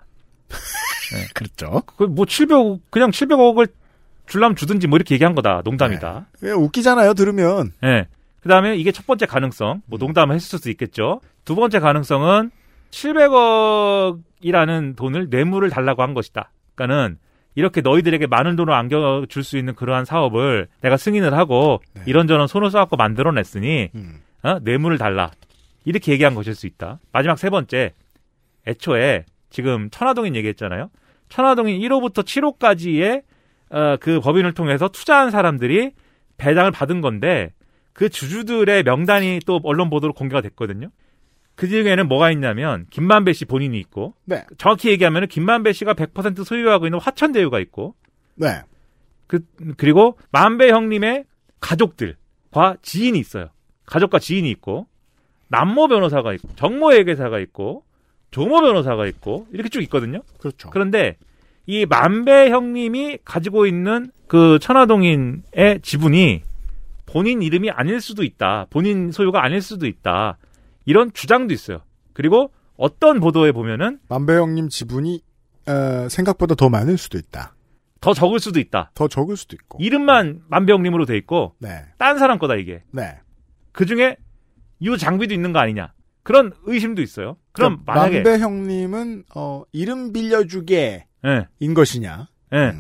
그렇죠. 1.35 1.83
그뭐 1.97 2.25
700억 2.25 2.81
그냥 2.91 3.11
700억을 3.11 3.71
줄라면 4.27 4.57
주든지 4.57 4.87
뭐 4.87 4.97
이렇게 4.97 5.15
얘기한 5.15 5.35
거다. 5.35 5.63
농담이다. 5.65 6.27
예, 6.45 6.51
웃기잖아요, 6.51 7.15
들으면. 7.15 7.73
예. 7.85 8.07
그다음에 8.41 8.77
이게 8.77 8.93
첫 8.93 9.07
번째 9.07 9.27
가능성. 9.27 9.83
뭐 9.87 9.99
농담을 9.99 10.35
했을 10.35 10.59
수도 10.59 10.71
있겠죠. 10.71 11.21
두 11.45 11.55
번째 11.55 11.79
가능성은 11.79 12.51
700억이라는 12.91 14.97
돈을 14.97 15.29
뇌물을 15.31 15.69
달라고 15.71 16.03
한 16.03 16.15
것이다. 16.15 16.51
그러니까는 16.75 17.19
이렇게 17.55 17.83
너희들에게 17.83 18.27
많은 18.27 18.57
돈을 18.57 18.73
안겨줄 18.73 19.45
수 19.45 19.57
있는 19.59 19.75
그러한 19.75 20.05
사업을 20.05 20.69
내가 20.81 20.97
승인을 20.97 21.35
하고 21.35 21.81
이런저런 22.07 22.49
손을 22.49 22.71
써갖고 22.71 22.97
만들어냈으니 22.97 23.91
어? 24.43 24.59
뇌물을 24.63 24.99
달라. 24.99 25.31
이렇게 25.85 26.13
얘기한 26.13 26.35
것일 26.35 26.55
수 26.55 26.67
있다. 26.67 26.99
마지막 27.13 27.39
세 27.39 27.51
번째. 27.51 27.93
애초에 28.67 29.25
지금 29.51 29.89
천화동인 29.91 30.35
얘기했잖아요. 30.37 30.91
천화동인 31.29 31.81
1호부터 31.81 32.25
7호까지의 32.25 33.23
어, 33.71 33.97
그 33.99 34.21
법인을 34.21 34.53
통해서 34.55 34.89
투자한 34.89 35.31
사람들이 35.31 35.93
배당을 36.37 36.71
받은 36.71 37.01
건데 37.01 37.53
그 37.93 38.09
주주들의 38.09 38.83
명단이 38.83 39.41
또 39.47 39.61
언론 39.63 39.91
보도로 39.91 40.13
공개가 40.13 40.41
됐거든요. 40.41 40.91
그 41.55 41.69
중에는 41.69 42.09
뭐가 42.09 42.33
있냐면 42.33 42.87
김만배 42.91 43.33
씨 43.33 43.45
본인이 43.45 43.79
있고 43.79 44.15
네. 44.25 44.45
정확히 44.59 44.91
얘기하면 44.91 45.29
김만배 45.29 45.73
씨가 45.73 45.95
100% 45.95 46.45
소유하고 46.45 46.87
있는 46.87 46.99
화천대유가 47.01 47.61
있고 47.61 47.95
네. 48.35 48.63
그 49.27 49.41
그리고 49.77 50.19
만배 50.33 50.71
형님의 50.71 51.25
가족들과 51.61 52.77
지인이 52.83 53.19
있어요. 53.19 53.49
가족과 53.87 54.19
지인이 54.19 54.51
있고 54.51 54.87
남모 55.49 55.89
변호사가 55.89 56.33
있고 56.35 56.49
정모 56.57 56.93
회계사가 56.93 57.39
있고 57.39 57.85
조모 58.35 58.63
변호사가 58.63 59.07
있고 59.07 59.47
이렇게 59.53 59.69
쭉 59.69 59.81
있거든요. 59.83 60.21
그렇죠. 60.41 60.69
그런데 60.71 61.17
이 61.67 61.87
만배 61.87 62.51
형님이 62.51 63.19
가지고 63.25 63.65
있는 63.65 64.11
그 64.27 64.59
천화동인의 64.61 65.83
지분이 65.83 66.43
본인 67.07 67.43
이름이 67.43 67.71
아닐 67.71 68.01
수도 68.01 68.25
있다. 68.25 68.67
본인 68.71 69.13
소유가 69.13 69.45
아닐 69.45 69.63
수도 69.63 69.87
있다. 69.87 70.39
이런 70.85 71.13
주장도 71.13 71.55
있어요. 71.55 71.83
그리고 72.13 72.51
어떤 72.77 73.21
보도에 73.21 73.53
보면은 73.53 74.01
만배 74.09 74.35
형님 74.35 74.69
지분이 74.69 75.23
어, 75.69 76.09
생각보다 76.09 76.57
더 76.57 76.69
많을 76.69 76.99
수도 76.99 77.19
있다. 77.19 77.55
더 78.01 78.15
적을 78.15 78.41
수도 78.41 78.59
있다. 78.59 78.91
더 78.95 79.07
적을 79.07 79.37
수도 79.37 79.55
있고. 79.55 79.79
이름만 79.81 80.43
만배 80.49 80.73
형님으로 80.73 81.07
돼 81.07 81.17
있고 81.19 81.55
네. 81.61 81.85
딴 81.99 82.19
사람 82.19 82.41
거다 82.41 82.57
이게. 82.57 82.83
네. 82.91 83.17
그 83.71 83.87
중에 83.87 84.17
이 84.81 84.99
장비도 84.99 85.33
있는 85.33 85.53
거 85.53 85.61
아니냐. 85.61 85.93
그런 86.25 86.53
의심도 86.65 87.03
있어요. 87.03 87.37
그럼 87.53 87.83
그러니까 87.85 87.93
만약에 87.93 88.17
만배형님은 88.23 89.25
어, 89.37 89.63
이름 89.73 90.13
빌려주게 90.13 91.07
예. 91.27 91.49
인 91.61 91.75
것이냐. 91.75 92.29
예. 92.55 92.73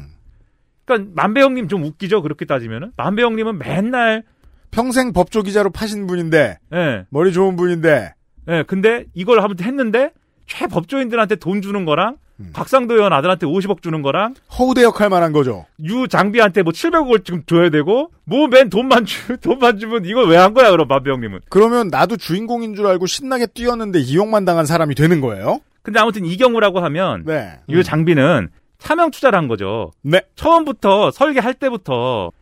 그러니까 0.85 1.13
만배 1.15 1.41
형님 1.41 1.69
좀 1.69 1.85
웃기죠. 1.85 2.23
그렇게 2.23 2.47
따지면은 2.47 2.93
만배 2.97 3.23
형님은 3.23 3.59
맨날 3.59 4.25
평생 4.71 5.13
법조 5.13 5.43
기자로 5.43 5.71
파신 5.71 6.07
분인데 6.07 6.59
예. 6.75 7.07
머리 7.11 7.33
좋은 7.33 7.55
분인데 7.55 8.15
예. 8.49 8.65
근데 8.67 9.05
이걸 9.15 9.41
아무튼 9.41 9.67
했는데 9.67 10.11
최 10.47 10.67
법조인들한테 10.67 11.37
돈 11.37 11.63
주는 11.63 11.85
거랑 11.85 12.17
음. 12.41 12.51
곽상도 12.53 12.95
의원 12.95 13.13
아들한테 13.13 13.47
50억 13.47 13.81
주는 13.83 14.03
거랑 14.03 14.35
허우대 14.59 14.83
역할 14.83 15.09
만한 15.09 15.33
거죠. 15.33 15.67
유 15.85 16.09
장비한테 16.09 16.63
뭐 16.63 16.73
700억을 16.73 17.25
지금 17.25 17.45
줘야 17.47 17.71
되고 17.71 18.11
뭐 18.25 18.49
맨 18.49 18.71
돈만 18.71 19.05
주 19.05 19.37
돈만 19.41 19.79
주면 19.79 20.05
이걸 20.05 20.29
왜 20.29 20.37
한 20.37 20.53
거야 20.55 20.71
그럼 20.71 20.89
만배 20.89 21.11
형님은. 21.11 21.41
그러면 21.49 21.89
나도 21.89 22.17
주인공인 22.17 22.75
줄 22.75 22.87
알고 22.87 23.07
신나게 23.07 23.47
뛰었는데 23.47 24.01
이용만 24.01 24.45
당한 24.45 24.67
사람이 24.67 24.95
되는 24.95 25.21
거예요. 25.21 25.61
근데 25.83 26.01
아무튼 26.01 26.25
이 26.25 26.37
경우라고 26.37 26.81
하면 26.81 27.25
네. 27.25 27.61
이 27.69 27.83
장비는 27.85 28.49
차명 28.79 29.11
투자를 29.11 29.39
한 29.39 29.49
거죠. 29.49 29.93
네. 30.03 30.23
처음부터 30.35 31.11
설계할 31.13 31.55
때부터 31.55 32.33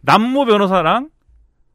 남모 0.00 0.46
변호사랑 0.46 1.10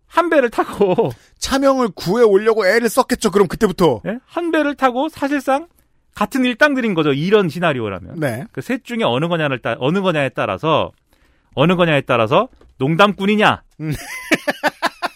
한 0.07 0.29
배를 0.29 0.49
타고 0.49 1.11
차명을 1.39 1.89
구해 1.95 2.23
오려고 2.23 2.65
애를 2.67 2.89
썼겠죠. 2.89 3.31
그럼 3.31 3.47
그때부터. 3.47 4.01
예? 4.05 4.19
한 4.25 4.51
배를 4.51 4.75
타고 4.75 5.09
사실상 5.09 5.67
같은 6.15 6.45
일당들인 6.45 6.93
거죠. 6.93 7.11
이런 7.13 7.49
시나리오라면. 7.49 8.19
네. 8.19 8.45
그 8.51 8.61
셋 8.61 8.83
중에 8.83 8.99
어느 9.03 9.27
거냐를 9.27 9.59
따 9.59 9.75
어느 9.79 10.01
거냐에 10.01 10.29
따라서 10.29 10.91
어느 11.55 11.75
거냐에 11.75 12.01
따라서 12.01 12.49
농담꾼이냐. 12.77 13.61
음. 13.81 13.93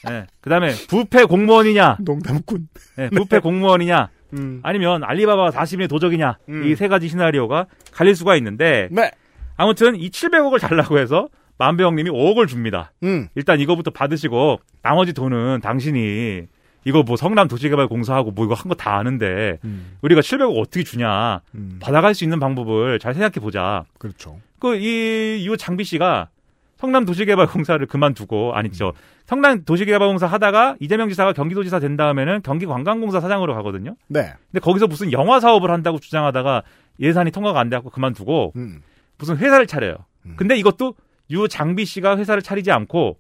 예. 0.09 0.25
그다음에 0.41 0.73
부패 0.87 1.23
공무원이냐. 1.25 1.97
농담꾼. 2.01 2.67
예, 2.99 3.09
부패 3.09 3.39
공무원이냐. 3.39 4.09
음. 4.33 4.59
아니면 4.63 5.03
알리바바 5.03 5.51
40인의 5.51 5.89
도적이냐. 5.89 6.37
음. 6.49 6.63
이세 6.65 6.87
가지 6.87 7.07
시나리오가 7.07 7.67
갈릴 7.93 8.15
수가 8.15 8.35
있는데 8.37 8.87
네. 8.91 9.11
아무튼 9.55 9.95
이 9.95 10.09
700억을 10.09 10.59
달라고 10.59 10.97
해서 10.99 11.27
만배 11.57 11.83
형님이 11.83 12.09
5억을 12.11 12.47
줍니다. 12.47 12.91
음. 13.03 13.27
일단 13.35 13.59
이거부터 13.59 13.91
받으시고 13.91 14.59
나머지 14.83 15.13
돈은 15.13 15.61
당신이 15.61 16.43
이거 16.87 17.03
뭐 17.03 17.17
성남 17.17 17.47
도시개발공사하고 17.49 18.31
뭐 18.31 18.45
이거 18.45 18.53
한 18.53 18.69
거 18.69 18.75
다 18.75 18.95
아는데 18.97 19.59
음. 19.65 19.97
우리가 20.01 20.21
700억 20.21 20.57
어떻게 20.57 20.83
주냐 20.83 21.41
음. 21.55 21.79
받아갈 21.81 22.13
수 22.15 22.23
있는 22.23 22.39
방법을 22.39 22.99
잘 22.99 23.13
생각해 23.13 23.33
보자. 23.41 23.83
그렇죠. 23.97 24.39
그이이 24.59 25.47
장비 25.57 25.83
씨가 25.83 26.29
성남 26.77 27.05
도시개발공사를 27.05 27.85
그만두고 27.87 28.53
아니죠 28.53 28.93
성남 29.25 29.65
도시개발공사 29.65 30.27
하다가 30.27 30.77
이재명 30.79 31.09
지사가 31.09 31.33
경기도지사 31.33 31.79
된 31.79 31.97
다음에는 31.97 32.41
경기관광공사 32.43 33.19
사장으로 33.19 33.53
가거든요. 33.55 33.95
네. 34.07 34.33
근데 34.51 34.59
거기서 34.61 34.87
무슨 34.87 35.11
영화 35.11 35.39
사업을 35.41 35.69
한다고 35.71 35.99
주장하다가 35.99 36.61
예산이 36.99 37.31
통과가 37.31 37.59
안 37.59 37.69
돼갖고 37.69 37.89
그만두고 37.89 38.53
음. 38.55 38.81
무슨 39.17 39.37
회사를 39.37 39.67
차려요. 39.67 39.95
근데 40.35 40.55
이것도 40.55 40.93
유 41.31 41.47
장비 41.47 41.83
씨가 41.85 42.17
회사를 42.17 42.41
차리지 42.41 42.71
않고 42.71 43.17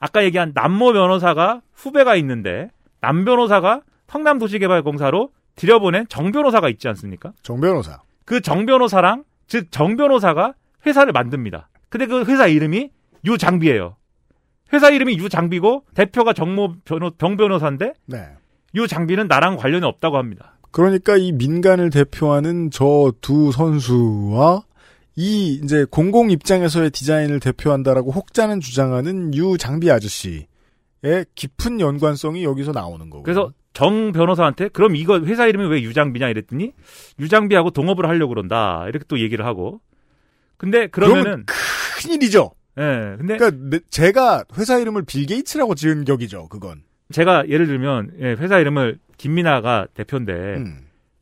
아까 0.00 0.22
얘기한 0.24 0.52
남모 0.54 0.92
변호사가 0.92 1.60
후배가 1.74 2.14
있는데 2.16 2.70
남 3.00 3.24
변호사가 3.24 3.82
성남도시개발공사로 4.08 5.30
들여보낸 5.56 6.06
정 6.08 6.32
변호사가 6.32 6.68
있지 6.68 6.88
않습니까? 6.88 7.32
정 7.42 7.60
변호사. 7.60 8.00
그 8.24 8.40
정 8.40 8.66
변호사랑 8.66 9.24
즉 9.46 9.70
정 9.70 9.96
변호사가 9.96 10.54
회사를 10.86 11.12
만듭니다. 11.12 11.68
근데 11.88 12.06
그 12.06 12.24
회사 12.24 12.46
이름이 12.46 12.90
유 13.24 13.38
장비예요. 13.38 13.96
회사 14.72 14.90
이름이 14.90 15.18
유 15.18 15.28
장비고 15.28 15.84
대표가 15.94 16.32
정모 16.32 16.74
변호, 16.84 17.10
병 17.10 17.36
변호사인데 17.36 17.94
네. 18.06 18.26
유 18.74 18.86
장비는 18.86 19.26
나랑 19.28 19.56
관련이 19.56 19.84
없다고 19.84 20.18
합니다. 20.18 20.54
그러니까 20.70 21.16
이 21.16 21.32
민간을 21.32 21.90
대표하는 21.90 22.70
저 22.70 23.12
두 23.22 23.50
선수와 23.52 24.62
이 25.16 25.54
이제 25.64 25.86
공공 25.90 26.30
입장에서의 26.30 26.90
디자인을 26.90 27.40
대표한다라고 27.40 28.12
혹자는 28.12 28.60
주장하는 28.60 29.34
유 29.34 29.56
장비 29.58 29.90
아저씨 29.90 30.46
의 31.02 31.24
깊은 31.34 31.80
연관성이 31.80 32.42
여기서 32.44 32.72
나오는 32.72 33.08
거고. 33.10 33.22
그래서 33.22 33.52
정 33.72 34.10
변호사한테 34.10 34.68
그럼 34.68 34.96
이거 34.96 35.20
회사 35.20 35.46
이름이 35.46 35.66
왜 35.68 35.82
유장비냐 35.82 36.28
이랬더니 36.28 36.72
유장비하고 37.20 37.70
동업을 37.70 38.06
하려고 38.08 38.30
그런다 38.30 38.86
이렇게 38.88 39.04
또 39.06 39.20
얘기를 39.20 39.44
하고 39.46 39.80
근데 40.56 40.88
그러면은 40.88 41.44
큰일이죠. 42.00 42.50
예 42.78 43.14
근데 43.16 43.36
그러니까 43.36 43.50
내- 43.70 43.80
제가 43.90 44.44
회사 44.56 44.78
이름을 44.78 45.02
빌 45.04 45.26
게이츠라고 45.26 45.74
지은 45.76 46.04
격이죠. 46.04 46.48
그건. 46.48 46.82
제가 47.12 47.48
예를 47.48 47.66
들면 47.66 48.12
예, 48.20 48.24
회사 48.32 48.58
이름을 48.58 48.98
김민아가 49.16 49.86
대표인데 49.94 50.32
음. 50.32 50.80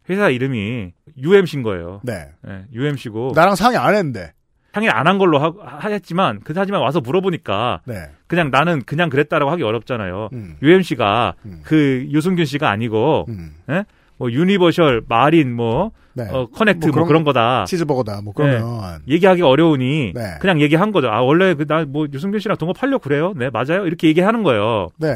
회사 0.08 0.30
이름이 0.30 0.92
UMC인 1.18 1.62
거예요. 1.62 2.00
네. 2.02 2.30
예, 2.48 2.64
UMC고 2.72 3.32
나랑 3.34 3.54
상의 3.56 3.76
안 3.78 3.94
했는데. 3.94 4.32
상의 4.76 4.90
안한 4.90 5.16
걸로 5.16 5.38
하, 5.38 5.54
하였지만 5.64 6.40
그 6.44 6.52
하지만 6.54 6.82
와서 6.82 7.00
물어보니까 7.00 7.80
네. 7.86 8.10
그냥 8.26 8.50
나는 8.50 8.82
그냥 8.84 9.08
그랬다라고 9.08 9.50
하기 9.52 9.62
어렵잖아요. 9.62 10.28
음. 10.34 10.56
UMC가 10.60 11.32
그 11.62 12.06
유승균 12.10 12.44
씨가 12.44 12.68
아니고 12.68 13.26
예? 13.70 13.84
뭐 14.18 14.30
유니버셜 14.30 15.04
마린 15.08 15.54
뭐 15.54 15.92
네. 16.12 16.28
어, 16.30 16.46
커넥트 16.52 16.88
뭐뭐 16.88 16.92
그런 16.92 17.06
그런, 17.08 17.24
거다. 17.24 17.64
치즈버거다. 17.64 18.20
뭐 18.22 18.34
그러면 18.34 19.00
네. 19.06 19.14
얘기하기 19.14 19.40
어려우니 19.40 20.12
네. 20.14 20.34
그냥 20.40 20.60
얘기한 20.60 20.92
거죠. 20.92 21.08
아 21.08 21.22
원래 21.22 21.54
그 21.54 21.64
나 21.66 21.86
뭐 21.86 22.06
유승균 22.12 22.38
씨랑 22.40 22.58
동업하려고 22.58 22.98
그래요. 23.02 23.32
네 23.34 23.48
맞아요. 23.48 23.86
이렇게 23.86 24.08
얘기하는 24.08 24.42
거예요. 24.42 24.88
네. 24.98 25.14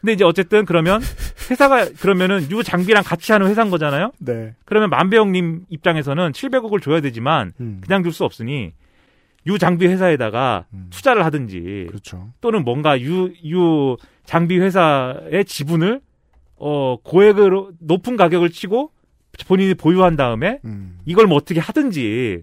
근데 0.00 0.14
이제 0.14 0.24
어쨌든 0.24 0.64
그러면 0.64 1.00
회사가 1.48 1.90
그러면은 2.00 2.48
유 2.50 2.64
장비랑 2.64 3.04
같이 3.04 3.30
하는 3.30 3.46
회사인 3.46 3.70
거잖아요. 3.70 4.10
네. 4.18 4.54
그러면 4.64 4.90
만배 4.90 5.20
형님 5.20 5.66
입장에서는 5.68 6.32
700억을 6.32 6.82
줘야 6.82 7.00
되지만 7.00 7.52
음. 7.60 7.80
그냥 7.86 8.02
줄 8.02 8.12
수 8.12 8.24
없으니 8.24 8.72
유 9.46 9.58
장비 9.58 9.86
회사에다가 9.86 10.66
투자를 10.90 11.24
하든지 11.24 11.86
그렇죠. 11.88 12.28
또는 12.40 12.64
뭔가 12.64 13.00
유, 13.00 13.32
유 13.44 13.96
장비 14.24 14.58
회사의 14.58 15.44
지분을 15.46 16.00
어 16.56 16.96
고액으로 17.02 17.72
높은 17.80 18.16
가격을 18.16 18.50
치고 18.50 18.90
본인이 19.46 19.74
보유한 19.74 20.16
다음에 20.16 20.60
음. 20.64 20.98
이걸 21.04 21.26
뭐 21.26 21.36
어떻게 21.36 21.60
하든지 21.60 22.42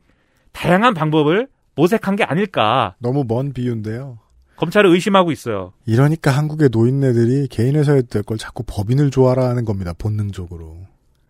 다양한 0.52 0.94
방법을 0.94 1.48
모색한 1.76 2.16
게 2.16 2.24
아닐까 2.24 2.96
너무 3.00 3.26
먼 3.28 3.52
비유인데요. 3.54 4.20
검찰을 4.56 4.92
의심하고 4.92 5.32
있어요. 5.32 5.74
이러니까 5.88 6.30
한국의 6.32 6.70
노인네들이 6.72 7.48
개인 7.50 7.76
회사에 7.76 8.04
될 8.04 8.22
걸 8.24 8.38
자꾸 8.38 8.64
법인을 8.68 9.10
좋아라 9.10 9.50
하는 9.50 9.66
겁니다. 9.66 9.94
본능적으로. 9.98 10.78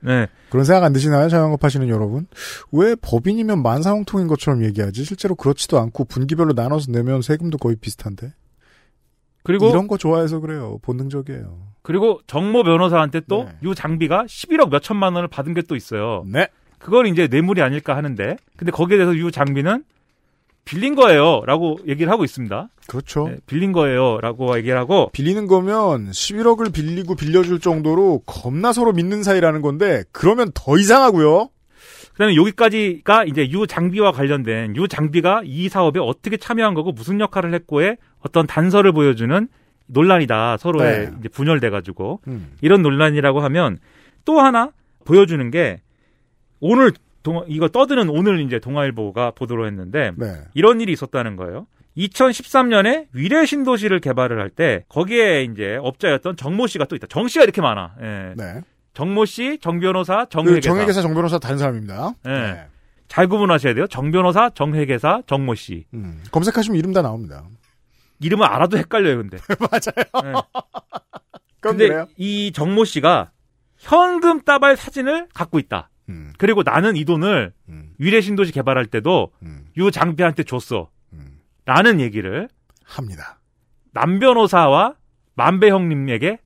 네. 0.03 0.27
그런 0.49 0.65
생각 0.65 0.83
안 0.83 0.93
드시나요? 0.93 1.29
자영업 1.29 1.63
하시는 1.63 1.87
여러분? 1.89 2.27
왜 2.71 2.95
법인이면 2.95 3.63
만사형통인 3.63 4.27
것처럼 4.27 4.63
얘기하지? 4.65 5.03
실제로 5.03 5.35
그렇지도 5.35 5.79
않고 5.79 6.05
분기별로 6.05 6.53
나눠서 6.53 6.91
내면 6.91 7.21
세금도 7.21 7.57
거의 7.57 7.75
비슷한데? 7.77 8.33
그리고 9.43 9.69
이런 9.69 9.87
거 9.87 9.97
좋아해서 9.97 10.39
그래요. 10.39 10.77
본능적이에요. 10.83 11.67
그리고 11.81 12.21
정모 12.27 12.63
변호사한테 12.63 13.21
또 13.27 13.43
네. 13.43 13.57
이 13.69 13.75
장비가 13.75 14.23
11억 14.23 14.69
몇 14.69 14.81
천만 14.81 15.15
원을 15.15 15.27
받은 15.27 15.53
게 15.53 15.61
또 15.63 15.75
있어요. 15.75 16.23
네. 16.27 16.47
그건 16.79 17.07
이제 17.07 17.27
뇌물이 17.27 17.61
아닐까 17.61 17.95
하는데 17.95 18.37
근데 18.57 18.71
거기에 18.71 18.97
대해서 18.97 19.13
이 19.13 19.31
장비는 19.31 19.83
빌린 20.65 20.95
거예요라고 20.95 21.79
얘기를 21.87 22.11
하고 22.11 22.23
있습니다. 22.23 22.69
그렇죠. 22.87 23.27
네, 23.27 23.37
빌린 23.45 23.71
거예요라고 23.71 24.57
얘기를 24.57 24.77
하고 24.77 25.09
빌리는 25.13 25.47
거면 25.47 26.11
11억을 26.11 26.73
빌리고 26.73 27.15
빌려줄 27.15 27.59
정도로 27.59 28.23
겁나 28.25 28.73
서로 28.73 28.93
믿는 28.93 29.23
사이라는 29.23 29.61
건데 29.61 30.03
그러면 30.11 30.51
더 30.53 30.77
이상하고요. 30.77 31.49
그다음에 32.13 32.35
여기까지가 32.35 33.25
이제 33.25 33.49
유 33.49 33.65
장비와 33.65 34.11
관련된 34.11 34.75
유 34.75 34.87
장비가 34.87 35.41
이 35.43 35.67
사업에 35.67 35.99
어떻게 35.99 36.37
참여한 36.37 36.73
거고 36.73 36.91
무슨 36.91 37.19
역할을 37.19 37.53
했고의 37.55 37.97
어떤 38.19 38.45
단서를 38.45 38.91
보여주는 38.91 39.47
논란이다 39.87 40.57
서로의 40.57 41.11
네. 41.21 41.29
분열돼 41.29 41.69
가지고 41.69 42.21
음. 42.27 42.53
이런 42.61 42.81
논란이라고 42.81 43.41
하면 43.41 43.79
또 44.25 44.39
하나 44.39 44.71
보여주는 45.05 45.49
게 45.51 45.81
오늘 46.59 46.93
동, 47.23 47.43
이거 47.47 47.67
떠드는 47.69 48.09
오늘 48.09 48.41
이제 48.41 48.59
동아일보가 48.59 49.31
보도를 49.31 49.65
했는데 49.67 50.11
네. 50.17 50.35
이런 50.53 50.81
일이 50.81 50.91
있었다는 50.93 51.35
거예요. 51.37 51.65
2013년에 51.97 53.07
위례 53.13 53.45
신도시를 53.45 53.99
개발을 53.99 54.39
할 54.39 54.49
때 54.49 54.83
거기에 54.89 55.43
이제 55.43 55.77
업자였던 55.81 56.35
정모 56.37 56.67
씨가 56.67 56.85
또 56.85 56.95
있다. 56.95 57.07
정 57.07 57.27
씨가 57.27 57.43
이렇게 57.43 57.61
많아. 57.61 57.95
예. 58.01 58.33
네. 58.35 58.61
정모 58.93 59.25
씨, 59.25 59.57
정 59.61 59.79
변호사, 59.79 60.25
그 60.25 60.29
정회계사. 60.29 60.61
정 60.61 60.79
회계사 60.79 61.01
정 61.01 61.13
변호사 61.15 61.39
다른 61.39 61.57
사람입니다. 61.57 62.13
예. 62.27 62.65
잘 63.07 63.27
구분하셔야 63.27 63.73
돼요. 63.73 63.87
정 63.87 64.11
변호사, 64.11 64.49
정 64.53 64.73
회계사, 64.75 65.21
정모 65.27 65.55
씨. 65.55 65.85
음. 65.93 66.21
검색하시면 66.31 66.77
이름 66.77 66.93
다 66.93 67.01
나옵니다. 67.01 67.43
이름을 68.19 68.45
알아도 68.45 68.77
헷갈려요, 68.77 69.17
근데. 69.17 69.37
맞아요. 69.59 70.41
그건 71.59 71.77
근데 71.77 71.87
그래요? 71.87 72.07
이 72.17 72.51
정모 72.53 72.85
씨가 72.85 73.31
현금 73.77 74.41
따발 74.41 74.75
사진을 74.77 75.27
갖고 75.33 75.59
있다. 75.59 75.89
음. 76.09 76.33
그리고 76.37 76.63
나는 76.63 76.95
이 76.95 77.05
돈을 77.05 77.53
위례 77.97 78.21
신도시 78.21 78.51
개발할 78.51 78.85
때도 78.87 79.31
음. 79.43 79.67
유 79.77 79.91
장비한테 79.91 80.43
줬어. 80.43 80.89
라는 81.65 82.01
얘기를 82.01 82.49
합니다. 82.83 83.39
남 83.93 84.19
변호사와 84.19 84.95
만배 85.35 85.69
형님에게 85.69 86.39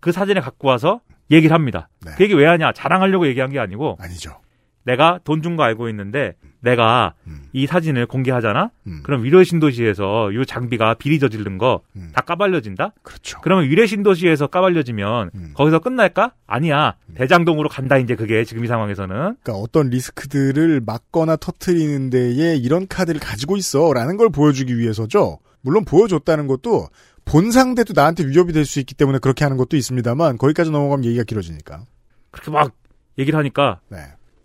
그 0.00 0.10
사진을 0.12 0.42
갖고 0.42 0.68
와서 0.68 1.00
얘기를 1.30 1.54
합니다. 1.54 1.88
그 2.16 2.24
얘기 2.24 2.34
왜 2.34 2.46
하냐? 2.46 2.72
자랑하려고 2.72 3.26
얘기한 3.26 3.50
게 3.50 3.58
아니고 3.58 3.96
네. 4.00 4.06
아니죠. 4.06 4.40
내가 4.84 5.18
돈 5.24 5.42
준 5.42 5.56
거 5.56 5.62
알고 5.62 5.88
있는데 5.90 6.34
내가 6.60 7.14
음. 7.26 7.42
이 7.52 7.66
사진을 7.66 8.06
공개하잖아. 8.06 8.70
그럼 9.02 9.22
위례 9.24 9.44
신도시에서 9.44 10.32
이 10.32 10.46
장비가 10.46 10.94
비리 10.94 11.18
저지른 11.18 11.58
거 11.58 11.82
다 12.12 12.22
까발려진다. 12.22 12.84
음. 12.86 12.90
그렇죠. 13.02 13.38
음. 13.38 13.40
그러면 13.42 13.68
위례 13.68 13.86
신도시에서 13.86 14.46
까발려지면 14.48 15.30
거기서 15.54 15.78
끝날까? 15.80 16.32
아니야. 16.46 16.96
대장동으로 17.14 17.68
간다 17.68 17.96
이제 17.98 18.14
그게 18.14 18.44
지금 18.44 18.64
이 18.64 18.68
상황에서는. 18.68 19.14
그러니까 19.14 19.52
어떤 19.54 19.90
리스크들을 19.90 20.80
막거나 20.84 21.36
터트리는 21.36 22.10
데에 22.10 22.56
이런 22.56 22.86
카드를 22.88 23.20
가지고 23.20 23.56
있어라는 23.56 24.16
걸 24.16 24.30
보여주기 24.30 24.78
위해서죠. 24.78 25.38
물론 25.62 25.84
보여줬다는 25.84 26.46
것도 26.46 26.88
본 27.24 27.50
상대도 27.50 27.94
나한테 27.94 28.26
위협이 28.26 28.52
될 28.52 28.66
수 28.66 28.80
있기 28.80 28.94
때문에 28.94 29.18
그렇게 29.18 29.44
하는 29.44 29.56
것도 29.56 29.76
있습니다만 29.78 30.36
거기까지 30.38 30.70
넘어가면 30.70 31.04
얘기가 31.06 31.24
길어지니까. 31.24 31.84
그렇게 32.30 32.50
막 32.50 32.72
얘기를 33.18 33.38
하니까 33.38 33.80
네. 33.88 33.98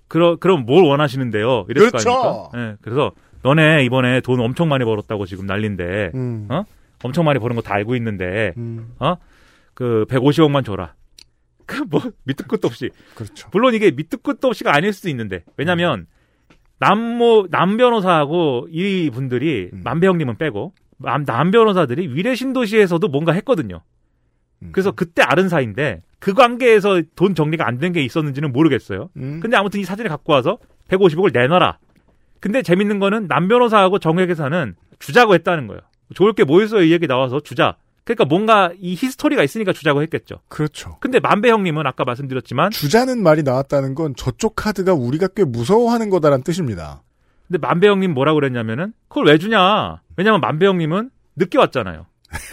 그러, 0.10 0.36
그럼 0.36 0.66
뭘 0.66 0.84
원하시는데요? 0.84 1.66
이랬을 1.70 1.92
그렇죠. 1.92 2.10
거 2.10 2.50
아닙니까? 2.54 2.72
예, 2.74 2.78
그래서 2.82 3.12
너네 3.44 3.86
이번에 3.86 4.20
돈 4.22 4.42
엄청 4.42 4.68
많이 4.68 4.84
벌었다고 4.84 5.26
지금 5.26 5.46
난린데, 5.46 6.12
음. 6.14 6.48
어? 6.50 6.64
엄청 7.04 7.24
많이 7.24 7.40
버는 7.40 7.56
거 7.56 7.62
다 7.62 7.76
알고 7.76 7.96
있는데, 7.96 8.54
어? 9.00 9.16
그 9.74 10.06
150억만 10.10 10.66
줘라. 10.66 10.94
그 11.66 11.84
뭐 11.90 12.02
밑도 12.26 12.46
끝도 12.48 12.68
없이. 12.68 12.90
그렇죠. 13.16 13.48
물론 13.54 13.74
이게 13.76 13.92
밑도 13.92 14.18
끝도 14.18 14.50
없이가 14.50 14.76
아닐 14.76 14.92
수도 14.92 15.08
있는데, 15.10 15.44
왜냐면 15.56 16.08
남모 16.80 17.48
남 17.52 17.78
변호사하고 17.78 18.68
이 18.72 19.10
분들이 19.14 19.70
음. 19.74 19.82
만배 19.84 20.08
형님은 20.08 20.38
빼고 20.38 20.74
남, 20.98 21.24
남 21.26 21.52
변호사들이 21.52 22.08
위례 22.14 22.36
신도시에서도 22.36 23.08
뭔가 23.10 23.32
했거든요. 23.34 23.82
음. 24.64 24.70
그래서 24.72 24.92
그때 24.92 25.22
아는 25.22 25.48
사이인데 25.50 26.02
그 26.20 26.34
관계에서 26.34 27.02
돈 27.16 27.34
정리가 27.36 27.66
안 27.68 27.80
된 27.80 27.94
게 27.94 28.02
있었는지는 28.04 28.52
모르겠어요. 28.52 29.10
음. 29.18 29.40
근데 29.42 29.56
아무튼 29.58 29.80
이 29.80 29.84
사진을 29.86 30.10
갖고 30.10 30.34
와서 30.34 30.58
150억을 30.90 31.32
내놔라. 31.34 31.78
근데 32.40 32.62
재밌는 32.62 33.00
거는 33.00 33.28
남 33.28 33.48
변호사하고 33.48 34.00
정 34.00 34.20
회계사는 34.20 34.76
주자고 35.00 35.34
했다는 35.36 35.68
거예요. 35.68 35.82
좋을 36.16 36.34
게 36.34 36.44
뭐 36.44 36.62
있어요? 36.64 36.82
이 36.84 36.92
얘기 36.92 37.08
나와서 37.08 37.40
주자. 37.40 37.78
그러니까 38.04 38.26
뭔가 38.26 38.72
이 38.80 38.96
히스토리가 38.96 39.44
있으니까 39.44 39.72
주자고 39.72 40.02
했겠죠. 40.02 40.40
그렇죠. 40.48 40.98
근데 41.00 41.20
만배 41.20 41.50
형님은 41.52 41.86
아까 41.86 42.04
말씀드렸지만 42.06 42.72
주자는 42.72 43.22
말이 43.22 43.44
나왔다는 43.44 43.94
건 43.94 44.16
저쪽 44.16 44.56
카드가 44.56 44.94
우리가 44.94 45.28
꽤 45.36 45.44
무서워하는 45.44 46.10
거다라는 46.10 46.44
뜻입니다. 46.44 47.04
근데 47.48 47.60
만배 47.60 47.88
형님 47.88 48.14
뭐라고 48.14 48.36
그랬냐면은 48.40 48.94
그걸 49.10 49.28
왜 49.28 49.38
주냐? 49.38 50.02
왜냐면 50.18 50.42
만배 50.42 50.66
형님은 50.66 51.12
늦게 51.36 51.58
왔잖아요. 51.60 52.08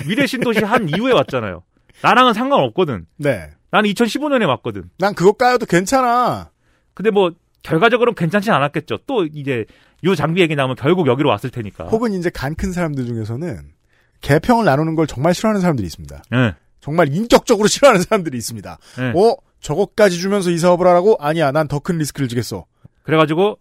미래 0.06 0.26
신도시 0.26 0.62
한 0.64 0.88
이후에 0.90 1.12
왔잖아요. 1.12 1.62
나랑은 2.02 2.32
상관없거든. 2.34 3.06
네. 3.16 3.50
나는 3.70 3.90
2015년에 3.90 4.46
왔거든. 4.48 4.90
난 4.98 5.14
그거 5.14 5.32
까여도 5.32 5.66
괜찮아. 5.66 6.50
근데 6.94 7.10
뭐 7.10 7.32
결과적으로는 7.62 8.14
괜찮진 8.14 8.52
않았겠죠. 8.52 8.98
또 9.06 9.24
이제 9.26 9.64
요 10.04 10.14
장비 10.14 10.40
얘기 10.40 10.54
나오면 10.54 10.76
결국 10.76 11.06
여기로 11.08 11.28
왔을 11.28 11.50
테니까. 11.50 11.84
혹은 11.86 12.12
이제 12.12 12.30
간 12.30 12.54
큰 12.54 12.72
사람들 12.72 13.06
중에서는 13.06 13.72
개평을 14.20 14.64
나누는 14.64 14.94
걸 14.94 15.06
정말 15.06 15.34
싫어하는 15.34 15.60
사람들이 15.60 15.86
있습니다. 15.86 16.22
네. 16.30 16.54
정말 16.80 17.12
인격적으로 17.12 17.66
싫어하는 17.68 18.02
사람들이 18.02 18.36
있습니다. 18.38 18.78
네. 18.98 19.12
어? 19.16 19.36
저것까지 19.60 20.18
주면서 20.20 20.50
이 20.50 20.58
사업을 20.58 20.86
하라고? 20.86 21.16
아니야, 21.18 21.50
난 21.50 21.66
더 21.66 21.80
큰 21.80 21.98
리스크를 21.98 22.28
지겠어. 22.28 22.66
그래가지고 23.02 23.58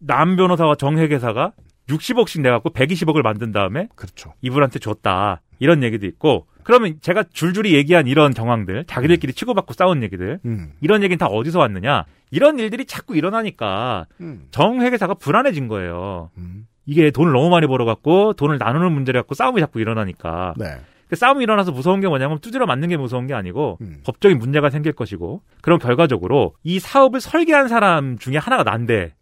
남 0.00 0.36
변호사와 0.36 0.74
정회계사가 0.76 1.52
60억씩 1.88 2.40
내갖고 2.42 2.70
120억을 2.70 3.22
만든 3.22 3.52
다음에 3.52 3.88
그렇죠. 3.94 4.34
이분한테 4.42 4.78
줬다 4.78 5.40
이런 5.58 5.82
얘기도 5.82 6.06
있고 6.06 6.46
그러면 6.62 6.98
제가 7.00 7.24
줄줄이 7.32 7.74
얘기한 7.74 8.06
이런 8.06 8.34
정황들 8.34 8.84
자기들끼리 8.84 9.32
치고받고 9.32 9.72
싸운 9.72 10.02
얘기들 10.02 10.38
음. 10.44 10.72
이런 10.80 11.02
얘기는 11.02 11.16
다 11.16 11.26
어디서 11.26 11.58
왔느냐 11.58 12.04
이런 12.30 12.58
일들이 12.58 12.84
자꾸 12.84 13.16
일어나니까 13.16 14.06
음. 14.20 14.48
정 14.50 14.82
회계사가 14.82 15.14
불안해진 15.14 15.68
거예요. 15.68 16.30
음. 16.36 16.66
이게 16.84 17.10
돈을 17.10 17.32
너무 17.32 17.48
많이 17.50 17.66
벌어갖고 17.66 18.34
돈을 18.34 18.58
나누는 18.58 18.92
문제를 18.92 19.22
갖고 19.22 19.34
싸움이 19.34 19.60
자꾸 19.60 19.80
일어나니까 19.80 20.54
네. 20.58 20.76
그 21.08 21.16
싸움이 21.16 21.42
일어나서 21.42 21.72
무서운 21.72 22.00
게 22.00 22.08
뭐냐면 22.08 22.38
두드려 22.38 22.66
맞는 22.66 22.88
게 22.88 22.96
무서운 22.96 23.26
게 23.26 23.34
아니고 23.34 23.78
음. 23.80 24.02
법적인 24.04 24.38
문제가 24.38 24.68
생길 24.68 24.92
것이고 24.92 25.42
그럼 25.62 25.78
결과적으로 25.78 26.54
이 26.64 26.78
사업을 26.78 27.20
설계한 27.20 27.68
사람 27.68 28.18
중에 28.18 28.36
하나가 28.36 28.62
난데 28.62 29.14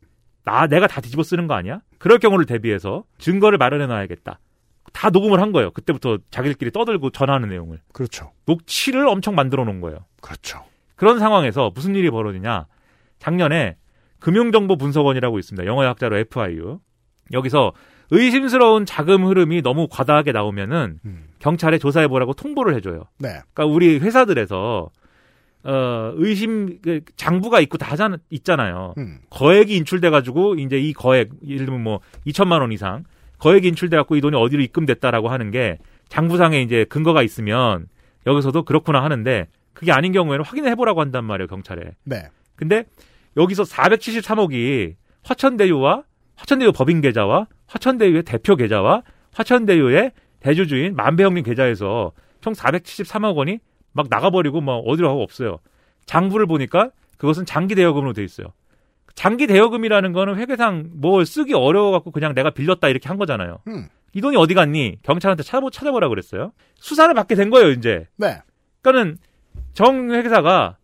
나 0.44 0.66
내가 0.66 0.86
다 0.86 1.00
뒤집어 1.00 1.22
쓰는 1.22 1.46
거 1.46 1.54
아니야? 1.54 1.80
그럴 1.98 2.18
경우를 2.18 2.46
대비해서 2.46 3.04
증거를 3.18 3.58
마련해 3.58 3.86
놔야겠다. 3.86 4.38
다 4.92 5.10
녹음을 5.10 5.40
한 5.40 5.52
거예요. 5.52 5.70
그때부터 5.72 6.18
자기들끼리 6.30 6.70
떠들고 6.70 7.10
전하는 7.10 7.48
내용을 7.48 7.80
그렇죠. 7.92 8.32
녹취를 8.46 9.06
엄청 9.08 9.34
만들어 9.34 9.64
놓은 9.64 9.80
거예요. 9.80 9.98
그렇죠. 10.20 10.64
그런 10.94 11.18
상황에서 11.18 11.70
무슨 11.74 11.94
일이 11.94 12.10
벌어지냐? 12.10 12.66
작년에 13.18 13.76
금융정보분석원이라고 14.20 15.38
있습니다. 15.38 15.66
영어학자로 15.66 16.16
FIU. 16.18 16.80
여기서 17.32 17.72
의심스러운 18.10 18.86
자금 18.86 19.26
흐름이 19.26 19.62
너무 19.62 19.88
과다하게 19.90 20.32
나오면은 20.32 21.00
음. 21.04 21.24
경찰에 21.38 21.78
조사해 21.78 22.08
보라고 22.08 22.32
통보를 22.34 22.74
해줘요. 22.76 23.04
네. 23.18 23.28
그러니까 23.52 23.66
우리 23.66 23.98
회사들에서 23.98 24.90
어 25.64 26.12
의심 26.14 26.80
그 26.80 27.00
장부가 27.16 27.60
있고 27.60 27.76
다 27.76 27.90
하잖아, 27.90 28.18
있잖아요. 28.30 28.94
음. 28.98 29.18
거액이 29.30 29.76
인출돼 29.76 30.10
가지고 30.10 30.54
이제 30.54 30.78
이 30.78 30.92
거액 30.92 31.30
예를 31.44 31.66
들면 31.66 31.82
뭐 31.82 32.00
2천만 32.26 32.60
원 32.60 32.70
이상 32.70 33.04
거액이 33.38 33.68
인출돼 33.68 33.96
갖고 33.96 34.16
이 34.16 34.20
돈이 34.20 34.36
어디로 34.36 34.62
입금됐다라고 34.62 35.28
하는 35.28 35.50
게 35.50 35.78
장부상에 36.08 36.62
이제 36.62 36.84
근거가 36.84 37.22
있으면 37.22 37.86
여기서도 38.26 38.64
그렇구나 38.64 39.02
하는데 39.02 39.46
그게 39.72 39.92
아닌 39.92 40.12
경우에는 40.12 40.44
확인해 40.44 40.74
보라고 40.74 41.00
한단 41.00 41.24
말이에요 41.24 41.48
경찰에. 41.48 41.82
네. 42.04 42.28
근데 42.54 42.84
여기서 43.36 43.64
473억이 43.64 44.94
화천대유와 45.22 46.04
화천대유 46.36 46.72
법인 46.72 47.00
계좌와 47.00 47.46
화천대유의 47.66 48.22
대표 48.22 48.56
계좌와 48.56 49.02
화천대유의 49.34 50.12
대주주인 50.40 50.94
만배형님 50.94 51.44
계좌에서 51.44 52.12
총 52.40 52.52
473억 52.52 53.36
원이 53.36 53.58
막 53.92 54.06
나가버리고 54.08 54.60
막 54.60 54.76
어디로 54.76 55.08
가고 55.08 55.22
없어요. 55.22 55.58
장부를 56.06 56.46
보니까 56.46 56.90
그것은 57.18 57.44
장기 57.44 57.74
대여금으로 57.74 58.12
돼 58.12 58.22
있어요. 58.22 58.48
장기 59.16 59.46
대여금이라는 59.46 60.12
거는 60.12 60.36
회계상 60.36 60.90
뭐 60.92 61.24
쓰기 61.24 61.54
어려워갖고 61.54 62.12
그냥 62.12 62.34
내가 62.34 62.50
빌렸다 62.50 62.88
이렇게 62.88 63.08
한 63.08 63.16
거잖아요. 63.16 63.58
음. 63.66 63.88
이 64.12 64.20
돈이 64.20 64.36
어디 64.36 64.54
갔니? 64.54 64.98
경찰한테 65.02 65.42
찾아보, 65.42 65.70
찾아보라 65.70 66.08
그랬어요. 66.08 66.52
수사를 66.76 67.12
받게 67.12 67.34
된 67.34 67.50
거예요, 67.50 67.70
이제. 67.70 68.06
네. 68.16 68.38
그러니까는 68.82 69.18
정 69.72 70.12
회계사가 70.12 70.76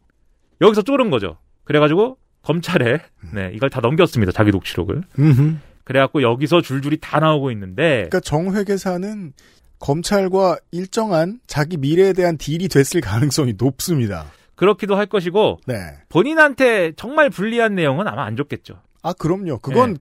여기서 0.61 0.83
쫄은 0.83 1.11
거죠. 1.11 1.37
그래가지고 1.65 2.17
검찰에 2.43 3.01
네 3.33 3.53
이걸 3.55 3.71
다 3.71 3.81
넘겼습니다. 3.81 4.33
자기 4.33 4.51
녹취록을. 4.51 5.03
음흠. 5.19 5.57
그래갖고 5.85 6.23
여기서 6.23 6.63
줄줄이 6.63 6.99
다 7.01 7.21
나오고 7.21 7.51
있는데 7.53 8.09
그러니까 8.11 8.21
정 8.21 8.55
회계사는 8.55 9.33
검찰과 9.79 10.59
일정한 10.71 11.41
자기 11.47 11.77
미래에 11.77 12.13
대한 12.13 12.39
딜이 12.39 12.69
됐을 12.69 13.01
가능성이 13.01 13.55
높습니다. 13.59 14.27
그렇기도 14.63 14.95
할 14.95 15.07
것이고 15.07 15.59
네. 15.67 15.75
본인한테 16.09 16.93
정말 16.95 17.31
불리한 17.31 17.75
내용은 17.75 18.07
아마 18.07 18.25
안 18.25 18.37
줬겠죠. 18.37 18.81
아, 19.03 19.13
그럼요. 19.13 19.59
그건 19.59 19.99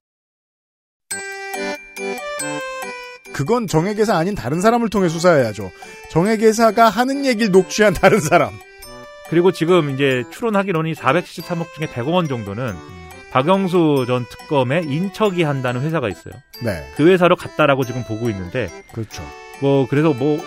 그건 3.32 3.66
정회계사 3.66 4.16
아닌 4.16 4.36
다른 4.36 4.60
사람을 4.60 4.88
통해 4.88 5.08
수사해야죠. 5.08 5.68
정회계사가 6.12 6.88
하는 6.90 7.26
얘기를 7.26 7.50
녹취한 7.50 7.92
다른 7.92 8.20
사람. 8.20 8.52
그리고 9.30 9.50
지금 9.50 9.90
이제 9.90 10.22
추론하기로는 10.30 10.92
473억 10.92 11.74
중에 11.74 11.88
100억 11.88 12.12
원 12.12 12.28
정도는 12.28 12.72
박영수 13.32 14.04
전 14.06 14.24
특검에 14.30 14.82
인척이 14.82 15.42
한다는 15.42 15.80
회사가 15.80 16.08
있어요. 16.08 16.34
네. 16.62 16.88
그 16.96 17.08
회사로 17.08 17.34
갔다라고 17.34 17.84
지금 17.84 18.04
보고 18.04 18.30
있는데 18.30 18.68
그렇죠. 18.92 19.24
뭐 19.60 19.88
그래서 19.88 20.12
뭐 20.12 20.38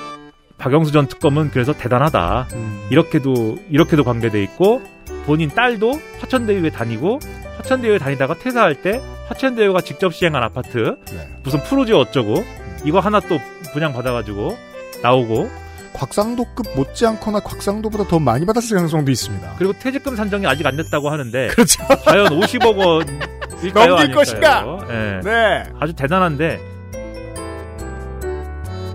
박영수 0.57 0.91
전 0.91 1.07
특검은 1.07 1.51
그래서 1.51 1.73
대단하다. 1.73 2.47
음. 2.53 2.87
이렇게도 2.89 3.57
이렇게도 3.69 4.03
관계돼 4.03 4.41
있고 4.43 4.81
본인 5.25 5.49
딸도 5.49 5.99
화천대유에 6.19 6.69
다니고 6.71 7.19
화천대유에 7.57 7.97
다니다가 7.97 8.35
퇴사할 8.35 8.81
때 8.81 9.01
화천대유가 9.27 9.81
직접 9.81 10.13
시행한 10.13 10.43
아파트 10.43 10.97
네. 11.11 11.29
무슨 11.43 11.61
프로지 11.63 11.93
어쩌고 11.93 12.43
이거 12.85 12.99
하나 12.99 13.19
또 13.19 13.39
분양 13.73 13.91
받아가지고 13.93 14.57
나오고 15.01 15.49
곽상도급 15.93 16.75
못지않거나 16.75 17.39
곽상도보다 17.39 18.05
더 18.07 18.19
많이 18.19 18.45
받았을 18.45 18.75
가능성도 18.75 19.11
있습니다. 19.11 19.55
그리고 19.57 19.73
퇴직금 19.73 20.15
산정이 20.15 20.45
아직 20.45 20.65
안 20.67 20.75
됐다고 20.75 21.09
하는데 21.09 21.47
그렇죠. 21.55 21.83
과연 22.05 22.27
50억 22.27 22.75
원일까요? 22.77 23.87
넘길? 23.95 24.13
것인가? 24.13 24.77
예. 24.89 25.21
네. 25.23 25.63
아주 25.79 25.93
대단한데 25.93 26.59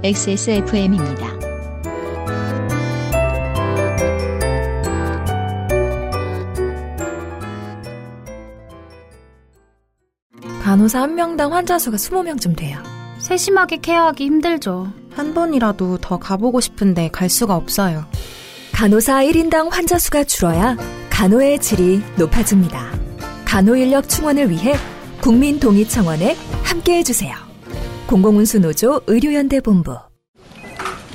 XSFM입니다. 0.02 1.49
간호사 10.70 11.02
한 11.02 11.16
명당 11.16 11.52
환자 11.52 11.80
수가 11.80 11.96
20명쯤 11.96 12.56
돼요. 12.56 12.78
세심하게 13.18 13.78
케어하기 13.78 14.24
힘들죠. 14.24 14.92
한 15.10 15.34
번이라도 15.34 15.98
더 15.98 16.20
가보고 16.20 16.60
싶은데 16.60 17.08
갈 17.08 17.28
수가 17.28 17.56
없어요. 17.56 18.04
간호사 18.72 19.24
1인당 19.24 19.70
환자 19.72 19.98
수가 19.98 20.22
줄어야 20.22 20.76
간호의 21.10 21.58
질이 21.58 22.00
높아집니다. 22.16 22.86
간호 23.44 23.74
인력 23.74 24.08
충원을 24.08 24.48
위해 24.48 24.76
국민 25.20 25.58
동의 25.58 25.88
청원에 25.88 26.36
함께 26.62 26.98
해주세요. 26.98 27.34
공공운수노조 28.06 29.00
의료연대본부 29.08 29.98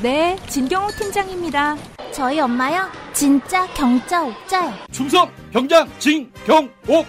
네, 0.03 0.35
진경호 0.49 0.89
팀장입니다. 0.99 1.77
저희 2.11 2.41
엄마요? 2.41 2.89
진짜 3.13 3.65
경자 3.67 4.21
옥자요. 4.21 4.73
충성 4.91 5.31
경장 5.53 5.87
진경옥 5.99 7.05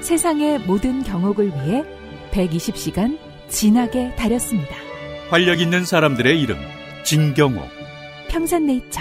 세상의 0.00 0.60
모든 0.60 1.02
경옥을 1.02 1.46
위해 1.46 1.84
120시간 2.30 3.18
진하게 3.48 4.14
다렸습니다. 4.16 4.74
활력 5.30 5.60
있는 5.60 5.84
사람들의 5.84 6.40
이름 6.40 6.56
진경옥 7.04 7.68
평산네이처 8.28 9.00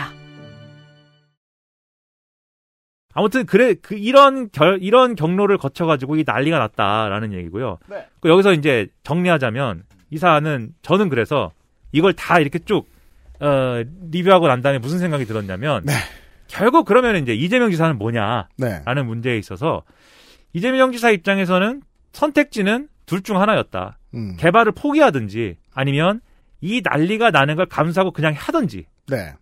아무튼 3.14 3.46
그래 3.46 3.76
그 3.76 3.96
이런 3.96 4.50
결 4.52 4.80
이런 4.82 5.16
경로를 5.16 5.58
거쳐 5.58 5.86
가지고 5.86 6.18
이 6.18 6.24
난리가 6.26 6.58
났다라는 6.60 7.34
얘기고요. 7.34 7.78
네. 7.88 8.06
그 8.20 8.30
여기서 8.30 8.54
이제 8.54 8.88
정리하자면 9.04 9.84
이 10.10 10.18
사안은 10.18 10.74
저는 10.82 11.10
그래서 11.10 11.52
이걸 11.92 12.14
다 12.14 12.40
이렇게 12.40 12.60
쭉 12.60 12.88
어, 13.40 13.82
리뷰하고 14.12 14.48
난 14.48 14.62
다음에 14.62 14.80
무슨 14.80 15.00
생각이 15.00 15.26
들었냐면 15.26 15.84
네. 15.86 15.94
결국 16.48 16.86
그러면 16.86 17.16
이제 17.16 17.34
이재명 17.34 17.72
지사는 17.72 17.98
뭐냐라는 17.98 18.48
네. 18.58 19.04
문제에 19.04 19.38
있어서 19.38 19.84
이재명 20.56 20.92
지사 20.94 21.12
입장에서는 21.12 21.82
선택지는 22.14 22.88
둘 23.06 23.22
중 23.22 23.40
하나였다. 23.42 24.00
음. 24.16 24.36
개발을 24.38 24.72
포기하든지 24.72 25.58
아니면 25.74 26.22
이 26.62 26.82
난리가 26.84 27.30
나는 27.32 27.56
걸 27.56 27.66
감수하고 27.66 28.12
그냥 28.12 28.34
하든지 28.36 28.86
네. 29.08 29.34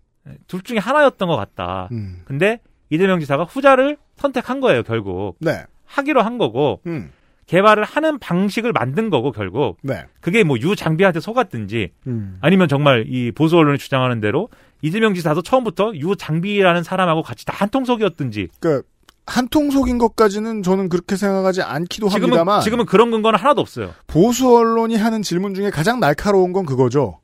둘 0.48 0.62
중에 0.64 0.80
하나였던 0.80 1.28
것 1.28 1.36
같다. 1.38 1.88
음. 1.92 2.22
근데 2.26 2.60
이재명 2.90 3.20
지사가 3.20 3.44
후자를 3.44 3.98
선택한 4.18 4.60
거예요, 4.60 4.84
결국. 4.84 5.38
네. 5.40 5.64
하기로 5.86 6.22
한 6.22 6.38
거고, 6.38 6.82
음. 6.88 7.12
개발을 7.46 7.84
하는 7.84 8.20
방식을 8.20 8.72
만든 8.72 9.10
거고, 9.10 9.32
결국. 9.32 9.78
네. 9.84 10.06
그게 10.22 10.44
뭐 10.44 10.58
유장비한테 10.58 11.20
속았든지, 11.20 11.92
음. 12.08 12.38
아니면 12.42 12.68
정말 12.68 13.06
이 13.08 13.32
보수 13.32 13.58
언론이 13.58 13.78
주장하는 13.78 14.20
대로 14.20 14.50
이재명 14.82 15.14
지사도 15.14 15.42
처음부터 15.42 15.94
유장비라는 15.96 16.84
사람하고 16.84 17.22
같이 17.22 17.46
다 17.46 17.54
한통속이었든지. 17.58 18.50
그 18.60 18.84
한통 19.26 19.72
속인 19.72 19.98
것까지는 19.98 20.64
저는 20.64 20.90
그렇게 20.90 21.16
생각하지 21.16 21.62
않기도 21.62 22.10
지금은, 22.10 22.38
합니다만 22.38 22.62
지금은 22.62 22.86
그런 22.86 23.12
근거는 23.12 23.40
하나도 23.40 23.62
없어요. 23.62 23.94
보수 24.08 24.56
언론이 24.56 24.96
하는 24.96 25.22
질문 25.22 25.54
중에 25.54 25.70
가장 25.70 26.00
날카로운 26.00 26.52
건 26.52 26.66
그거죠. 26.66 27.20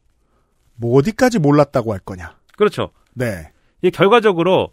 뭐 0.76 0.98
어디까지 0.98 1.40
몰랐다고 1.40 1.92
할 1.92 2.00
거냐. 2.00 2.36
그렇죠. 2.58 2.92
네. 3.14 3.52
이 3.82 3.92
결과적으로 3.92 4.70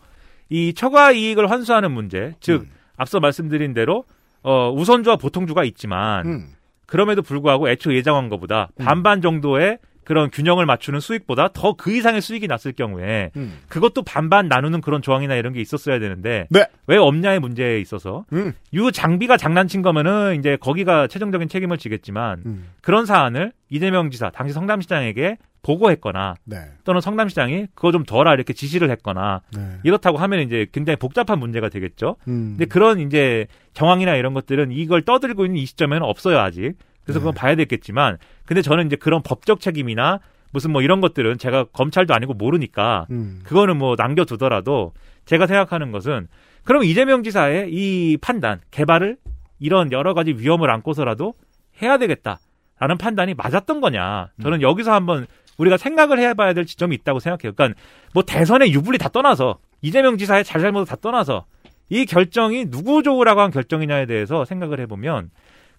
이 0.49 0.73
처가 0.75 1.13
이익을 1.13 1.51
환수하는 1.51 1.91
문제, 1.91 2.35
즉 2.41 2.63
음. 2.63 2.71
앞서 2.97 3.19
말씀드린 3.19 3.75
대로 3.75 4.05
어, 4.43 4.71
우선주와 4.73 5.17
보통주가 5.17 5.65
있지만 5.65 6.27
음. 6.27 6.49
그럼에도 6.87 7.23
불구하고 7.23 7.69
애초 7.69 7.93
예정한 7.95 8.29
것보다 8.29 8.69
반반 8.79 9.21
정도의 9.21 9.79
그런 10.07 10.31
균형을 10.31 10.67
맞추는 10.67 11.01
수익보다 11.01 11.49
더 11.53 11.77
그 11.77 11.93
이상의 11.93 12.21
수익이 12.21 12.49
났을 12.49 12.73
경우에 12.73 13.31
음. 13.37 13.59
그것도 13.69 14.03
반반 14.03 14.49
나누는 14.49 14.81
그런 14.81 15.03
조항이나 15.03 15.35
이런 15.35 15.53
게 15.53 15.61
있었어야 15.61 15.99
되는데 15.99 16.47
네. 16.51 16.67
왜 16.87 16.97
없냐의 16.97 17.39
문제에 17.39 17.81
있어서 17.81 18.25
음. 18.33 18.53
유 18.73 18.91
장비가 18.91 19.37
장난친 19.37 19.83
거면은 19.83 20.39
이제 20.39 20.57
거기가 20.57 21.07
최종적인 21.07 21.49
책임을 21.49 21.79
지겠지만 21.79 22.43
음. 22.47 22.69
그런 22.81 23.07
사안을 23.07 23.53
이재명 23.69 24.11
지사 24.11 24.31
당시 24.31 24.55
성남시장에게 24.55 25.37
보고했거나 25.63 26.35
네. 26.45 26.59
또는 26.85 27.01
성남시장이 27.01 27.67
그거 27.75 27.91
좀 27.93 28.05
덜아 28.05 28.35
이렇게 28.35 28.53
지시를 28.53 28.91
했거나 28.91 29.43
네. 29.55 29.79
이렇다고 29.83 30.19
하면 30.19 30.41
이제 30.41 30.67
굉장히 30.73 30.97
복잡한 30.97 31.39
문제가 31.39 31.69
되겠죠. 31.69 32.17
음. 32.29 32.55
근데 32.57 32.67
그런 32.67 33.01
이제 33.01 33.47
정황이나 33.75 34.15
이런 34.15 34.33
것들은 34.33 34.71
이걸 34.71 35.03
떠들고 35.03 35.45
있는 35.45 35.61
이 35.61 35.67
시점에는 35.67 36.03
없어요 36.03 36.39
아직. 36.39 36.75
그래서 37.07 37.21
그건 37.21 37.35
봐야 37.35 37.55
되겠지만, 37.55 38.19
근데 38.45 38.61
저는 38.61 38.87
이제 38.87 38.97
그런 38.97 39.23
법적 39.23 39.61
책임이나 39.61 40.21
무슨 40.53 40.73
뭐 40.73 40.83
이런 40.83 41.01
것들은 41.01 41.39
제가 41.39 41.65
검찰도 41.65 42.15
아니고 42.15 42.35
모르니까 42.35 43.07
음. 43.11 43.41
그거는 43.45 43.77
뭐 43.77 43.95
남겨두더라도 43.97 44.93
제가 45.25 45.47
생각하는 45.47 45.93
것은 45.93 46.29
그럼 46.65 46.85
이재명 46.85 47.23
지사의 47.23 47.73
이 47.73 48.17
판단 48.21 48.61
개발을 48.71 49.17
이런 49.59 49.93
여러 49.93 50.15
가지 50.15 50.33
위험을 50.33 50.71
안고서라도 50.71 51.35
해야 51.83 51.99
되겠다라는 51.99 52.99
판단이 52.99 53.35
맞았던 53.35 53.81
거냐 53.81 54.31
저는 54.43 54.63
여기서 54.63 54.93
한번 54.93 55.27
우리가 55.59 55.77
생각을 55.77 56.19
해봐야 56.19 56.53
될 56.53 56.67
지점이 56.67 56.95
있다고 56.97 57.21
생각해요. 57.21 57.53
그러니까 57.55 57.79
뭐 58.13 58.23
대선의 58.23 58.73
유불리 58.73 58.99
다 58.99 59.09
떠나서 59.09 59.59
이재명 59.83 60.19
지사의 60.19 60.45
잘잘못을 60.45 60.87
다 60.87 60.97
떠나서 60.97 61.47
이 61.89 62.05
결정이 62.05 62.71
누구 62.71 63.03
좋으라고 63.03 63.41
한 63.41 63.51
결정이냐에 63.51 64.07
대해서 64.07 64.45
생각을 64.45 64.81
해보면 64.81 65.31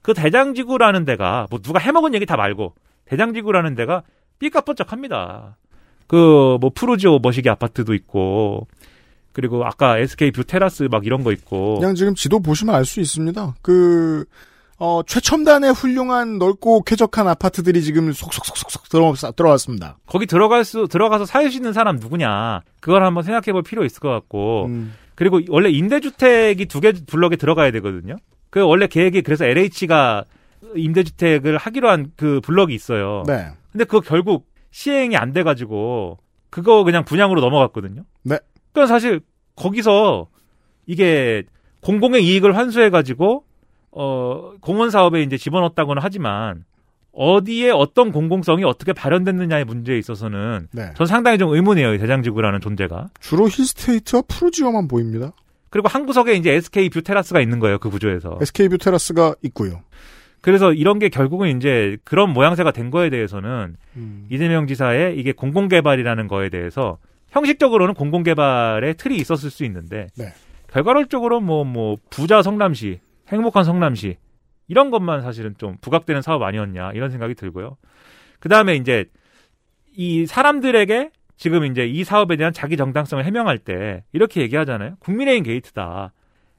그 0.07 0.13
대장지구라는 0.13 1.03
데가 1.03 1.47
뭐 1.49 1.59
누가 1.59 1.79
해먹은 1.79 2.13
얘기 2.13 2.25
다 2.25 2.37
말고 2.37 2.73
대장지구라는 3.05 3.75
데가 3.75 4.03
삐까뻔쩍합니다. 4.39 5.57
그 6.07 6.15
뭐 6.61 6.69
푸르지오 6.73 7.19
머시기 7.19 7.49
아파트도 7.49 7.93
있고 7.93 8.67
그리고 9.33 9.65
아까 9.65 9.97
SK 9.97 10.31
뷰 10.31 10.45
테라스 10.45 10.87
막 10.89 11.05
이런 11.05 11.25
거 11.25 11.33
있고 11.33 11.79
그냥 11.79 11.93
지금 11.93 12.15
지도 12.15 12.39
보시면 12.39 12.73
알 12.73 12.85
수 12.85 13.01
있습니다. 13.01 13.55
그, 13.61 14.23
어, 14.79 15.01
최첨단의 15.05 15.73
훌륭한 15.73 16.37
넓고 16.37 16.83
쾌적한 16.83 17.27
아파트들이 17.27 17.81
지금 17.83 18.13
속속속속속 18.13 18.87
들어, 18.87 19.13
들어왔습니다. 19.35 19.97
거기 20.05 20.25
들어갈 20.25 20.63
수 20.63 20.87
들어가서 20.87 21.25
살 21.25 21.51
수 21.51 21.57
있는 21.57 21.73
사람 21.73 21.97
누구냐 21.97 22.61
그걸 22.79 23.03
한번 23.03 23.23
생각해 23.23 23.51
볼 23.51 23.61
필요 23.61 23.83
있을 23.83 23.99
것 23.99 24.09
같고 24.09 24.67
음. 24.67 24.93
그리고 25.15 25.41
원래 25.49 25.69
임대주택이 25.69 26.65
두 26.67 26.79
개 26.79 26.93
블럭에 26.93 27.35
들어가야 27.35 27.71
되거든요. 27.71 28.15
그 28.49 28.61
원래 28.61 28.87
계획이 28.87 29.21
그래서 29.21 29.45
LH가 29.45 30.25
임대주택을 30.75 31.57
하기로 31.57 31.89
한 31.89 32.11
그 32.15 32.41
블럭이 32.41 32.73
있어요. 32.73 33.23
네. 33.27 33.47
근데 33.71 33.83
그거 33.85 34.01
결국 34.01 34.47
시행이 34.71 35.15
안 35.17 35.31
돼가지고 35.33 36.17
그거 36.49 36.83
그냥 36.83 37.03
분양으로 37.05 37.41
넘어갔거든요. 37.41 38.03
네. 38.23 38.37
그러니까 38.73 38.87
사실 38.93 39.21
거기서 39.55 40.27
이게 40.85 41.43
공공의 41.81 42.25
이익을 42.25 42.55
환수해가지고 42.57 43.43
어 43.91 44.51
공원 44.61 44.89
사업에 44.89 45.21
이제 45.21 45.37
집어넣었다고는 45.37 46.01
하지만 46.01 46.63
어디에 47.11 47.71
어떤 47.71 48.11
공공성이 48.11 48.63
어떻게 48.63 48.93
발현됐느냐의 48.93 49.65
문제에 49.65 49.97
있어서는 49.97 50.67
네. 50.71 50.91
전 50.95 51.07
상당히 51.07 51.37
좀 51.39 51.51
의문이에요. 51.53 51.95
이 51.95 51.97
대장지구라는 51.97 52.61
존재가. 52.61 53.07
주로 53.19 53.47
힐스테이트와 53.47 54.23
푸르지오만 54.27 54.87
보입니다. 54.87 55.31
그리고 55.69 55.87
한 55.87 56.05
구석에 56.05 56.33
이제 56.33 56.51
SK 56.53 56.89
뷰 56.89 57.01
테라스가 57.01 57.41
있는 57.41 57.59
거예요. 57.59 57.77
그 57.79 57.89
구조에서. 57.89 58.37
SK 58.41 58.69
뷰 58.69 58.77
테라스가 58.77 59.35
있고요. 59.43 59.81
그래서 60.41 60.71
이런 60.71 60.99
게 60.99 61.09
결국은 61.09 61.57
이제 61.57 61.97
그런 62.03 62.31
모양새가 62.31 62.71
된 62.71 62.89
거에 62.89 63.09
대해서는 63.09 63.75
음. 63.95 64.27
이재명 64.29 64.67
지사의 64.67 65.17
이게 65.19 65.31
공공개발이라는 65.31 66.27
거에 66.27 66.49
대해서 66.49 66.99
형식적으로는 67.29 67.93
공공개발의 67.95 68.95
틀이 68.95 69.15
있었을 69.17 69.49
수 69.49 69.65
있는데 69.65 70.07
네. 70.17 70.33
결과론적으로 70.71 71.41
뭐뭐 71.41 71.97
부자 72.09 72.41
성남시, 72.41 72.99
행복한 73.29 73.63
성남시 73.63 74.17
이런 74.67 74.91
것만 74.91 75.21
사실은 75.21 75.55
좀 75.57 75.77
부각되는 75.81 76.21
사업 76.21 76.43
아니었냐 76.43 76.91
이런 76.93 77.09
생각이 77.09 77.35
들고요. 77.35 77.77
그 78.39 78.49
다음에 78.49 78.75
이제 78.75 79.05
이 79.95 80.25
사람들에게 80.25 81.09
지금 81.37 81.63
이제 81.65 81.85
이 81.85 82.03
사업에 82.03 82.35
대한 82.35 82.51
자기 82.51 82.75
정당성을 82.77 83.23
해명할 83.23 83.59
때 83.59 84.03
이렇게 84.11 84.41
얘기하잖아요. 84.41 84.95
국민의힘 84.99 85.43
게이트다. 85.43 86.11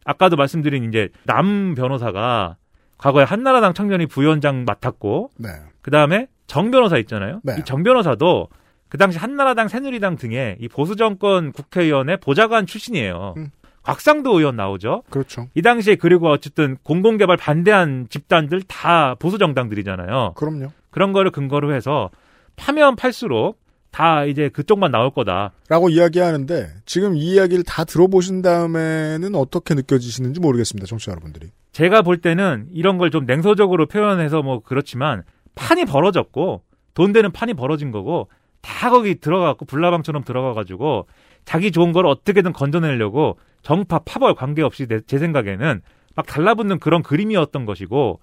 아까도 0.05 0.37
말씀드린 0.37 0.85
이제 0.85 1.11
남 1.25 1.75
변호사가 1.75 2.57
과거에 2.97 3.25
한나라당 3.25 3.75
청년이 3.75 4.07
부위원장 4.07 4.65
맡았고 4.65 5.33
네. 5.37 5.49
그 5.83 5.91
다음에 5.91 6.29
정 6.47 6.71
변호사 6.71 6.97
있잖아요. 6.99 7.41
네. 7.45 7.57
이정 7.59 7.83
변호사도 7.83 8.49
그 8.89 8.97
당시 8.97 9.19
한나라당, 9.19 9.69
새누리당 9.69 10.17
등의 10.17 10.57
이 10.61 10.69
보수 10.69 10.97
정권 10.97 11.53
국회의원의 11.53 12.19
보좌관 12.19 12.67
출신이에요. 12.67 13.35
음. 13.37 13.51
곽상도 13.83 14.39
의원 14.39 14.57
나오죠. 14.57 15.03
그렇죠. 15.11 15.49
이 15.55 15.63
당시에 15.63 15.97
그리고 15.97 16.29
어쨌든 16.29 16.77
공공개발 16.83 17.37
반대한 17.37 18.07
집단들 18.09 18.63
다 18.63 19.15
보수 19.19 19.39
정당들이잖아요. 19.39 20.35
그럼요. 20.37 20.69
그런 20.91 21.13
거를 21.13 21.31
근거로 21.31 21.73
해서 21.75 22.11
파면 22.57 22.97
팔수록 22.97 23.59
다 23.99 24.25
이제 24.27 24.49
그쪽만 24.49 24.93
나올 24.93 25.11
거다. 25.11 25.51
라고 25.69 25.89
이야기하는데 25.89 26.69
지금 26.87 27.17
이 27.17 27.33
이야기를 27.33 27.65
다 27.65 27.83
들어보신 27.83 28.43
다음에는 28.43 29.35
어떻게 29.35 29.75
느껴지시는지 29.75 30.39
모르겠습니다. 30.39 30.87
청취자 30.87 31.11
여러분들이. 31.11 31.49
제가 31.73 32.03
볼 32.03 32.19
때는 32.19 32.69
이런 32.73 32.97
걸 32.99 33.11
좀 33.11 33.27
냉소적으로 33.27 33.87
표현해서 33.87 34.43
뭐 34.43 34.61
그렇지만 34.61 35.25
판이 35.57 35.85
벌어졌고 35.87 36.63
돈 36.95 37.13
되는 37.13 37.33
판이 37.33 37.55
벌어진 37.55 37.91
거고 37.91 38.29
다 38.61 38.89
거기 38.91 39.17
들어가고 39.17 39.65
불나방처럼 39.65 40.23
들어가가지고 40.23 41.09
자기 41.45 41.73
좋은 41.73 41.91
걸 41.93 42.07
어떻게든 42.07 42.53
건져내려고 42.53 43.37
정파 43.63 43.99
파벌 43.99 44.37
관계없이 44.37 44.87
내- 44.87 45.01
제 45.09 45.19
생각에는 45.19 45.81
막 46.15 46.27
달라붙는 46.27 46.79
그런 46.79 47.03
그림이었던 47.03 47.65
것이고 47.65 48.21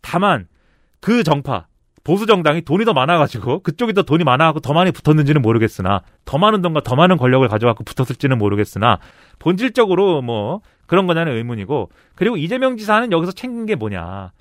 다만 0.00 0.48
그 1.00 1.22
정파 1.22 1.66
보수 2.08 2.24
정당이 2.24 2.62
돈이 2.62 2.86
더 2.86 2.94
많아가지고 2.94 3.60
그쪽이 3.60 3.92
더 3.92 4.00
돈이 4.00 4.24
많아갖고 4.24 4.60
더 4.60 4.72
많이 4.72 4.92
붙었는지는 4.92 5.42
모르겠으나 5.42 6.00
더 6.24 6.38
많은 6.38 6.62
돈과 6.62 6.80
더 6.80 6.96
많은 6.96 7.18
권력을 7.18 7.46
가져갖고 7.46 7.84
붙었을지는 7.84 8.38
모르겠으나 8.38 8.98
본질적으로 9.38 10.22
뭐 10.22 10.62
그런 10.86 11.06
거냐는 11.06 11.36
의문이고 11.36 11.90
그리고 12.14 12.38
이재명 12.38 12.78
지사는 12.78 13.12
여기서 13.12 13.32
챙긴 13.32 13.66
게 13.66 13.74
뭐냐 13.74 14.32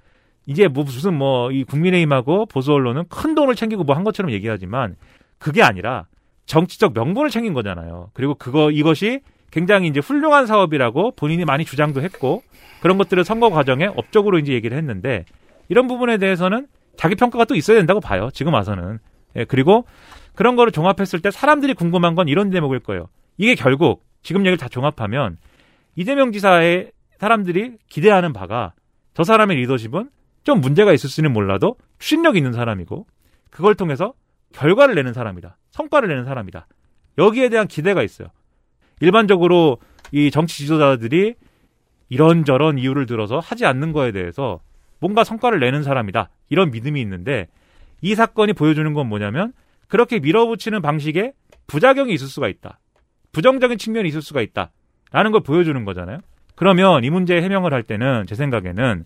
이제 0.45 0.69
뭐 0.69 0.85
무슨 0.85 1.15
뭐 1.15 1.52
이 1.52 1.65
국민의힘하고 1.65 2.45
보수 2.45 2.72
언론은 2.72 3.03
큰 3.10 3.35
돈을 3.35 3.56
챙기고 3.56 3.84
뭐 3.84 3.98
한 3.98 4.06
것처럼 4.06 4.31
얘기하지만 4.31 4.95
그게 5.38 5.61
아니라 5.61 6.06
정치적 6.45 6.94
명분을 6.94 7.30
챙긴 7.30 7.53
거잖아요. 7.53 8.11
그리고 8.14 8.35
그거 8.35 8.72
이것이 8.72 9.19
굉장히 9.52 9.89
이제 9.89 9.99
훌륭한 9.99 10.45
사업이라고 10.48 11.15
본인이 11.18 11.44
많이 11.44 11.65
주장도 11.65 12.02
했고 12.02 12.44
그런 12.81 12.98
것들을 12.98 13.26
선거 13.26 13.49
과정에 13.49 13.88
업적으로 13.88 14.39
이제 14.39 14.53
얘기를 14.53 14.77
했는데 14.77 15.26
이런 15.68 15.88
부분에 15.88 16.18
대해서는 16.18 16.68
자기 16.97 17.15
평가가 17.15 17.45
또 17.45 17.55
있어야 17.55 17.77
된다고 17.77 17.99
봐요. 18.01 18.29
지금 18.33 18.53
와서는. 18.53 18.99
예, 19.35 19.45
그리고 19.45 19.85
그런 20.35 20.55
거를 20.55 20.71
종합했을 20.71 21.21
때 21.21 21.31
사람들이 21.31 21.73
궁금한 21.73 22.15
건 22.15 22.27
이런 22.27 22.49
대목일 22.49 22.79
거예요. 22.79 23.07
이게 23.37 23.55
결국 23.55 24.03
지금 24.23 24.41
얘기를 24.41 24.57
다 24.57 24.67
종합하면 24.67 25.37
이재명 25.95 26.31
지사의 26.31 26.91
사람들이 27.17 27.77
기대하는 27.87 28.33
바가 28.33 28.73
저 29.13 29.23
사람의 29.23 29.57
리더십은 29.57 30.09
좀 30.43 30.61
문제가 30.61 30.93
있을 30.93 31.09
수는 31.09 31.33
몰라도 31.33 31.75
추진력 31.99 32.35
있는 32.35 32.51
사람이고 32.51 33.05
그걸 33.49 33.75
통해서 33.75 34.13
결과를 34.53 34.95
내는 34.95 35.13
사람이다. 35.13 35.57
성과를 35.71 36.09
내는 36.09 36.25
사람이다. 36.25 36.67
여기에 37.17 37.49
대한 37.49 37.67
기대가 37.67 38.03
있어요. 38.03 38.29
일반적으로 39.01 39.77
이 40.11 40.31
정치 40.31 40.63
지도자들이 40.63 41.35
이런저런 42.09 42.77
이유를 42.77 43.05
들어서 43.05 43.39
하지 43.39 43.65
않는 43.65 43.91
거에 43.91 44.11
대해서 44.11 44.59
뭔가 44.99 45.23
성과를 45.23 45.59
내는 45.59 45.83
사람이다. 45.83 46.29
이런 46.49 46.71
믿음이 46.71 46.99
있는데 47.01 47.47
이 48.01 48.15
사건이 48.15 48.53
보여주는 48.53 48.91
건 48.93 49.07
뭐냐면 49.07 49.53
그렇게 49.87 50.19
밀어붙이는 50.19 50.81
방식에 50.81 51.33
부작용이 51.67 52.13
있을 52.13 52.27
수가 52.27 52.47
있다. 52.47 52.79
부정적인 53.31 53.77
측면이 53.77 54.09
있을 54.09 54.21
수가 54.21 54.41
있다. 54.41 54.71
라는 55.11 55.31
걸 55.31 55.41
보여주는 55.41 55.83
거잖아요. 55.85 56.19
그러면 56.55 57.03
이 57.03 57.09
문제 57.09 57.41
해명을 57.41 57.73
할 57.73 57.83
때는 57.83 58.25
제 58.27 58.35
생각에는 58.35 59.05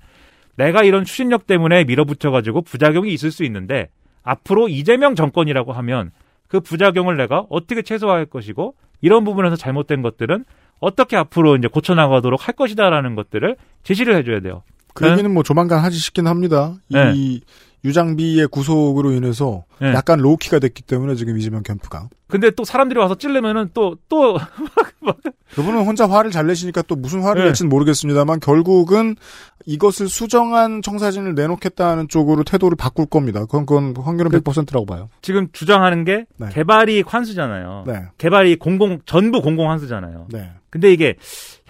내가 0.55 0.83
이런 0.83 1.03
추진력 1.03 1.47
때문에 1.47 1.83
밀어붙여가지고 1.83 2.61
부작용이 2.61 3.13
있을 3.13 3.31
수 3.31 3.43
있는데 3.43 3.89
앞으로 4.23 4.67
이재명 4.67 5.15
정권이라고 5.15 5.73
하면 5.73 6.11
그 6.47 6.59
부작용을 6.59 7.17
내가 7.17 7.45
어떻게 7.49 7.81
최소화할 7.81 8.25
것이고 8.25 8.75
이런 9.01 9.23
부분에서 9.23 9.55
잘못된 9.55 10.01
것들은 10.01 10.45
어떻게 10.79 11.15
앞으로 11.15 11.55
이제 11.55 11.67
고쳐나가도록 11.67 12.47
할 12.47 12.55
것이다라는 12.55 13.15
것들을 13.15 13.55
제시를 13.83 14.15
해줘야 14.15 14.39
돼요. 14.39 14.63
그 14.93 15.09
얘기는 15.09 15.31
뭐 15.31 15.43
조만간 15.43 15.79
하지 15.79 15.97
싶긴 15.97 16.27
합니다. 16.27 16.75
네. 16.89 17.13
이 17.15 17.41
유장비의 17.83 18.47
구속으로 18.47 19.11
인해서 19.11 19.63
네. 19.79 19.93
약간 19.93 20.19
로우키가 20.19 20.59
됐기 20.59 20.83
때문에 20.83 21.15
지금 21.15 21.37
이재명 21.37 21.63
캠프가 21.63 22.09
근데 22.27 22.49
또 22.51 22.63
사람들이 22.63 22.99
와서 22.99 23.15
찔르면은 23.15 23.71
또, 23.73 23.97
또, 24.07 24.37
그분은 25.55 25.83
혼자 25.83 26.07
화를 26.07 26.31
잘 26.31 26.47
내시니까 26.47 26.81
또 26.83 26.95
무슨 26.95 27.21
화를 27.23 27.41
네. 27.41 27.47
낼지는 27.49 27.69
모르겠습니다만 27.69 28.39
결국은 28.39 29.17
이것을 29.65 30.07
수정한 30.07 30.81
청사진을 30.81 31.35
내놓겠다는 31.35 32.07
쪽으로 32.07 32.43
태도를 32.43 32.77
바꿀 32.77 33.05
겁니다. 33.05 33.41
그건, 33.41 33.65
그건 33.65 33.93
확률은 33.97 34.31
100%라고 34.31 34.85
봐요. 34.85 35.09
지금 35.21 35.49
주장하는 35.51 36.05
게 36.05 36.25
네. 36.37 36.47
개발이 36.51 37.03
환수잖아요. 37.05 37.83
네. 37.85 38.05
개발이 38.17 38.55
공공 38.55 38.99
전부 39.05 39.41
공공 39.41 39.69
환수잖아요. 39.69 40.27
네. 40.31 40.51
근데 40.69 40.93
이게 40.93 41.15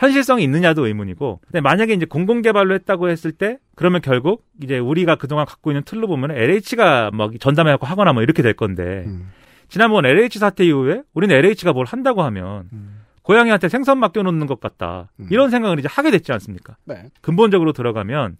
현실성이 0.01 0.43
있느냐도 0.43 0.87
의문이고. 0.87 1.41
근데 1.45 1.61
만약에 1.61 1.93
이제 1.93 2.07
공공 2.07 2.41
개발로 2.41 2.73
했다고 2.73 3.09
했을 3.09 3.31
때 3.31 3.59
그러면 3.75 4.01
결국 4.01 4.43
이제 4.63 4.79
우리가 4.79 5.15
그동안 5.15 5.45
갖고 5.45 5.69
있는 5.69 5.83
틀로 5.83 6.07
보면 6.07 6.31
LH가 6.31 7.11
막 7.13 7.31
전담해 7.39 7.71
갖고 7.71 7.85
하거나 7.85 8.11
뭐 8.11 8.23
이렇게 8.23 8.41
될 8.41 8.53
건데. 8.53 9.03
음. 9.05 9.31
지난번 9.69 10.05
LH 10.05 10.39
사태 10.39 10.65
이후에 10.65 11.03
우리는 11.13 11.33
LH가 11.33 11.71
뭘 11.71 11.85
한다고 11.85 12.23
하면 12.23 12.67
음. 12.73 13.03
고양이한테 13.21 13.69
생선 13.69 13.99
맡겨놓는 13.99 14.47
것 14.47 14.59
같다. 14.59 15.11
이런 15.29 15.51
생각을 15.51 15.77
이제 15.77 15.87
하게 15.89 16.09
됐지 16.09 16.33
않습니까? 16.33 16.75
네. 16.83 17.05
근본적으로 17.21 17.71
들어가면 17.71 18.37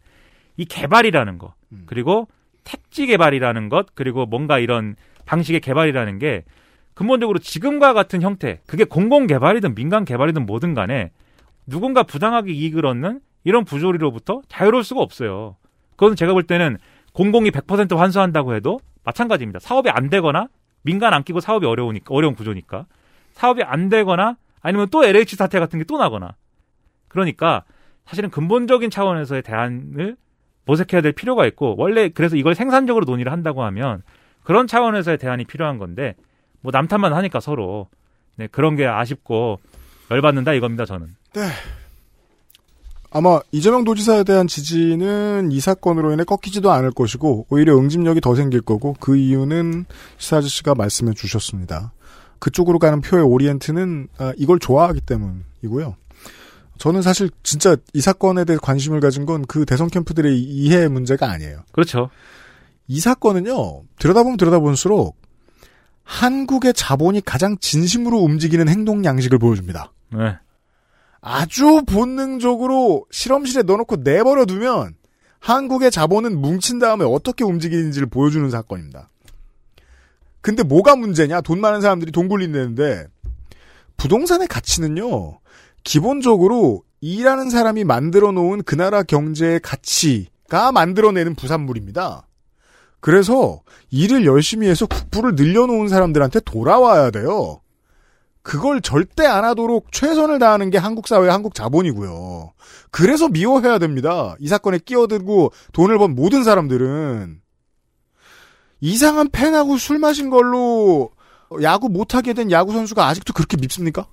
이 0.57 0.65
개발이라는 0.65 1.38
거 1.38 1.53
음. 1.71 1.83
그리고 1.85 2.27
택지 2.63 3.05
개발이라는 3.05 3.69
것 3.69 3.93
그리고 3.93 4.25
뭔가 4.25 4.57
이런 4.57 4.95
방식의 5.25 5.61
개발이라는 5.61 6.17
게 6.17 6.43
근본적으로 6.95 7.38
지금과 7.39 7.93
같은 7.93 8.23
형태 8.23 8.59
그게 8.65 8.83
공공 8.83 9.27
개발이든 9.27 9.75
민간 9.75 10.03
개발이든 10.03 10.45
뭐든 10.47 10.73
간에 10.73 11.11
누군가 11.65 12.03
부당하게 12.03 12.51
이익을 12.53 12.85
얻는 12.85 13.21
이런 13.43 13.65
부조리로부터 13.65 14.41
자유로울 14.47 14.83
수가 14.83 15.01
없어요. 15.01 15.57
그건 15.95 16.15
제가 16.15 16.33
볼 16.33 16.43
때는 16.43 16.77
공공이 17.13 17.51
100% 17.51 17.95
환수한다고 17.97 18.55
해도 18.55 18.79
마찬가지입니다. 19.03 19.59
사업이 19.59 19.89
안 19.89 20.09
되거나 20.09 20.47
민간 20.83 21.13
안 21.13 21.23
끼고 21.23 21.39
사업이 21.39 21.65
어려우니까 21.65 22.13
어려운 22.13 22.35
구조니까 22.35 22.85
사업이 23.33 23.63
안 23.63 23.89
되거나 23.89 24.38
아니면 24.61 24.88
또 24.91 25.03
LH 25.05 25.35
사태 25.35 25.59
같은 25.59 25.79
게 25.79 25.85
또 25.85 25.97
나거나 25.97 26.35
그러니까 27.07 27.63
사실은 28.05 28.29
근본적인 28.29 28.89
차원에서의 28.89 29.41
대안을 29.41 30.15
모색해야 30.65 31.01
될 31.01 31.11
필요가 31.11 31.45
있고 31.47 31.75
원래 31.77 32.09
그래서 32.09 32.35
이걸 32.35 32.55
생산적으로 32.55 33.05
논의를 33.05 33.31
한다고 33.31 33.63
하면 33.63 34.03
그런 34.43 34.67
차원에서의 34.67 35.17
대안이 35.17 35.45
필요한 35.45 35.77
건데 35.77 36.15
뭐 36.61 36.71
남탓만 36.71 37.13
하니까 37.13 37.39
서로 37.39 37.89
네, 38.38 38.47
그런 38.47 38.75
게 38.75 38.85
아쉽고 38.85 39.59
열받는다 40.09 40.53
이겁니다 40.53 40.85
저는. 40.85 41.07
네. 41.33 41.49
아마 43.13 43.41
이재명 43.51 43.83
도지사에 43.83 44.23
대한 44.23 44.47
지지는 44.47 45.51
이 45.51 45.59
사건으로 45.59 46.13
인해 46.13 46.23
꺾이지도 46.23 46.71
않을 46.71 46.91
것이고 46.91 47.47
오히려 47.49 47.77
응집력이 47.77 48.21
더 48.21 48.35
생길 48.35 48.61
거고 48.61 48.95
그 48.99 49.17
이유는 49.17 49.85
시사 50.17 50.37
아저씨가 50.37 50.75
말씀해 50.75 51.13
주셨습니다. 51.13 51.91
그쪽으로 52.39 52.79
가는 52.79 53.01
표의 53.01 53.23
오리엔트는 53.23 54.07
아, 54.17 54.33
이걸 54.37 54.59
좋아하기 54.59 55.01
때문이고요. 55.01 55.95
저는 56.77 57.01
사실 57.01 57.29
진짜 57.43 57.75
이 57.93 58.01
사건에 58.01 58.45
대해 58.45 58.57
관심을 58.61 58.99
가진 59.01 59.25
건 59.25 59.43
그 59.45 59.65
대선 59.65 59.89
캠프들의 59.89 60.39
이해 60.39 60.87
문제가 60.87 61.29
아니에요. 61.29 61.63
그렇죠. 61.73 62.09
이 62.87 62.99
사건은요 62.99 63.83
들여다보면 63.99 64.37
들여다볼수록 64.37 65.17
한국의 66.03 66.73
자본이 66.73 67.21
가장 67.21 67.57
진심으로 67.59 68.17
움직이는 68.19 68.67
행동 68.69 69.05
양식을 69.05 69.37
보여줍니다. 69.37 69.91
네. 70.13 70.37
아주 71.22 71.84
본능적으로 71.85 73.06
실험실에 73.11 73.64
넣어놓고 73.64 73.98
내버려 73.98 74.45
두면 74.45 74.95
한국의 75.39 75.91
자본은 75.91 76.39
뭉친 76.39 76.80
다음에 76.80 77.06
어떻게 77.06 77.43
움직이는지를 77.43 78.10
보여주는 78.10 78.49
사건입니다. 78.49 79.10
근데 80.41 80.64
뭐가 80.64 80.95
문제냐? 80.95 81.41
돈 81.41 81.61
많은 81.61 81.81
사람들이 81.81 82.11
돈 82.11 82.27
굴린다는데 82.27 83.07
부동산의 83.98 84.48
가치는요. 84.48 85.39
기본적으로 85.84 86.84
일하는 87.02 87.49
사람이 87.49 87.84
만들어 87.84 88.31
놓은 88.31 88.64
그 88.64 88.76
나라 88.76 89.03
경제의 89.03 89.60
가치가 89.60 90.72
만들어내는 90.72 91.35
부산물입니다. 91.35 92.27
그래서 92.99 93.61
일을 93.89 94.26
열심히 94.26 94.68
해서 94.68 94.85
국부를 94.85 95.35
늘려놓은 95.35 95.88
사람들한테 95.88 96.41
돌아와야 96.41 97.10
돼요. 97.11 97.61
그걸 98.43 98.81
절대 98.81 99.26
안 99.26 99.43
하도록 99.45 99.91
최선을 99.91 100.39
다하는 100.39 100.69
게 100.72 100.77
한국 100.77 101.07
사회, 101.07 101.30
한국 101.30 101.53
자본이고요. 101.53 102.53
그래서 102.89 103.30
미워해야 103.30 103.77
됩니다. 103.77 104.35
이 104.39 104.47
사건에 104.47 104.80
끼어들고 104.80 105.51
돈을 105.73 105.97
번 105.97 106.15
모든 106.15 106.43
사람들은 106.43 107.41
이상한 108.80 109.30
팬하고 109.30 109.77
술 109.77 109.99
마신 109.99 110.30
걸로 110.30 111.11
야구 111.61 111.89
못하게 111.89 112.34
된 112.34 112.49
야구 112.51 112.73
선수가 112.73 113.05
아직도 113.05 113.34
그렇게 113.34 113.57
밉습니까? 113.57 114.07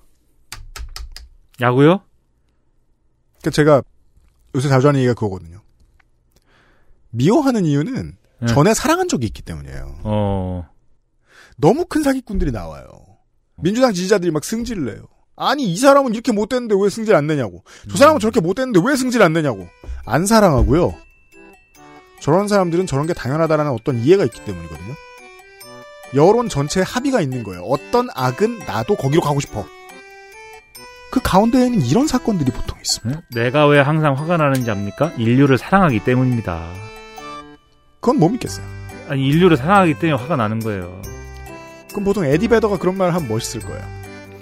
야구요? 1.59 2.01
그러니까 3.39 3.49
제가 3.51 3.81
요새 4.55 4.69
자주 4.69 4.87
하는 4.87 4.99
얘기가 4.99 5.15
그거거든요. 5.15 5.61
미워하는 7.09 7.65
이유는 7.65 8.17
네. 8.41 8.47
전에 8.47 8.73
사랑한 8.73 9.07
적이 9.07 9.25
있기 9.27 9.41
때문이에요. 9.41 9.99
어. 10.03 10.69
너무 11.57 11.85
큰 11.85 12.03
사기꾼들이 12.03 12.51
나와요. 12.51 13.08
민주당 13.61 13.93
지지자들이 13.93 14.31
막 14.31 14.43
승질을 14.43 14.85
내요. 14.85 15.07
아니 15.35 15.71
이 15.71 15.77
사람은 15.77 16.13
이렇게 16.13 16.31
못됐는데 16.31 16.75
왜 16.79 16.89
승질 16.89 17.15
안 17.15 17.27
내냐고. 17.27 17.63
저 17.89 17.97
사람은 17.97 18.19
저렇게 18.19 18.41
못됐는데 18.41 18.81
왜 18.83 18.95
승질 18.95 19.21
안 19.21 19.33
내냐고. 19.33 19.67
안 20.05 20.25
사랑하고요. 20.25 20.93
저런 22.19 22.47
사람들은 22.47 22.87
저런 22.87 23.07
게 23.07 23.13
당연하다라는 23.13 23.71
어떤 23.71 23.99
이해가 23.99 24.25
있기 24.25 24.43
때문이거든요. 24.43 24.93
여론 26.15 26.49
전체에 26.49 26.83
합의가 26.83 27.21
있는 27.21 27.43
거예요. 27.43 27.61
어떤 27.63 28.09
악은 28.13 28.59
나도 28.59 28.95
거기로 28.95 29.21
가고 29.21 29.39
싶어. 29.39 29.65
그 31.11 31.19
가운데에는 31.23 31.81
이런 31.81 32.07
사건들이 32.07 32.51
보통 32.51 32.77
있습니다. 32.79 33.21
내가 33.33 33.65
왜 33.67 33.79
항상 33.79 34.15
화가 34.15 34.37
나는지 34.37 34.69
압니까? 34.69 35.11
인류를 35.17 35.57
사랑하기 35.57 36.03
때문입니다. 36.03 36.71
그건 37.99 38.19
못 38.19 38.29
믿겠어요. 38.29 38.65
아니 39.07 39.25
인류를 39.27 39.57
사랑하기 39.57 39.99
때문에 39.99 40.21
화가 40.21 40.35
나는 40.35 40.59
거예요. 40.59 41.01
그럼 41.91 42.03
보통 42.05 42.25
에디 42.25 42.47
베더가 42.47 42.77
그런 42.77 42.97
말을 42.97 43.13
하면 43.15 43.27
멋있을 43.27 43.65
거예요. 43.65 43.81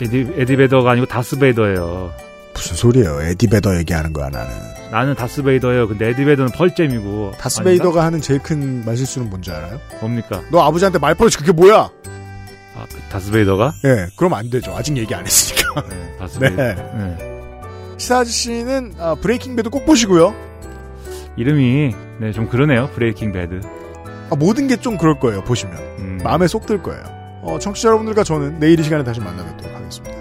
에디, 0.01 0.33
에디 0.37 0.53
베더가 0.53 0.91
아니고 0.91 1.07
다스베이더예요. 1.07 2.11
무슨 2.53 2.75
소리예요? 2.75 3.21
에디 3.21 3.47
베더 3.47 3.77
얘기하는 3.77 4.13
거야 4.13 4.29
나는. 4.29 4.49
나는 4.91 5.15
다스베이더예요. 5.15 5.87
근데 5.87 6.09
에디 6.09 6.20
베더는 6.20 6.51
펄잼이고. 6.51 7.31
다스베이더가 7.39 8.03
하는 8.03 8.21
제일 8.21 8.39
큰 8.41 8.83
말실수는 8.85 9.29
뭔지 9.29 9.51
알아요? 9.51 9.79
뭡니까? 9.99 10.41
너 10.51 10.61
아버지한테 10.61 10.99
말버릇이 10.99 11.33
그게 11.37 11.51
뭐야? 11.51 11.89
아, 12.75 12.85
그 12.91 12.99
다스베이더가? 13.11 13.73
예, 13.85 14.07
그럼 14.15 14.33
안 14.35 14.49
되죠. 14.49 14.75
아직 14.75 14.95
얘기 14.97 15.13
안 15.15 15.25
했으니까. 15.25 15.83
네, 15.89 16.17
다스베이더. 16.19 16.55
네. 16.55 16.75
네. 16.75 17.17
시사 17.97 18.19
아저씨는 18.19 18.93
아, 18.99 19.15
브레이킹 19.15 19.55
배드 19.55 19.69
꼭 19.69 19.85
보시고요. 19.85 20.33
이름이 21.37 21.95
네, 22.19 22.31
좀 22.31 22.47
그러네요. 22.49 22.89
브레이킹 22.91 23.31
배드. 23.31 23.61
아, 24.29 24.35
모든 24.35 24.67
게 24.67 24.75
좀 24.77 24.97
그럴 24.97 25.19
거예요. 25.19 25.43
보시면 25.43 25.75
음. 25.99 26.19
마음에 26.23 26.47
속들 26.47 26.83
거예요. 26.83 27.03
어, 27.47 27.57
청취자 27.57 27.87
여러분들과 27.87 28.23
저는 28.23 28.59
내일 28.59 28.79
이 28.79 28.83
시간에 28.83 29.03
다시 29.03 29.21
만나뵙도록 29.21 29.73
하겠습니다. 29.75 30.17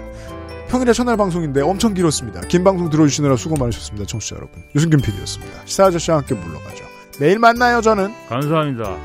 평일에 0.69 0.93
첫날 0.93 1.17
방송인데 1.17 1.61
엄청 1.61 1.93
길었습니다. 1.93 2.41
긴 2.41 2.63
방송 2.63 2.89
들어주시느라 2.89 3.35
수고 3.35 3.55
많으셨습니다. 3.57 4.07
청취자 4.07 4.37
여러분. 4.37 4.63
유승균 4.73 5.01
PD였습니다. 5.01 5.61
시사 5.65 5.85
아저씨와 5.85 6.17
함께 6.17 6.35
물러가죠. 6.35 6.85
내일 7.19 7.39
만나요. 7.39 7.81
저는. 7.81 8.13
감사합니다. 8.29 8.97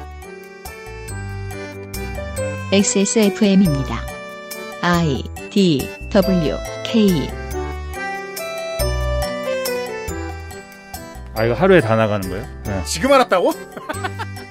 XSFM입니다. 2.72 4.00
I 4.82 5.22
D 5.50 5.88
W 6.10 6.56
K 6.84 7.30
아 11.34 11.44
이거 11.44 11.54
하루에 11.54 11.80
다 11.80 11.96
나가는 11.96 12.28
거예요? 12.28 12.44
네. 12.64 12.82
지금 12.84 13.12
알았다고? 13.12 13.52